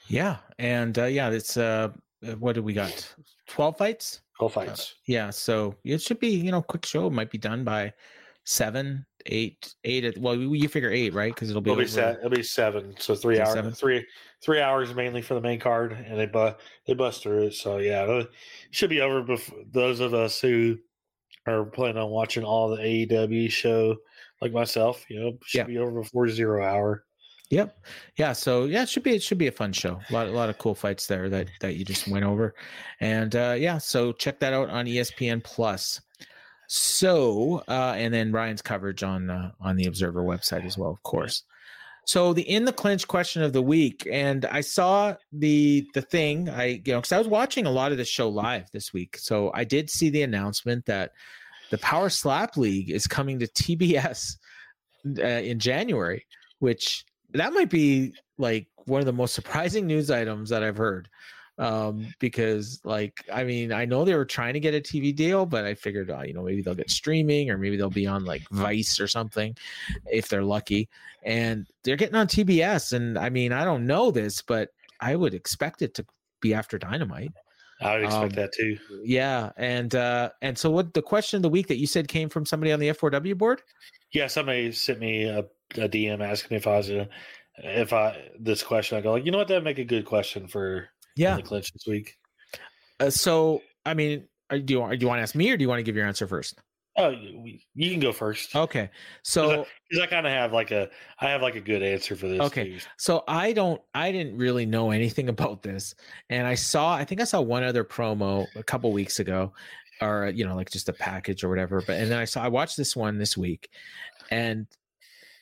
Yeah, 0.08 0.38
and 0.58 0.98
uh, 0.98 1.06
yeah, 1.06 1.30
it's 1.30 1.58
uh, 1.58 1.90
what 2.38 2.56
do 2.56 2.64
we 2.64 2.74
got? 2.74 3.16
12 3.48 3.78
fights? 3.78 4.22
12 4.38 4.54
fights. 4.54 4.92
Uh, 4.92 4.96
yeah. 5.08 5.30
So 5.30 5.76
it 5.84 6.02
should 6.02 6.20
be, 6.20 6.30
you 6.30 6.52
know, 6.52 6.62
quick 6.62 6.86
show. 6.86 7.08
It 7.08 7.14
might 7.14 7.32
be 7.32 7.38
done 7.38 7.64
by 7.64 7.94
seven, 8.46 9.06
eight, 9.26 9.74
eight. 9.84 10.06
At, 10.06 10.18
well, 10.18 10.36
you 10.36 10.68
figure 10.68 10.92
eight, 10.92 11.14
right? 11.14 11.34
Because 11.34 11.50
it'll 11.50 11.62
be, 11.62 11.72
it'll 11.72 11.82
be, 11.82 11.88
se- 11.88 12.18
it'll 12.20 12.30
be 12.30 12.44
seven. 12.44 12.96
So 12.98 13.16
three 13.16 13.40
hours, 13.40 13.54
seven? 13.54 13.72
three, 13.72 14.06
three 14.44 14.62
hours 14.62 14.94
mainly 14.94 15.22
for 15.22 15.34
the 15.34 15.42
main 15.42 15.60
card. 15.60 15.94
And 15.94 16.20
they, 16.20 16.26
bu- 16.26 16.54
they 16.88 16.94
bust 16.94 17.24
through 17.24 17.48
it. 17.48 17.54
So 17.54 17.78
yeah, 17.78 18.04
it 18.06 18.30
should 18.72 18.90
be 18.90 19.02
over 19.02 19.22
before 19.22 19.60
those 19.72 20.00
of 20.00 20.14
us 20.14 20.40
who 20.40 20.78
are 21.48 21.66
planning 21.66 21.98
on 21.98 22.10
watching 22.10 22.44
all 22.44 22.70
the 22.70 22.78
AEW 22.78 23.50
show, 23.50 23.98
like 24.42 24.52
myself, 24.52 25.06
you 25.10 25.20
know, 25.20 25.38
should 25.46 25.60
yeah. 25.60 25.64
be 25.66 25.78
over 25.78 26.02
before 26.02 26.28
zero 26.28 26.64
hour. 26.64 27.06
Yep. 27.50 27.80
Yeah. 28.18 28.34
So 28.34 28.66
yeah, 28.66 28.84
it 28.84 28.90
should 28.90 29.04
be 29.04 29.16
it 29.16 29.24
should 29.24 29.40
be 29.40 29.48
a 29.48 29.52
fun 29.52 29.74
show. 29.74 30.00
A 30.10 30.14
lot 30.14 30.28
a 30.28 30.32
lot 30.32 30.50
of 30.50 30.58
cool 30.60 30.76
fights 30.76 31.08
there 31.08 31.30
that 31.30 31.48
that 31.62 31.76
you 31.76 31.86
just 31.86 32.08
went 32.08 32.26
over, 32.26 32.54
and 33.00 33.36
uh, 33.36 33.56
yeah. 33.58 33.80
So 33.80 34.12
check 34.12 34.40
that 34.40 34.54
out 34.54 34.70
on 34.70 34.86
ESPN 34.86 35.44
Plus. 35.44 36.00
So 36.68 37.64
uh, 37.68 37.96
and 37.98 38.14
then 38.14 38.32
Ryan's 38.32 38.62
coverage 38.62 39.02
on 39.02 39.32
uh, 39.32 39.52
on 39.60 39.76
the 39.78 39.86
Observer 39.86 40.22
website 40.22 40.66
as 40.66 40.78
well, 40.78 40.92
of 40.92 41.02
course. 41.02 41.44
So 42.06 42.34
the 42.34 42.44
in 42.44 42.66
the 42.66 42.74
clinch 42.74 43.08
question 43.08 43.42
of 43.42 43.54
the 43.54 43.62
week, 43.62 44.08
and 44.12 44.46
I 44.46 44.62
saw 44.62 45.16
the 45.32 45.88
the 45.96 46.02
thing. 46.02 46.50
I 46.50 46.82
you 46.86 46.94
know 46.94 47.00
because 47.00 47.12
I 47.12 47.18
was 47.18 47.28
watching 47.28 47.66
a 47.66 47.72
lot 47.72 47.92
of 47.92 47.98
the 47.98 48.06
show 48.06 48.30
live 48.30 48.70
this 48.72 48.94
week, 48.94 49.18
so 49.18 49.52
I 49.56 49.64
did 49.64 49.90
see 49.90 50.12
the 50.12 50.22
announcement 50.22 50.86
that 50.86 51.14
the 51.72 51.80
Power 51.80 52.10
Slap 52.10 52.58
League 52.58 52.92
is 52.92 53.08
coming 53.08 53.40
to 53.40 53.48
TBS 53.48 54.38
uh, 55.18 55.22
in 55.22 55.60
January, 55.60 56.26
which 56.60 57.06
that 57.34 57.54
might 57.54 57.70
be 57.70 58.14
like 58.38 58.68
one 58.86 59.00
of 59.00 59.06
the 59.06 59.14
most 59.14 59.34
surprising 59.34 59.88
news 59.88 60.10
items 60.10 60.50
that 60.50 60.64
I've 60.64 60.78
heard. 60.78 61.10
Um, 61.58 62.08
because 62.20 62.80
like 62.86 63.22
I 63.32 63.44
mean, 63.44 63.74
I 63.74 63.84
know 63.84 64.06
they 64.06 64.16
were 64.16 64.24
trying 64.24 64.54
to 64.54 64.62
get 64.62 64.74
a 64.74 64.80
TV 64.80 65.14
deal, 65.14 65.46
but 65.46 65.66
I 65.66 65.74
figured, 65.74 66.10
uh, 66.10 66.22
you 66.22 66.34
know, 66.34 66.44
maybe 66.44 66.62
they'll 66.62 66.74
get 66.74 66.90
streaming 66.90 67.50
or 67.50 67.58
maybe 67.58 67.76
they'll 67.76 67.90
be 67.90 68.08
on 68.08 68.24
like 68.24 68.48
Vice 68.50 68.98
or 69.00 69.08
something 69.08 69.58
if 70.06 70.30
they're 70.30 70.44
lucky. 70.44 70.88
And 71.24 71.68
they're 71.84 71.98
getting 71.98 72.16
on 72.16 72.28
TBS. 72.28 72.94
And 72.94 73.20
I 73.20 73.30
mean, 73.30 73.52
I 73.52 73.66
don't 73.66 73.86
know 73.86 74.10
this, 74.10 74.42
but 74.42 74.70
I 75.02 75.18
would 75.18 75.34
expect 75.34 75.82
it 75.82 75.94
to 75.96 76.06
be 76.40 76.54
after 76.54 76.78
Dynamite. 76.78 77.34
I 77.82 77.96
would 77.96 78.06
expect 78.06 78.34
um, 78.34 78.42
that 78.42 78.54
too. 78.54 78.78
Yeah, 79.04 79.52
and 79.56 79.96
uh, 79.96 80.32
and 80.42 80.58
so 80.58 80.70
what 80.70 80.94
the 80.94 81.02
question 81.02 81.38
of 81.38 81.44
the 81.44 81.50
week 81.50 81.68
that 81.68 81.78
you 81.78 81.88
said 81.88 82.08
came 82.08 82.28
from 82.28 82.46
somebody 82.46 82.72
on 82.72 82.80
the 82.80 82.90
F4W 82.90 83.38
board? 83.38 83.62
Yeah, 84.12 84.28
somebody 84.28 84.72
sent 84.72 85.00
me 85.00 85.26
a 85.26 85.46
a 85.76 85.88
DM 85.90 86.22
asking 86.22 86.56
me 86.56 86.58
if 86.58 86.68
I 86.68 86.78
was 86.78 86.90
a, 86.90 87.10
if 87.58 87.94
I 87.94 88.30
this 88.40 88.64
question. 88.64 88.98
I 88.98 89.02
go 89.02 89.14
like, 89.14 89.26
you 89.26 89.32
know 89.32 89.38
what, 89.38 89.48
that'd 89.48 89.64
make 89.64 89.80
a 89.80 89.86
good 89.86 90.06
question 90.06 90.48
for 90.48 90.90
yeah 91.16 91.36
the 91.36 91.44
clinch 91.44 91.72
this 91.74 91.86
week. 91.88 92.18
Uh, 93.00 93.10
so 93.10 93.62
I 93.86 93.94
mean, 93.94 94.28
do 94.50 94.56
you 94.58 94.64
do 94.64 94.74
you 94.74 94.80
want 94.80 95.20
to 95.20 95.22
ask 95.22 95.36
me 95.36 95.52
or 95.52 95.58
do 95.58 95.64
you 95.64 95.70
want 95.70 95.80
to 95.80 95.84
give 95.84 95.96
your 95.96 96.08
answer 96.08 96.28
first? 96.28 96.60
Oh, 96.98 97.12
you 97.12 97.92
can 97.92 98.02
go 98.02 98.12
first. 98.12 98.54
Okay, 98.54 98.90
so 99.24 99.66
because 99.90 100.02
I, 100.02 100.04
I 100.04 100.08
kind 100.08 100.28
of 100.28 100.34
have 100.34 100.52
like 100.52 100.72
a, 100.72 100.90
I 101.22 101.30
have 101.30 101.42
like 101.42 101.56
a 101.56 101.62
good 101.62 101.82
answer 101.82 102.14
for 102.14 102.28
this. 102.28 102.42
Okay, 102.42 102.72
too. 102.72 102.80
so 102.98 103.24
I 103.26 103.54
don't, 103.54 103.82
I 103.94 104.12
didn't 104.12 104.38
really 104.38 104.66
know 104.66 104.92
anything 104.92 105.30
about 105.36 105.64
this, 105.64 105.96
and 106.30 106.46
I 106.46 106.56
saw, 106.56 106.94
I 106.94 107.06
think 107.06 107.22
I 107.22 107.24
saw 107.24 107.40
one 107.40 107.64
other 107.64 107.86
promo 107.86 108.48
a 108.56 108.64
couple 108.64 108.92
weeks 108.92 109.20
ago, 109.20 109.54
or 110.02 110.32
you 110.36 110.46
know, 110.46 110.56
like 110.56 110.70
just 110.72 110.90
a 110.90 110.94
package 110.94 111.44
or 111.44 111.50
whatever. 111.50 111.82
But 111.82 112.02
and 112.02 112.12
then 112.12 112.20
I 112.20 112.26
saw, 112.26 112.44
I 112.44 112.50
watched 112.50 112.76
this 112.76 112.98
one 112.98 113.18
this 113.18 113.38
week, 113.38 113.70
and 114.30 114.68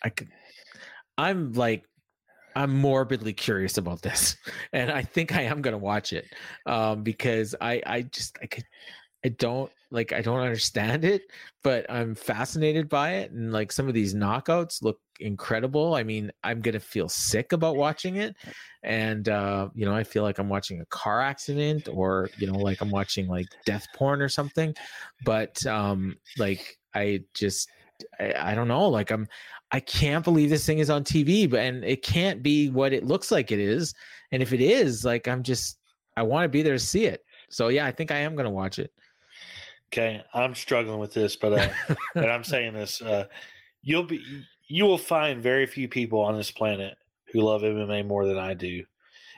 I 0.08 0.10
could, 0.10 0.30
I'm 1.18 1.52
like, 1.52 1.84
I'm 2.56 2.76
morbidly 2.80 3.34
curious 3.34 3.78
about 3.78 4.02
this, 4.02 4.38
and 4.74 4.90
I 4.90 5.02
think 5.04 5.36
I 5.36 5.42
am 5.42 5.62
to 5.62 5.78
watch 5.78 6.14
it 6.14 6.26
um, 6.66 7.04
because 7.04 7.54
I, 7.60 7.82
I 7.86 8.02
just, 8.04 8.38
I 8.42 8.46
could, 8.46 8.64
I 9.26 9.30
don't, 9.30 9.70
like 9.92 10.14
I 10.14 10.22
don't 10.22 10.40
understand 10.40 11.04
it, 11.04 11.24
but 11.62 11.86
I'm 11.90 12.16
fascinated 12.16 12.88
by 12.90 13.16
it. 13.16 13.32
And 13.32 13.52
like 13.52 13.72
some 13.72 13.88
of 13.88 13.94
these 13.94 14.14
knockouts 14.14 14.82
look 14.82 15.00
incredible. 15.20 15.96
I 15.96 16.04
mean, 16.04 16.32
I'm 16.44 16.62
gonna 16.62 16.80
feel 16.80 17.10
sick 17.10 17.52
about 17.52 17.76
watching 17.76 18.18
it, 18.18 18.36
and 18.84 19.28
uh, 19.28 19.70
you 19.74 19.86
know, 19.86 19.96
I 19.96 20.04
feel 20.04 20.24
like 20.24 20.40
I'm 20.40 20.50
watching 20.50 20.80
a 20.82 20.86
car 20.86 21.22
accident 21.22 21.90
or 21.92 22.30
you 22.38 22.48
know, 22.48 22.58
like 22.58 22.82
I'm 22.82 22.92
watching 22.92 23.28
like 23.28 23.48
death 23.66 23.88
porn 23.96 24.22
or 24.22 24.30
something. 24.30 24.74
But 25.26 25.66
um, 25.66 26.16
like 26.38 26.78
I 26.94 27.24
just 27.34 27.70
I, 28.20 28.52
I 28.52 28.56
don't 28.56 28.68
know. 28.68 28.88
Like 28.88 29.12
I'm 29.12 29.28
I 29.72 29.80
can't 29.80 30.24
believe 30.24 30.50
this 30.50 30.66
thing 30.66 30.80
is 30.80 30.90
on 30.90 31.04
TV, 31.04 31.50
but 31.50 31.60
and 31.60 31.84
it 31.84 32.04
can't 32.04 32.42
be 32.42 32.70
what 32.70 32.94
it 32.94 33.06
looks 33.06 33.32
like 33.32 33.52
it 33.52 33.60
is. 33.60 33.94
And 34.32 34.42
if 34.42 34.54
it 34.54 34.62
is, 34.62 35.04
like 35.04 35.28
I'm 35.28 35.44
just 35.44 35.78
I 36.16 36.24
want 36.24 36.46
to 36.46 36.50
be 36.50 36.62
there 36.62 36.74
to 36.74 36.80
see 36.80 37.06
it. 37.06 37.24
So 37.50 37.68
yeah, 37.70 37.86
I 37.86 37.92
think 37.92 38.12
I 38.12 38.18
am 38.18 38.36
gonna 38.36 38.50
watch 38.50 38.80
it. 38.80 38.92
Okay, 39.88 40.22
I'm 40.34 40.54
struggling 40.54 41.00
with 41.00 41.14
this, 41.14 41.36
but 41.36 41.54
uh, 41.54 41.96
and 42.16 42.26
I'm 42.26 42.44
saying 42.44 42.74
this: 42.74 43.02
uh, 43.02 43.26
you'll 43.82 44.04
be 44.04 44.22
you 44.68 44.86
will 44.86 44.98
find 44.98 45.42
very 45.42 45.66
few 45.66 45.88
people 45.88 46.20
on 46.20 46.36
this 46.36 46.52
planet 46.52 46.98
who 47.32 47.42
love 47.42 47.62
MMA 47.62 48.06
more 48.06 48.26
than 48.26 48.38
I 48.38 48.54
do, 48.54 48.84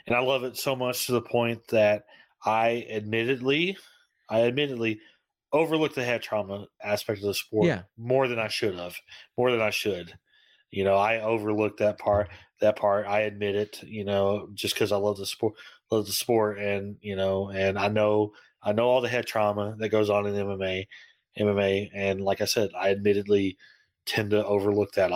and 0.07 0.16
I 0.16 0.20
love 0.20 0.43
it 0.43 0.57
so 0.57 0.76
much 0.76 1.05
to 1.05 1.14
the 1.14 1.22
point 1.22 1.68
that 1.70 2.05
I 2.45 2.88
admittedly, 2.89 3.78
I 4.30 4.41
admittedly 4.41 4.99
overlooked 5.52 5.95
the 5.95 6.04
head 6.06 6.22
trauma 6.22 6.68
aspect 6.84 7.20
of 7.20 7.26
the 7.28 7.34
sport 7.34 7.68
Yeah. 7.68 7.84
more 7.97 8.28
than 8.28 8.39
I 8.39 8.47
should 8.47 8.76
have, 8.76 8.95
more 9.38 9.52
than 9.52 9.62
I 9.62 9.70
should. 9.72 10.18
You 10.72 10.84
know, 10.84 10.95
I 10.97 11.22
overlooked 11.22 11.80
that 11.80 11.97
part. 12.00 12.30
That 12.62 12.76
part, 12.76 13.08
I 13.08 13.22
admit 13.22 13.56
it. 13.56 13.82
You 13.84 14.04
know, 14.06 14.50
just 14.54 14.76
because 14.76 14.91
I 14.91 14.97
love 14.97 15.18
the 15.18 15.26
sport, 15.26 15.56
love 15.91 16.06
the 16.06 16.12
sport, 16.12 16.60
and 16.60 16.97
you 17.02 17.16
know, 17.16 17.50
and 17.50 17.80
I 17.80 17.88
know, 17.88 18.34
I 18.64 18.74
know 18.74 18.88
all 18.88 19.02
the 19.02 19.10
head 19.10 19.26
trauma 19.26 19.76
that 19.80 19.89
goes 19.89 20.10
on 20.10 20.28
in 20.28 20.36
MMA, 20.36 20.88
MMA, 21.39 21.89
and 21.93 22.22
like 22.22 22.41
I 22.41 22.45
said, 22.45 22.70
I 22.78 22.91
admittedly 22.91 23.58
tend 24.06 24.32
to 24.32 24.45
overlook 24.45 24.93
that 24.93 25.12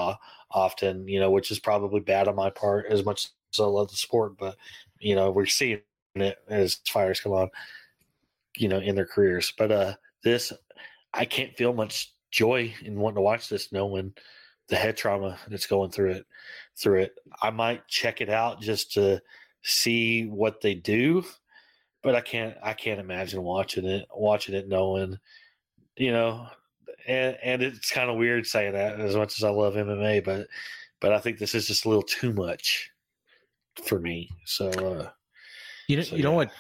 often. 0.52 1.08
You 1.08 1.20
know, 1.20 1.32
which 1.32 1.52
is 1.52 1.60
probably 1.60 2.00
bad 2.02 2.28
on 2.28 2.36
my 2.36 2.50
part, 2.50 2.88
as 2.88 3.06
much 3.06 3.30
as 3.54 3.60
I 3.60 3.66
love 3.66 3.90
the 3.90 3.98
sport. 3.98 4.38
But 4.38 4.58
you 5.00 5.16
know, 5.16 5.32
we're 5.32 5.46
seeing 5.46 5.82
it 6.16 6.38
as 6.48 6.76
fires 6.88 7.20
come 7.20 7.34
on. 7.34 7.50
You 8.58 8.68
know, 8.68 8.80
in 8.80 8.96
their 8.96 9.06
careers, 9.08 9.52
but 9.58 9.72
uh, 9.72 9.96
this 10.24 10.54
I 11.14 11.26
can't 11.26 11.56
feel 11.56 11.74
much 11.74 12.14
joy 12.32 12.74
in 12.84 13.00
wanting 13.00 13.18
to 13.18 13.22
watch 13.22 13.50
this, 13.50 13.72
knowing 13.72 14.14
the 14.68 14.76
head 14.76 14.98
trauma 14.98 15.38
that's 15.48 15.68
going 15.68 15.92
through 15.92 16.12
it. 16.12 16.26
Through 16.76 17.02
it, 17.02 17.16
I 17.42 17.52
might 17.52 17.88
check 17.88 18.20
it 18.22 18.30
out 18.30 18.62
just 18.62 18.94
to 18.94 19.22
see 19.62 20.26
what 20.26 20.60
they 20.62 20.74
do, 20.74 21.24
but 22.02 22.16
I 22.16 22.22
can't. 22.22 22.56
I 22.64 22.74
can't 22.74 23.00
imagine 23.00 23.44
watching 23.44 23.86
it. 23.86 24.08
Watching 24.12 24.56
it, 24.56 24.68
knowing, 24.68 25.20
you 25.98 26.12
know, 26.12 26.48
and 27.08 27.38
and 27.44 27.62
it's 27.62 27.92
kind 27.92 28.10
of 28.10 28.18
weird 28.18 28.48
saying 28.48 28.74
that 28.74 29.00
as 29.00 29.16
much 29.16 29.38
as 29.38 29.44
I 29.44 29.50
love 29.50 29.76
MMA, 29.76 30.24
but 30.24 30.48
but 31.00 31.14
I 31.14 31.20
think 31.20 31.38
this 31.38 31.54
is 31.54 31.68
just 31.68 31.86
a 31.86 31.90
little 31.90 32.04
too 32.04 32.34
much 32.34 32.90
for 33.86 34.00
me. 34.00 34.30
So. 34.46 34.70
uh 34.70 35.10
You 35.94 35.98
know, 35.98 36.04
So, 36.04 36.16
you 36.16 36.24
know 36.24 36.32
yeah. 36.32 36.36
what, 36.38 36.52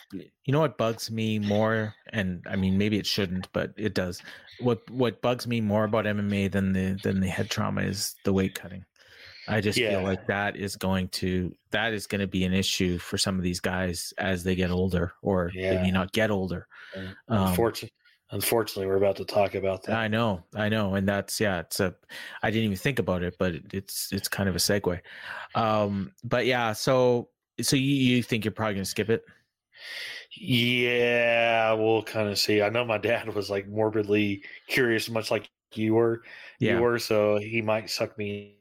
you 0.45 0.51
know 0.51 0.59
what 0.59 0.77
bugs 0.77 1.09
me 1.11 1.39
more, 1.39 1.95
and 2.11 2.45
I 2.47 2.55
mean 2.55 2.77
maybe 2.77 2.97
it 2.99 3.05
shouldn't, 3.07 3.51
but 3.53 3.73
it 3.77 3.93
does. 3.93 4.21
What 4.59 4.89
what 4.91 5.21
bugs 5.21 5.47
me 5.47 5.61
more 5.61 5.83
about 5.85 6.05
MMA 6.05 6.47
than 6.51 6.73
the 6.73 6.99
than 7.01 7.19
the 7.19 7.27
head 7.27 7.49
trauma 7.49 7.81
is 7.81 8.15
the 8.23 8.33
weight 8.33 8.53
cutting. 8.55 8.85
I 9.47 9.59
just 9.61 9.79
Yeah. 9.79 9.89
feel 9.89 10.03
like 10.03 10.25
that 10.27 10.55
is 10.55 10.75
going 10.75 11.09
to 11.09 11.55
that 11.71 11.93
is 11.93 12.07
going 12.07 12.21
to 12.21 12.27
be 12.27 12.43
an 12.45 12.53
issue 12.53 12.97
for 12.97 13.17
some 13.17 13.37
of 13.37 13.43
these 13.43 13.59
guys 13.59 14.13
as 14.17 14.43
they 14.43 14.55
get 14.55 14.71
older, 14.71 15.13
or 15.21 15.51
they 15.67 15.77
may 15.77 15.91
not 15.91 16.11
get 16.13 16.31
older. 16.31 16.67
Um, 17.27 17.47
Unfortunately, 17.49 17.93
unfortunately, 18.31 18.87
we're 18.87 18.97
about 18.97 19.17
to 19.17 19.25
talk 19.25 19.55
about 19.55 19.83
that. 19.83 19.95
I 19.97 20.07
know, 20.07 20.43
I 20.55 20.69
know, 20.69 20.95
and 20.95 21.07
that's 21.07 21.39
yeah. 21.41 21.59
It's 21.59 21.79
a. 21.79 21.95
I 22.41 22.51
didn't 22.51 22.65
even 22.65 22.77
think 22.77 22.99
about 22.99 23.23
it, 23.23 23.37
but 23.37 23.53
it's 23.73 24.13
it's 24.13 24.27
kind 24.27 24.47
of 24.47 24.55
a 24.55 24.59
segue. 24.59 25.01
Um, 25.55 26.13
but 26.23 26.45
yeah, 26.45 26.73
so 26.73 27.29
so 27.61 27.75
you 27.75 27.83
you 27.83 28.23
think 28.23 28.45
you're 28.45 28.51
probably 28.51 28.75
gonna 28.75 28.85
skip 28.85 29.09
it? 29.09 29.23
Yeah, 30.35 31.73
we'll 31.73 32.03
kind 32.03 32.29
of 32.29 32.39
see. 32.39 32.61
I 32.61 32.69
know 32.69 32.85
my 32.85 32.97
dad 32.97 33.33
was 33.33 33.49
like 33.49 33.67
morbidly 33.67 34.43
curious, 34.67 35.09
much 35.09 35.29
like 35.29 35.49
you 35.73 35.93
were. 35.93 36.23
Yeah. 36.59 36.75
You 36.75 36.81
were, 36.81 36.99
so 36.99 37.37
he 37.37 37.61
might 37.61 37.89
suck 37.89 38.17
me 38.17 38.55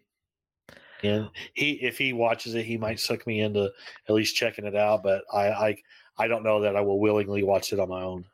in. 1.02 1.28
He 1.54 1.72
if 1.82 1.98
he 1.98 2.12
watches 2.12 2.54
it, 2.54 2.64
he 2.64 2.76
might 2.76 3.00
suck 3.00 3.26
me 3.26 3.40
into 3.40 3.70
at 4.08 4.14
least 4.14 4.36
checking 4.36 4.66
it 4.66 4.76
out. 4.76 5.02
But 5.02 5.22
I 5.32 5.48
I 5.48 5.76
I 6.18 6.28
don't 6.28 6.44
know 6.44 6.60
that 6.60 6.76
I 6.76 6.80
will 6.80 7.00
willingly 7.00 7.42
watch 7.42 7.72
it 7.72 7.80
on 7.80 7.88
my 7.88 8.02
own. 8.02 8.24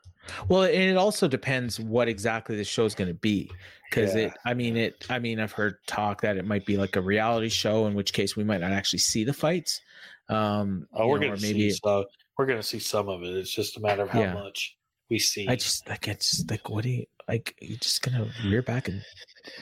Well, 0.48 0.62
and 0.62 0.72
it 0.74 0.96
also 0.96 1.28
depends 1.28 1.78
what 1.80 2.08
exactly 2.08 2.56
the 2.56 2.64
show's 2.64 2.94
going 2.94 3.08
to 3.08 3.14
be, 3.14 3.50
because 3.88 4.14
Yeah. 4.14 4.22
it. 4.26 4.32
I 4.44 4.54
mean, 4.54 4.76
it. 4.76 5.04
I 5.08 5.18
mean, 5.18 5.40
I've 5.40 5.52
heard 5.52 5.76
talk 5.86 6.20
that 6.22 6.36
it 6.36 6.44
might 6.44 6.66
be 6.66 6.76
like 6.76 6.96
a 6.96 7.00
reality 7.00 7.48
show, 7.48 7.86
in 7.86 7.94
which 7.94 8.12
case 8.12 8.36
we 8.36 8.44
might 8.44 8.60
not 8.60 8.72
actually 8.72 9.00
see 9.00 9.24
the 9.24 9.32
fights. 9.32 9.80
Um, 10.28 10.86
Oh, 10.92 11.08
we're 11.08 11.16
or 11.16 11.36
maybe 11.36 11.70
see 11.70 11.78
so 11.82 12.04
we're 12.36 12.46
gonna 12.46 12.62
see 12.62 12.78
some 12.78 13.08
of 13.08 13.22
it. 13.22 13.34
It's 13.36 13.50
just 13.52 13.76
a 13.76 13.80
matter 13.80 14.02
of 14.02 14.10
how 14.10 14.20
Yeah. 14.20 14.34
much 14.34 14.76
we 15.10 15.18
see. 15.18 15.46
I 15.48 15.56
just 15.56 15.88
like 15.88 16.06
it's 16.08 16.44
like 16.50 16.68
what 16.68 16.84
do 16.84 16.90
you 16.90 17.06
like? 17.28 17.56
you're 17.60 17.78
just 17.78 18.02
gonna 18.02 18.28
rear 18.44 18.62
back 18.62 18.88
and 18.88 19.02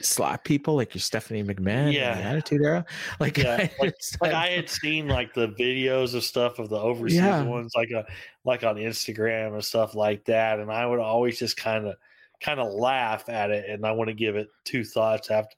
slap 0.01 0.43
people 0.43 0.75
like 0.75 0.93
you're 0.95 1.01
Stephanie 1.01 1.43
McMahon? 1.43 1.87
in 1.87 1.91
Yeah. 1.93 2.15
the 2.15 2.23
Attitude 2.23 2.61
Era. 2.63 2.85
Like, 3.19 3.37
Yeah, 3.37 3.55
I 3.57 3.71
like- 3.79 3.95
like 4.21 4.33
I 4.33 4.47
had 4.47 4.69
seen 4.69 5.07
like 5.07 5.33
the 5.33 5.49
videos 5.49 6.13
of 6.15 6.23
stuff 6.23 6.59
of 6.59 6.69
the 6.69 6.79
overseas 6.79 7.17
Yeah. 7.19 7.43
ones, 7.43 7.73
like 7.75 7.91
uh 7.91 8.03
like 8.45 8.63
on 8.63 8.75
Instagram 8.77 9.53
and 9.53 9.63
stuff 9.63 9.95
like 9.95 10.25
that, 10.25 10.59
and 10.59 10.71
I 10.71 10.85
would 10.85 10.99
always 10.99 11.37
just 11.39 11.57
kind 11.57 11.85
of 11.87 11.95
kind 12.39 12.59
of 12.59 12.71
laugh 12.71 13.29
at 13.29 13.49
it, 13.51 13.69
and 13.69 13.85
I 13.85 13.91
want 13.91 14.09
to 14.09 14.13
give 14.13 14.35
it 14.35 14.47
two 14.63 14.83
thoughts 14.83 15.29
after 15.31 15.55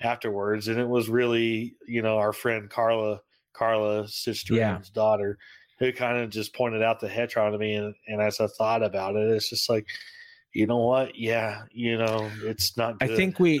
afterwards, 0.00 0.68
and 0.68 0.78
it 0.80 0.88
was 0.88 1.08
really 1.08 1.74
you 1.86 2.02
know 2.02 2.18
our 2.18 2.32
friend 2.32 2.68
Carla 2.70 3.20
Carla 3.52 4.08
sister 4.08 4.54
Yeah. 4.54 4.80
daughter 4.94 5.38
who 5.78 5.92
kind 5.92 6.18
of 6.18 6.30
just 6.30 6.54
pointed 6.54 6.80
out 6.82 7.00
the 7.00 7.08
headtron 7.08 7.52
to 7.52 7.58
me, 7.58 7.74
and, 7.74 7.94
and 8.06 8.20
as 8.22 8.38
I 8.40 8.46
thought 8.46 8.82
about 8.84 9.16
it, 9.16 9.28
it's 9.30 9.50
just 9.50 9.68
like 9.68 9.86
you 10.52 10.66
know 10.66 10.78
what, 10.78 11.16
yeah, 11.16 11.62
you 11.72 11.96
know, 11.98 12.30
it's 12.42 12.76
not. 12.76 12.96
I 13.00 13.08
think 13.08 13.38
we 13.38 13.58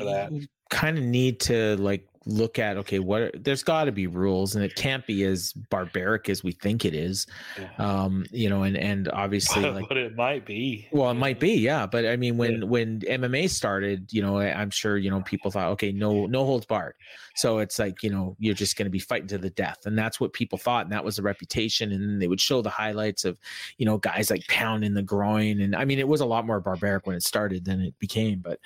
kind 0.70 0.98
of 0.98 1.04
need 1.04 1.40
to 1.40 1.76
like 1.76 2.06
look 2.26 2.58
at 2.58 2.76
okay, 2.78 2.98
what 2.98 3.22
are, 3.22 3.30
there's 3.34 3.62
got 3.62 3.84
to 3.84 3.92
be 3.92 4.06
rules, 4.06 4.54
and 4.54 4.64
it 4.64 4.74
can't 4.74 5.06
be 5.06 5.24
as 5.24 5.52
barbaric 5.52 6.28
as 6.28 6.42
we 6.42 6.52
think 6.52 6.84
it 6.84 6.94
is. 6.94 7.26
Yeah. 7.58 7.70
Um, 7.78 8.26
you 8.30 8.48
know, 8.48 8.62
and 8.62 8.76
and 8.76 9.08
obviously 9.08 9.62
like 9.70 9.88
but 9.88 9.96
it 9.96 10.14
might 10.14 10.46
be. 10.46 10.88
Well, 10.92 11.10
it 11.10 11.14
might 11.14 11.40
be, 11.40 11.54
yeah. 11.54 11.86
But 11.86 12.06
I 12.06 12.16
mean, 12.16 12.36
when 12.36 12.68
when 12.68 13.00
MMA 13.00 13.50
started, 13.50 14.12
you 14.12 14.22
know, 14.22 14.38
I, 14.38 14.52
I'm 14.52 14.70
sure 14.70 14.96
you 14.96 15.10
know 15.10 15.20
people 15.22 15.50
thought, 15.50 15.68
okay, 15.72 15.92
no 15.92 16.26
no 16.26 16.44
holds 16.44 16.66
barred. 16.66 16.94
So 17.34 17.58
it's 17.58 17.78
like 17.78 18.02
you 18.02 18.10
know 18.10 18.36
you're 18.38 18.54
just 18.54 18.76
going 18.76 18.86
to 18.86 18.90
be 18.90 18.98
fighting 18.98 19.28
to 19.28 19.38
the 19.38 19.50
death, 19.50 19.86
and 19.86 19.98
that's 19.98 20.20
what 20.20 20.32
people 20.32 20.58
thought, 20.58 20.84
and 20.84 20.92
that 20.92 21.04
was 21.04 21.16
the 21.16 21.22
reputation. 21.22 21.92
And 21.92 22.20
they 22.20 22.28
would 22.28 22.40
show 22.40 22.62
the 22.62 22.70
highlights 22.70 23.24
of, 23.24 23.38
you 23.78 23.86
know, 23.86 23.98
guys 23.98 24.30
like 24.30 24.46
pounding 24.48 24.94
the 24.94 25.02
groin, 25.02 25.60
and 25.60 25.74
I 25.74 25.84
mean, 25.84 25.98
it 25.98 26.08
was 26.08 26.20
a 26.20 26.26
lot 26.26 26.46
more 26.46 26.60
barbaric 26.60 27.06
when 27.06 27.16
it 27.16 27.22
started 27.22 27.64
than 27.64 27.80
it 27.80 27.98
became. 27.98 28.40
But, 28.40 28.60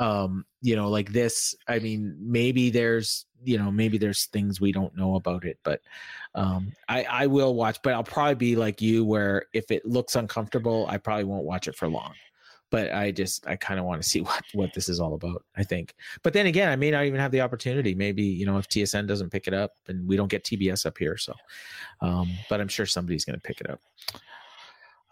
um, 0.00 0.44
you 0.62 0.74
know, 0.74 0.88
like 0.88 1.12
this, 1.12 1.54
I 1.68 1.78
mean, 1.78 2.16
maybe 2.18 2.70
there's 2.70 3.26
you 3.44 3.58
know 3.58 3.70
maybe 3.70 3.98
there's 3.98 4.26
things 4.26 4.60
we 4.60 4.72
don't 4.72 4.94
know 4.96 5.14
about 5.14 5.44
it 5.44 5.58
but 5.62 5.80
um 6.34 6.72
i 6.88 7.04
i 7.04 7.26
will 7.26 7.54
watch 7.54 7.78
but 7.82 7.94
i'll 7.94 8.04
probably 8.04 8.34
be 8.34 8.56
like 8.56 8.82
you 8.82 9.04
where 9.04 9.46
if 9.52 9.70
it 9.70 9.84
looks 9.86 10.14
uncomfortable 10.14 10.86
i 10.88 10.98
probably 10.98 11.24
won't 11.24 11.44
watch 11.44 11.68
it 11.68 11.74
for 11.74 11.88
long. 11.88 12.12
But 12.70 12.92
i 12.92 13.10
just 13.10 13.46
i 13.48 13.56
kind 13.56 13.80
of 13.80 13.86
want 13.86 14.02
to 14.02 14.08
see 14.08 14.20
what 14.28 14.42
what 14.52 14.74
this 14.74 14.88
is 14.88 15.00
all 15.00 15.14
about 15.14 15.42
i 15.56 15.64
think. 15.64 15.94
But 16.22 16.34
then 16.34 16.46
again 16.46 16.68
i 16.68 16.76
may 16.76 16.90
not 16.90 17.04
even 17.04 17.18
have 17.18 17.32
the 17.32 17.40
opportunity. 17.40 17.94
Maybe 17.94 18.22
you 18.22 18.46
know 18.46 18.58
if 18.58 18.68
tsn 18.68 19.06
doesn't 19.06 19.30
pick 19.30 19.48
it 19.48 19.54
up 19.54 19.72
and 19.88 20.06
we 20.06 20.16
don't 20.16 20.28
get 20.28 20.44
tbs 20.44 20.86
up 20.86 20.98
here 20.98 21.16
so 21.16 21.34
um 22.00 22.30
but 22.48 22.60
i'm 22.60 22.68
sure 22.68 22.86
somebody's 22.86 23.24
going 23.24 23.38
to 23.38 23.42
pick 23.42 23.60
it 23.60 23.70
up 23.70 23.80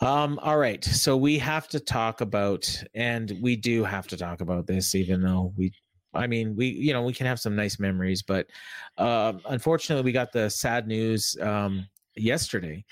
um 0.01 0.39
all 0.43 0.59
right 0.59 0.85
so 0.85 1.17
we 1.17 1.39
have 1.39 1.67
to 1.69 1.81
talk 1.81 2.21
about 2.21 2.71
and 2.95 3.37
we 3.41 3.57
do 3.57 3.85
have 3.85 4.07
to 4.07 4.17
talk 4.17 4.41
about 4.41 4.67
this 4.67 4.95
even 4.95 5.21
though 5.21 5.53
we 5.57 5.73
I 6.15 6.27
mean, 6.27 6.57
we 6.57 6.69
you 6.69 6.93
know 6.93 7.03
we 7.03 7.13
can 7.13 7.27
have 7.27 7.41
some 7.41 7.55
nice 7.55 7.79
memories, 7.79 8.23
but 8.23 8.47
uh, 8.97 9.35
unfortunately, 9.49 10.05
we 10.05 10.13
got 10.13 10.33
the 10.33 10.49
sad 10.49 10.87
news 10.87 11.37
um, 11.41 11.87
yesterday 12.17 12.85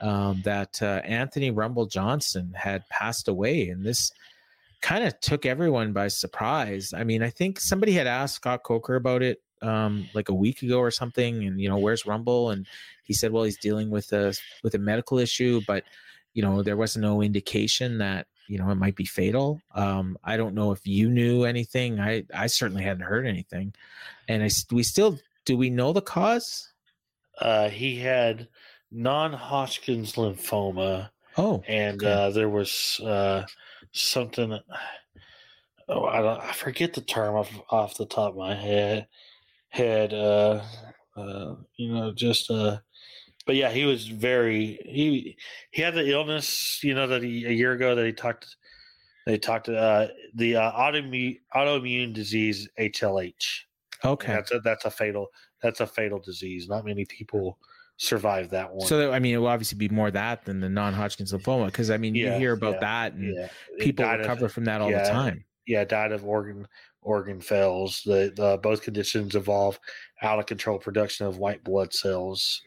um, 0.00 0.42
that 0.44 0.80
uh, 0.82 1.00
Anthony 1.04 1.50
Rumble 1.50 1.86
Johnson 1.86 2.52
had 2.54 2.88
passed 2.88 3.28
away, 3.28 3.68
and 3.68 3.84
this 3.84 4.10
kind 4.80 5.04
of 5.04 5.18
took 5.20 5.46
everyone 5.46 5.92
by 5.92 6.08
surprise. 6.08 6.92
I 6.94 7.04
mean, 7.04 7.22
I 7.22 7.30
think 7.30 7.60
somebody 7.60 7.92
had 7.92 8.06
asked 8.06 8.36
Scott 8.36 8.62
Coker 8.64 8.96
about 8.96 9.22
it 9.22 9.40
um, 9.60 10.08
like 10.14 10.28
a 10.28 10.34
week 10.34 10.62
ago 10.62 10.78
or 10.78 10.90
something, 10.90 11.44
and 11.44 11.60
you 11.60 11.68
know, 11.68 11.78
where's 11.78 12.06
Rumble? 12.06 12.50
And 12.50 12.66
he 13.04 13.12
said, 13.12 13.32
well, 13.32 13.44
he's 13.44 13.58
dealing 13.58 13.90
with 13.90 14.12
a 14.12 14.34
with 14.64 14.74
a 14.74 14.78
medical 14.78 15.18
issue, 15.18 15.60
but 15.66 15.84
you 16.34 16.42
know, 16.42 16.62
there 16.62 16.76
was 16.76 16.96
no 16.96 17.22
indication 17.22 17.98
that 17.98 18.26
you 18.48 18.58
know 18.58 18.70
it 18.70 18.74
might 18.76 18.96
be 18.96 19.04
fatal. 19.04 19.60
Um, 19.74 20.18
I 20.24 20.36
don't 20.36 20.54
know 20.54 20.72
if 20.72 20.86
you 20.86 21.08
knew 21.10 21.44
anything. 21.44 22.00
I 22.00 22.24
I 22.34 22.46
certainly 22.46 22.82
hadn't 22.82 23.04
heard 23.04 23.26
anything, 23.26 23.74
and 24.28 24.42
I 24.42 24.50
we 24.70 24.82
still 24.82 25.18
do 25.44 25.56
we 25.56 25.70
know 25.70 25.92
the 25.92 26.02
cause? 26.02 26.72
Uh, 27.38 27.68
he 27.68 27.96
had 27.96 28.48
non-Hodgkin's 28.90 30.14
lymphoma, 30.14 31.10
Oh, 31.38 31.62
and 31.66 32.02
okay. 32.02 32.12
uh, 32.12 32.30
there 32.30 32.48
was 32.50 33.00
uh, 33.04 33.44
something. 33.92 34.58
Oh, 35.88 36.04
I 36.04 36.20
don't. 36.22 36.40
I 36.40 36.52
forget 36.52 36.92
the 36.92 37.00
term 37.00 37.34
off 37.36 37.50
off 37.70 37.96
the 37.96 38.06
top 38.06 38.30
of 38.32 38.36
my 38.36 38.54
head. 38.54 39.06
Had 39.70 40.12
Uh, 40.12 40.62
uh, 41.16 41.54
you 41.76 41.92
know, 41.92 42.12
just 42.12 42.50
uh, 42.50 42.78
but 43.46 43.56
yeah, 43.56 43.70
he 43.70 43.84
was 43.84 44.06
very 44.06 44.78
he 44.84 45.36
he 45.70 45.82
had 45.82 45.94
the 45.94 46.10
illness. 46.10 46.80
You 46.82 46.94
know 46.94 47.06
that 47.06 47.22
he 47.22 47.46
a 47.46 47.50
year 47.50 47.72
ago 47.72 47.94
that 47.94 48.06
he 48.06 48.12
talked. 48.12 48.56
They 49.26 49.38
talked 49.38 49.68
uh, 49.68 50.08
the 50.34 50.56
uh, 50.56 50.72
autoimmune 50.72 51.38
autoimmune 51.54 52.12
disease 52.12 52.68
HLH. 52.78 53.60
Okay. 54.04 54.32
That's 54.32 54.50
a, 54.50 54.58
that's 54.60 54.84
a 54.84 54.90
fatal 54.90 55.28
that's 55.62 55.80
a 55.80 55.86
fatal 55.86 56.18
disease. 56.18 56.68
Not 56.68 56.84
many 56.84 57.04
people 57.04 57.58
survive 57.98 58.50
that 58.50 58.74
one. 58.74 58.86
So 58.88 59.12
I 59.12 59.20
mean, 59.20 59.34
it 59.34 59.38
will 59.38 59.46
obviously 59.46 59.78
be 59.78 59.88
more 59.88 60.10
that 60.10 60.44
than 60.44 60.58
the 60.60 60.68
non-Hodgkin's 60.68 61.32
lymphoma 61.32 61.66
because 61.66 61.90
I 61.90 61.98
mean, 61.98 62.16
Yeah, 62.16 62.32
you 62.32 62.38
hear 62.40 62.52
about 62.52 62.74
yeah, 62.74 62.80
that 62.80 63.12
and 63.12 63.36
yeah, 63.36 63.48
people 63.78 64.04
died 64.04 64.20
of- 64.20 64.26
recover 64.26 64.48
from 64.48 64.64
that 64.64 64.80
all 64.80 64.90
the 64.90 64.98
time. 64.98 65.44
Yeah, 65.66 65.84
died 65.84 66.10
of 66.10 66.26
organ 66.26 66.66
organ 67.02 67.40
fails. 67.40 68.02
The 68.04 68.32
the 68.34 68.58
both 68.60 68.82
conditions 68.82 69.36
involve 69.36 69.78
out 70.20 70.40
of 70.40 70.46
control 70.46 70.78
production 70.78 71.26
of 71.26 71.38
white 71.38 71.62
blood 71.62 71.92
cells, 71.92 72.60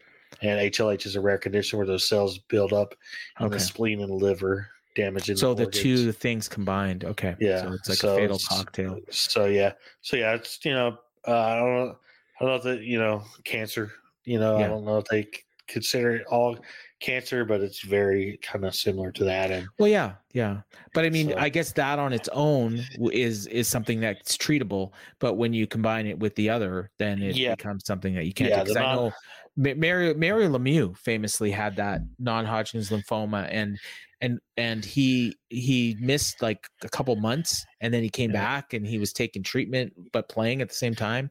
and 0.45 0.71
HLH 0.71 1.05
is 1.05 1.15
a 1.15 1.21
rare 1.21 1.37
condition 1.37 1.77
where 1.77 1.87
those 1.87 2.07
cells 2.07 2.37
build 2.37 2.73
up 2.73 2.93
in 3.39 3.47
Okay. 3.47 3.55
the 3.55 3.59
spleen 3.59 4.01
and 4.01 4.11
liver, 4.21 4.67
damaging. 4.95 5.37
So 5.37 5.53
the 5.53 5.65
organs. 5.65 5.83
two 5.83 6.11
things 6.11 6.47
combined. 6.47 7.03
Okay. 7.03 7.35
Yeah, 7.39 7.61
So 7.61 7.73
it's 7.73 7.89
like 7.89 7.97
so 7.97 8.13
a 8.13 8.17
fatal 8.17 8.39
cocktail. 8.47 8.99
So 9.09 9.45
yeah, 9.45 9.73
so 10.01 10.17
yeah, 10.17 10.33
it's 10.35 10.63
you 10.63 10.73
know, 10.73 10.97
uh, 11.27 11.31
I 11.39 11.55
don't 11.57 11.73
know, 11.75 11.95
I 12.39 12.43
don't 12.43 12.49
know 12.49 12.55
if 12.55 12.63
that 12.63 12.81
you 12.81 12.99
know 12.99 13.23
cancer. 13.43 13.91
You 14.23 14.39
know, 14.39 14.57
Yeah. 14.59 14.65
I 14.65 14.67
don't 14.69 14.85
know 14.85 14.97
if 14.97 15.05
they 15.05 15.27
consider 15.67 16.15
it 16.15 16.25
all 16.27 16.57
cancer, 16.99 17.43
but 17.45 17.61
it's 17.61 17.81
very 17.83 18.39
kind 18.41 18.65
of 18.65 18.73
similar 18.73 19.11
to 19.11 19.23
that. 19.23 19.51
And 19.51 19.67
Well, 19.77 19.89
yeah, 19.89 20.13
yeah, 20.33 20.61
but 20.93 21.05
I 21.05 21.09
mean, 21.09 21.29
So- 21.31 21.37
I 21.37 21.49
guess 21.49 21.71
that 21.73 21.99
on 21.99 22.13
its 22.13 22.29
own 22.31 22.83
is 23.11 23.47
is 23.47 23.67
something 23.67 23.99
that's 23.99 24.37
treatable. 24.37 24.91
But 25.19 25.33
when 25.35 25.53
you 25.53 25.67
combine 25.67 26.07
it 26.07 26.17
with 26.19 26.35
the 26.35 26.49
other, 26.49 26.91
then 26.97 27.21
it 27.21 27.35
Yeah. 27.35 27.55
becomes 27.55 27.85
something 27.85 28.15
that 28.15 28.25
you 28.25 28.33
can't. 28.33 28.49
Yeah, 28.51 28.63
do. 28.63 28.73
the 28.73 28.79
I 28.79 28.95
know 28.95 29.11
Ma- 29.57 29.73
Mario 29.75 30.13
Mario 30.15 30.49
Lemieux 30.49 30.97
famously 30.97 31.51
had 31.51 31.75
that 31.77 32.01
non-Hodgkin's 32.19 32.89
lymphoma, 32.89 33.47
and 33.51 33.77
and 34.21 34.39
and 34.57 34.83
he 34.83 35.35
he 35.49 35.95
missed 35.99 36.41
like 36.41 36.67
a 36.83 36.89
couple 36.89 37.15
months, 37.15 37.65
and 37.81 37.93
then 37.93 38.03
he 38.03 38.09
came 38.09 38.31
Yeah. 38.31 38.41
back 38.43 38.73
and 38.73 38.85
he 38.85 38.97
was 38.97 39.13
taking 39.13 39.43
treatment 39.43 39.93
but 40.11 40.27
playing 40.29 40.61
at 40.61 40.69
the 40.69 40.75
same 40.75 40.95
time. 40.95 41.29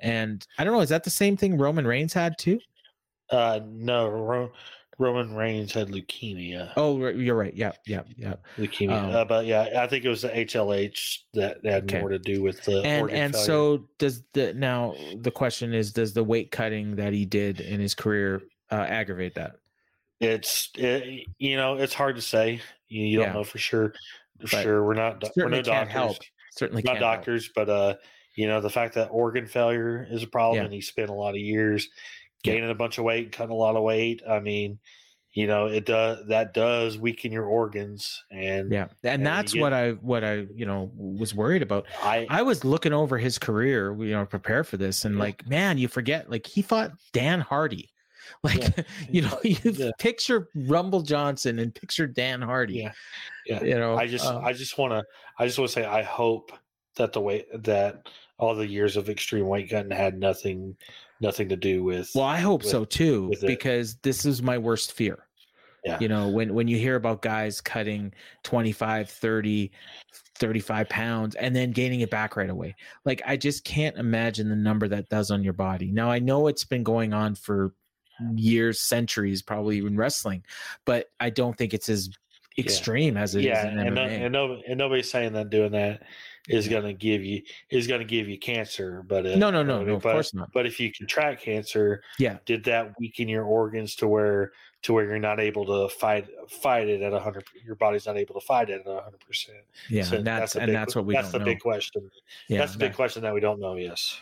And 0.00 0.44
I 0.58 0.64
don't 0.64 0.72
know, 0.72 0.80
is 0.80 0.88
that 0.90 1.04
the 1.04 1.10
same 1.10 1.36
thing 1.36 1.58
Roman 1.58 1.86
Reigns 1.86 2.12
had 2.12 2.38
too? 2.38 2.60
uh, 3.30 3.60
no, 3.64 4.08
Ro- 4.08 4.52
Roman 5.00 5.34
Reigns 5.34 5.72
had 5.72 5.88
leukemia. 5.88 6.72
Oh, 6.76 6.98
right, 7.00 7.16
you're 7.16 7.34
right. 7.34 7.54
Yeah, 7.54 7.72
yeah, 7.86 8.02
yeah. 8.16 8.34
leukemia. 8.58 9.02
Um, 9.02 9.10
uh, 9.16 9.24
but 9.24 9.46
yeah, 9.46 9.68
I 9.78 9.86
think 9.86 10.04
it 10.04 10.08
was 10.10 10.22
the 10.22 10.28
HLH 10.28 11.18
that, 11.34 11.62
that 11.62 11.72
had 11.72 11.84
Okay. 11.84 12.00
more 12.00 12.10
to 12.10 12.18
do 12.18 12.42
with 12.42 12.62
the 12.64 12.82
and 12.82 13.10
and 13.10 13.32
failure. 13.32 13.46
so 13.46 13.88
does 13.98 14.22
the 14.34 14.52
now 14.54 14.94
the 15.22 15.30
question 15.30 15.72
is 15.72 15.92
does 15.92 16.12
the 16.12 16.22
weight 16.22 16.50
cutting 16.50 16.96
that 16.96 17.12
he 17.14 17.24
did 17.24 17.60
in 17.60 17.80
his 17.80 17.94
career 17.94 18.42
uh, 18.70 18.74
aggravate 18.88 19.34
that 19.34 19.56
it's 20.20 20.68
it, 20.76 21.26
you 21.38 21.56
know 21.56 21.76
it's 21.76 21.94
hard 21.94 22.16
to 22.16 22.22
say. 22.22 22.60
You, 22.88 23.04
you 23.06 23.18
don't 23.20 23.32
know 23.34 23.44
for 23.44 23.58
sure. 23.58 23.94
For 24.40 24.48
But 24.52 24.62
sure, 24.62 24.84
we're 24.84 24.94
not 24.94 25.24
we're 25.36 25.48
no 25.48 25.56
can't 25.62 25.66
doctors. 25.66 25.92
help 25.92 26.16
certainly 26.52 26.82
not 26.82 26.92
can't 26.94 27.02
help. 27.04 27.16
doctors, 27.18 27.50
but 27.54 27.68
uh, 27.70 27.94
you 28.36 28.46
know, 28.46 28.60
the 28.60 28.70
fact 28.70 28.94
that 28.94 29.08
organ 29.08 29.46
failure 29.46 30.06
is 30.10 30.22
a 30.22 30.26
problem, 30.26 30.58
Yeah. 30.58 30.64
and 30.64 30.72
he 30.74 30.80
spent 30.80 31.08
a 31.10 31.14
lot 31.14 31.30
of 31.30 31.40
years 31.40 31.88
Yeah. 32.44 32.54
gaining 32.54 32.70
a 32.70 32.74
bunch 32.74 32.98
of 32.98 33.04
weight, 33.04 33.32
cutting 33.32 33.52
a 33.52 33.56
lot 33.56 33.76
of 33.76 33.82
weight. 33.82 34.22
I 34.28 34.40
mean, 34.40 34.78
you 35.32 35.46
know, 35.46 35.66
it 35.66 35.86
does 35.86 36.26
that 36.28 36.54
does 36.54 36.98
weaken 36.98 37.30
your 37.32 37.44
organs, 37.44 38.22
and 38.32 38.72
yeah 38.72 38.88
and 39.04 39.12
and 39.14 39.26
that's 39.26 39.52
get- 39.52 39.60
what 39.60 39.72
i 39.72 39.90
what 39.92 40.24
i 40.24 40.44
you 40.54 40.66
know 40.66 40.90
was 40.96 41.34
worried 41.34 41.62
about 41.62 41.86
I, 42.02 42.26
i 42.28 42.42
was 42.42 42.64
looking 42.64 42.92
over 42.92 43.16
his 43.16 43.38
career 43.38 43.94
you 44.02 44.10
know 44.10 44.26
prepare 44.26 44.64
for 44.64 44.76
this 44.76 45.04
and 45.04 45.14
Yeah. 45.14 45.20
like 45.20 45.46
man 45.48 45.78
you 45.78 45.86
forget 45.86 46.28
like 46.30 46.46
he 46.48 46.62
fought 46.62 46.90
dan 47.12 47.40
hardy 47.40 47.90
like 48.42 48.84
you 49.10 49.22
know 49.22 49.38
you 49.44 49.56
Yeah. 49.62 49.90
picture 50.00 50.48
rumble 50.54 51.02
johnson 51.02 51.60
and 51.60 51.72
picture 51.72 52.08
dan 52.08 52.42
hardy 52.42 52.78
Yeah. 52.78 52.92
Yeah. 53.46 53.62
you 53.62 53.78
know 53.78 53.96
I 53.96 54.08
just 54.08 54.26
uh, 54.26 54.40
I 54.40 54.52
just 54.52 54.78
want 54.78 54.92
to 54.94 55.04
I 55.38 55.46
just 55.46 55.58
want 55.60 55.68
to 55.70 55.74
say 55.74 55.84
I 55.84 56.02
hope 56.02 56.50
that 56.96 57.12
the 57.12 57.20
way 57.20 57.44
that 57.54 58.08
all 58.36 58.56
the 58.56 58.66
years 58.66 58.96
of 58.96 59.08
extreme 59.08 59.46
weight 59.46 59.70
cutting 59.70 59.92
had 59.92 60.18
nothing 60.18 60.76
nothing 61.20 61.48
to 61.50 61.56
do 61.56 61.82
with 61.84 62.10
Well, 62.14 62.24
I 62.24 62.38
hope 62.38 62.62
with- 62.62 62.70
so 62.70 62.84
too, 62.84 63.30
it. 63.32 63.46
because 63.46 63.96
this 64.02 64.24
is 64.24 64.42
my 64.42 64.58
worst 64.58 64.92
fear. 64.92 65.26
Yeah. 65.84 65.98
You 65.98 66.08
know, 66.08 66.28
when 66.28 66.52
when 66.52 66.68
you 66.68 66.76
hear 66.76 66.96
about 66.96 67.22
guys 67.22 67.60
cutting 67.62 68.12
25, 68.44 69.08
30, 69.08 69.70
35 70.38 70.88
pounds 70.90 71.34
and 71.36 71.56
then 71.56 71.70
gaining 71.70 72.00
it 72.00 72.10
back 72.10 72.36
right 72.36 72.50
away. 72.50 72.74
Like 73.06 73.22
I 73.26 73.36
just 73.38 73.64
can't 73.64 73.96
imagine 73.96 74.48
the 74.50 74.56
number 74.56 74.88
that 74.88 75.08
does 75.08 75.30
on 75.30 75.42
your 75.42 75.54
body. 75.54 75.90
Now 75.90 76.10
I 76.10 76.18
know 76.18 76.48
it's 76.48 76.64
been 76.64 76.82
going 76.82 77.14
on 77.14 77.34
for 77.34 77.72
years, 78.34 78.80
centuries, 78.82 79.40
probably 79.40 79.78
in 79.78 79.96
wrestling, 79.96 80.44
but 80.84 81.06
I 81.18 81.30
don't 81.30 81.56
think 81.56 81.72
it's 81.72 81.88
as 81.88 82.10
extreme 82.60 83.16
as 83.16 83.34
it 83.34 83.42
yeah, 83.42 83.66
and, 83.66 83.94
no, 83.94 84.02
and 84.02 84.32
no 84.32 84.60
and 84.66 84.78
nobody's 84.78 85.10
saying 85.10 85.32
that 85.32 85.50
doing 85.50 85.72
that 85.72 86.02
is 86.48 86.68
going 86.68 86.82
to 86.82 86.92
give 86.92 87.22
you 87.24 87.42
is 87.70 87.86
going 87.86 88.00
to 88.00 88.06
give 88.06 88.28
you 88.28 88.38
cancer, 88.38 89.04
but 89.06 89.26
it, 89.26 89.38
no, 89.38 89.50
no, 89.50 89.62
no, 89.62 89.76
I 89.76 89.78
mean, 89.78 89.88
no, 89.88 89.94
of 89.96 90.02
but, 90.02 90.12
course 90.12 90.34
not. 90.34 90.50
But 90.52 90.66
if 90.66 90.80
you 90.80 90.92
contract 90.92 91.42
cancer, 91.42 92.02
Yeah. 92.18 92.38
did 92.46 92.64
that 92.64 92.92
weaken 92.98 93.28
your 93.28 93.44
organs 93.44 93.94
to 93.96 94.08
where 94.08 94.52
to 94.82 94.94
where 94.94 95.04
you're 95.04 95.18
not 95.18 95.38
able 95.38 95.66
to 95.66 95.94
fight 95.94 96.26
fight 96.48 96.88
it 96.88 97.02
at 97.02 97.12
hundred? 97.22 97.44
Your 97.64 97.76
body's 97.76 98.06
not 98.06 98.16
able 98.16 98.34
to 98.34 98.46
fight 98.46 98.70
it 98.70 98.80
at 98.86 99.02
hundred 99.02 99.20
percent. 99.26 99.58
Yeah, 99.88 100.12
and 100.12 100.26
that's 100.26 100.54
the 100.54 100.60
and 100.60 100.68
big- 100.68 100.76
that's 100.76 100.96
what 100.96 101.04
we 101.04 101.14
that's 101.14 101.30
the 101.32 101.38
know. 101.38 101.44
big 101.44 101.60
question. 101.60 102.10
yeah, 102.48 102.58
that's 102.58 102.72
the 102.72 102.78
big 102.78 102.90
that- 102.92 102.96
question 102.96 103.22
that 103.22 103.34
we 103.34 103.40
don't 103.40 103.60
know. 103.60 103.76
Yes. 103.76 104.20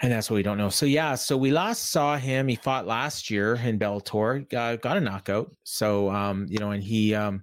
And 0.00 0.12
that's 0.12 0.30
what 0.30 0.36
we 0.36 0.44
don't 0.44 0.58
know. 0.58 0.68
So 0.68 0.86
yeah, 0.86 1.16
so 1.16 1.36
we 1.36 1.50
last 1.50 1.90
saw 1.90 2.16
him. 2.16 2.46
He 2.46 2.54
fought 2.54 2.86
last 2.86 3.30
year 3.30 3.56
in 3.56 3.80
Bellator, 3.80 4.46
uh, 4.54 4.76
got 4.76 4.96
a 4.96 5.00
knockout. 5.00 5.50
So 5.64 6.08
um, 6.10 6.46
you 6.48 6.58
know, 6.58 6.70
and 6.70 6.80
he 6.80 7.16
um, 7.16 7.42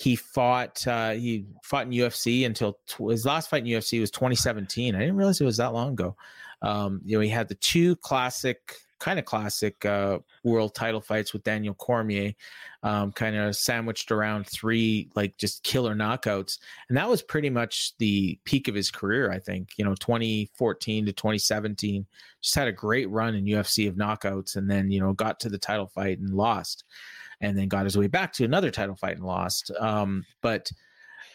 he 0.00 0.16
fought 0.16 0.86
uh, 0.86 1.10
he 1.10 1.44
fought 1.62 1.86
in 1.86 1.92
UFC 1.92 2.46
until 2.46 2.78
tw- 2.86 3.10
his 3.10 3.26
last 3.26 3.50
fight 3.50 3.66
in 3.66 3.68
UFC 3.68 4.00
was 4.00 4.10
2017. 4.10 4.94
I 4.94 4.98
didn't 4.98 5.16
realize 5.16 5.40
it 5.40 5.44
was 5.44 5.58
that 5.58 5.74
long 5.74 5.92
ago. 5.92 6.16
Um, 6.62 7.02
you 7.04 7.16
know, 7.16 7.20
he 7.20 7.28
had 7.28 7.48
the 7.48 7.54
two 7.56 7.96
classic, 7.96 8.76
kind 8.98 9.18
of 9.18 9.26
classic 9.26 9.84
uh, 9.84 10.20
world 10.42 10.74
title 10.74 11.02
fights 11.02 11.34
with 11.34 11.44
Daniel 11.44 11.74
Cormier, 11.74 12.32
um, 12.82 13.12
kind 13.12 13.36
of 13.36 13.54
sandwiched 13.54 14.10
around 14.10 14.46
three 14.46 15.10
like 15.16 15.36
just 15.36 15.64
killer 15.64 15.94
knockouts, 15.94 16.58
and 16.88 16.96
that 16.96 17.08
was 17.08 17.20
pretty 17.20 17.50
much 17.50 17.92
the 17.98 18.38
peak 18.44 18.68
of 18.68 18.74
his 18.74 18.90
career. 18.90 19.30
I 19.30 19.38
think 19.38 19.72
you 19.76 19.84
know 19.84 19.94
2014 19.96 21.04
to 21.06 21.12
2017, 21.12 22.06
just 22.40 22.54
had 22.54 22.68
a 22.68 22.72
great 22.72 23.10
run 23.10 23.34
in 23.34 23.44
UFC 23.44 23.86
of 23.86 23.96
knockouts, 23.96 24.56
and 24.56 24.70
then 24.70 24.90
you 24.90 25.00
know 25.00 25.12
got 25.12 25.40
to 25.40 25.50
the 25.50 25.58
title 25.58 25.88
fight 25.88 26.20
and 26.20 26.32
lost, 26.32 26.84
and 27.40 27.56
then 27.56 27.68
got 27.68 27.84
his 27.84 27.96
way 27.96 28.06
back 28.06 28.32
to 28.34 28.44
another 28.44 28.70
title 28.70 28.96
fight 28.96 29.16
and 29.16 29.24
lost. 29.24 29.70
Um, 29.78 30.24
but 30.42 30.70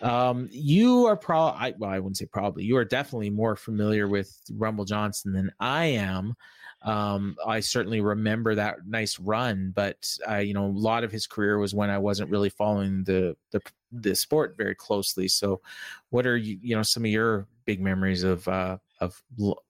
um, 0.02 0.50
you 0.52 1.06
are 1.06 1.18
probably 1.18 1.74
well, 1.78 1.90
I 1.90 2.00
wouldn't 2.00 2.18
say 2.18 2.26
probably. 2.26 2.64
You 2.64 2.78
are 2.78 2.86
definitely 2.86 3.30
more 3.30 3.56
familiar 3.56 4.08
with 4.08 4.38
Rumble 4.54 4.86
Johnson 4.86 5.34
than 5.34 5.52
I 5.60 5.86
am. 5.86 6.36
Um, 6.82 7.36
I 7.46 7.62
certainly 7.62 8.02
remember 8.02 8.54
that 8.56 8.86
nice 8.86 9.20
run, 9.20 9.72
but 9.76 10.08
uh, 10.30 10.38
you 10.38 10.54
know, 10.54 10.66
a 10.66 10.68
lot 10.68 11.04
of 11.04 11.12
his 11.12 11.26
career 11.26 11.58
was 11.58 11.74
when 11.74 11.90
I 11.90 11.98
wasn't 11.98 12.30
really 12.30 12.50
following 12.50 13.04
the 13.04 13.36
the 13.52 13.62
the 13.92 14.16
sport 14.16 14.56
very 14.58 14.76
closely. 14.76 15.28
So, 15.28 15.62
what 16.10 16.28
are 16.28 16.38
you 16.38 16.60
you 16.62 16.76
know 16.76 16.84
some 16.84 17.06
of 17.06 17.12
your 17.12 17.48
big 17.66 17.82
memories 17.82 18.24
of 18.24 18.48
uh, 18.48 18.78
of 19.00 19.22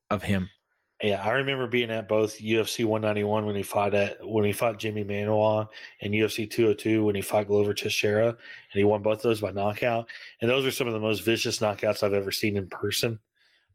of 0.10 0.24
him? 0.24 0.50
Yeah, 1.06 1.22
I 1.24 1.34
remember 1.34 1.68
being 1.68 1.92
at 1.92 2.08
both 2.08 2.40
UFC 2.40 2.84
191 2.84 3.46
when 3.46 3.56
he 3.56 3.62
fought 3.62 3.94
at 3.94 4.18
when 4.28 4.44
he 4.44 4.52
fought 4.52 4.80
Jimmy 4.80 5.04
Manuwa 5.04 5.68
and 6.02 6.16
UFC 6.16 6.50
202 6.50 7.06
when 7.06 7.14
he 7.14 7.22
fought 7.22 7.46
Glover 7.46 7.76
Teixeira, 7.76 8.30
and 8.30 8.38
he 8.74 8.84
won 8.84 9.04
both 9.04 9.22
those 9.22 9.40
by 9.40 9.52
knockout. 9.52 10.10
And 10.42 10.50
those 10.50 10.66
are 10.66 10.72
some 10.72 10.88
of 10.88 10.94
the 10.94 11.00
most 11.00 11.20
vicious 11.20 11.60
knockouts 11.60 12.02
I've 12.02 12.14
ever 12.14 12.32
seen 12.32 12.58
in 12.58 12.68
person. 12.70 13.20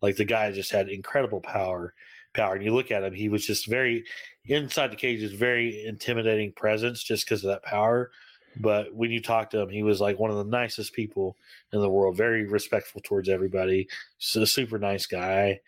Like 0.02 0.16
the 0.16 0.24
guy 0.24 0.51
just 0.51 0.73
had 0.73 0.89
incredible 0.89 1.40
power, 1.40 1.94
power. 2.35 2.57
And 2.57 2.65
you 2.65 2.74
look 2.74 2.90
at 2.90 3.05
him, 3.05 3.15
he 3.15 3.28
was 3.28 3.47
just 3.47 3.69
very 3.69 4.02
inside 4.47 4.90
the 4.90 4.97
cage, 4.97 5.23
is 5.23 5.31
very 5.32 5.86
intimidating 5.86 6.51
presence 6.51 7.01
just 7.01 7.27
because 7.27 7.44
of 7.44 7.51
that 7.51 7.62
power. 7.62 8.11
But 8.57 8.93
when 8.93 9.12
you 9.12 9.23
talk 9.23 9.51
to 9.51 9.61
him, 9.61 9.69
he 9.69 9.85
was 9.85 10.01
like 10.01 10.19
one 10.19 10.32
of 10.32 10.36
the 10.36 10.43
nicest 10.43 10.94
people 10.94 11.36
in 11.73 11.81
the 11.81 11.89
world, 11.89 12.16
very 12.16 12.44
respectful 12.48 13.01
towards 13.05 13.28
everybody, 13.28 13.86
so 14.19 14.44
super 14.44 14.81
nice 14.81 15.07
guy 15.07 15.61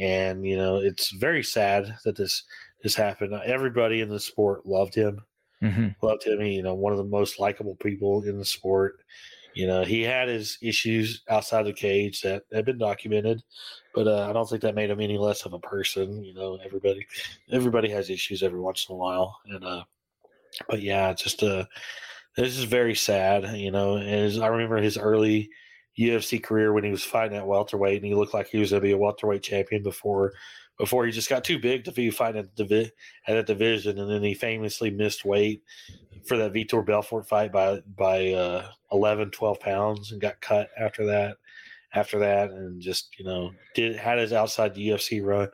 and 0.00 0.46
you 0.46 0.56
know 0.56 0.76
it's 0.76 1.10
very 1.10 1.42
sad 1.42 1.94
that 2.04 2.16
this 2.16 2.44
this 2.82 2.94
happened 2.94 3.34
everybody 3.44 4.00
in 4.00 4.08
the 4.08 4.20
sport 4.20 4.66
loved 4.66 4.94
him 4.94 5.20
Mm-hmm. 5.62 5.88
loved 6.00 6.24
him 6.24 6.40
He, 6.40 6.52
you 6.52 6.62
know 6.62 6.72
one 6.72 6.92
of 6.92 6.96
the 6.98 7.04
most 7.04 7.38
likable 7.38 7.74
people 7.76 8.22
in 8.22 8.38
the 8.38 8.46
sport 8.46 9.00
you 9.52 9.66
know 9.66 9.84
he 9.84 10.00
had 10.00 10.26
his 10.26 10.56
issues 10.62 11.22
outside 11.28 11.64
the 11.64 11.72
cage 11.74 12.22
that 12.22 12.44
had 12.50 12.64
been 12.64 12.78
documented 12.78 13.42
but 13.94 14.08
uh, 14.08 14.26
i 14.30 14.32
don't 14.32 14.48
think 14.48 14.62
that 14.62 14.74
made 14.74 14.88
him 14.88 15.00
any 15.00 15.18
less 15.18 15.44
of 15.44 15.52
a 15.52 15.58
person 15.58 16.24
you 16.24 16.32
know 16.32 16.58
everybody 16.64 17.06
everybody 17.52 17.90
has 17.90 18.08
issues 18.08 18.42
every 18.42 18.58
once 18.58 18.86
in 18.88 18.94
a 18.94 18.96
while 18.96 19.38
and 19.48 19.62
uh 19.62 19.84
but 20.70 20.80
yeah 20.80 21.12
just 21.12 21.42
uh 21.42 21.66
this 22.36 22.56
is 22.56 22.64
very 22.64 22.94
sad. 22.94 23.56
You 23.56 23.70
know, 23.70 23.98
as 23.98 24.38
I 24.38 24.46
remember 24.46 24.76
his 24.78 24.96
early 24.96 25.50
UFC 25.98 26.42
career 26.42 26.72
when 26.72 26.84
he 26.84 26.90
was 26.90 27.04
fighting 27.04 27.36
at 27.36 27.46
welterweight, 27.46 27.96
and 27.96 28.06
he 28.06 28.14
looked 28.14 28.34
like 28.34 28.48
he 28.48 28.58
was 28.58 28.70
going 28.70 28.80
to 28.80 28.86
be 28.86 28.92
a 28.92 28.98
welterweight 28.98 29.42
champion 29.42 29.82
before 29.82 30.32
before 30.78 31.04
he 31.04 31.12
just 31.12 31.28
got 31.28 31.44
too 31.44 31.58
big 31.58 31.84
to 31.84 31.92
be 31.92 32.10
fighting 32.10 32.40
at, 32.40 32.56
the, 32.56 32.90
at 33.26 33.36
a 33.36 33.42
division, 33.42 33.98
and 33.98 34.10
then 34.10 34.22
he 34.22 34.32
famously 34.32 34.90
missed 34.90 35.26
weight 35.26 35.62
for 36.26 36.38
that 36.38 36.54
Vitor 36.54 36.84
Belfort 36.84 37.28
fight 37.28 37.52
by 37.52 37.80
by 37.96 38.32
uh, 38.32 38.66
11, 38.90 39.30
12 39.30 39.60
pounds, 39.60 40.12
and 40.12 40.20
got 40.20 40.40
cut 40.40 40.70
after 40.78 41.06
that. 41.06 41.36
After 41.92 42.20
that, 42.20 42.50
and 42.50 42.80
just 42.80 43.18
you 43.18 43.24
know, 43.24 43.50
did 43.74 43.96
had 43.96 44.18
his 44.18 44.32
outside 44.32 44.74
the 44.74 44.90
UFC 44.90 45.24
run 45.24 45.48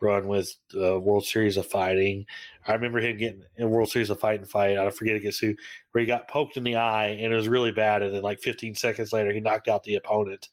run 0.00 0.26
with 0.26 0.54
the 0.70 0.98
World 0.98 1.24
Series 1.24 1.56
of 1.56 1.66
Fighting. 1.66 2.26
I 2.66 2.74
remember 2.74 3.00
him 3.00 3.16
getting 3.16 3.42
in 3.56 3.70
World 3.70 3.90
Series 3.90 4.10
of 4.10 4.20
Fighting 4.20 4.46
fight. 4.46 4.72
I 4.72 4.82
don't 4.82 4.94
forget 4.94 5.16
against 5.16 5.40
who, 5.40 5.54
where 5.90 6.00
he 6.00 6.06
got 6.06 6.28
poked 6.28 6.56
in 6.56 6.64
the 6.64 6.76
eye 6.76 7.08
and 7.08 7.32
it 7.32 7.36
was 7.36 7.48
really 7.48 7.72
bad. 7.72 8.02
And 8.02 8.14
then 8.14 8.22
like 8.22 8.40
15 8.40 8.74
seconds 8.74 9.12
later, 9.12 9.32
he 9.32 9.40
knocked 9.40 9.68
out 9.68 9.82
the 9.84 9.96
opponent. 9.96 10.48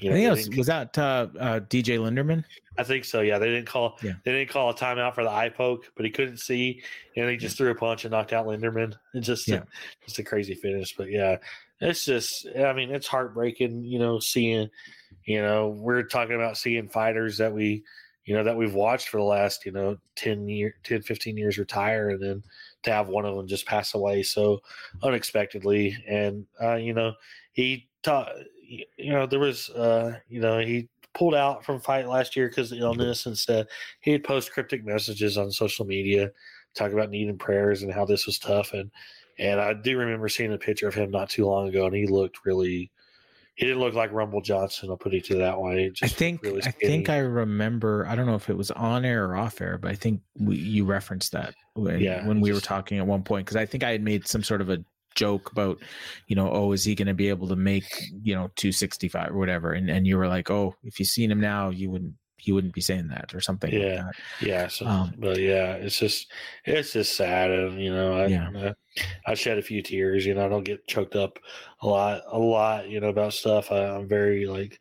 You 0.00 0.10
know, 0.10 0.16
I 0.16 0.18
think 0.18 0.26
it 0.26 0.30
was, 0.30 0.56
was 0.58 0.66
that 0.66 0.98
uh, 0.98 1.28
uh, 1.38 1.60
DJ 1.60 1.98
Linderman? 1.98 2.44
I 2.78 2.82
think 2.82 3.04
so. 3.04 3.20
Yeah, 3.20 3.38
they 3.38 3.46
didn't 3.46 3.66
call. 3.66 3.98
Yeah. 4.02 4.12
they 4.24 4.32
didn't 4.32 4.50
call 4.50 4.70
a 4.70 4.74
timeout 4.74 5.14
for 5.14 5.22
the 5.22 5.30
eye 5.30 5.50
poke, 5.50 5.92
but 5.94 6.04
he 6.04 6.10
couldn't 6.10 6.38
see, 6.38 6.82
and 7.16 7.28
he 7.28 7.36
just 7.36 7.54
yeah. 7.54 7.58
threw 7.58 7.70
a 7.70 7.74
punch 7.74 8.04
and 8.04 8.12
knocked 8.12 8.32
out 8.32 8.46
Linderman. 8.46 8.94
It's 9.14 9.26
just, 9.26 9.46
yeah. 9.46 9.56
a, 9.56 9.64
just 10.06 10.18
a 10.18 10.24
crazy 10.24 10.54
finish. 10.54 10.96
But 10.96 11.10
yeah, 11.10 11.36
it's 11.80 12.04
just. 12.04 12.46
I 12.58 12.72
mean, 12.72 12.90
it's 12.90 13.06
heartbreaking. 13.06 13.84
You 13.84 13.98
know, 13.98 14.18
seeing. 14.18 14.70
You 15.24 15.42
know, 15.42 15.68
we're 15.68 16.02
talking 16.02 16.34
about 16.34 16.56
seeing 16.56 16.88
fighters 16.88 17.38
that 17.38 17.52
we 17.52 17.84
you 18.24 18.34
know, 18.34 18.44
that 18.44 18.56
we've 18.56 18.74
watched 18.74 19.08
for 19.08 19.16
the 19.16 19.24
last, 19.24 19.66
you 19.66 19.72
know, 19.72 19.96
10 20.16 20.48
year, 20.48 20.74
10, 20.84 21.02
15 21.02 21.36
years 21.36 21.58
retire 21.58 22.10
and 22.10 22.22
then 22.22 22.42
to 22.84 22.92
have 22.92 23.08
one 23.08 23.24
of 23.24 23.34
them 23.34 23.48
just 23.48 23.66
pass 23.66 23.94
away 23.94 24.22
so 24.22 24.60
unexpectedly. 25.02 25.96
And, 26.08 26.46
uh, 26.62 26.76
you 26.76 26.94
know, 26.94 27.14
he 27.52 27.88
taught, 28.02 28.30
you 28.64 29.12
know, 29.12 29.26
there 29.26 29.40
was, 29.40 29.70
uh, 29.70 30.18
you 30.28 30.40
know, 30.40 30.60
he 30.60 30.88
pulled 31.14 31.34
out 31.34 31.64
from 31.64 31.80
fight 31.80 32.08
last 32.08 32.36
year 32.36 32.48
because 32.48 32.72
of 32.72 32.78
illness 32.78 33.26
and 33.26 33.36
said 33.36 33.66
he 34.00 34.12
had 34.12 34.24
post 34.24 34.52
cryptic 34.52 34.84
messages 34.84 35.36
on 35.36 35.50
social 35.50 35.84
media, 35.84 36.30
talk 36.74 36.92
about 36.92 37.10
needing 37.10 37.38
prayers 37.38 37.82
and 37.82 37.92
how 37.92 38.04
this 38.04 38.24
was 38.24 38.38
tough. 38.38 38.72
And, 38.72 38.90
and 39.38 39.60
I 39.60 39.74
do 39.74 39.98
remember 39.98 40.28
seeing 40.28 40.52
a 40.52 40.58
picture 40.58 40.88
of 40.88 40.94
him 40.94 41.10
not 41.10 41.28
too 41.28 41.44
long 41.44 41.68
ago 41.68 41.86
and 41.86 41.94
he 41.94 42.06
looked 42.06 42.46
really, 42.46 42.92
he 43.54 43.66
didn't 43.66 43.80
look 43.80 43.94
like 43.94 44.12
Rumble 44.12 44.40
Johnson. 44.40 44.90
I'll 44.90 44.96
put 44.96 45.14
it 45.14 45.24
to 45.26 45.36
that 45.36 45.60
way. 45.60 45.92
I 46.02 46.08
think 46.08 46.42
really 46.42 46.62
I 46.62 46.70
think 46.70 47.10
I 47.10 47.18
remember. 47.18 48.06
I 48.08 48.14
don't 48.14 48.26
know 48.26 48.34
if 48.34 48.48
it 48.48 48.56
was 48.56 48.70
on 48.70 49.04
air 49.04 49.26
or 49.26 49.36
off 49.36 49.60
air, 49.60 49.78
but 49.78 49.90
I 49.90 49.94
think 49.94 50.22
we, 50.38 50.56
you 50.56 50.84
referenced 50.84 51.32
that 51.32 51.54
when, 51.74 52.00
yeah, 52.00 52.26
when 52.26 52.40
we 52.40 52.50
just, 52.50 52.62
were 52.62 52.66
talking 52.66 52.98
at 52.98 53.06
one 53.06 53.22
point 53.22 53.46
because 53.46 53.56
I 53.56 53.66
think 53.66 53.84
I 53.84 53.90
had 53.90 54.02
made 54.02 54.26
some 54.26 54.42
sort 54.42 54.62
of 54.62 54.70
a 54.70 54.82
joke 55.14 55.52
about, 55.52 55.78
you 56.28 56.36
know, 56.36 56.50
oh, 56.50 56.72
is 56.72 56.84
he 56.84 56.94
going 56.94 57.08
to 57.08 57.14
be 57.14 57.28
able 57.28 57.46
to 57.48 57.56
make 57.56 57.84
you 58.22 58.34
know 58.34 58.50
two 58.56 58.72
sixty 58.72 59.08
five 59.08 59.30
or 59.30 59.38
whatever? 59.38 59.72
And 59.72 59.90
and 59.90 60.06
you 60.06 60.16
were 60.16 60.28
like, 60.28 60.50
oh, 60.50 60.74
if 60.82 60.98
you 60.98 61.04
seen 61.04 61.30
him 61.30 61.40
now, 61.40 61.68
you 61.68 61.90
wouldn't 61.90 62.14
he 62.42 62.50
wouldn't 62.50 62.74
be 62.74 62.80
saying 62.80 63.06
that 63.06 63.32
or 63.36 63.40
something. 63.40 63.72
Yeah, 63.72 64.06
like 64.06 64.16
yeah. 64.40 64.66
So, 64.66 64.84
um, 64.84 65.14
but 65.16 65.38
yeah, 65.38 65.74
it's 65.74 65.96
just 65.96 66.32
it's 66.64 66.92
just 66.92 67.16
sad, 67.16 67.52
and 67.52 67.80
you 67.80 67.94
know, 67.94 68.16
I, 68.16 68.26
yeah. 68.26 68.50
I, 68.56 69.30
I 69.30 69.34
shed 69.34 69.58
a 69.58 69.62
few 69.62 69.80
tears. 69.80 70.26
You 70.26 70.34
know, 70.34 70.44
I 70.44 70.48
don't 70.48 70.64
get 70.64 70.88
choked 70.88 71.14
up 71.14 71.38
a 71.82 71.86
lot, 71.86 72.22
a 72.26 72.38
lot. 72.40 72.88
You 72.88 72.98
know, 72.98 73.10
about 73.10 73.32
stuff. 73.32 73.70
I, 73.70 73.86
I'm 73.86 74.08
very 74.08 74.46
like, 74.46 74.80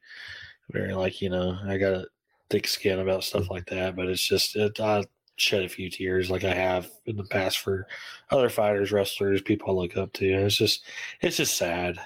very 0.72 0.96
like, 0.96 1.22
you 1.22 1.30
know, 1.30 1.56
I 1.64 1.78
got 1.78 1.94
a 1.94 2.08
thick 2.50 2.68
skin 2.68 2.98
about 2.98 3.24
stuff 3.24 3.52
like 3.52 3.68
that. 3.68 3.96
But 3.96 4.08
it's 4.08 4.28
just 4.28 4.56
it, 4.56 4.80
I 4.80 5.04
shed 5.36 5.64
a 5.64 5.70
few 5.70 5.92
tears 5.92 6.32
like 6.32 6.44
I 6.44 6.56
have 6.56 6.90
in 7.06 7.16
the 7.16 7.26
past 7.26 7.60
for 7.60 7.86
other 8.32 8.50
fighters, 8.50 8.92
wrestlers, 8.92 9.44
people 9.44 9.70
I 9.70 9.74
look 9.84 9.98
up 9.98 10.14
to. 10.14 10.34
And 10.34 10.46
it's 10.46 10.58
just 10.58 10.84
it's 11.22 11.38
just 11.38 11.56
sad. 11.58 12.00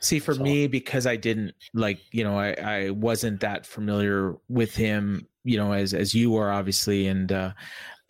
See, 0.00 0.18
for 0.18 0.34
so. 0.34 0.42
me, 0.42 0.66
because 0.66 1.06
I 1.06 1.16
didn't 1.16 1.54
like, 1.74 2.00
you 2.12 2.24
know, 2.24 2.38
I, 2.38 2.52
I 2.52 2.90
wasn't 2.90 3.40
that 3.40 3.66
familiar 3.66 4.36
with 4.48 4.74
him, 4.74 5.26
you 5.44 5.56
know, 5.56 5.72
as 5.72 5.94
as 5.94 6.14
you 6.14 6.30
were 6.30 6.50
obviously, 6.50 7.06
and 7.06 7.30
uh, 7.32 7.52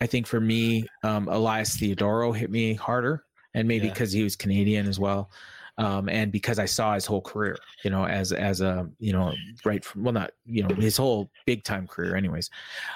I 0.01 0.07
think 0.07 0.27
for 0.27 0.39
me, 0.39 0.85
um, 1.03 1.27
Elias 1.27 1.77
Theodorou 1.77 2.35
hit 2.35 2.49
me 2.49 2.73
harder, 2.73 3.23
and 3.53 3.67
maybe 3.67 3.89
because 3.89 4.13
yeah. 4.13 4.19
he 4.19 4.23
was 4.23 4.35
Canadian 4.35 4.87
as 4.87 4.99
well, 4.99 5.31
um, 5.77 6.09
and 6.09 6.31
because 6.31 6.59
I 6.59 6.65
saw 6.65 6.93
his 6.93 7.05
whole 7.05 7.21
career, 7.21 7.57
you 7.83 7.89
know, 7.89 8.05
as 8.05 8.31
as 8.31 8.61
a 8.61 8.89
you 8.99 9.13
know, 9.13 9.33
right 9.65 9.83
from 9.83 10.03
well, 10.03 10.13
not 10.13 10.31
you 10.45 10.63
know, 10.63 10.75
his 10.75 10.97
whole 10.97 11.31
big 11.45 11.63
time 11.63 11.87
career, 11.87 12.15
anyways. 12.15 12.49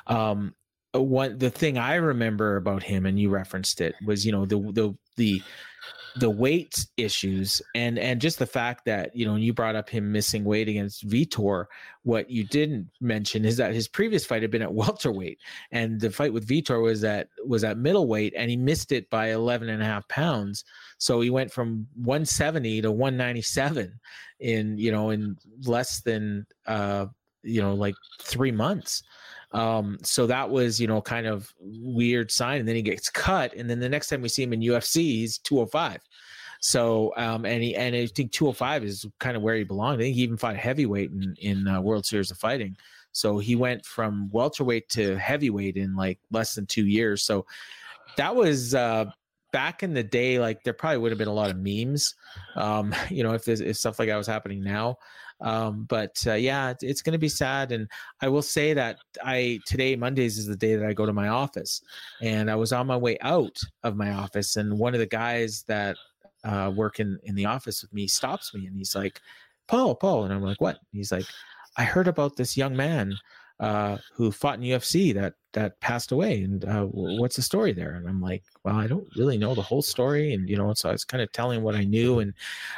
Um, 0.07 0.53
one 0.93 1.37
the 1.37 1.49
thing 1.49 1.77
I 1.77 1.95
remember 1.95 2.57
about 2.57 2.83
him, 2.83 3.05
and 3.05 3.19
you 3.19 3.29
referenced 3.29 3.81
it, 3.81 3.95
was 4.05 4.25
you 4.25 4.31
know 4.31 4.45
the 4.45 4.57
the 4.57 4.95
the 5.15 5.41
the 6.15 6.29
weight 6.29 6.85
issues 6.97 7.61
and 7.73 7.97
and 7.97 8.21
just 8.21 8.37
the 8.37 8.45
fact 8.45 8.85
that 8.85 9.15
you 9.15 9.25
know 9.25 9.35
you 9.35 9.51
brought 9.51 9.75
up 9.75 9.89
him 9.89 10.11
missing 10.11 10.43
weight 10.43 10.67
against 10.67 11.07
Vitor 11.07 11.65
what 12.03 12.29
you 12.29 12.43
didn't 12.43 12.87
mention 13.01 13.45
is 13.45 13.57
that 13.57 13.73
his 13.73 13.87
previous 13.87 14.25
fight 14.25 14.41
had 14.43 14.51
been 14.51 14.61
at 14.61 14.73
welterweight 14.73 15.39
and 15.71 15.99
the 15.99 16.11
fight 16.11 16.31
with 16.31 16.47
Vitor 16.47 16.81
was 16.83 17.03
at 17.03 17.29
was 17.45 17.63
at 17.63 17.77
middleweight 17.77 18.33
and 18.37 18.49
he 18.49 18.57
missed 18.57 18.91
it 18.91 19.09
by 19.09 19.31
11 19.31 19.69
and 19.69 19.81
a 19.81 19.85
half 19.85 20.07
pounds. 20.07 20.63
So 20.99 21.21
he 21.21 21.29
went 21.29 21.51
from 21.51 21.87
170 21.95 22.83
to 22.83 22.91
197 22.91 23.99
in 24.39 24.77
you 24.77 24.91
know 24.91 25.09
in 25.09 25.37
less 25.65 26.01
than 26.01 26.45
uh 26.67 27.07
you 27.41 27.61
know 27.61 27.73
like 27.73 27.95
3 28.21 28.51
months 28.51 29.03
um, 29.53 29.97
so 30.01 30.25
that 30.27 30.49
was, 30.49 30.79
you 30.79 30.87
know, 30.87 31.01
kind 31.01 31.27
of 31.27 31.53
weird 31.59 32.31
sign. 32.31 32.59
And 32.59 32.67
then 32.67 32.75
he 32.75 32.81
gets 32.81 33.09
cut. 33.09 33.53
And 33.55 33.69
then 33.69 33.79
the 33.79 33.89
next 33.89 34.07
time 34.07 34.21
we 34.21 34.29
see 34.29 34.43
him 34.43 34.53
in 34.53 34.61
UFC, 34.61 34.95
he's 34.95 35.37
205. 35.39 36.01
So, 36.59 37.13
um, 37.17 37.45
and 37.45 37.61
he, 37.61 37.75
and 37.75 37.95
I 37.95 38.07
think 38.07 38.31
205 38.31 38.83
is 38.83 39.05
kind 39.19 39.37
of 39.37 39.43
where 39.43 39.55
he 39.55 39.63
belonged. 39.63 39.99
I 39.99 40.05
think 40.05 40.15
he 40.15 40.23
even 40.23 40.37
fought 40.37 40.55
heavyweight 40.55 41.11
in, 41.11 41.35
in 41.39 41.67
uh, 41.67 41.81
World 41.81 42.05
Series 42.05 42.31
of 42.31 42.37
Fighting. 42.37 42.75
So 43.11 43.37
he 43.37 43.55
went 43.55 43.85
from 43.85 44.29
welterweight 44.31 44.89
to 44.89 45.17
heavyweight 45.17 45.77
in 45.77 45.95
like 45.95 46.19
less 46.31 46.55
than 46.55 46.65
two 46.65 46.87
years. 46.87 47.23
So 47.23 47.45
that 48.17 48.35
was, 48.35 48.73
uh, 48.73 49.05
back 49.51 49.83
in 49.83 49.93
the 49.93 50.03
day, 50.03 50.39
like 50.39 50.63
there 50.63 50.73
probably 50.73 50.97
would 50.97 51.11
have 51.11 51.19
been 51.19 51.27
a 51.27 51.33
lot 51.33 51.51
of 51.51 51.57
memes, 51.57 52.15
um, 52.55 52.93
you 53.09 53.23
know, 53.23 53.33
if 53.33 53.47
if 53.47 53.77
stuff 53.77 53.99
like 53.99 54.09
that 54.09 54.17
was 54.17 54.27
happening 54.27 54.63
now. 54.63 54.97
Um, 55.43 55.85
but 55.89 56.23
uh, 56.25 56.33
yeah, 56.33 56.71
it's, 56.71 56.83
it's 56.83 57.01
going 57.01 57.13
to 57.13 57.19
be 57.19 57.29
sad. 57.29 57.71
And 57.71 57.87
I 58.21 58.29
will 58.29 58.41
say 58.41 58.73
that 58.73 58.97
I 59.23 59.59
today 59.67 59.95
Mondays 59.95 60.37
is 60.37 60.47
the 60.47 60.55
day 60.55 60.75
that 60.75 60.87
I 60.87 60.93
go 60.93 61.05
to 61.05 61.13
my 61.13 61.27
office, 61.27 61.81
and 62.21 62.49
I 62.49 62.55
was 62.55 62.71
on 62.71 62.87
my 62.87 62.97
way 62.97 63.17
out 63.21 63.57
of 63.83 63.95
my 63.95 64.11
office, 64.11 64.55
and 64.55 64.79
one 64.79 64.93
of 64.93 64.99
the 64.99 65.05
guys 65.05 65.63
that 65.67 65.97
uh, 66.43 66.71
work 66.73 66.99
in 66.99 67.19
in 67.23 67.35
the 67.35 67.45
office 67.45 67.81
with 67.81 67.93
me 67.93 68.07
stops 68.07 68.53
me, 68.53 68.65
and 68.65 68.75
he's 68.75 68.95
like, 68.95 69.21
"Paul, 69.67 69.95
Paul," 69.95 70.23
and 70.23 70.33
I'm 70.33 70.41
like, 70.41 70.61
"What?" 70.61 70.79
He's 70.91 71.11
like, 71.11 71.25
"I 71.77 71.83
heard 71.83 72.07
about 72.07 72.37
this 72.37 72.57
young 72.57 72.75
man." 72.75 73.13
Uh, 73.59 73.97
who 74.13 74.31
fought 74.31 74.55
in 74.55 74.65
UFC 74.65 75.13
that 75.13 75.35
that 75.53 75.79
passed 75.79 76.11
away, 76.11 76.41
and 76.41 76.65
uh, 76.65 76.83
what's 76.85 77.35
the 77.35 77.41
story 77.41 77.71
there? 77.71 77.91
And 77.93 78.09
I'm 78.09 78.19
like, 78.19 78.43
well, 78.63 78.75
I 78.75 78.87
don't 78.87 79.07
really 79.15 79.37
know 79.37 79.53
the 79.53 79.61
whole 79.61 79.83
story, 79.83 80.33
and 80.33 80.49
you 80.49 80.57
know, 80.57 80.73
so 80.73 80.89
I 80.89 80.91
was 80.91 81.05
kind 81.05 81.21
of 81.21 81.31
telling 81.31 81.61
what 81.61 81.75
I 81.75 81.83
knew, 81.83 82.19
and 82.19 82.33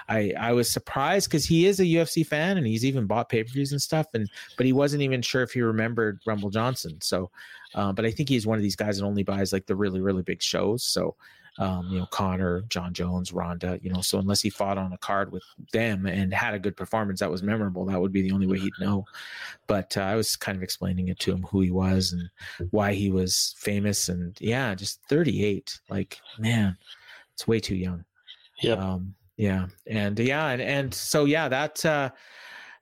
I 0.10 0.34
I 0.38 0.52
was 0.52 0.70
surprised 0.70 1.30
because 1.30 1.46
he 1.46 1.66
is 1.66 1.80
a 1.80 1.86
UFC 1.86 2.28
fan, 2.28 2.58
and 2.58 2.68
he's 2.68 2.86
even 2.86 3.08
bought 3.08 3.30
pay 3.30 3.44
per 3.44 3.50
views 3.50 3.72
and 3.72 3.82
stuff, 3.82 4.08
and 4.14 4.30
but 4.58 4.66
he 4.66 4.74
wasn't 4.74 5.02
even 5.02 5.22
sure 5.22 5.42
if 5.44 5.54
he 5.54 5.62
remembered 5.62 6.20
Rumble 6.28 6.50
Johnson. 6.50 7.00
So, 7.02 7.32
uh, 7.74 7.94
but 7.94 8.06
I 8.06 8.12
think 8.12 8.28
he's 8.30 8.46
one 8.46 8.58
of 8.58 8.64
these 8.64 8.76
guys 8.76 9.00
that 9.00 9.06
only 9.06 9.24
buys 9.24 9.54
like 9.54 9.66
the 9.66 9.76
really 9.76 10.02
really 10.02 10.24
big 10.24 10.44
shows. 10.44 10.84
So 10.84 11.16
um, 11.58 11.88
you 11.90 12.00
know, 12.00 12.06
Conor, 12.08 12.62
Jon 12.68 12.94
Jones, 12.94 13.32
Ronda, 13.32 13.80
you 13.82 13.92
know, 13.92 14.02
so 14.02 14.20
unless 14.20 14.42
he 14.42 14.50
fought 14.50 14.78
on 14.78 14.92
a 14.92 14.98
card 14.98 15.32
with 15.32 15.44
them 15.72 16.06
and 16.06 16.34
had 16.34 16.54
a 16.54 16.60
good 16.60 16.76
performance 16.76 17.22
that 17.22 17.32
was 17.32 17.44
memorable, 17.44 17.86
that 17.86 18.00
would 18.00 18.12
be 18.12 18.22
the 18.22 18.32
only 18.32 18.48
way 18.48 18.60
he'd 18.60 18.74
know. 18.80 19.06
But 19.68 19.96
uh, 19.96 20.02
I 20.02 20.16
was 20.16 20.36
kind 20.36 20.58
of 20.58 20.64
explaining 20.64 21.08
it 21.08 21.20
to 21.20 21.32
him 21.32 21.44
who 21.44 21.62
he 21.62 21.72
was 21.72 22.12
and 22.12 22.30
why 22.72 22.94
he 22.94 23.10
was 23.10 23.56
famous. 23.58 24.10
And 24.10 24.36
yeah, 24.42 24.76
just 24.76 25.00
38. 25.08 25.80
Like, 25.90 26.20
man, 26.38 26.78
it's 27.34 27.48
way 27.48 27.62
too 27.62 27.76
young. 27.76 28.04
Yeah. 28.62 28.74
Um, 28.74 29.16
yeah. 29.38 29.68
And 29.88 30.20
yeah. 30.20 30.48
And, 30.48 30.62
and 30.62 30.94
so, 30.94 31.24
yeah, 31.24 31.48
that, 31.48 31.86
uh, 31.86 32.10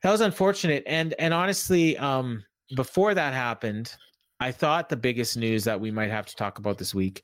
that 0.02 0.12
was 0.12 0.22
unfortunate. 0.22 0.84
And, 0.88 1.14
and 1.20 1.34
honestly, 1.34 1.95
um, 1.98 2.44
before 2.76 3.14
that 3.14 3.34
happened, 3.34 3.95
I 4.40 4.52
thought 4.52 4.90
the 4.90 4.98
biggest 4.98 5.38
news 5.38 5.64
that 5.66 5.80
we 5.80 5.91
might 5.91 6.10
have 6.10 6.26
to 6.26 6.36
talk 6.36 6.58
about 6.58 6.80
this 6.80 6.94
week 6.94 7.24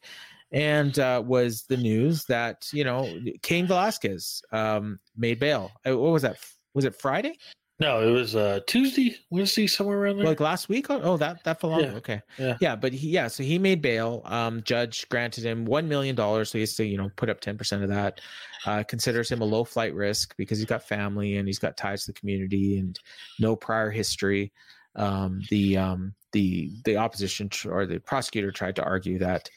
and 0.52 0.98
uh, 1.00 1.22
was 1.26 1.64
the 1.64 1.78
news 1.78 2.26
that 2.26 2.68
you 2.74 2.84
know 2.84 3.20
Cain 3.42 3.68
Velasquez 3.68 4.42
um, 4.52 5.00
made 5.16 5.40
bail. 5.40 5.72
Uh, 5.88 5.98
what 5.98 6.12
was 6.12 6.22
that? 6.24 6.38
Was 6.74 6.86
it 6.86 6.96
Friday? 6.96 7.38
No, 7.80 8.06
it 8.06 8.12
was 8.12 8.36
uh, 8.36 8.60
Tuesday, 8.68 9.16
Wednesday, 9.30 9.66
somewhere 9.66 9.98
around 9.98 10.18
there. 10.18 10.26
Like 10.26 10.42
last 10.42 10.68
week? 10.68 10.88
Oh, 10.90 11.16
that 11.16 11.46
that 11.46 11.62
fell 11.62 11.74
off. 11.74 11.82
Yeah. 11.82 11.92
Okay, 11.94 12.22
yeah, 12.38 12.58
yeah. 12.60 12.76
But 12.76 12.92
he, 12.92 13.08
yeah, 13.08 13.30
so 13.30 13.42
he 13.42 13.58
made 13.58 13.82
bail. 13.82 14.22
Um, 14.26 14.62
judge 14.64 15.08
granted 15.08 15.46
him 15.46 15.64
one 15.64 15.88
million 15.88 16.14
dollars, 16.14 16.52
so 16.52 16.58
he 16.58 16.64
has 16.64 16.76
to 16.76 16.86
you 16.86 16.98
know 16.98 17.10
put 17.16 17.30
up 17.30 17.40
ten 17.40 17.58
percent 17.58 17.84
of 17.84 17.90
that. 17.90 18.20
Uh, 18.66 18.84
considers 18.84 19.32
him 19.32 19.42
a 19.42 19.46
low 19.46 19.64
flight 19.64 19.96
risk 19.96 20.36
because 20.36 20.58
he's 20.58 20.68
got 20.68 20.84
family 20.84 21.38
and 21.38 21.48
he's 21.48 21.60
got 21.60 21.78
ties 21.78 22.04
to 22.04 22.12
the 22.12 22.20
community 22.20 22.78
and 22.78 23.00
no 23.40 23.56
prior 23.56 23.90
history. 23.90 24.52
Um, 24.98 25.42
the 25.50 25.78
um, 25.78 26.14
the 26.34 26.72
the 26.84 26.98
opposition 26.98 27.48
tr- 27.48 27.72
or 27.72 27.86
the 27.86 28.00
prosecutor 28.00 28.52
tried 28.52 28.76
to 28.76 28.84
argue 28.84 29.20
that 29.20 29.50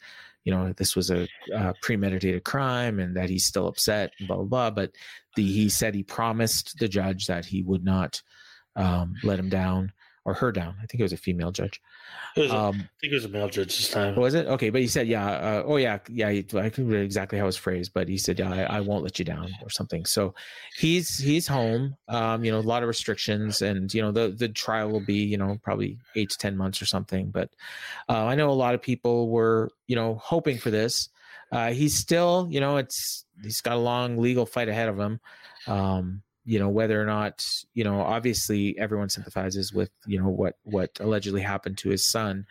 you 0.43 0.53
know 0.53 0.73
this 0.73 0.95
was 0.95 1.09
a, 1.09 1.27
uh 1.55 1.73
premeditated 1.81 2.43
crime 2.43 2.99
and 2.99 3.15
that 3.15 3.29
he's 3.29 3.45
still 3.45 3.67
upset 3.67 4.11
and 4.19 4.27
blah 4.27 4.37
blah 4.37 4.45
blah. 4.45 4.69
But 4.71 4.91
the 5.35 5.45
he 5.45 5.69
said 5.69 5.95
he 5.95 6.03
promised 6.03 6.77
the 6.79 6.87
judge 6.87 7.27
that 7.27 7.45
he 7.45 7.63
would 7.63 7.83
not 7.83 8.21
um, 8.75 9.15
let 9.23 9.39
him 9.39 9.49
down 9.49 9.91
or 10.25 10.33
her 10.33 10.51
down. 10.51 10.75
I 10.81 10.85
think 10.85 10.99
it 10.99 11.03
was 11.03 11.13
a 11.13 11.17
female 11.17 11.51
judge 11.51 11.81
It 12.35 12.49
a- 12.49 12.55
um, 12.55 12.75
I 12.75 12.89
think 12.99 13.11
it 13.11 13.13
was 13.13 13.25
a 13.25 13.29
male 13.29 13.47
judge 13.49 13.77
this 13.77 13.89
time. 13.89 14.15
was 14.15 14.33
it 14.33 14.47
okay? 14.47 14.69
But 14.71 14.81
he 14.81 14.87
said, 14.87 15.07
"Yeah, 15.07 15.25
uh, 15.25 15.63
oh 15.65 15.77
yeah, 15.77 15.99
yeah." 16.09 16.29
I 16.29 16.41
can't 16.41 16.77
remember 16.79 16.97
exactly 17.03 17.37
how 17.37 17.45
it 17.45 17.47
was 17.47 17.57
phrased, 17.57 17.91
but 17.93 18.07
he 18.07 18.17
said, 18.17 18.39
"Yeah, 18.39 18.51
I, 18.51 18.77
I 18.77 18.79
won't 18.81 19.03
let 19.03 19.19
you 19.19 19.25
down" 19.25 19.51
or 19.61 19.69
something. 19.69 20.05
So 20.05 20.33
he's 20.77 21.17
he's 21.17 21.47
home. 21.47 21.95
Um, 22.07 22.43
you 22.43 22.51
know, 22.51 22.57
a 22.57 22.61
lot 22.61 22.81
of 22.81 22.87
restrictions, 22.87 23.61
and 23.61 23.93
you 23.93 24.01
know 24.01 24.11
the 24.11 24.29
the 24.29 24.49
trial 24.49 24.89
will 24.89 25.05
be 25.05 25.23
you 25.23 25.37
know 25.37 25.59
probably 25.63 25.99
eight 26.15 26.31
to 26.31 26.37
ten 26.37 26.57
months 26.57 26.81
or 26.81 26.85
something. 26.85 27.29
But 27.29 27.51
uh, 28.09 28.25
I 28.25 28.33
know 28.35 28.49
a 28.49 28.51
lot 28.51 28.73
of 28.73 28.81
people 28.81 29.29
were 29.29 29.69
you 29.87 29.95
know 29.95 30.15
hoping 30.15 30.57
for 30.57 30.71
this. 30.71 31.09
Uh, 31.51 31.71
he's 31.71 31.95
still 31.95 32.47
you 32.49 32.59
know 32.59 32.77
it's 32.77 33.25
he's 33.43 33.61
got 33.61 33.75
a 33.75 33.79
long 33.79 34.17
legal 34.17 34.47
fight 34.47 34.69
ahead 34.69 34.89
of 34.89 34.99
him. 34.99 35.19
Um, 35.67 36.23
you 36.45 36.59
know 36.59 36.69
whether 36.69 37.01
or 37.01 37.05
not 37.05 37.45
you 37.73 37.83
know 37.83 38.01
obviously 38.01 38.77
everyone 38.77 39.09
sympathizes 39.09 39.73
with 39.73 39.89
you 40.05 40.19
know 40.19 40.29
what 40.29 40.55
what 40.63 40.91
allegedly 40.99 41.41
happened 41.41 41.77
to 41.77 41.89
his 41.89 42.03
son 42.03 42.45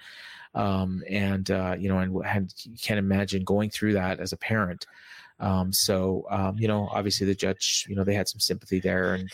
um, 0.55 1.02
and 1.09 1.51
uh, 1.51 1.77
you 1.78 1.89
know, 1.89 1.98
and, 1.98 2.14
and 2.24 2.55
you 2.64 2.77
can't 2.81 2.98
imagine 2.98 3.44
going 3.44 3.70
through 3.70 3.94
that 3.94 4.20
as 4.20 4.32
a 4.32 4.36
parent. 4.36 4.86
Um, 5.40 5.73
so 5.73 6.27
um, 6.31 6.56
you 6.59 6.69
know, 6.69 6.89
obviously 6.90 7.27
the 7.27 7.35
judge, 7.35 7.86
you 7.89 7.97
know, 7.97 8.05
they 8.05 8.14
had 8.14 8.28
some 8.28 8.40
sympathy 8.40 8.81
there 8.81 9.14
and 9.14 9.31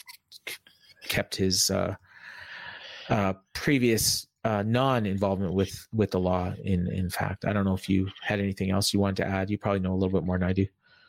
kept 1.09 1.37
his 1.37 1.71
uh, 1.71 1.97
uh, 3.09 3.35
previous 3.53 4.27
uh, 4.45 4.63
non-involvement 4.63 5.53
with 5.53 5.89
with 5.93 6.13
the 6.13 6.21
law. 6.21 6.55
In 6.63 6.91
in 6.93 7.11
fact, 7.11 7.45
I 7.45 7.53
don't 7.53 7.65
know 7.65 7.75
if 7.75 7.89
you 7.89 8.09
had 8.23 8.41
anything 8.41 8.71
else 8.71 8.93
you 8.93 9.01
wanted 9.01 9.23
to 9.23 9.29
add. 9.29 9.51
You 9.51 9.59
probably 9.59 9.81
know 9.81 9.93
a 9.93 9.99
little 9.99 10.19
bit 10.21 10.25
more 10.25 10.39
than 10.39 10.49
I 10.49 10.53
do. 10.53 10.67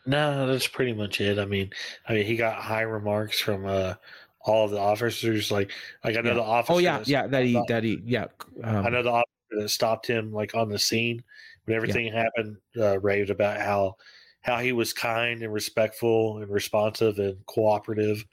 No, 0.09 0.47
that's 0.47 0.67
pretty 0.67 0.93
much 0.93 1.21
it. 1.21 1.37
I 1.37 1.45
mean, 1.45 1.69
I 2.07 2.13
mean, 2.13 2.25
he 2.25 2.35
got 2.35 2.61
high 2.61 2.81
remarks 2.81 3.39
from 3.39 3.65
uh, 3.67 3.93
all 4.41 4.65
of 4.65 4.71
the 4.71 4.79
officers. 4.79 5.51
Like, 5.51 5.71
like 6.03 6.17
I 6.17 6.21
know 6.21 6.29
Yeah. 6.29 6.35
the 6.35 6.43
officer. 6.43 6.73
Oh 6.73 6.77
yeah, 6.79 7.03
yeah, 7.05 7.27
that 7.27 7.45
he 7.45 7.61
that 7.67 7.83
he 7.83 8.01
yeah. 8.05 8.25
Um, 8.63 8.85
I 8.87 8.89
know 8.89 9.03
the 9.03 9.11
officer 9.11 9.61
that 9.61 9.69
stopped 9.69 10.07
him 10.07 10.31
like 10.33 10.55
on 10.55 10.69
the 10.69 10.79
scene 10.79 11.23
when 11.65 11.75
everything 11.77 12.11
happened. 12.11 12.57
Uh, 12.75 12.99
raved 12.99 13.29
about 13.29 13.61
how 13.61 13.97
how 14.41 14.57
he 14.57 14.71
was 14.71 14.93
kind 14.93 15.43
and 15.43 15.53
respectful 15.53 16.39
and 16.39 16.49
responsive 16.49 17.19
and 17.19 17.45
cooperative 17.45 18.25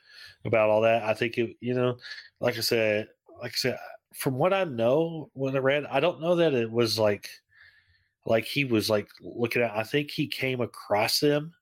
about 0.47 0.70
all 0.70 0.81
that. 0.81 1.03
I 1.03 1.12
think 1.12 1.36
it, 1.36 1.57
you 1.61 1.74
know, 1.74 1.98
like 2.40 2.57
I 2.57 2.61
said, 2.61 3.09
like 3.43 3.53
I 3.53 3.57
said, 3.57 3.78
from 4.15 4.36
what 4.36 4.55
I 4.55 4.65
know 4.65 5.31
when 5.35 5.55
I 5.55 5.59
read, 5.59 5.85
I 5.85 6.01
don't 6.01 6.23
know 6.23 6.36
that 6.36 6.55
it 6.55 6.70
was 6.70 6.98
like 6.98 7.28
like 8.24 8.44
he 8.44 8.65
was 8.65 8.89
like 8.89 9.09
looking 9.20 9.62
at. 9.62 9.77
I 9.77 9.82
think 9.82 10.11
he 10.11 10.27
came 10.27 10.61
across 10.61 11.20
them, 11.20 11.53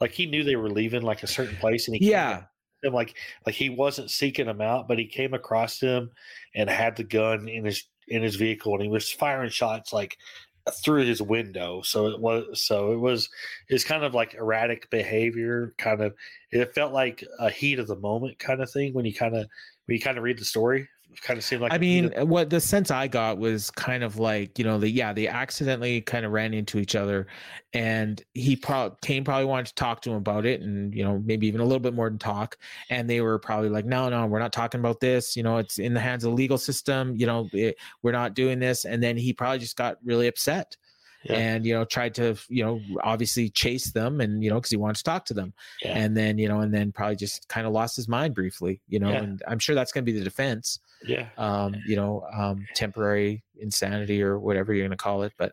like 0.00 0.12
he 0.12 0.26
knew 0.26 0.44
they 0.44 0.56
were 0.56 0.70
leaving 0.70 1.02
like 1.02 1.22
a 1.22 1.28
certain 1.28 1.56
place, 1.56 1.88
and 1.88 1.96
he 1.96 2.10
yeah, 2.10 2.44
them 2.82 2.92
like 2.92 3.16
like 3.44 3.54
he 3.54 3.68
wasn't 3.68 4.10
seeking 4.10 4.46
them 4.46 4.60
out, 4.60 4.88
but 4.88 4.98
he 4.98 5.06
came 5.06 5.34
across 5.34 5.78
them 5.78 6.10
and 6.54 6.70
had 6.70 6.96
the 6.96 7.04
gun 7.04 7.48
in 7.48 7.64
his 7.64 7.84
in 8.08 8.22
his 8.22 8.36
vehicle, 8.36 8.74
and 8.74 8.82
he 8.82 8.88
was 8.88 9.10
firing 9.10 9.50
shots 9.50 9.92
like 9.92 10.16
through 10.82 11.04
his 11.04 11.22
window. 11.22 11.82
So 11.82 12.06
it 12.06 12.20
was 12.20 12.62
so 12.62 12.92
it 12.92 12.98
was 12.98 13.28
it's 13.68 13.84
kind 13.84 14.04
of 14.04 14.14
like 14.14 14.34
erratic 14.34 14.90
behavior. 14.90 15.74
Kind 15.78 16.00
of 16.00 16.14
it 16.50 16.74
felt 16.74 16.92
like 16.92 17.24
a 17.38 17.50
heat 17.50 17.78
of 17.78 17.86
the 17.86 17.96
moment 17.96 18.38
kind 18.38 18.60
of 18.60 18.70
thing 18.70 18.94
when 18.94 19.04
you 19.04 19.14
kind 19.14 19.36
of 19.36 19.46
when 19.86 19.96
you 19.96 20.00
kind 20.00 20.18
of 20.18 20.24
read 20.24 20.38
the 20.38 20.44
story. 20.44 20.88
Kind 21.22 21.38
of 21.38 21.44
seemed 21.44 21.62
like 21.62 21.72
I 21.72 21.78
mean, 21.78 22.06
of- 22.06 22.22
uh, 22.22 22.26
what 22.26 22.50
the 22.50 22.60
sense 22.60 22.90
I 22.90 23.08
got 23.08 23.38
was 23.38 23.70
kind 23.70 24.04
of 24.04 24.18
like, 24.18 24.58
you 24.58 24.64
know, 24.64 24.78
the 24.78 24.88
yeah, 24.88 25.12
they 25.14 25.26
accidentally 25.26 26.02
kind 26.02 26.26
of 26.26 26.32
ran 26.32 26.52
into 26.52 26.78
each 26.78 26.94
other, 26.94 27.26
and 27.72 28.22
he 28.34 28.54
probably 28.54 28.98
Cain 29.02 29.24
probably 29.24 29.46
wanted 29.46 29.66
to 29.66 29.74
talk 29.76 30.02
to 30.02 30.10
him 30.10 30.16
about 30.16 30.44
it, 30.44 30.60
and 30.60 30.94
you 30.94 31.02
know, 31.02 31.18
maybe 31.24 31.46
even 31.46 31.60
a 31.62 31.64
little 31.64 31.80
bit 31.80 31.94
more 31.94 32.10
than 32.10 32.18
talk, 32.18 32.58
and 32.90 33.08
they 33.08 33.22
were 33.22 33.38
probably 33.38 33.70
like, 33.70 33.86
no, 33.86 34.08
no, 34.10 34.26
we're 34.26 34.38
not 34.38 34.52
talking 34.52 34.78
about 34.80 35.00
this. 35.00 35.36
You 35.36 35.42
know, 35.42 35.56
it's 35.56 35.78
in 35.78 35.94
the 35.94 36.00
hands 36.00 36.22
of 36.24 36.30
the 36.32 36.36
legal 36.36 36.58
system. 36.58 37.16
You 37.16 37.26
know, 37.26 37.48
it, 37.52 37.76
we're 38.02 38.12
not 38.12 38.34
doing 38.34 38.58
this, 38.58 38.84
and 38.84 39.02
then 39.02 39.16
he 39.16 39.32
probably 39.32 39.58
just 39.58 39.76
got 39.76 39.96
really 40.04 40.26
upset. 40.28 40.76
Yeah. 41.28 41.36
And 41.36 41.66
you 41.66 41.74
know, 41.74 41.84
tried 41.84 42.14
to 42.16 42.36
you 42.48 42.64
know 42.64 42.80
obviously 43.02 43.48
chase 43.50 43.90
them, 43.90 44.20
and 44.20 44.42
you 44.42 44.50
know 44.50 44.56
because 44.56 44.70
he 44.70 44.76
wanted 44.76 44.96
to 44.96 45.04
talk 45.04 45.24
to 45.26 45.34
them, 45.34 45.52
yeah, 45.82 45.96
and 45.96 46.16
then 46.16 46.38
you 46.38 46.48
know, 46.48 46.60
and 46.60 46.72
then 46.72 46.92
probably 46.92 47.16
just 47.16 47.48
kind 47.48 47.66
of 47.66 47.72
lost 47.72 47.96
his 47.96 48.08
mind 48.08 48.34
briefly, 48.34 48.80
you 48.88 48.98
know. 48.98 49.10
Yeah. 49.10 49.22
And 49.22 49.42
I'm 49.48 49.58
sure 49.58 49.74
that's 49.74 49.92
going 49.92 50.04
to 50.04 50.12
be 50.12 50.18
the 50.18 50.24
defense 50.24 50.80
yeah, 51.04 51.28
um, 51.38 51.76
you 51.86 51.96
know, 51.96 52.26
um, 52.32 52.66
temporary 52.74 53.42
insanity 53.58 54.22
or 54.22 54.38
whatever 54.38 54.72
you're 54.72 54.84
going 54.84 54.96
to 54.96 55.02
call 55.02 55.22
it. 55.22 55.32
But, 55.36 55.52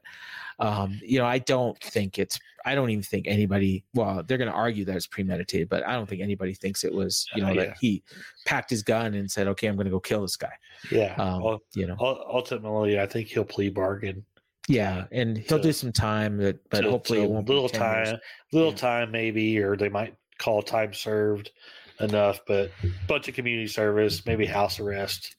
um, 0.59 0.99
you 1.01 1.19
know, 1.19 1.25
I 1.25 1.39
don't 1.39 1.79
think 1.79 2.19
it's, 2.19 2.39
I 2.65 2.75
don't 2.75 2.89
even 2.89 3.03
think 3.03 3.27
anybody, 3.27 3.83
well, 3.93 4.23
they're 4.25 4.37
going 4.37 4.49
to 4.49 4.55
argue 4.55 4.85
that 4.85 4.95
it's 4.95 5.07
premeditated, 5.07 5.69
but 5.69 5.85
I 5.85 5.93
don't 5.93 6.07
think 6.07 6.21
anybody 6.21 6.53
thinks 6.53 6.83
it 6.83 6.93
was, 6.93 7.27
you 7.35 7.41
know, 7.41 7.51
Uh, 7.51 7.55
that 7.55 7.77
he 7.79 8.03
packed 8.45 8.69
his 8.69 8.83
gun 8.83 9.13
and 9.13 9.29
said, 9.29 9.47
okay, 9.49 9.67
I'm 9.67 9.75
going 9.75 9.85
to 9.85 9.91
go 9.91 9.99
kill 9.99 10.21
this 10.21 10.37
guy. 10.37 10.53
yeah. 10.91 11.13
Um, 11.15 11.41
Well, 11.41 11.61
you 11.73 11.87
know, 11.87 11.97
ultimately, 11.99 12.99
I 12.99 13.05
think 13.05 13.27
he'll 13.27 13.45
plea 13.45 13.69
bargain. 13.69 14.25
Yeah. 14.67 15.05
And 15.11 15.37
he'll 15.37 15.47
so- 15.57 15.63
do 15.63 15.73
some 15.73 15.91
time, 15.91 16.37
but, 16.37 16.57
but 16.69 16.83
So- 16.83 16.91
hopefully 16.91 17.19
so 17.19 17.25
it 17.25 17.29
won't 17.31 17.49
little 17.49 17.69
10 17.69 17.81
years. 17.97 18.09
time, 18.11 18.19
little 18.51 18.71
Yeah. 18.71 18.77
time 18.77 19.11
maybe, 19.11 19.59
or 19.59 19.75
they 19.75 19.89
might 19.89 20.15
call 20.39 20.61
time 20.61 20.93
served 20.93 21.51
enough, 21.99 22.39
but 22.47 22.71
bunch 23.07 23.27
of 23.27 23.35
community 23.35 23.67
service, 23.67 24.25
maybe 24.25 24.45
house 24.45 24.79
arrest. 24.79 25.35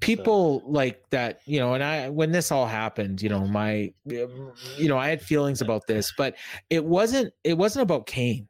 people 0.00 0.62
like 0.66 1.00
that 1.10 1.40
you 1.46 1.60
know 1.60 1.74
and 1.74 1.84
i 1.84 2.08
when 2.08 2.32
this 2.32 2.50
all 2.50 2.66
happened 2.66 3.22
you 3.22 3.28
know 3.28 3.46
my 3.46 3.92
you 4.04 4.88
know 4.88 4.98
i 4.98 5.08
had 5.08 5.22
feelings 5.22 5.60
about 5.60 5.86
this 5.86 6.12
but 6.18 6.34
it 6.70 6.84
wasn't 6.84 7.32
it 7.44 7.56
wasn't 7.56 7.80
about 7.80 8.04
cain 8.06 8.48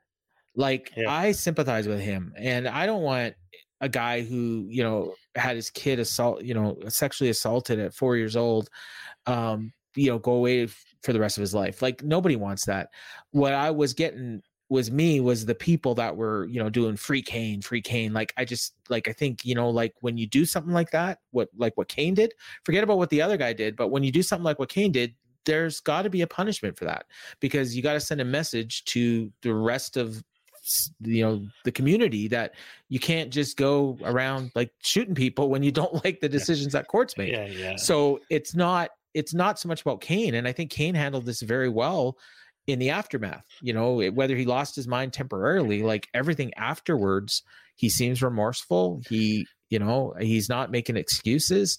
like 0.55 0.91
Yeah. 0.97 1.11
i 1.13 1.33
sympathize 1.33 1.87
with 1.87 2.01
him 2.01 2.33
and 2.39 2.67
i 2.67 2.87
don't 2.87 3.03
want 3.03 3.35
a 3.83 3.89
guy 3.89 4.23
who 4.23 4.65
you 4.71 4.83
know 4.83 5.15
had 5.35 5.57
his 5.57 5.69
kid 5.69 5.99
assault 5.99 6.43
you 6.43 6.55
know 6.55 6.79
sexually 6.89 7.29
assaulted 7.29 7.79
at 7.79 7.93
four 7.93 8.17
years 8.17 8.35
old 8.37 8.71
um 9.27 9.73
you 9.95 10.11
know 10.11 10.19
go 10.19 10.33
away 10.33 10.67
for 11.03 11.13
the 11.13 11.21
rest 11.21 11.37
of 11.37 11.41
his 11.41 11.55
life 11.55 11.83
like 11.83 12.03
nobody 12.03 12.37
wants 12.37 12.65
that 12.67 12.91
what 13.33 13.53
i 13.53 13.71
was 13.71 13.93
getting 13.93 14.43
was 14.71 14.91
me 14.91 15.21
was 15.21 15.45
the 15.45 15.55
people 15.55 15.95
that 15.97 16.17
were 16.17 16.47
you 16.47 16.63
know 16.63 16.71
doing 16.71 16.97
free 16.97 17.21
Cain, 17.21 17.61
free 17.61 17.83
Cain. 17.83 18.13
Like 18.15 18.33
I 18.37 18.45
just 18.45 18.75
like 18.89 19.09
I 19.09 19.13
think 19.13 19.45
you 19.45 19.55
know 19.55 19.69
like 19.69 19.93
when 20.01 20.17
you 20.17 20.27
do 20.27 20.47
something 20.47 20.73
like 20.73 20.93
that, 20.93 21.19
what 21.33 21.49
like 21.57 21.77
what 21.77 21.89
Cain 21.89 22.15
did, 22.15 22.33
forget 22.65 22.85
about 22.85 22.97
what 22.97 23.11
the 23.11 23.21
other 23.21 23.37
guy 23.37 23.53
did. 23.53 23.77
But 23.77 23.89
when 23.89 24.05
you 24.05 24.13
do 24.13 24.23
something 24.23 24.45
like 24.45 24.61
what 24.61 24.69
Cain 24.69 24.93
did, 24.93 25.15
there's 25.45 25.81
got 25.81 26.03
to 26.03 26.11
be 26.11 26.23
a 26.23 26.27
punishment 26.27 26.79
for 26.79 26.85
that 26.85 27.07
because 27.41 27.77
you 27.77 27.83
got 27.83 27.95
to 27.95 28.01
send 28.01 28.21
a 28.21 28.25
message 28.25 28.85
to 28.87 29.31
the 29.43 29.53
rest 29.53 29.97
of 29.97 30.23
you 31.01 31.25
know 31.25 31.45
the 31.65 31.73
community 31.73 32.29
that 32.29 32.55
you 32.89 33.01
can't 33.01 33.31
just 33.31 33.57
go 33.57 33.99
around 34.05 34.53
like 34.55 34.71
shooting 34.83 35.15
people 35.15 35.49
when 35.49 35.65
you 35.65 35.73
don't 35.73 35.93
like 36.05 36.21
the 36.21 36.29
decisions 36.29 36.73
that 36.73 36.87
courts 36.87 37.17
make. 37.19 37.33
Yeah, 37.33 37.47
yeah. 37.47 37.77
So 37.77 38.21
it's 38.31 38.55
not 38.55 38.91
it's 39.15 39.35
not 39.35 39.59
so 39.59 39.69
much 39.69 39.81
about 39.83 40.01
Cain, 40.01 40.35
and 40.35 40.47
I 40.47 40.53
think 40.53 40.71
Cain 40.71 40.95
handled 40.95 41.27
this 41.27 41.41
very 41.43 41.69
well 41.69 42.17
in 42.67 42.79
the 42.79 42.91
aftermath. 42.91 43.45
You 43.63 43.73
know, 43.73 44.01
it- 44.01 44.15
whether 44.15 44.37
he 44.37 44.45
lost 44.45 44.77
his 44.77 44.87
mind 44.89 45.13
temporarily, 45.13 45.83
like 45.83 46.09
everything 46.15 46.53
afterwards, 46.57 47.43
he 47.77 47.89
seems 47.89 48.23
remorseful. 48.23 49.01
He, 49.09 49.47
you 49.71 49.79
know, 49.79 50.15
he's 50.21 50.49
not 50.49 50.71
making 50.71 50.97
excuses, 50.97 51.79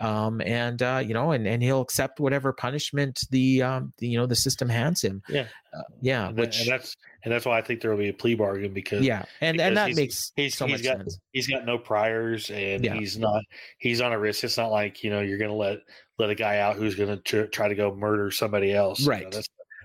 um, 0.00 0.40
and 0.42 0.82
uh, 0.82 1.02
you 1.06 1.14
know, 1.14 1.30
and 1.32 1.46
and 1.46 1.62
he'll 1.62 1.80
accept 1.80 2.18
whatever 2.20 2.52
punishment 2.52 3.20
the 3.30 3.62
um, 3.62 3.92
the, 3.98 4.08
you 4.08 4.18
know 4.18 4.26
the 4.26 4.34
system 4.36 4.68
hands 4.68 5.02
him. 5.02 5.22
Yeah. 5.28 5.46
uh, 5.76 5.82
yeah, 6.02 6.28
and, 6.28 6.38
which 6.38 6.60
and 6.60 6.68
that's 6.68 6.96
and 7.24 7.32
that's 7.32 7.44
why 7.46 7.58
I 7.58 7.62
think 7.62 7.80
there 7.80 7.90
will 7.90 7.98
be 7.98 8.08
a 8.08 8.12
plea 8.14 8.34
bargain 8.34 8.72
because 8.72 9.04
yeah, 9.04 9.24
and 9.40 9.56
because 9.56 9.68
and 9.68 9.76
that 9.76 9.86
he's- 9.88 9.96
makes 9.96 10.32
he's- 10.36 10.54
so 10.56 10.66
he's 10.66 10.78
much 10.78 10.84
got- 10.84 10.96
sense. 10.98 11.18
he's 11.32 11.46
got 11.46 11.64
no 11.64 11.78
priors 11.78 12.50
and 12.50 12.84
Yeah. 12.84 12.94
he's 12.94 13.16
not 13.18 13.42
he's 13.78 14.00
on 14.00 14.12
a 14.12 14.18
risk. 14.18 14.42
It's 14.44 14.56
not 14.58 14.70
like 14.70 15.02
you 15.04 15.10
know 15.10 15.20
you're 15.20 15.38
going 15.38 15.50
to 15.50 15.56
let 15.56 15.78
let 16.18 16.30
a 16.30 16.34
guy 16.34 16.58
out 16.58 16.76
who's 16.76 16.94
going 16.94 17.08
to 17.10 17.16
tr- 17.22 17.50
try 17.50 17.68
to 17.68 17.74
go 17.74 17.94
murder 17.94 18.30
somebody 18.30 18.72
else. 18.72 19.00
You 19.00 19.06
know, 19.06 19.10
Right. 19.12 19.36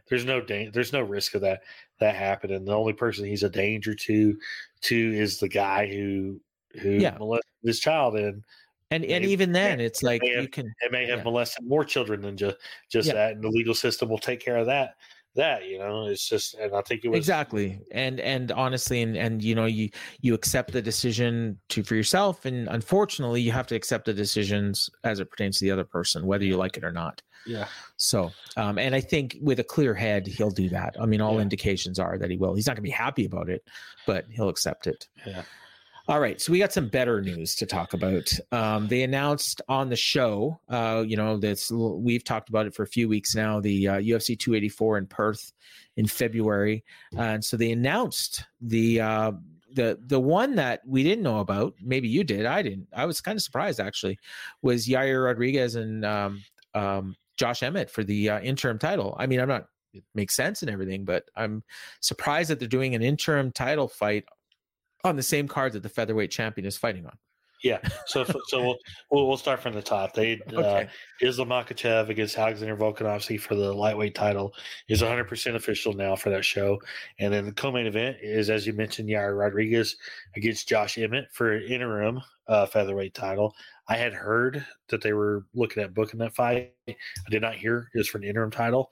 there's 0.10 0.26
no 0.26 0.42
da- 0.42 0.70
there's 0.70 0.94
no 0.94 1.02
risk 1.02 1.36
of 1.36 1.42
that 1.42 1.62
that 2.00 2.16
happening. 2.16 2.66
The 2.66 2.76
only 2.76 2.94
person 2.94 3.26
he's 3.26 3.44
a 3.44 3.50
danger 3.50 3.94
to 3.94 4.38
to 4.82 4.96
is 5.14 5.40
the 5.40 5.50
guy 5.50 5.88
who 5.88 6.40
who 6.82 6.92
Yeah. 6.92 7.18
molested 7.18 7.52
his 7.64 7.80
child 7.80 8.16
and 8.16 8.44
And 8.92 9.06
and 9.06 9.24
even 9.26 9.52
then, 9.52 9.80
it's 9.80 10.04
like 10.04 10.22
have- 10.24 10.44
you 10.44 10.48
can 10.50 10.74
it 10.82 10.92
may 10.92 11.06
have 11.06 11.20
Yeah. 11.20 11.24
molested 11.24 11.66
more 11.66 11.84
children 11.86 12.22
than 12.22 12.38
just 12.38 12.58
just 12.90 13.08
Yeah. 13.08 13.14
that, 13.16 13.34
and 13.34 13.44
the 13.44 13.50
legal 13.50 13.74
system 13.74 14.10
will 14.10 14.18
take 14.18 14.40
care 14.40 14.58
of 14.58 14.66
that. 14.68 14.96
That 15.36 15.66
you 15.66 15.80
know, 15.80 16.08
it's 16.08 16.28
just, 16.28 16.56
and 16.56 16.76
I 16.76 16.82
think 16.82 17.06
it 17.06 17.10
was 17.10 17.18
exactly 17.18 17.80
and 17.92 18.20
and 18.20 18.52
honestly 18.52 19.02
and 19.02 19.16
and 19.16 19.42
you 19.42 19.56
know 19.56 19.66
you 19.66 19.90
you 20.20 20.34
accept 20.34 20.74
the 20.74 20.82
decision 20.82 21.58
to 21.70 21.84
for 21.84 21.96
yourself 21.96 22.44
and 22.46 22.68
unfortunately 22.68 23.40
you 23.42 23.52
have 23.54 23.66
to 23.68 23.76
accept 23.76 24.06
the 24.06 24.14
decisions 24.14 24.90
as 25.06 25.22
it 25.22 25.30
pertains 25.30 25.58
to 25.60 25.66
the 25.66 25.72
other 25.72 25.86
person 25.86 26.26
whether 26.26 26.44
you 26.44 26.58
like 26.58 26.76
it 26.76 26.84
or 26.84 26.92
not. 26.92 27.22
Yeah, 27.48 27.68
so 27.96 28.30
um 28.58 28.78
and 28.78 28.94
i 28.94 29.00
think 29.02 29.38
with 29.42 29.60
a 29.60 29.64
clear 29.64 29.94
head 29.94 30.28
he'll 30.28 30.52
do 30.52 30.68
that. 30.70 30.96
I 31.00 31.06
mean 31.06 31.22
all 31.22 31.36
Yeah. 31.36 31.42
indications 31.44 31.98
are 31.98 32.18
that 32.18 32.30
he 32.30 32.36
will. 32.38 32.54
He's 32.54 32.68
not 32.68 32.76
going 32.76 32.84
to 32.84 32.90
be 32.90 32.90
happy 32.92 33.26
about 33.26 33.50
it 33.50 33.64
but 34.06 34.26
he'll 34.30 34.50
accept 34.50 34.86
it. 34.86 35.08
Yeah. 35.26 35.44
All 36.08 36.20
right, 36.20 36.42
so 36.42 36.52
we 36.52 36.58
got 36.58 36.74
some 36.74 36.88
better 36.88 37.22
news 37.22 37.56
to 37.56 37.68
talk 37.68 37.94
about. 37.94 38.28
Um, 38.52 38.88
they 38.88 39.04
announced 39.04 39.62
on 39.70 39.90
the 39.90 39.96
show, 39.96 40.60
uh, 40.68 41.04
you 41.06 41.16
know, 41.16 41.38
this 41.38 41.70
we've 41.72 42.24
talked 42.24 42.50
about 42.50 42.66
it 42.66 42.74
for 42.74 42.82
a 42.82 42.88
few 42.88 43.08
weeks 43.08 43.36
now. 43.36 43.60
The 43.60 43.88
uh, 43.88 43.98
UFC 44.00 44.38
284 44.38 44.98
in 44.98 45.06
Perth 45.06 45.54
in 45.98 46.08
February, 46.08 46.84
and 47.16 47.46
so 47.46 47.56
they 47.56 47.72
announced 47.72 48.46
the 48.62 49.00
uh, 49.00 49.32
the 49.74 50.00
the 50.08 50.20
one 50.20 50.56
that 50.56 50.82
we 50.88 51.04
didn't 51.04 51.24
know 51.24 51.40
about. 51.40 51.76
Maybe 51.82 52.08
you 52.08 52.24
did. 52.24 52.48
I 52.48 52.64
didn't. 52.64 52.88
I 52.96 53.06
was 53.06 53.22
kind 53.22 53.36
of 53.36 53.44
surprised 53.44 53.80
actually. 53.80 54.18
Was 54.64 54.88
Yair 54.88 55.26
Rodriguez 55.26 55.76
and 55.76 56.04
um, 56.04 56.44
um, 56.74 57.16
Josh 57.38 57.62
Emmett 57.62 57.92
for 57.92 58.04
the 58.04 58.30
uh, 58.32 58.40
interim 58.42 58.80
title? 58.80 59.16
I 59.20 59.28
mean, 59.28 59.40
I'm 59.40 59.50
not. 59.50 59.68
It 59.94 60.04
makes 60.16 60.36
sense 60.36 60.62
and 60.62 60.72
everything, 60.72 61.04
but 61.04 61.26
I'm 61.36 61.64
surprised 62.00 62.50
that 62.50 62.60
they're 62.60 62.68
doing 62.68 62.96
an 62.96 63.04
interim 63.04 63.52
title 63.52 63.88
fight 63.88 64.24
on 65.04 65.16
the 65.16 65.24
same 65.24 65.48
card 65.48 65.74
that 65.74 65.84
the 65.84 65.90
featherweight 65.90 66.32
champion 66.32 66.66
is 66.66 66.78
fighting 66.78 67.06
on. 67.06 67.18
Yeah, 67.64 67.78
so 68.08 68.24
so 68.48 68.60
we'll, 68.60 68.78
we'll 69.12 69.28
we'll 69.28 69.38
start 69.38 69.62
from 69.62 69.74
the 69.74 69.84
top. 69.84 70.14
They 70.14 70.42
Okay. 70.54 70.84
uh, 70.84 70.86
Islam 71.22 71.50
Makhachev 71.50 72.10
against 72.10 72.36
Alexander 72.36 72.76
Volkanovski 72.76 73.40
for 73.40 73.54
the 73.54 73.72
lightweight 73.72 74.16
title 74.16 74.56
is 74.90 75.02
100 75.02 75.26
percent 75.26 75.56
official 75.56 75.94
now 75.94 76.16
for 76.16 76.32
that 76.32 76.44
show. 76.44 76.80
And 77.20 77.32
then 77.32 77.46
the 77.46 77.52
co-main 77.52 77.86
event 77.86 78.18
is, 78.22 78.50
as 78.50 78.66
you 78.66 78.74
mentioned, 78.74 79.10
Yair 79.10 79.38
Rodriguez 79.38 79.96
against 80.36 80.68
Josh 80.68 80.98
Emmett 80.98 81.32
for 81.32 81.52
an 81.54 81.64
interim 81.64 82.20
uh, 82.48 82.66
featherweight 82.66 83.14
title. 83.14 83.54
I 83.88 83.96
had 83.96 84.14
heard 84.14 84.66
that 84.90 85.02
they 85.04 85.14
were 85.14 85.46
looking 85.54 85.84
at 85.84 85.94
booking 85.94 86.20
that 86.20 86.34
fight. 86.34 86.74
I 86.88 86.96
did 87.30 87.44
not 87.44 87.56
hear 87.56 87.90
it 87.94 87.98
was 87.98 88.08
for 88.08 88.18
an 88.18 88.24
interim 88.24 88.52
title. 88.52 88.90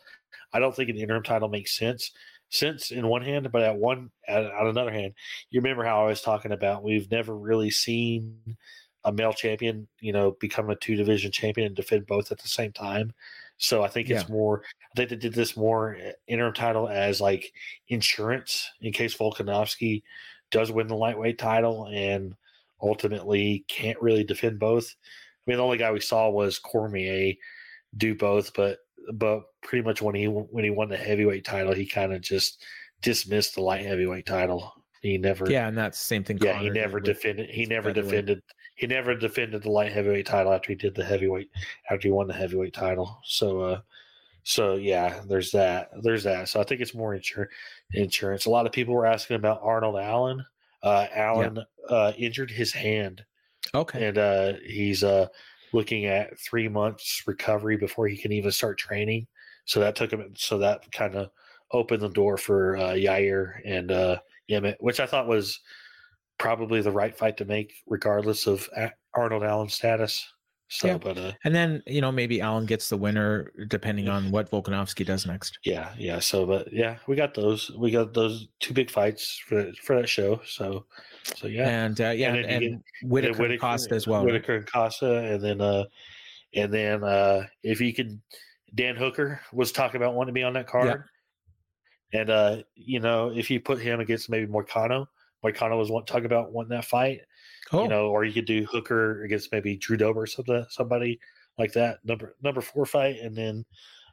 I 0.53 0.59
don't 0.59 0.75
think 0.75 0.89
an 0.89 0.97
interim 0.97 1.23
title 1.23 1.49
makes 1.49 1.75
sense. 1.75 2.11
Since 2.49 2.91
in 2.91 3.07
one 3.07 3.21
hand, 3.21 3.51
but 3.51 3.61
at 3.61 3.75
one 3.75 4.09
at, 4.27 4.45
on 4.45 4.67
another 4.67 4.91
hand, 4.91 5.13
you 5.51 5.61
remember 5.61 5.83
how 5.83 6.03
I 6.03 6.07
was 6.07 6.21
talking 6.21 6.51
about 6.51 6.83
we've 6.83 7.09
never 7.11 7.37
really 7.37 7.69
seen 7.69 8.57
a 9.05 9.11
male 9.11 9.33
champion, 9.33 9.87
you 9.99 10.11
know, 10.11 10.31
become 10.39 10.69
a 10.69 10.75
two 10.75 10.95
division 10.95 11.31
champion 11.31 11.67
and 11.67 11.75
defend 11.75 12.05
both 12.07 12.31
at 12.31 12.39
the 12.39 12.47
same 12.47 12.71
time. 12.71 13.13
So 13.57 13.83
I 13.83 13.87
think 13.87 14.09
it's 14.09 14.27
Yeah. 14.27 14.33
more. 14.33 14.63
I 14.65 14.95
think 14.95 15.09
they 15.09 15.15
did 15.15 15.33
this 15.33 15.55
more 15.55 15.95
uh, 15.95 16.11
interim 16.27 16.53
title 16.53 16.89
as 16.89 17.21
like 17.21 17.53
insurance 17.89 18.69
in 18.81 18.91
case 18.93 19.15
Volkanovski 19.15 20.01
does 20.49 20.71
win 20.71 20.87
the 20.87 20.95
lightweight 20.95 21.37
title 21.37 21.87
and 21.93 22.35
ultimately 22.81 23.63
can't 23.67 24.01
really 24.01 24.23
defend 24.23 24.59
both. 24.59 24.95
I 25.05 25.51
mean, 25.51 25.57
the 25.57 25.63
only 25.63 25.77
guy 25.77 25.91
we 25.91 25.99
saw 25.99 26.29
was 26.29 26.59
Cormier 26.59 27.33
do 27.97 28.15
both, 28.15 28.53
but 28.53 28.79
but 29.13 29.41
pretty 29.63 29.83
much 29.85 30.01
when 30.01 30.15
he 30.15 30.25
when 30.25 30.63
he 30.63 30.69
won 30.69 30.89
the 30.89 30.97
heavyweight 30.97 31.45
title, 31.45 31.73
he 31.73 31.85
kind 31.85 32.13
of 32.13 32.21
just 32.21 32.63
dismissed 33.01 33.55
the 33.55 33.61
light 33.61 33.85
heavyweight 33.85 34.25
title. 34.25 34.73
He 35.01 35.17
never, 35.17 35.49
Yeah, 35.49 35.67
and 35.69 35.77
that's 35.77 35.97
the 35.97 36.05
same 36.05 36.23
thing. 36.25 36.39
yeah, 36.41 36.53
Conor 36.53 36.63
he 36.63 36.69
never 36.69 36.99
defended. 36.99 37.49
He 37.49 37.65
never 37.65 37.93
defended. 37.93 38.41
He 38.75 38.87
never 38.87 39.15
defended 39.15 39.63
the 39.63 39.71
light 39.71 39.91
heavyweight 39.93 40.25
title 40.25 40.53
after 40.53 40.69
he 40.69 40.75
did 40.75 40.95
the 40.95 41.05
heavyweight. 41.05 41.49
After 41.89 42.07
he 42.07 42.11
won 42.11 42.27
the 42.27 42.33
heavyweight 42.33 42.73
title, 42.73 43.19
so 43.23 43.61
uh, 43.61 43.81
so 44.43 44.75
yeah, 44.75 45.21
there's 45.27 45.51
that. 45.51 45.89
There's 46.01 46.23
that. 46.23 46.49
So 46.49 46.59
I 46.59 46.63
think 46.63 46.81
it's 46.81 46.93
more 46.95 47.15
insur- 47.15 47.47
insurance. 47.93 48.45
A 48.45 48.49
lot 48.49 48.65
of 48.65 48.71
people 48.73 48.93
were 48.93 49.05
asking 49.05 49.35
about 49.37 49.61
Arnold 49.63 49.97
Allen. 49.97 50.45
Uh, 50.83 51.07
Allen 51.13 51.59
uh, 51.89 52.13
injured 52.17 52.49
his 52.51 52.71
hand 52.71 53.23
Okay. 53.75 54.07
and 54.07 54.17
uh, 54.17 54.53
he's 54.65 55.03
uh, 55.03 55.27
looking 55.73 56.05
at 56.05 56.39
three 56.39 56.67
months 56.67 57.23
recovery 57.27 57.77
before 57.77 58.07
he 58.07 58.17
can 58.17 58.31
even 58.31 58.51
start 58.51 58.77
training. 58.77 59.27
So 59.65 59.79
that 59.79 59.95
took 59.95 60.11
him. 60.11 60.33
So 60.35 60.57
that 60.59 60.91
kind 60.91 61.15
of 61.15 61.29
opened 61.71 62.01
the 62.01 62.09
door 62.09 62.37
for 62.37 62.77
uh, 62.77 62.93
Yair 62.93 63.59
and 63.65 63.91
uh, 63.91 64.17
which 64.79 64.99
I 64.99 65.05
thought 65.05 65.27
was 65.27 65.59
probably 66.39 66.81
the 66.81 66.91
right 66.91 67.15
fight 67.15 67.37
to 67.37 67.45
make, 67.45 67.73
regardless 67.87 68.47
of 68.47 68.67
Arnold 69.13 69.43
Allen's 69.43 69.75
status. 69.75 70.27
So, 70.71 70.87
Yeah. 70.87 70.97
but 70.99 71.17
uh, 71.17 71.31
And 71.43 71.53
then 71.53 71.81
you 71.87 71.99
know 71.99 72.11
maybe 72.11 72.41
Allen 72.41 72.65
gets 72.65 72.89
the 72.89 72.97
winner 72.97 73.51
depending 73.67 74.07
on 74.07 74.29
what 74.31 74.49
Volkanovski 74.51 75.03
does 75.05 75.25
next. 75.25 75.57
yeah, 75.63 75.93
yeah. 75.97 76.19
So, 76.19 76.45
but 76.45 76.71
yeah, 76.71 76.97
we 77.07 77.15
got 77.15 77.33
those. 77.33 77.71
We 77.71 77.89
got 77.91 78.13
those 78.13 78.47
two 78.59 78.73
big 78.73 78.91
fights 78.91 79.37
for 79.47 79.55
that, 79.63 79.77
for 79.77 79.99
that 79.99 80.07
show. 80.07 80.39
So, 80.45 80.85
so 81.35 81.47
yeah. 81.47 81.67
And 81.67 81.99
uh, 81.99 82.09
yeah, 82.11 82.35
And 82.35 82.45
and, 82.45 82.63
and 82.63 82.83
Whittaker, 83.01 83.45
and 83.45 83.59
Costa 83.59 83.95
as 83.95 84.07
well. 84.07 84.23
right? 84.23 84.33
Whittaker 84.33 84.55
and 84.57 84.71
Costa, 84.71 85.17
and 85.17 85.43
then 85.43 85.59
uh, 85.59 85.85
and 86.53 86.71
then 86.71 87.03
uh, 87.03 87.47
if 87.63 87.81
you 87.81 87.91
could, 87.93 88.21
Dan 88.75 88.95
Hooker 88.95 89.41
was 89.51 89.71
talking 89.71 89.99
about 89.99 90.13
wanting 90.13 90.33
to 90.35 90.39
be 90.39 90.43
on 90.43 90.53
that 90.53 90.67
card, 90.67 91.03
and 92.13 92.29
uh, 92.29 92.57
you 92.75 92.99
know 92.99 93.31
if 93.35 93.49
you 93.49 93.59
put 93.59 93.79
him 93.79 93.99
against 93.99 94.29
maybe 94.29 94.45
Moicano, 94.45 95.07
Moicano 95.43 95.77
was 95.79 95.89
want, 95.89 96.05
talking 96.05 96.25
about 96.25 96.51
wanting 96.51 96.75
that 96.77 96.85
fight, 96.85 97.21
Oh, 97.71 97.83
you 97.83 97.87
know, 97.89 98.07
or 98.07 98.23
you 98.23 98.33
could 98.33 98.45
do 98.45 98.65
Hooker 98.65 99.23
against 99.23 99.51
maybe 99.51 99.77
Drew 99.77 99.97
Dober 99.97 100.21
or 100.21 100.27
something, 100.27 100.65
somebody 100.69 101.19
like 101.57 101.73
that 101.73 101.99
number 102.03 102.35
number 102.41 102.61
four 102.61 102.85
fight, 102.85 103.17
and 103.21 103.35
then 103.35 103.65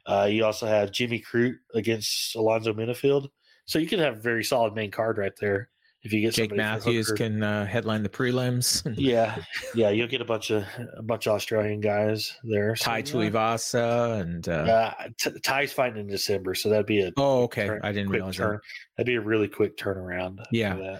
uh, 0.05 0.27
you 0.29 0.45
also 0.45 0.67
have 0.67 0.91
Jimmy 0.91 1.21
Crute 1.21 1.55
against 1.73 2.35
Alonzo 2.35 2.73
Menifield, 2.73 3.29
so 3.65 3.79
you 3.79 3.87
could 3.87 3.99
have 3.99 4.17
a 4.17 4.21
very 4.21 4.43
solid 4.43 4.73
main 4.75 4.91
card 4.91 5.17
right 5.17 5.33
there 5.39 5.69
if 6.03 6.13
you 6.13 6.21
get 6.21 6.33
Jake 6.33 6.55
Matthews 6.55 7.11
can 7.11 7.43
uh, 7.43 7.65
headline 7.65 8.03
the 8.03 8.09
prelims. 8.09 8.81
Yeah, 8.97 9.41
yeah, 9.75 9.89
you'll 9.89 10.07
get 10.07 10.21
a 10.21 10.25
bunch 10.25 10.51
of 10.51 10.63
a 10.97 11.01
bunch 11.03 11.27
of 11.27 11.33
Australian 11.33 11.81
guys 11.81 12.35
there. 12.43 12.75
So, 12.75 12.85
Ty 12.85 12.97
yeah. 12.99 13.03
Tuivasa 13.03 14.21
and 14.21 14.47
uh, 14.47 14.51
Uh, 14.51 15.07
T- 15.19 15.39
Ty's 15.43 15.73
fighting 15.73 15.99
in 15.99 16.07
December, 16.07 16.53
so 16.55 16.69
that'd 16.69 16.85
be 16.85 17.01
a 17.01 17.11
oh, 17.17 17.43
okay, 17.43 17.67
turn- 17.67 17.81
I 17.83 17.91
didn't 17.91 18.09
realize 18.09 18.35
turn. 18.37 18.59
That'd 18.95 19.07
be 19.07 19.15
a 19.15 19.21
really 19.21 19.47
quick 19.47 19.77
turnaround. 19.77 20.37
for 20.37 20.43
Yeah. 20.51 20.99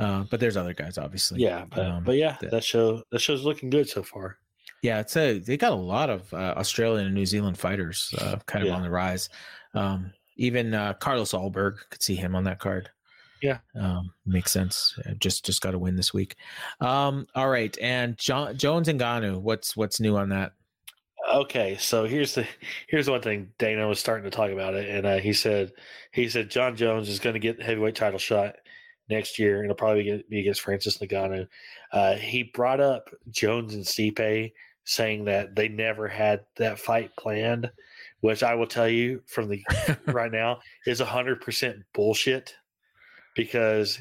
Uh, 0.00 0.24
but 0.30 0.40
there's 0.40 0.56
other 0.56 0.72
guys, 0.74 0.96
obviously. 0.98 1.40
yeah, 1.42 1.66
but, 1.68 1.86
Um, 1.86 2.04
but 2.04 2.16
yeah, 2.16 2.36
that- 2.40 2.50
that 2.50 2.64
show 2.64 3.02
that 3.12 3.20
show's 3.20 3.44
looking 3.44 3.70
good 3.70 3.88
so 3.88 4.02
far. 4.02 4.38
Yeah, 4.82 5.00
it's 5.00 5.14
a 5.16 5.38
they 5.38 5.56
got 5.58 5.72
a 5.72 5.76
lot 5.76 6.08
of 6.08 6.32
uh, 6.32 6.54
Australian 6.56 7.06
and 7.06 7.14
New 7.14 7.26
Zealand 7.26 7.58
fighters 7.58 8.12
uh, 8.18 8.36
kind 8.46 8.62
of 8.62 8.68
Yeah. 8.70 8.76
on 8.76 8.82
the 8.82 8.90
rise. 8.90 9.28
Um, 9.74 10.12
even 10.36 10.72
uh, 10.72 10.94
Carlos 10.94 11.32
Ulberg 11.32 11.76
could 11.90 12.02
see 12.02 12.14
him 12.16 12.34
on 12.34 12.44
that 12.44 12.58
card. 12.60 12.88
Yeah. 13.42 13.58
um, 13.74 14.12
makes 14.26 14.52
sense. 14.52 14.98
Uh, 15.06 15.12
Just 15.18 15.44
just 15.46 15.60
got 15.62 15.70
to 15.72 15.78
win 15.78 15.96
this 15.96 16.12
week. 16.14 16.36
Um, 16.80 17.26
all 17.34 17.48
right, 17.48 17.76
and 17.80 18.16
Jon, 18.18 18.56
Jones 18.56 18.88
and 18.88 18.98
Ngannou, 19.00 19.40
what's 19.40 19.76
what's 19.76 19.98
new 20.00 20.16
on 20.16 20.28
that? 20.30 20.52
Okay, 21.32 21.76
so 21.78 22.04
here's 22.06 22.34
the 22.34 22.46
here's 22.88 23.08
one 23.08 23.20
thing 23.20 23.52
Dana 23.58 23.86
was 23.86 23.98
starting 23.98 24.24
to 24.24 24.34
talk 24.34 24.50
about 24.50 24.74
it, 24.74 24.88
and 24.88 25.06
uh, 25.06 25.18
he 25.18 25.32
said 25.34 25.72
he 26.12 26.28
said 26.28 26.50
Jon 26.50 26.74
Jones 26.76 27.08
is 27.08 27.18
going 27.18 27.34
to 27.34 27.40
get 27.40 27.58
the 27.58 27.64
heavyweight 27.64 27.94
title 27.94 28.18
shot 28.18 28.56
next 29.10 29.38
year, 29.38 29.56
and 29.56 29.64
it'll 29.64 29.76
probably 29.76 30.24
be 30.30 30.40
against 30.40 30.62
Francis 30.62 30.96
Ngannou. 30.98 31.46
Uh, 31.92 32.14
he 32.14 32.44
brought 32.44 32.80
up 32.80 33.10
Jones 33.30 33.74
and 33.74 33.84
Stipe, 33.84 34.52
saying 34.84 35.24
that 35.26 35.54
they 35.54 35.68
never 35.68 36.08
had 36.08 36.40
that 36.56 36.78
fight 36.78 37.10
planned, 37.18 37.70
which 38.20 38.42
I 38.42 38.54
will 38.54 38.66
tell 38.66 38.88
you 38.88 39.22
from 39.26 39.48
the 39.48 39.62
right 40.06 40.32
now 40.32 40.60
is 40.86 41.00
hundred 41.00 41.40
percent 41.42 41.76
bullshit, 41.92 42.54
because 43.34 43.98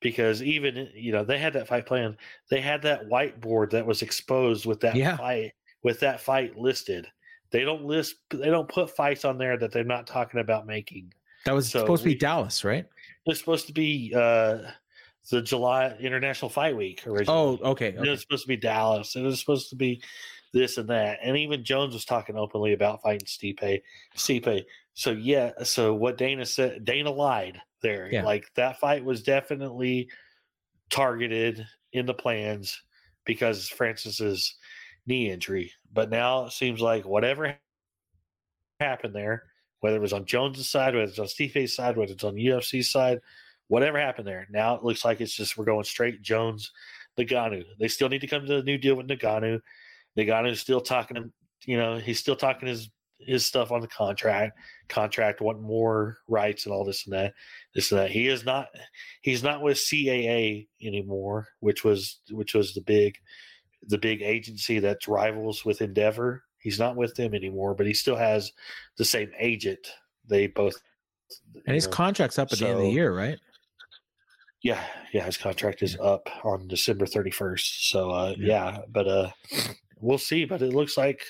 because 0.00 0.42
even 0.42 0.88
you 0.94 1.12
know 1.12 1.24
they 1.24 1.38
had 1.38 1.52
that 1.54 1.68
fight 1.68 1.86
planned, 1.86 2.16
they 2.50 2.60
had 2.60 2.82
that 2.82 3.08
whiteboard 3.08 3.70
that 3.70 3.86
was 3.86 4.02
exposed 4.02 4.66
with 4.66 4.80
that 4.80 4.96
Yeah. 4.96 5.16
fight 5.16 5.52
with 5.82 6.00
that 6.00 6.20
fight 6.20 6.56
listed. 6.58 7.06
They 7.50 7.60
don't 7.62 7.84
list. 7.84 8.16
They 8.30 8.46
don't 8.50 8.68
put 8.68 8.94
fights 8.96 9.24
on 9.24 9.38
there 9.38 9.56
that 9.56 9.70
they're 9.72 9.84
not 9.84 10.06
talking 10.06 10.40
about 10.40 10.66
making. 10.66 11.12
That 11.44 11.54
was 11.54 11.70
So 11.70 11.78
supposed 11.80 12.02
to 12.02 12.08
be 12.08 12.14
we- 12.14 12.18
Dallas, 12.18 12.64
right? 12.64 12.86
It's 13.26 13.40
supposed 13.40 13.66
to 13.66 13.72
be 13.72 14.12
uh, 14.14 14.58
the 15.30 15.42
July 15.42 15.96
International 15.98 16.48
Fight 16.48 16.76
Week 16.76 17.06
originally. 17.06 17.38
Oh, 17.38 17.50
originally. 17.50 17.70
okay. 17.72 17.88
It 17.88 18.08
was 18.08 18.20
supposed 18.20 18.44
to 18.44 18.48
be 18.48 18.56
Dallas. 18.56 19.16
It 19.16 19.22
was 19.22 19.40
supposed 19.40 19.70
to 19.70 19.76
be 19.76 20.02
this 20.52 20.78
and 20.78 20.88
that. 20.88 21.18
And 21.22 21.36
even 21.36 21.64
Jones 21.64 21.94
was 21.94 22.04
talking 22.04 22.36
openly 22.36 22.72
about 22.72 23.02
fighting 23.02 23.26
Stipe. 23.26 23.82
Stipe. 24.16 24.64
So 24.94 25.10
yeah. 25.10 25.52
So 25.64 25.94
what 25.94 26.18
Dana 26.18 26.46
said, 26.46 26.84
Dana 26.84 27.10
lied 27.10 27.60
there. 27.82 28.08
Yeah. 28.10 28.24
Like 28.24 28.46
that 28.54 28.78
fight 28.78 29.04
was 29.04 29.22
definitely 29.22 30.08
targeted 30.90 31.66
in 31.92 32.06
the 32.06 32.14
plans 32.14 32.80
because 33.24 33.68
Francis's 33.68 34.54
knee 35.06 35.30
injury. 35.30 35.72
But 35.92 36.10
now 36.10 36.46
it 36.46 36.52
seems 36.52 36.80
like 36.80 37.04
whatever 37.04 37.56
happened 38.80 39.14
there, 39.14 39.44
whether 39.86 39.98
it 39.98 40.02
was 40.02 40.12
on 40.12 40.24
Jones' 40.24 40.68
side, 40.68 40.94
whether 40.94 41.06
it's 41.06 41.20
on 41.20 41.28
Stipe's 41.28 41.76
side, 41.76 41.96
whether 41.96 42.12
it's 42.12 42.24
on 42.24 42.34
UFC's 42.34 42.90
side, 42.90 43.20
whatever 43.68 44.00
happened 44.00 44.26
there, 44.26 44.48
now 44.50 44.74
it 44.74 44.82
looks 44.82 45.04
like 45.04 45.20
it's 45.20 45.32
just 45.32 45.56
we're 45.56 45.64
going 45.64 45.84
straight 45.84 46.22
Jones, 46.22 46.72
Ngannou. 47.16 47.64
They 47.78 47.86
still 47.86 48.08
need 48.08 48.22
to 48.22 48.26
come 48.26 48.44
to 48.44 48.56
a 48.56 48.62
new 48.64 48.78
deal 48.78 48.96
with 48.96 49.06
Ngannou. 49.06 49.60
Ngannou's 50.18 50.60
still 50.60 50.80
talking, 50.80 51.30
you 51.66 51.76
know, 51.76 51.98
he's 51.98 52.18
still 52.18 52.34
talking 52.34 52.66
his 52.66 52.90
his 53.18 53.46
stuff 53.46 53.72
on 53.72 53.80
the 53.80 53.88
contract, 53.88 54.58
contract, 54.88 55.40
want 55.40 55.62
more 55.62 56.18
rights 56.28 56.66
and 56.66 56.74
all 56.74 56.84
this 56.84 57.06
and 57.06 57.14
that, 57.14 57.34
this 57.74 57.90
and 57.90 58.00
that. 58.00 58.10
He 58.10 58.28
is 58.28 58.44
not, 58.44 58.66
he's 59.22 59.42
not 59.42 59.62
with 59.62 59.78
CAA 59.78 60.68
anymore, 60.82 61.48
which 61.60 61.84
was 61.84 62.20
which 62.30 62.54
was 62.54 62.74
the 62.74 62.82
big, 62.82 63.16
the 63.82 63.98
big 63.98 64.22
agency 64.22 64.80
that's 64.80 65.08
rivals 65.08 65.64
with 65.64 65.80
Endeavor. 65.80 66.42
He's 66.66 66.80
not 66.80 66.96
with 66.96 67.14
them 67.14 67.32
anymore, 67.32 67.74
but 67.74 67.86
he 67.86 67.94
still 67.94 68.16
has 68.16 68.50
the 68.96 69.04
same 69.04 69.30
agent. 69.38 69.86
They 70.26 70.48
both, 70.48 70.74
And 71.64 71.76
his 71.76 71.86
know, 71.86 71.92
contract's 71.92 72.40
up 72.40 72.48
at 72.50 72.58
the 72.58 72.66
end 72.66 72.74
of 72.74 72.82
the 72.82 72.90
year, 72.90 73.14
right? 73.14 73.38
Yeah, 74.62 74.82
yeah, 75.12 75.22
his 75.22 75.36
contract 75.36 75.80
is 75.84 75.96
up 76.00 76.28
on 76.42 76.66
December 76.66 77.06
31st. 77.06 77.88
So 77.88 78.10
uh 78.10 78.34
yeah, 78.36 78.78
but 78.88 79.06
uh 79.06 79.30
we'll 80.00 80.18
see. 80.18 80.44
But 80.44 80.60
it 80.60 80.72
looks 80.72 80.96
like 80.96 81.22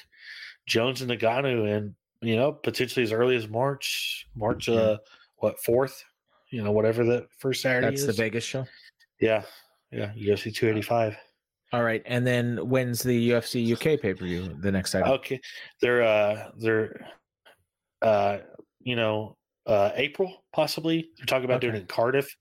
Jones 0.64 1.02
and 1.02 1.10
Ngannou 1.10 1.70
and 1.70 1.94
you 2.22 2.36
know, 2.36 2.52
potentially 2.52 3.02
as 3.02 3.12
early 3.12 3.36
as 3.36 3.46
March, 3.46 4.26
March 4.34 4.70
uh 4.70 4.96
what, 5.36 5.62
fourth, 5.62 6.02
you 6.48 6.62
know, 6.62 6.72
whatever 6.72 7.04
the 7.04 7.26
first 7.36 7.60
Saturday 7.60 7.88
That's 7.88 8.00
is. 8.00 8.06
the 8.06 8.14
Vegas 8.14 8.44
show. 8.44 8.64
Yeah. 9.20 9.42
Yeah. 9.92 10.12
UFC 10.18 10.54
two 10.54 10.70
eighty 10.70 10.80
five. 10.80 11.14
All 11.72 11.82
right, 11.82 12.02
and 12.06 12.26
then 12.26 12.58
when's 12.68 13.02
the 13.02 13.30
UFC 13.30 13.72
UK 13.72 14.00
pay 14.00 14.14
per 14.14 14.24
view? 14.24 14.56
The 14.60 14.70
next 14.70 14.94
item. 14.94 15.10
Okay. 15.10 15.40
They're 15.80 16.02
uh 16.02 16.50
they're 16.58 17.06
uh 18.02 18.38
you 18.80 18.96
know 18.96 19.36
uh 19.66 19.90
April 19.94 20.44
possibly. 20.52 21.10
They're 21.18 21.26
talking 21.26 21.44
about 21.44 21.60
doing 21.60 21.74
it 21.74 21.80
in 21.80 21.86
Cardiff. 21.86 22.34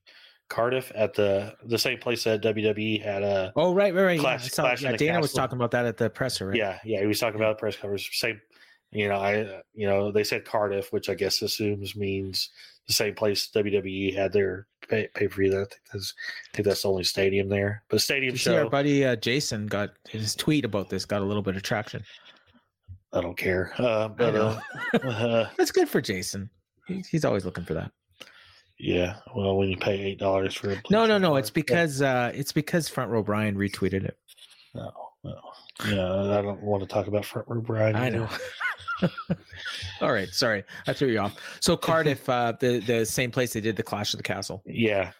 Cardiff 0.47 0.91
at 0.93 1.15
the 1.15 1.55
the 1.65 1.77
same 1.77 1.97
place 1.97 2.23
that 2.25 2.43
WWE 2.43 3.01
had 3.01 3.23
a 3.23 3.51
Oh 3.55 3.73
right, 3.73 3.95
right, 3.95 4.03
right. 4.03 4.19
Clash- 4.19 4.43
yeah, 4.43 4.49
saw- 4.49 4.63
Clash 4.63 4.83
yeah, 4.83 4.95
Dana 4.95 5.19
was 5.19 5.33
talking 5.33 5.57
about 5.57 5.71
that 5.71 5.85
at 5.85 5.97
the 5.97 6.09
presser, 6.09 6.49
right? 6.49 6.57
Yeah, 6.57 6.77
yeah, 6.85 6.99
he 6.99 7.07
was 7.07 7.19
talking 7.19 7.39
about 7.39 7.57
press 7.57 7.75
covers 7.75 8.07
Same, 8.11 8.39
you 8.91 9.07
know, 9.07 9.15
I, 9.15 9.39
uh, 9.39 9.61
you 9.73 9.87
know, 9.87 10.11
they 10.11 10.23
said 10.23 10.45
Cardiff, 10.45 10.93
which 10.93 11.09
I 11.09 11.15
guess 11.15 11.41
assumes 11.41 11.95
means 11.95 12.51
the 12.87 12.93
same 12.93 13.15
place 13.15 13.49
WWE 13.55 14.15
had 14.15 14.31
their 14.31 14.67
pay 14.87 15.07
per 15.27 15.27
view. 15.27 15.51
I 15.53 15.65
think 15.65 15.79
that's, 15.91 16.13
I 16.51 16.55
think 16.57 16.67
that's 16.67 16.81
the 16.83 16.89
only 16.89 17.03
stadium 17.03 17.49
there. 17.49 17.83
But 17.89 18.01
stadium 18.01 18.33
you 18.33 18.37
see 18.37 18.55
our 18.55 18.69
buddy 18.69 19.05
uh, 19.05 19.15
Jason 19.15 19.67
got 19.67 19.91
his 20.09 20.35
tweet 20.35 20.65
about 20.65 20.89
this 20.89 21.05
got 21.05 21.21
a 21.21 21.25
little 21.25 21.43
bit 21.43 21.55
of 21.55 21.63
traction. 21.63 22.03
I 23.13 23.21
don't 23.21 23.37
care. 23.37 23.73
Uh, 23.77 24.09
but 24.09 24.35
uh, 24.35 24.59
uh, 25.03 25.49
That's 25.57 25.71
good 25.71 25.87
for 25.89 26.01
Jason. 26.01 26.49
He- 26.87 27.03
He's 27.09 27.25
always 27.25 27.45
looking 27.45 27.63
for 27.65 27.73
that. 27.73 27.91
yeah, 28.77 29.15
well, 29.35 29.55
when 29.57 29.69
you 29.69 29.77
pay 29.77 29.99
eight 30.01 30.19
dollars 30.19 30.53
for 30.55 30.71
a 30.71 30.81
No, 30.89 31.05
no, 31.05 31.17
no. 31.17 31.35
It's 31.37 31.49
because 31.49 32.01
uh, 32.01 32.31
it's 32.35 32.51
because 32.51 32.87
Front 32.89 33.09
Row 33.11 33.23
Brian 33.23 33.55
retweeted 33.55 34.03
it. 34.05 34.17
no, 34.73 34.91
no, 35.23 35.39
yeah, 35.87 36.37
I 36.37 36.41
don't 36.41 36.61
want 36.61 36.83
to 36.83 36.87
talk 36.87 37.07
about 37.07 37.25
front 37.25 37.47
row 37.47 37.61
Brian. 37.61 37.95
I 37.95 38.09
know. 38.09 38.27
All 40.01 40.11
right, 40.11 40.29
sorry, 40.29 40.63
I 40.87 40.93
threw 40.93 41.09
you 41.09 41.19
off. 41.19 41.35
So 41.59 41.75
Cardiff, 41.77 42.27
uh, 42.29 42.53
the 42.59 42.79
the 42.79 43.05
same 43.05 43.31
place 43.31 43.53
they 43.53 43.61
did 43.61 43.75
the 43.75 43.83
Clash 43.83 44.13
of 44.13 44.17
the 44.17 44.23
Castle. 44.23 44.61
Yeah, 44.65 45.11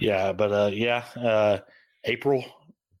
yeah, 0.00 0.32
but 0.32 0.52
uh, 0.52 0.70
yeah, 0.72 1.04
uh, 1.16 1.58
April 2.04 2.44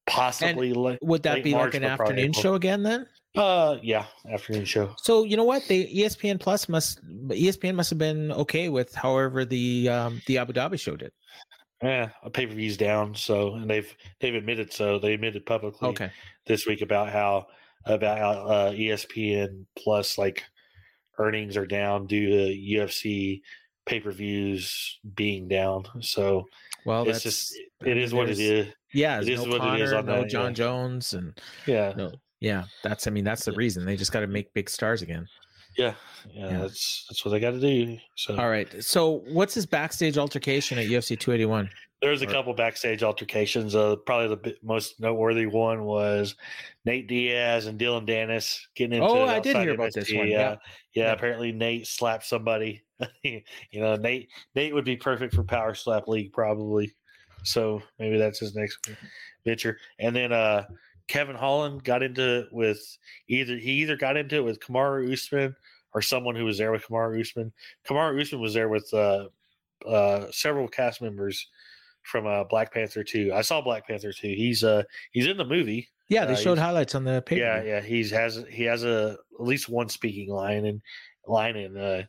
possibly. 0.06 0.72
late, 0.72 0.98
Would 1.02 1.22
that 1.24 1.42
be 1.44 1.52
March, 1.52 1.74
like 1.74 1.82
an 1.82 1.84
afternoon 1.84 2.32
show 2.32 2.54
again 2.54 2.82
then? 2.82 3.06
Uh, 3.36 3.78
yeah, 3.82 4.06
afternoon 4.30 4.64
show. 4.64 4.94
So 4.98 5.24
you 5.24 5.36
know 5.36 5.44
what? 5.44 5.62
They 5.68 5.80
E 5.80 6.04
ESPN 6.04 6.40
Plus 6.40 6.68
must 6.68 7.00
ESPN 7.28 7.74
must 7.74 7.90
have 7.90 7.98
been 7.98 8.32
okay 8.32 8.68
with 8.68 8.94
however 8.94 9.44
the 9.44 9.88
um, 9.88 10.22
the 10.26 10.38
Abu 10.38 10.52
Dhabi 10.52 10.80
show 10.80 10.96
did. 10.96 11.12
Yeah, 11.82 12.08
a 12.24 12.30
pay 12.30 12.46
per 12.46 12.54
view's 12.54 12.76
down. 12.76 13.14
So, 13.14 13.54
and 13.54 13.70
they've 13.70 13.94
they've 14.20 14.34
admitted 14.34 14.72
so. 14.72 14.98
They 14.98 15.14
admitted 15.14 15.46
publicly 15.46 15.88
Okay. 15.90 16.10
this 16.46 16.66
week 16.66 16.80
about 16.80 17.10
how 17.10 17.46
about 17.88 18.50
uh, 18.50 18.70
ESPN 18.72 19.64
Plus 19.76 20.18
like 20.18 20.44
earnings 21.18 21.56
are 21.56 21.66
down 21.66 22.06
due 22.06 22.28
to 22.28 22.76
UFC 22.78 23.40
pay 23.86 24.00
per 24.00 24.12
views 24.12 24.98
being 25.14 25.48
down. 25.48 25.84
So 26.00 26.44
Well, 26.84 27.02
it's 27.02 27.12
that's 27.12 27.22
just 27.22 27.54
it 27.84 27.96
is 27.96 28.12
what 28.12 28.28
it 28.28 28.38
is. 28.38 28.68
yeah. 28.92 29.20
it 29.20 29.28
is 29.28 29.44
no 29.44 29.50
what 29.58 29.74
it 29.74 29.80
is 29.80 29.92
on 29.92 30.06
no 30.06 30.22
that, 30.22 30.30
John 30.30 30.50
yeah. 30.50 30.54
Jones, 30.54 31.12
and 31.14 31.40
Yeah, 31.66 31.94
no, 31.96 32.12
yeah. 32.40 32.64
That's 32.82 33.06
I 33.06 33.10
mean 33.10 33.24
that's 33.24 33.44
the 33.44 33.52
reason 33.52 33.84
they 33.84 33.96
just 33.96 34.12
got 34.12 34.20
to 34.20 34.26
make 34.26 34.52
big 34.54 34.68
stars 34.70 35.02
again. 35.02 35.26
yeah, 35.76 35.94
yeah, 36.32 36.50
Yeah. 36.50 36.58
That's 36.58 37.06
that's 37.08 37.24
what 37.24 37.32
they 37.32 37.40
got 37.40 37.52
to 37.52 37.60
do. 37.60 37.96
So 38.16 38.36
All 38.36 38.48
right. 38.50 38.68
So 38.84 39.22
what's 39.28 39.54
his 39.54 39.66
backstage 39.66 40.18
altercation 40.18 40.78
at 40.78 40.86
UFC 40.86 41.18
281? 41.18 41.70
There's 42.00 42.22
a 42.22 42.26
couple 42.26 42.54
backstage 42.54 43.02
altercations. 43.02 43.74
Uh, 43.74 43.96
probably 43.96 44.28
the 44.28 44.56
most 44.62 45.00
noteworthy 45.00 45.46
one 45.46 45.84
was 45.84 46.36
Nate 46.84 47.08
Diaz 47.08 47.66
and 47.66 47.78
Dylan 47.78 48.06
Dennis 48.06 48.68
getting 48.76 48.94
into. 48.94 49.08
Oh, 49.08 49.24
it 49.24 49.30
I 49.30 49.40
did 49.40 49.56
hear 49.56 49.74
about 49.74 49.92
this 49.92 50.12
one, 50.12 50.28
Yeah. 50.28 50.38
yeah. 50.38 50.56
yeah, 50.94 51.04
Yeah. 51.04 51.12
Apparently, 51.12 51.50
Nate 51.50 51.88
slapped 51.88 52.24
somebody. 52.24 52.82
you 53.24 53.42
know, 53.74 53.96
Nate 53.96 54.28
Nate 54.54 54.74
would 54.74 54.84
be 54.84 54.96
perfect 54.96 55.34
for 55.34 55.42
Power 55.42 55.74
Slap 55.74 56.06
League 56.06 56.32
probably. 56.32 56.94
So 57.42 57.82
maybe 57.98 58.18
that's 58.18 58.38
his 58.38 58.54
next 58.54 58.88
venture. 59.44 59.78
And 59.98 60.14
then 60.14 60.32
uh, 60.32 60.66
Kevin 61.08 61.36
Holland 61.36 61.82
got 61.82 62.02
into 62.02 62.40
it 62.40 62.48
with 62.52 62.80
either 63.28 63.56
he 63.56 63.72
either 63.72 63.96
got 63.96 64.16
into 64.16 64.36
it 64.36 64.44
with 64.44 64.60
Kamaru 64.60 65.12
Usman 65.12 65.54
or 65.94 66.02
someone 66.02 66.36
who 66.36 66.44
was 66.44 66.58
there 66.58 66.70
with 66.70 66.86
Kamaru 66.86 67.20
Usman. 67.20 67.52
Kamaru 67.88 68.20
Usman 68.20 68.40
was 68.40 68.54
there 68.54 68.68
with 68.68 68.92
uh, 68.92 69.28
uh, 69.86 70.26
several 70.30 70.68
cast 70.68 71.00
members 71.00 71.48
from 72.08 72.26
uh, 72.26 72.44
Black 72.44 72.72
Panther 72.72 73.04
2. 73.04 73.32
I 73.34 73.42
saw 73.42 73.60
Black 73.60 73.86
Panther 73.86 74.12
2. 74.12 74.26
He's 74.28 74.64
uh 74.64 74.82
he's 75.12 75.26
in 75.26 75.36
the 75.36 75.44
movie. 75.44 75.88
Yeah, 76.08 76.24
they 76.24 76.32
Uh, 76.32 76.36
showed 76.36 76.58
highlights 76.58 76.94
on 76.94 77.04
the 77.04 77.20
paper. 77.22 77.40
Yeah, 77.40 77.62
yeah. 77.62 77.80
He's 77.80 78.10
has 78.10 78.42
he 78.50 78.64
has 78.64 78.82
a 78.84 79.18
at 79.38 79.44
least 79.46 79.68
one 79.68 79.88
speaking 79.88 80.30
line 80.30 80.64
and 80.64 80.80
line 81.26 81.56
and 81.56 81.78
uh 81.78 82.02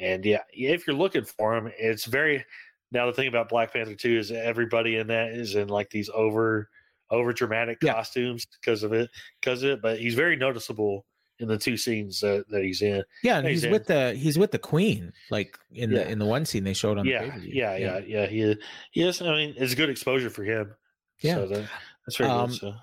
and 0.00 0.24
yeah, 0.24 0.40
if 0.52 0.86
you're 0.86 0.96
looking 0.96 1.24
for 1.24 1.54
him, 1.54 1.70
it's 1.78 2.06
very 2.06 2.44
now 2.90 3.06
the 3.06 3.12
thing 3.12 3.28
about 3.28 3.48
Black 3.50 3.72
Panther 3.72 3.94
2 3.94 4.18
is 4.18 4.30
everybody 4.32 4.96
in 4.96 5.06
that 5.08 5.28
is 5.32 5.54
in 5.54 5.68
like 5.68 5.90
these 5.90 6.10
over 6.14 6.68
over 7.10 7.32
dramatic 7.34 7.78
Yeah. 7.82 7.92
costumes 7.94 8.46
because 8.60 8.82
of 8.82 8.92
it 8.94 9.10
because 9.40 9.62
of 9.62 9.70
it, 9.70 9.82
but 9.82 9.98
he's 10.00 10.14
very 10.14 10.34
noticeable 10.36 11.04
in 11.42 11.48
the 11.48 11.58
two 11.58 11.76
scenes 11.76 12.20
that, 12.20 12.44
that 12.48 12.62
he's 12.62 12.80
in. 12.82 13.02
Yeah, 13.22 13.38
and 13.38 13.46
he's 13.46 13.60
Zan. 13.62 13.70
with 13.72 13.86
the 13.86 14.14
he's 14.14 14.38
with 14.38 14.50
the 14.52 14.58
queen, 14.58 15.12
like 15.30 15.58
in 15.72 15.90
Yeah. 15.90 16.04
the 16.04 16.10
in 16.10 16.18
the 16.18 16.24
one 16.24 16.46
scene 16.46 16.64
they 16.64 16.72
showed 16.72 16.96
on 16.98 17.04
the 17.04 17.12
Yeah, 17.12 17.36
yeah, 17.42 17.76
yeah, 17.76 17.98
yeah. 18.06 18.26
He 18.26 18.56
yes, 18.94 19.20
I 19.20 19.26
mean 19.34 19.54
it's 19.58 19.74
good 19.74 19.90
exposure 19.90 20.30
for 20.30 20.44
him. 20.44 20.74
Yeah. 21.20 21.34
So 21.34 21.46
that, 21.48 21.68
that's 22.06 22.16
very 22.16 22.30
Um, 22.30 22.50
good. 22.50 22.58
So 22.58 22.74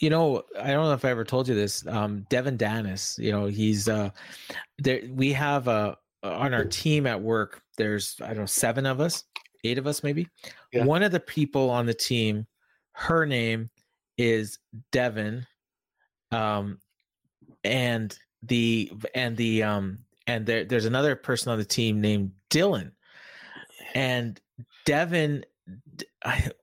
You 0.00 0.10
know, 0.10 0.42
I 0.60 0.72
don't 0.72 0.84
know 0.84 0.92
if 0.92 1.04
I 1.04 1.10
ever 1.10 1.24
told 1.24 1.48
you 1.48 1.54
this. 1.54 1.86
Um, 1.86 2.26
Devin 2.28 2.56
Dennis, 2.56 3.16
you 3.18 3.32
know, 3.32 3.46
he's 3.46 3.88
uh, 3.88 4.10
there. 4.78 5.00
We 5.10 5.32
have 5.32 5.68
uh 5.68 5.94
on 6.22 6.52
our 6.52 6.64
team 6.64 7.06
at 7.06 7.20
work. 7.20 7.62
There's 7.78 8.16
I 8.22 8.28
don't 8.28 8.38
know 8.38 8.46
seven 8.46 8.84
of 8.86 9.00
us, 9.00 9.24
eight 9.64 9.78
of 9.78 9.86
us 9.86 10.02
maybe. 10.02 10.26
Yeah. 10.72 10.84
One 10.84 11.02
of 11.02 11.12
the 11.12 11.20
people 11.20 11.70
on 11.70 11.86
the 11.86 11.94
team, 11.94 12.46
her 12.92 13.24
name 13.26 13.70
is 14.18 14.58
Devin, 14.92 15.46
um, 16.32 16.80
and 17.66 18.16
the 18.42 18.90
and 19.14 19.36
the 19.36 19.62
um 19.62 19.98
and 20.26 20.46
there 20.46 20.64
there's 20.64 20.84
another 20.84 21.16
person 21.16 21.52
on 21.52 21.58
the 21.58 21.64
team 21.64 22.00
named 22.00 22.32
Dylan, 22.50 22.92
and 23.94 24.40
Devin. 24.84 25.44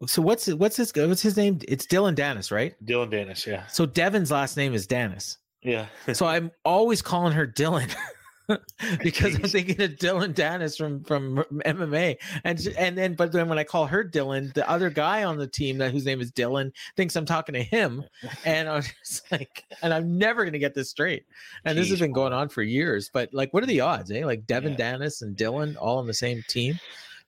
so 0.07 0.21
what's 0.21 0.47
what's 0.47 0.77
his 0.77 0.91
what's 0.95 1.21
his 1.21 1.37
name? 1.37 1.59
It's 1.67 1.85
Dylan 1.85 2.15
Dennis, 2.15 2.51
right? 2.51 2.73
Dylan 2.85 3.09
Dennis, 3.11 3.45
yeah, 3.47 3.67
So 3.67 3.85
Devin's 3.85 4.31
last 4.31 4.57
name 4.57 4.73
is 4.73 4.87
Dennis. 4.87 5.37
yeah. 5.61 5.87
So 6.13 6.25
I'm 6.25 6.51
always 6.65 7.01
calling 7.01 7.33
her 7.33 7.47
Dylan 7.47 7.93
because 9.03 9.35
I'm 9.35 9.43
thinking 9.43 9.81
of 9.81 9.91
Dylan 9.91 10.33
Dennis 10.33 10.75
from 10.75 11.03
from 11.03 11.43
MMA, 11.65 12.17
and 12.43 12.67
and 12.77 12.97
then 12.97 13.13
but 13.15 13.31
then 13.31 13.47
when 13.47 13.57
I 13.57 13.63
call 13.63 13.85
her 13.85 14.03
Dylan, 14.03 14.53
the 14.53 14.69
other 14.69 14.89
guy 14.89 15.23
on 15.23 15.37
the 15.37 15.47
team 15.47 15.77
that 15.77 15.91
whose 15.91 16.05
name 16.05 16.19
is 16.19 16.31
Dylan 16.31 16.71
thinks 16.97 17.15
I'm 17.15 17.25
talking 17.25 17.53
to 17.53 17.63
him, 17.63 18.03
and 18.45 18.67
I'm 18.67 18.83
just 19.03 19.23
like, 19.31 19.63
and 19.81 19.93
I'm 19.93 20.17
never 20.17 20.43
gonna 20.45 20.59
get 20.59 20.73
this 20.73 20.89
straight. 20.89 21.25
And 21.65 21.77
this 21.77 21.89
has 21.89 21.99
been 21.99 22.11
going 22.13 22.33
on 22.33 22.49
for 22.49 22.61
years. 22.63 23.09
But 23.13 23.33
like, 23.33 23.53
what 23.53 23.63
are 23.63 23.67
the 23.67 23.81
odds? 23.81 24.11
Eh? 24.11 24.25
Like 24.25 24.45
Devin 24.45 24.71
Yeah. 24.71 24.77
Dennis 24.77 25.21
and 25.21 25.37
Dylan 25.37 25.75
all 25.79 25.99
on 25.99 26.07
the 26.07 26.13
same 26.13 26.43
team. 26.47 26.79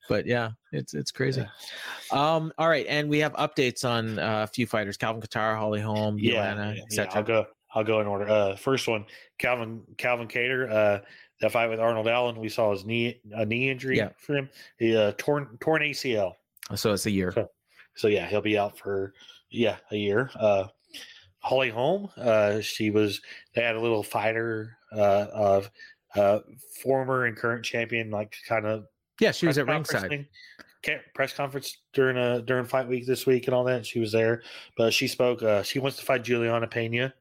But 0.08 0.28
yeah, 0.28 0.52
it's 0.72 0.94
it's 0.94 1.12
crazy. 1.12 1.46
Um, 2.12 2.54
all 2.60 2.70
right, 2.70 2.86
and 2.88 3.10
we 3.10 3.20
have 3.20 3.34
updates 3.34 3.84
on 3.84 4.20
uh, 4.20 4.44
a 4.44 4.48
few 4.48 4.68
fighters: 4.68 4.98
Calvin 4.98 5.22
Kattar, 5.22 5.58
Holly 5.58 5.82
Holm, 5.82 6.20
yeah, 6.20 6.32
Joanna, 6.34 6.74
yeah, 6.76 6.84
etc. 6.84 7.16
I'll 7.16 7.24
go. 7.24 7.46
I'll 7.76 7.84
go 7.84 8.00
in 8.02 8.08
order. 8.08 8.28
Uh, 8.28 8.56
first 8.56 8.88
one, 8.88 9.06
Calvin 9.38 9.82
Calvin 9.98 10.28
Kattar. 10.28 10.72
Uh, 10.72 11.00
that 11.42 11.52
fight 11.52 11.70
with 11.70 11.82
Arnold 11.82 12.08
Allen, 12.08 12.40
we 12.40 12.48
saw 12.48 12.72
his 12.72 12.86
knee 12.86 13.20
a 13.34 13.46
knee 13.46 13.70
injury 13.70 13.98
Yeah. 13.98 14.10
for 14.18 14.36
him. 14.38 14.50
He 14.80 14.96
uh, 14.96 15.12
torn 15.18 15.58
torn 15.60 15.82
ACL. 15.82 16.34
So 16.76 16.94
it's 16.94 17.06
a 17.06 17.12
year. 17.12 17.32
So- 17.34 17.52
So 17.98 18.08
yeah, 18.08 18.28
he'll 18.28 18.42
be 18.42 18.58
out 18.58 18.78
for 18.80 19.14
yeah 19.50 19.78
a 19.92 19.96
year. 19.98 20.30
Uh, 20.36 20.68
Holly 21.40 21.70
Holm, 21.70 22.10
uh, 22.18 22.60
she 22.62 22.90
was 22.90 23.22
they 23.54 23.62
had 23.62 23.76
a 23.76 23.80
little 23.82 24.02
fighter 24.04 24.78
uh, 24.94 25.28
of 25.34 25.70
uh, 26.16 26.40
former 26.82 27.26
and 27.26 27.36
current 27.38 27.64
champion, 27.66 28.10
like 28.10 28.36
kind 28.48 28.66
of 28.66 28.86
Yeah, 29.20 29.32
she 29.32 29.46
was 29.48 29.58
at 29.58 29.68
ringside. 29.68 30.10
thing. 30.10 30.26
Press 31.16 31.34
conference 31.34 31.78
during 31.94 32.16
uh 32.16 32.40
during 32.42 32.64
fight 32.66 32.88
week 32.88 33.08
this 33.08 33.26
week 33.26 33.48
and 33.48 33.56
all 33.56 33.64
that. 33.66 33.86
She 33.88 34.00
was 34.00 34.12
there, 34.12 34.44
but 34.78 34.94
she 34.94 35.08
spoke. 35.08 35.42
Uh, 35.44 35.64
she 35.64 35.80
wants 35.80 35.98
to 35.98 36.06
fight 36.06 36.24
Julianna 36.24 36.68
Pena. 36.68 37.14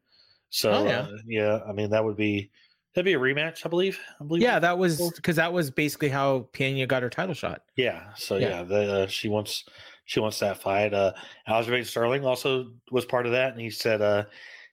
So 0.54 0.70
Oh, 0.70 0.84
yeah. 0.84 1.00
Uh, 1.00 1.16
yeah, 1.26 1.58
I 1.68 1.72
mean 1.72 1.90
that 1.90 2.04
would 2.04 2.16
be 2.16 2.50
that'd 2.94 3.04
be 3.04 3.14
a 3.14 3.18
rematch, 3.18 3.66
I 3.66 3.68
believe. 3.68 3.98
I 4.20 4.24
believe. 4.24 4.42
Yeah, 4.42 4.60
that 4.60 4.78
was 4.78 5.10
because 5.16 5.34
that 5.36 5.52
was 5.52 5.70
basically 5.72 6.10
how 6.10 6.48
Pena 6.52 6.86
got 6.86 7.02
her 7.02 7.10
title 7.10 7.34
shot. 7.34 7.62
yeah. 7.76 8.12
So 8.16 8.36
Yeah. 8.36 8.48
yeah, 8.48 8.62
the, 8.62 8.92
uh, 8.94 9.06
she 9.08 9.28
wants 9.28 9.64
she 10.04 10.20
wants 10.20 10.38
that 10.38 10.58
fight. 10.62 10.94
Uh, 10.94 11.12
Aljamain 11.48 11.84
Sterling 11.84 12.24
also 12.24 12.70
was 12.92 13.04
part 13.04 13.26
of 13.26 13.32
that, 13.32 13.52
and 13.52 13.60
he 13.60 13.68
said 13.70 14.00
uh 14.00 14.24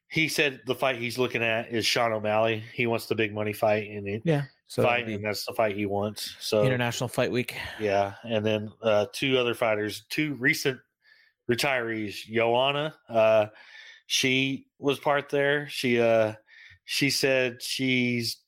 he 0.07 0.27
said 0.27 0.59
the 0.67 0.75
fight 0.75 0.97
he's 0.97 1.17
looking 1.17 1.41
at 1.41 1.71
is 1.73 1.85
Sean 1.85 2.13
O'Malley. 2.13 2.61
He 2.73 2.85
wants 2.85 3.07
the 3.07 3.15
big 3.15 3.33
money 3.33 3.53
fight 3.53 3.89
and 3.89 4.07
it, 4.07 4.21
Yeah. 4.23 4.43
So 4.67 4.83
fight, 4.83 5.07
and 5.07 5.25
that's 5.25 5.45
the 5.45 5.53
fight 5.53 5.75
he 5.75 5.85
wants. 5.87 6.35
So 6.39 6.63
International 6.63 7.07
Fight 7.09 7.31
Week. 7.31 7.55
yeah, 7.79 8.13
and 8.23 8.45
then 8.45 8.69
uh, 8.83 9.07
two 9.11 9.37
other 9.39 9.53
fighters, 9.53 10.03
two 10.09 10.35
recent 10.35 10.79
retirees. 11.49 12.25
Joanna, 12.25 12.93
uh, 13.09 13.47
she 14.11 14.65
was 14.77 14.99
part 14.99 15.29
there. 15.29 15.69
She 15.69 15.97
uh, 16.01 16.33
she 16.83 17.09
said 17.09 17.61
she's 17.61 18.39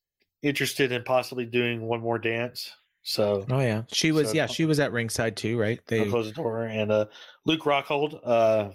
interested 0.42 0.92
in 0.92 1.04
possibly 1.04 1.46
doing 1.46 1.80
one 1.84 2.02
more 2.02 2.20
dance. 2.20 2.70
So 3.02 3.46
Oh 3.50 3.62
yeah, 3.62 3.84
she 3.88 4.12
was. 4.12 4.28
So- 4.30 4.34
yeah, 4.36 4.48
she 4.48 4.66
was 4.66 4.82
at 4.82 4.92
ringside 4.92 5.38
too, 5.38 5.58
right? 5.58 5.80
They. 5.88 6.10
close 6.10 6.28
the 6.28 6.34
door. 6.34 6.66
And 6.66 6.92
uh, 6.92 7.06
Luke 7.46 7.62
Rockhold 7.62 8.20
uh, 8.26 8.72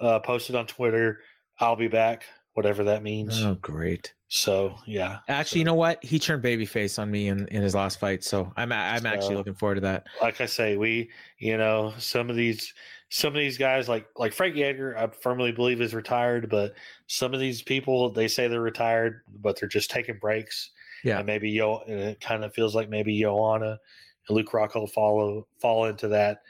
uh, 0.00 0.18
posted 0.20 0.56
on 0.56 0.66
Twitter, 0.66 1.20
"I'll 1.60 1.76
be 1.76 1.86
back," 1.86 2.24
whatever 2.54 2.84
that 2.84 3.02
means. 3.02 3.42
Oh 3.42 3.54
great. 3.60 4.14
So 4.28 4.74
yeah, 4.86 5.18
Actually, 5.28 5.60
you 5.60 5.64
know 5.64 5.74
what? 5.74 6.02
He 6.02 6.18
turned 6.18 6.42
babyface 6.42 6.98
on 6.98 7.08
me 7.10 7.28
in, 7.28 7.46
in 7.48 7.62
his 7.62 7.74
last 7.74 8.00
fight, 8.00 8.24
so 8.24 8.52
I'm 8.56 8.72
I'm 8.72 9.06
actually 9.06 9.36
looking 9.36 9.54
forward 9.54 9.76
to 9.76 9.80
that. 9.82 10.06
like 10.20 10.40
I 10.40 10.46
say, 10.46 10.76
we 10.76 11.10
you 11.38 11.56
know 11.56 11.92
some 11.98 12.30
of 12.30 12.36
these 12.36 12.72
some 13.10 13.28
of 13.28 13.38
these 13.38 13.58
guys 13.58 13.88
like 13.88 14.06
like 14.16 14.32
Frankie 14.32 14.64
Edgar, 14.64 14.98
I 14.98 15.08
firmly 15.08 15.52
believe 15.52 15.80
is 15.80 15.94
retired, 15.94 16.50
but 16.50 16.74
some 17.06 17.32
of 17.32 17.38
these 17.38 17.62
people 17.62 18.10
they 18.10 18.26
say 18.26 18.48
they're 18.48 18.60
retired, 18.60 19.20
but 19.40 19.60
they're 19.60 19.68
just 19.68 19.90
taking 19.90 20.18
breaks. 20.18 20.70
Yeah. 21.04 21.18
and 21.18 21.26
maybe 21.26 21.50
Yo, 21.50 21.82
and 21.86 22.00
it 22.00 22.20
kind 22.20 22.44
of 22.44 22.54
feels 22.54 22.74
like 22.74 22.88
maybe 22.88 23.20
Joanna 23.20 23.78
and 24.28 24.36
Luke 24.36 24.50
Rockhold 24.50 24.90
follow 24.90 25.46
fall 25.60 25.84
into 25.84 26.08
that. 26.08 26.42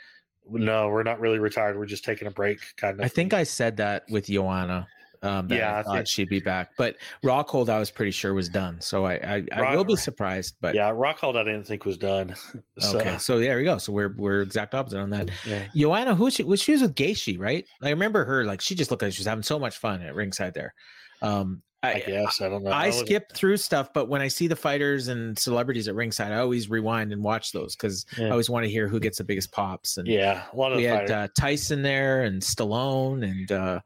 No, 0.49 0.89
we're 0.89 1.03
not 1.03 1.21
really 1.21 1.39
retired. 1.39 1.77
We're 1.77 1.87
just 1.87 2.05
taking 2.05 2.29
a 2.29 2.31
break, 2.31 2.61
kind 2.77 3.01
of. 3.01 3.05
I 3.05 3.09
think 3.09 3.35
I 3.35 3.43
said 3.45 3.79
that 3.79 4.05
with 4.11 4.27
Joanna. 4.27 4.87
Um, 5.25 5.49
that 5.49 5.57
Yeah, 5.57 5.75
I 5.77 5.79
I 5.79 5.83
thought 5.83 5.95
think- 5.97 6.09
she'd 6.09 6.29
be 6.29 6.41
back, 6.41 6.71
but 6.77 6.97
Rockhold 7.25 7.69
I 7.69 7.79
was 7.79 7.91
pretty 7.91 8.11
sure 8.11 8.35
was 8.35 8.49
done. 8.49 8.81
So 8.81 9.07
I 9.07 9.15
I, 9.15 9.45
I 9.53 9.77
will 9.77 9.85
be 9.85 9.97
surprised. 9.97 10.57
But 10.61 10.75
yeah, 10.75 10.91
Rockhold 10.91 11.37
I 11.37 11.45
didn't 11.45 11.65
think 11.67 11.85
was 11.85 11.97
done. 11.97 12.35
so, 12.79 12.99
okay, 13.01 13.17
so 13.19 13.39
there 13.39 13.57
we 13.57 13.65
go. 13.65 13.79
So 13.79 13.93
we're 13.93 14.15
we're 14.17 14.43
exact 14.43 14.75
opposite 14.75 15.01
on 15.01 15.11
that. 15.11 15.31
yeah. 15.47 15.65
Joanna, 15.75 16.15
who 16.15 16.31
she, 16.31 16.43
was 16.45 16.61
she 16.61 16.73
was 16.73 16.83
with 16.83 16.95
Gaethje, 16.95 17.39
right? 17.39 17.65
I 17.83 17.91
remember 17.91 18.25
her 18.25 18.45
like 18.45 18.61
she 18.61 18.75
just 18.75 18.91
looked 18.91 19.03
like 19.03 19.13
she 19.13 19.21
was 19.21 19.27
having 19.27 19.43
so 19.43 19.59
much 19.59 19.79
fun 19.79 20.03
at 20.03 20.15
ringside 20.15 20.55
there. 20.55 20.75
Um, 21.23 21.63
I 21.83 21.99
guess 22.01 22.41
I 22.41 22.49
don't 22.49 22.65
know. 22.65 22.71
I 22.71 22.87
wasn't- 22.87 23.09
skip 23.09 23.33
through 23.35 23.59
stuff, 23.59 23.93
but 23.93 24.09
when 24.09 24.23
I 24.23 24.29
see 24.29 24.47
the 24.47 24.57
fighters 24.57 25.09
and 25.09 25.39
celebrities 25.39 25.87
at 25.87 25.95
ringside, 25.95 26.33
I 26.33 26.39
always 26.39 26.71
rewind 26.71 27.13
and 27.13 27.23
watch 27.23 27.53
those 27.53 27.77
because 27.77 28.07
I 28.19 28.31
always 28.31 28.49
want 28.49 28.65
to 28.65 28.71
hear 28.71 28.89
who 28.89 28.99
gets 28.99 29.19
the 29.19 29.25
biggest 29.25 29.53
pops. 29.53 29.99
And 29.99 30.09
Yeah, 30.09 30.45
a 30.51 30.57
lot 30.57 30.73
of 30.73 30.79
we 30.79 30.85
the 30.85 30.89
had 30.89 31.11
uh, 31.11 31.29
Tyson 31.39 31.83
there 31.83 32.23
and 32.23 32.41
Stallone 32.41 33.23
and 33.31 33.53
uh, 33.53 33.81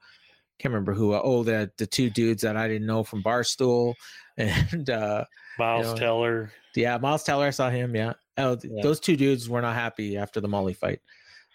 can't 0.59 0.73
remember 0.73 0.93
who. 0.95 1.15
Oh, 1.15 1.43
the 1.43 1.71
the 1.79 1.87
two 1.87 2.11
dudes 2.11 2.43
that 2.43 2.57
I 2.57 2.69
didn't 2.69 2.87
know 2.87 3.05
from 3.05 3.23
Barstool 3.23 3.95
and 4.37 4.89
uh, 4.91 5.25
Miles 5.59 5.87
you 5.87 5.93
know, 5.93 5.99
Teller. 5.99 6.53
yeah, 6.77 6.97
Miles 6.99 7.25
Teller. 7.25 7.47
I 7.47 7.51
saw 7.51 7.71
him. 7.71 7.95
Yeah, 7.97 8.13
oh, 8.37 8.57
Yeah. 8.63 8.83
those 8.83 9.01
two 9.01 9.17
dudes 9.17 9.49
were 9.49 9.61
not 9.63 9.75
happy 9.75 10.17
after 10.17 10.41
the 10.41 10.49
Molly 10.49 10.75
fight. 10.75 11.01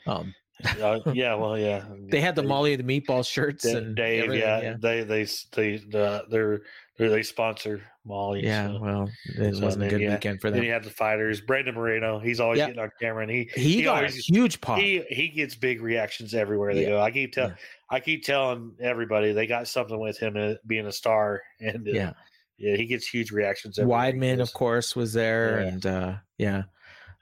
Um, 0.08 0.34
Uh, 0.82 1.00
yeah, 1.14 1.34
well, 1.36 1.58
yeah. 1.58 1.84
they 2.10 2.22
had 2.22 2.36
the 2.36 2.42
They- 2.42 2.48
Molly 2.48 2.76
the 2.76 2.84
meatball 2.84 3.26
shirts 3.28 3.64
Da- 3.64 3.78
and 3.78 3.96
Dave, 3.96 4.24
everything, 4.26 4.48
yeah, 4.64 4.76
they 4.80 5.04
they 5.04 5.26
they 5.54 5.78
the, 5.78 6.26
they're, 6.30 6.62
they're 6.98 7.10
they 7.10 7.24
sponsor 7.24 7.82
Molly. 8.06 8.44
yeah. 8.44 8.68
so. 8.68 8.80
Well, 8.82 9.10
it 9.26 9.56
So 9.56 9.62
wasn't 9.62 9.86
a 9.86 9.90
good 9.90 10.02
weekend 10.02 10.42
for 10.42 10.50
them. 10.50 10.58
Then 10.60 10.66
you 10.66 10.72
have 10.74 10.84
the 10.84 10.90
fighters. 10.90 11.40
Brandon 11.42 11.74
Moreno, 11.76 12.20
he's 12.20 12.40
always 12.40 12.58
Yeah. 12.60 12.68
getting 12.68 12.82
on 12.82 12.92
camera, 13.00 13.24
and 13.24 13.32
he 13.32 13.50
He, 13.56 13.84
got 13.84 13.98
always, 13.98 14.18
a 14.18 14.22
huge 14.22 14.60
pop. 14.62 14.78
he 14.80 15.04
he 15.10 15.30
gets 15.30 15.56
big 15.56 15.82
reactions 15.82 16.34
everywhere 16.34 16.74
they 16.74 16.84
Yeah. 16.84 16.90
go. 16.90 17.02
I 17.02 17.12
keep 17.12 17.32
tell 17.34 17.50
Yeah. 17.50 17.56
I 17.90 18.00
keep 18.00 18.24
telling 18.24 18.74
everybody 18.82 19.32
they 19.34 19.48
got 19.48 19.68
something 19.68 20.00
with 20.00 20.18
him 20.18 20.36
uh, 20.36 20.56
being 20.68 20.88
a 20.88 20.92
star, 20.92 21.42
and 21.62 21.88
uh, 21.88 21.92
yeah. 21.92 22.14
yeah, 22.58 22.76
he 22.76 22.86
gets 22.86 23.08
huge 23.08 23.32
reactions. 23.32 23.80
everywhere 23.80 24.12
Weidman, 24.12 24.42
of 24.42 24.52
course, 24.54 24.96
was 24.96 25.14
there, 25.14 25.62
Yeah. 25.62 25.68
and 25.68 25.86
uh, 25.86 26.14
yeah, 26.38 26.64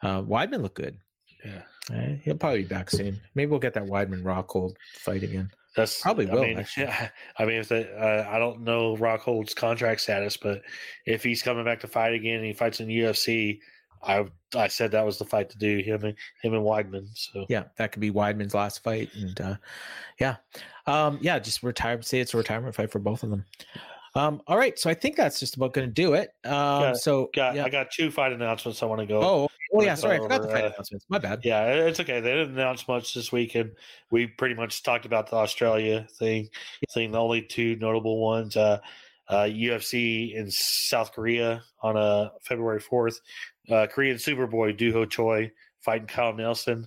uh, 0.02 0.22
Weidman 0.24 0.62
looked 0.62 0.78
good. 0.78 0.98
Yeah, 1.46 1.62
Uh, 1.92 2.16
he'll 2.24 2.38
probably 2.38 2.62
be 2.64 2.68
back 2.68 2.90
soon. 2.90 3.20
Maybe 3.36 3.50
we'll 3.52 3.60
get 3.60 3.74
that 3.74 3.86
Weidman 3.86 4.22
Rockhold 4.24 4.76
fight 4.96 5.24
again. 5.24 5.50
That's 5.76 6.02
Probably 6.02 6.30
I 6.30 6.36
mean, 6.36 6.60
actually. 6.60 6.88
I 7.38 7.46
mean, 7.46 7.60
if 7.60 7.70
they, 7.70 7.90
uh, 7.90 8.30
I 8.30 8.40
don't 8.40 8.62
know 8.62 8.96
Rockhold's 8.98 9.54
contract 9.54 10.02
status, 10.02 10.38
but 10.38 10.62
if 11.06 11.24
he's 11.24 11.42
coming 11.42 11.66
back 11.66 11.80
to 11.82 11.88
fight 11.88 12.14
again 12.14 12.38
and 12.38 12.46
he 12.46 12.54
fights 12.54 12.80
in 12.80 12.88
UFC, 12.88 13.60
I 14.04 14.26
I 14.56 14.68
said 14.68 14.92
that 14.92 15.06
was 15.06 15.18
the 15.18 15.26
fight 15.26 15.50
to 15.52 15.58
do 15.58 15.78
him 15.80 16.04
and 16.04 16.16
him 16.42 16.54
and 16.54 16.64
Weidman. 16.64 17.08
So 17.14 17.46
Yeah, 17.50 17.66
that 17.78 17.92
could 17.92 18.02
be 18.02 18.12
Weidman's 18.12 18.54
last 18.54 18.84
fight, 18.84 19.10
and 19.16 19.40
uh, 19.40 19.56
yeah, 20.20 20.38
um, 20.88 21.20
yeah, 21.22 21.40
just 21.40 21.64
retire. 21.64 22.02
Say 22.02 22.20
it's 22.20 22.34
a 22.34 22.38
retirement 22.38 22.76
fight 22.76 22.92
for 22.92 23.00
both 23.00 23.24
of 23.24 23.30
them. 23.30 23.46
Um, 24.14 24.42
all 24.46 24.58
right, 24.58 24.78
so 24.78 24.90
I 24.90 24.94
think 24.94 25.16
that's 25.16 25.40
just 25.40 25.56
about 25.56 25.74
going 25.74 25.88
to 25.88 25.94
do 25.94 26.14
it. 26.14 26.34
Um, 26.44 26.82
Yeah, 26.82 26.94
so 26.94 27.30
got 27.34 27.56
yeah. 27.56 27.64
I 27.64 27.70
got 27.70 27.92
two 27.92 28.12
fight 28.12 28.34
announcements 28.34 28.84
I 28.84 28.86
want 28.86 29.00
to 29.00 29.08
go. 29.08 29.22
oh, 29.22 29.50
oh 29.74 29.82
yeah, 29.82 29.96
sorry, 29.96 30.18
I 30.18 30.20
forgot 30.20 30.42
the 30.42 30.50
fight 30.50 30.66
uh, 30.66 30.68
announcements. 30.68 31.06
My 31.08 31.18
bad. 31.18 31.42
Yeah, 31.44 31.66
it's 31.68 32.00
okay. 32.00 32.20
They 32.20 32.32
didn't 32.32 32.54
announce 32.54 32.88
much 32.88 33.14
this 33.14 33.32
weekend. 33.32 33.72
We 34.10 34.28
pretty 34.28 34.56
much 34.56 34.84
talked 34.84 35.06
about 35.06 35.30
the 35.30 35.38
Australia 35.38 36.08
thing. 36.20 36.50
Thing 36.94 37.12
the 37.12 37.20
only 37.20 37.42
two 37.42 37.78
notable 37.78 38.20
ones. 38.20 38.58
Uh, 38.58 38.80
uh, 39.30 39.44
UFC 39.44 40.36
in 40.36 40.52
South 40.52 41.14
Korea 41.14 41.64
on 41.82 41.96
uh, 41.96 42.30
February 42.42 42.82
fourth. 42.82 43.22
Uh, 43.70 43.88
Korean 43.88 44.18
Superboy 44.18 44.76
Doo 44.76 44.92
Ho 44.92 45.06
Choi 45.06 45.52
fighting 45.80 46.08
Kyle 46.08 46.34
Nelson, 46.34 46.86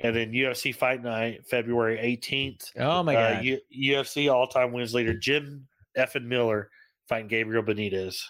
and 0.00 0.16
then 0.16 0.32
UFC 0.32 0.74
Fight 0.74 1.04
Night 1.04 1.46
February 1.46 2.00
eighteenth. 2.00 2.72
Oh 2.76 3.04
my 3.04 3.14
uh, 3.14 3.34
god, 3.34 3.44
U- 3.44 3.60
UFC 3.80 4.32
all 4.32 4.48
time 4.48 4.72
wins 4.72 4.92
leader 4.92 5.14
Jim 5.14 5.68
Effin 5.98 6.24
Miller 6.24 6.70
fighting 7.08 7.28
Gabriel 7.28 7.62
Benitez. 7.62 8.20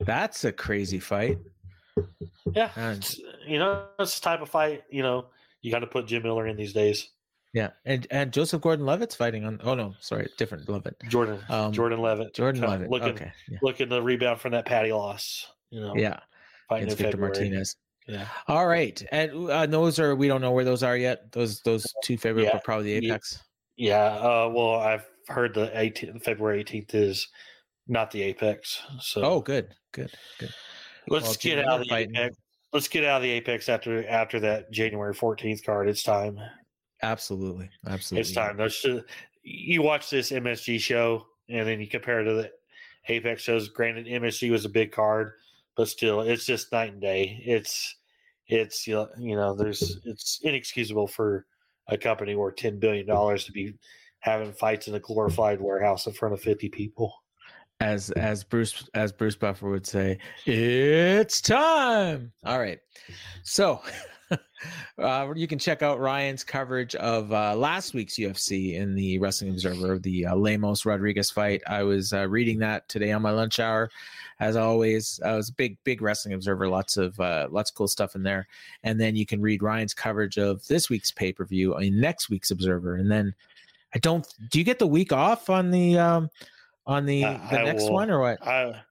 that's 0.00 0.44
a 0.44 0.52
crazy 0.52 0.98
fight. 0.98 1.38
Yeah, 2.54 2.70
And- 2.76 3.14
you 3.46 3.58
know 3.58 3.86
it's 3.98 4.18
the 4.18 4.24
type 4.24 4.40
of 4.40 4.48
fight. 4.48 4.84
You 4.90 5.02
know 5.02 5.26
you 5.62 5.70
got 5.70 5.80
to 5.80 5.86
put 5.86 6.06
Jim 6.06 6.22
Miller 6.22 6.46
in 6.46 6.56
these 6.56 6.72
days. 6.72 7.10
Yeah, 7.52 7.70
and 7.84 8.06
and 8.10 8.32
Joseph 8.32 8.62
Gordon-Levitt's 8.62 9.14
fighting 9.16 9.44
on. 9.44 9.60
Oh 9.64 9.74
no, 9.74 9.94
sorry, 10.00 10.28
different 10.38 10.68
Levitt. 10.68 10.96
Jordan 11.08 11.40
Um, 11.48 11.72
Jordan 11.72 12.00
Leavitt. 12.00 12.32
Jordan 12.34 12.62
Leavitt. 12.62 12.88
Looking 12.90 13.08
okay, 13.08 13.32
yeah, 13.48 13.58
looking 13.62 13.88
to 13.90 14.00
rebound 14.00 14.40
from 14.40 14.52
that 14.52 14.66
Paddy 14.66 14.92
loss. 14.92 15.46
You 15.70 15.80
know, 15.80 15.94
yeah, 15.96 16.20
fighting 16.68 16.86
it's 16.88 16.94
Victor 16.96 17.12
February. 17.12 17.32
Martinez. 17.34 17.76
Yeah. 18.06 18.26
All 18.48 18.66
right, 18.66 19.02
and 19.12 19.50
uh, 19.50 19.66
those 19.66 19.98
are 19.98 20.14
we 20.14 20.28
don't 20.28 20.40
know 20.40 20.52
where 20.52 20.64
those 20.64 20.82
are 20.84 20.96
yet. 20.96 21.32
Those 21.32 21.60
those 21.62 21.84
two 22.04 22.16
favorite 22.16 22.44
Yeah, 22.44 22.56
are 22.56 22.60
probably 22.64 22.98
the. 23.00 23.06
Apex. 23.08 23.42
Yeah. 23.76 24.04
Uh, 24.04 24.50
well, 24.54 24.74
I've 24.76 25.04
heard 25.28 25.54
the 25.54 25.68
18th, 25.68 26.22
February 26.22 26.64
18th 26.64 26.94
is 26.94 27.28
not 27.86 28.10
the 28.10 28.22
Apex. 28.22 28.80
So 29.00 29.22
Oh, 29.22 29.40
good, 29.40 29.74
good, 29.92 30.10
good. 30.38 30.52
let's 31.08 31.26
well, 31.26 31.36
get 31.40 31.58
out 31.58 31.80
of 31.80 31.80
the 31.80 31.88
fighting. 31.88 32.16
Apex. 32.16 32.36
Let's 32.72 32.88
get 32.88 33.04
out 33.04 33.16
of 33.16 33.22
the 33.22 33.30
Apex 33.30 33.68
after 33.68 34.06
after 34.08 34.38
that 34.40 34.70
January 34.70 35.14
14th 35.14 35.64
card. 35.64 35.88
It's 35.88 36.04
time. 36.04 36.38
Absolutely, 37.02 37.68
absolutely. 37.86 38.20
It's 38.20 38.32
time. 38.32 38.56
There's 38.56 38.80
just, 38.80 39.04
you 39.42 39.82
watch 39.82 40.10
this 40.10 40.30
MSG 40.30 40.78
show 40.78 41.26
and 41.48 41.66
then 41.66 41.80
you 41.80 41.88
compare 41.88 42.20
it 42.20 42.24
to 42.24 42.34
the 42.34 42.50
Apex 43.08 43.42
shows. 43.42 43.68
Granted, 43.68 44.06
MSG 44.06 44.50
was 44.50 44.64
a 44.64 44.68
big 44.68 44.92
card, 44.92 45.32
but 45.76 45.88
still, 45.88 46.20
it's 46.20 46.44
just 46.44 46.70
night 46.72 46.92
and 46.92 47.00
day. 47.00 47.42
It's 47.44 47.96
it's 48.46 48.86
you 48.86 48.94
know, 48.94 49.08
you 49.18 49.36
know 49.36 49.54
there's 49.54 49.98
it's 50.04 50.40
inexcusable 50.42 51.08
for 51.08 51.46
a 51.88 51.96
company 51.96 52.34
worth 52.34 52.56
ten 52.56 52.78
billion 52.78 53.06
dollars 53.06 53.44
to 53.44 53.52
be 53.52 53.74
having 54.20 54.52
fights 54.52 54.88
in 54.88 54.94
a 54.94 55.00
glorified 55.00 55.60
warehouse 55.60 56.06
in 56.06 56.12
front 56.12 56.34
of 56.34 56.40
fifty 56.40 56.68
people. 56.68 57.12
As 57.80 58.10
as 58.10 58.44
Bruce 58.44 58.88
as 58.94 59.12
Bruce 59.12 59.36
Buffer 59.36 59.70
would 59.70 59.86
say, 59.86 60.18
it's 60.46 61.40
time. 61.40 62.32
All 62.44 62.58
right, 62.58 62.78
so. 63.42 63.80
Uh, 64.98 65.32
you 65.34 65.48
can 65.48 65.58
check 65.58 65.82
out 65.82 65.98
Ryan's 65.98 66.44
coverage 66.44 66.94
of 66.96 67.32
uh, 67.32 67.56
last 67.56 67.94
week's 67.94 68.18
UFC 68.18 68.74
in 68.74 68.94
the 68.94 69.18
Wrestling 69.18 69.50
Observer, 69.50 69.98
the 69.98 70.26
uh, 70.26 70.36
Lemos 70.36 70.84
Rodriguez 70.84 71.30
fight. 71.30 71.62
I 71.66 71.82
was 71.82 72.12
uh, 72.12 72.28
reading 72.28 72.58
that 72.58 72.86
today 72.88 73.12
on 73.12 73.22
my 73.22 73.30
lunch 73.30 73.58
hour. 73.58 73.90
As 74.38 74.56
always, 74.56 75.18
I 75.24 75.34
was 75.34 75.48
a 75.48 75.54
big, 75.54 75.78
big 75.84 76.02
Wrestling 76.02 76.34
Observer. 76.34 76.68
Lots 76.68 76.98
of 76.98 77.18
uh, 77.18 77.48
lots 77.50 77.70
of 77.70 77.74
cool 77.74 77.88
stuff 77.88 78.14
in 78.14 78.22
there. 78.22 78.46
And 78.82 79.00
then 79.00 79.16
you 79.16 79.24
can 79.24 79.40
read 79.40 79.62
Ryan's 79.62 79.94
coverage 79.94 80.36
of 80.36 80.66
this 80.66 80.90
week's 80.90 81.10
pay 81.10 81.32
per 81.32 81.46
view 81.46 81.76
in 81.78 81.98
next 81.98 82.28
week's 82.28 82.50
Observer. 82.50 82.96
And 82.96 83.10
then 83.10 83.34
I 83.94 83.98
don't. 83.98 84.26
Do 84.50 84.58
you 84.58 84.64
get 84.64 84.78
the 84.78 84.86
week 84.86 85.12
off 85.12 85.50
on 85.50 85.70
the 85.70 85.98
um, 85.98 86.30
on 86.86 87.06
the 87.06 87.24
I- 87.24 87.48
the 87.50 87.60
I 87.60 87.64
next 87.64 87.84
will- 87.84 87.92
one 87.94 88.10
or 88.10 88.20
what? 88.20 88.46
I 88.46 88.82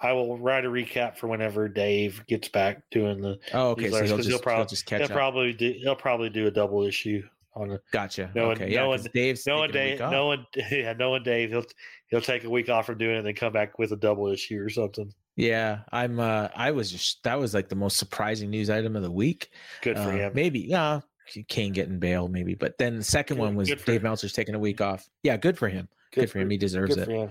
I 0.00 0.12
will 0.12 0.38
write 0.38 0.64
a 0.64 0.68
recap 0.68 1.16
for 1.16 1.26
whenever 1.26 1.68
Dave 1.68 2.24
gets 2.28 2.48
back 2.48 2.82
doing 2.90 3.20
the. 3.20 3.38
Oh, 3.52 3.70
okay. 3.70 3.90
So 3.90 4.04
he'll 4.04 4.16
just, 4.18 4.28
he'll, 4.28 4.38
probably 4.38 4.60
he'll 4.62 4.68
just 4.68 4.86
catch 4.86 5.00
he'll 5.00 5.06
up. 5.06 5.12
probably 5.12 5.52
do. 5.52 5.74
He'll 5.80 5.96
probably 5.96 6.30
do 6.30 6.46
a 6.46 6.50
double 6.50 6.84
issue 6.84 7.22
on 7.54 7.72
it. 7.72 7.80
Gotcha. 7.92 8.30
No 8.34 8.46
one- 8.48 8.56
okay. 8.56 8.66
no 8.66 8.70
yeah, 8.72 8.84
one- 8.86 8.98
'cause 8.98 9.08
Dave's 9.12 9.46
a 9.46 9.60
week 9.60 9.72
Dave, 9.72 9.98
no 9.98 10.26
one, 10.26 10.46
yeah, 10.70 10.92
knowing 10.92 11.22
Dave, 11.24 11.50
he'll 11.50 11.64
he'll 12.08 12.20
take 12.20 12.44
a 12.44 12.50
week 12.50 12.68
off 12.68 12.86
from 12.86 12.98
doing 12.98 13.14
it 13.16 13.18
and 13.18 13.26
then 13.26 13.34
come 13.34 13.52
back 13.52 13.78
with 13.78 13.90
a 13.92 13.96
double 13.96 14.28
issue 14.28 14.60
or 14.62 14.68
something. 14.68 15.12
Yeah, 15.36 15.80
I'm. 15.92 16.18
uh 16.20 16.48
I 16.54 16.70
was 16.72 16.90
just 16.92 17.22
that 17.24 17.38
was 17.38 17.54
like 17.54 17.68
the 17.68 17.76
most 17.76 17.96
surprising 17.96 18.50
news 18.50 18.70
item 18.70 18.94
of 18.96 19.02
the 19.02 19.10
week. 19.10 19.50
Good 19.82 19.96
for 19.96 20.02
Uh, 20.02 20.16
him. 20.16 20.32
Maybe, 20.34 20.60
yeah, 20.60 21.00
Cain 21.48 21.72
getting 21.72 21.98
bail 21.98 22.28
maybe. 22.28 22.54
But 22.54 22.78
then 22.78 22.96
the 22.96 23.04
second 23.04 23.36
Good- 23.36 23.42
one 23.42 23.54
was 23.54 23.68
Dave 23.84 24.02
Meltzer's 24.02 24.32
taking 24.32 24.54
a 24.54 24.58
week 24.58 24.80
off. 24.80 25.08
Yeah, 25.22 25.36
good 25.36 25.58
for 25.58 25.68
him. 25.68 25.88
Good, 26.12 26.30
for 26.30 26.38
him. 26.38 26.50
He 26.50 26.56
deserves 26.56 26.94
good 26.94 27.08
it. 27.08 27.30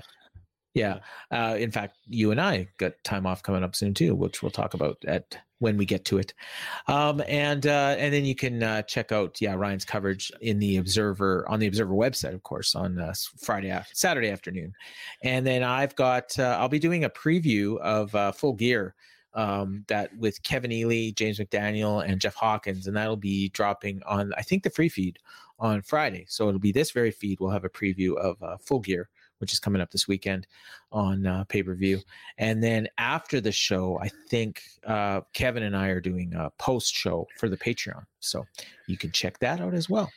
Yeah. 0.73 0.99
Uh, 1.31 1.55
in 1.57 1.71
fact, 1.71 1.97
you 2.05 2.29
and 2.29 2.39
I 2.39 2.67
got 2.77 2.93
time 3.03 3.25
off 3.25 3.41
coming 3.41 3.63
up 3.63 3.75
soon 3.75 3.95
too, 3.95 4.13
which 4.13 4.43
we'll 4.43 4.51
talk 4.51 4.75
about 4.75 4.97
at 5.07 5.35
when 5.57 5.75
we 5.75 5.85
get 5.85 6.05
to 6.05 6.19
it. 6.19 6.35
Um, 6.87 7.23
and 7.27 7.65
uh, 7.65 7.95
and 7.97 8.13
then 8.13 8.25
you 8.25 8.35
can 8.35 8.61
uh, 8.61 8.83
check 8.83 9.11
out 9.11 9.41
yeah 9.41 9.55
Ryan's 9.55 9.85
coverage 9.85 10.31
in 10.41 10.59
the 10.59 10.77
Observer 10.77 11.45
on 11.49 11.59
the 11.59 11.65
Observer 11.65 11.95
website, 11.95 12.35
of 12.35 12.43
course, 12.43 12.75
on 12.75 12.99
uh, 12.99 13.13
Friday 13.41 13.75
Saturday 13.91 14.29
afternoon. 14.29 14.71
And 15.23 15.47
then 15.47 15.63
I've 15.63 15.95
got 15.95 16.37
uh, 16.37 16.57
I'll 16.59 16.69
be 16.69 16.77
doing 16.77 17.05
a 17.05 17.09
preview 17.09 17.79
of 17.79 18.13
uh, 18.13 18.31
Full 18.31 18.53
Gear. 18.53 18.93
Um, 19.38 19.85
that 19.88 20.09
with 20.18 20.41
Kevin 20.41 20.72
Ely, 20.72 21.11
James 21.11 21.38
McDaniel, 21.38 22.03
and 22.03 22.19
Jeff 22.19 22.34
Hawkins, 22.34 22.88
and 22.88 22.97
that'll 22.97 23.15
be 23.15 23.49
dropping 23.49 24.01
on 24.07 24.34
I 24.35 24.41
think 24.41 24.64
the 24.64 24.72
free 24.72 24.89
feed 24.89 25.19
on 25.59 25.81
Friday. 25.84 26.26
So 26.27 26.47
it'll 26.47 26.59
be 26.59 26.72
this 26.72 26.91
very 26.91 27.11
feed. 27.11 27.39
We'll 27.39 27.51
have 27.51 27.64
a 27.64 27.69
preview 27.69 28.18
of 28.18 28.41
uh, 28.41 28.57
Full 28.57 28.80
Gear, 28.80 29.09
which 29.38 29.53
is 29.53 29.59
coming 29.59 29.81
up 29.81 29.91
this 29.91 30.07
weekend 30.07 30.47
on 30.91 31.27
uh, 31.27 31.43
pay 31.45 31.64
per 31.64 31.76
view. 31.76 31.99
And 32.38 32.64
then 32.64 32.88
after 32.97 33.39
the 33.39 33.51
show, 33.51 33.99
I 34.01 34.09
think 34.30 34.64
uh, 34.85 35.22
Kevin 35.34 35.64
and 35.64 35.77
I 35.77 35.89
are 35.89 36.01
doing 36.01 36.34
a 36.34 36.49
post 36.57 36.93
show 36.93 37.27
for 37.38 37.49
the 37.49 37.57
Patreon. 37.57 38.05
So 38.19 38.45
you 38.88 38.97
can 38.97 39.11
check 39.11 39.39
that 39.39 39.61
out 39.61 39.73
as 39.73 39.89
well. 39.89 40.11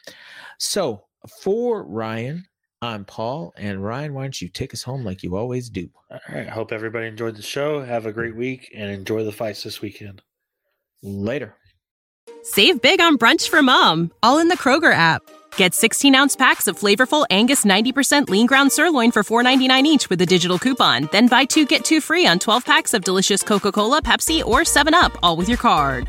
So 0.58 1.04
for 1.42 1.84
Ryan, 1.84 2.46
I'm 2.82 3.04
Paul. 3.04 3.52
And 3.58 3.84
Ryan, 3.84 4.14
why 4.14 4.22
don't 4.22 4.40
you 4.40 4.48
take 4.48 4.72
us 4.72 4.82
home 4.82 5.04
like 5.04 5.22
you 5.22 5.36
always 5.36 5.68
do? 5.68 5.90
All 6.10 6.18
right. 6.30 6.46
I 6.46 6.50
hope 6.50 6.72
everybody 6.72 7.06
enjoyed 7.06 7.36
the 7.36 7.42
show. 7.42 7.82
Have 7.82 8.06
a 8.06 8.12
great 8.12 8.34
week 8.34 8.70
and 8.74 8.90
enjoy 8.90 9.24
the 9.24 9.32
fights 9.32 9.62
this 9.62 9.82
weekend. 9.82 10.22
Later. 11.02 11.54
Save 12.42 12.80
big 12.80 13.00
on 13.00 13.18
brunch 13.18 13.48
for 13.50 13.62
mom, 13.62 14.12
all 14.22 14.38
in 14.38 14.48
the 14.48 14.56
Kroger 14.56 14.94
app. 14.94 15.20
Get 15.56 15.74
16 15.74 16.14
ounce 16.14 16.36
packs 16.36 16.66
of 16.68 16.78
flavorful 16.78 17.26
Angus 17.28 17.66
90% 17.66 18.30
lean 18.30 18.46
ground 18.46 18.72
sirloin 18.72 19.10
for 19.10 19.22
$4.99 19.22 19.84
each 19.84 20.08
with 20.08 20.20
a 20.22 20.26
digital 20.26 20.58
coupon. 20.58 21.08
Then 21.12 21.26
buy 21.28 21.44
two 21.44 21.66
get 21.66 21.84
two 21.84 22.00
free 22.00 22.26
on 22.26 22.38
12 22.38 22.64
packs 22.64 22.94
of 22.94 23.04
delicious 23.04 23.42
Coca 23.42 23.72
Cola, 23.72 24.00
Pepsi, 24.00 24.42
or 24.44 24.60
7UP, 24.60 25.18
all 25.22 25.36
with 25.36 25.48
your 25.48 25.58
card. 25.58 26.08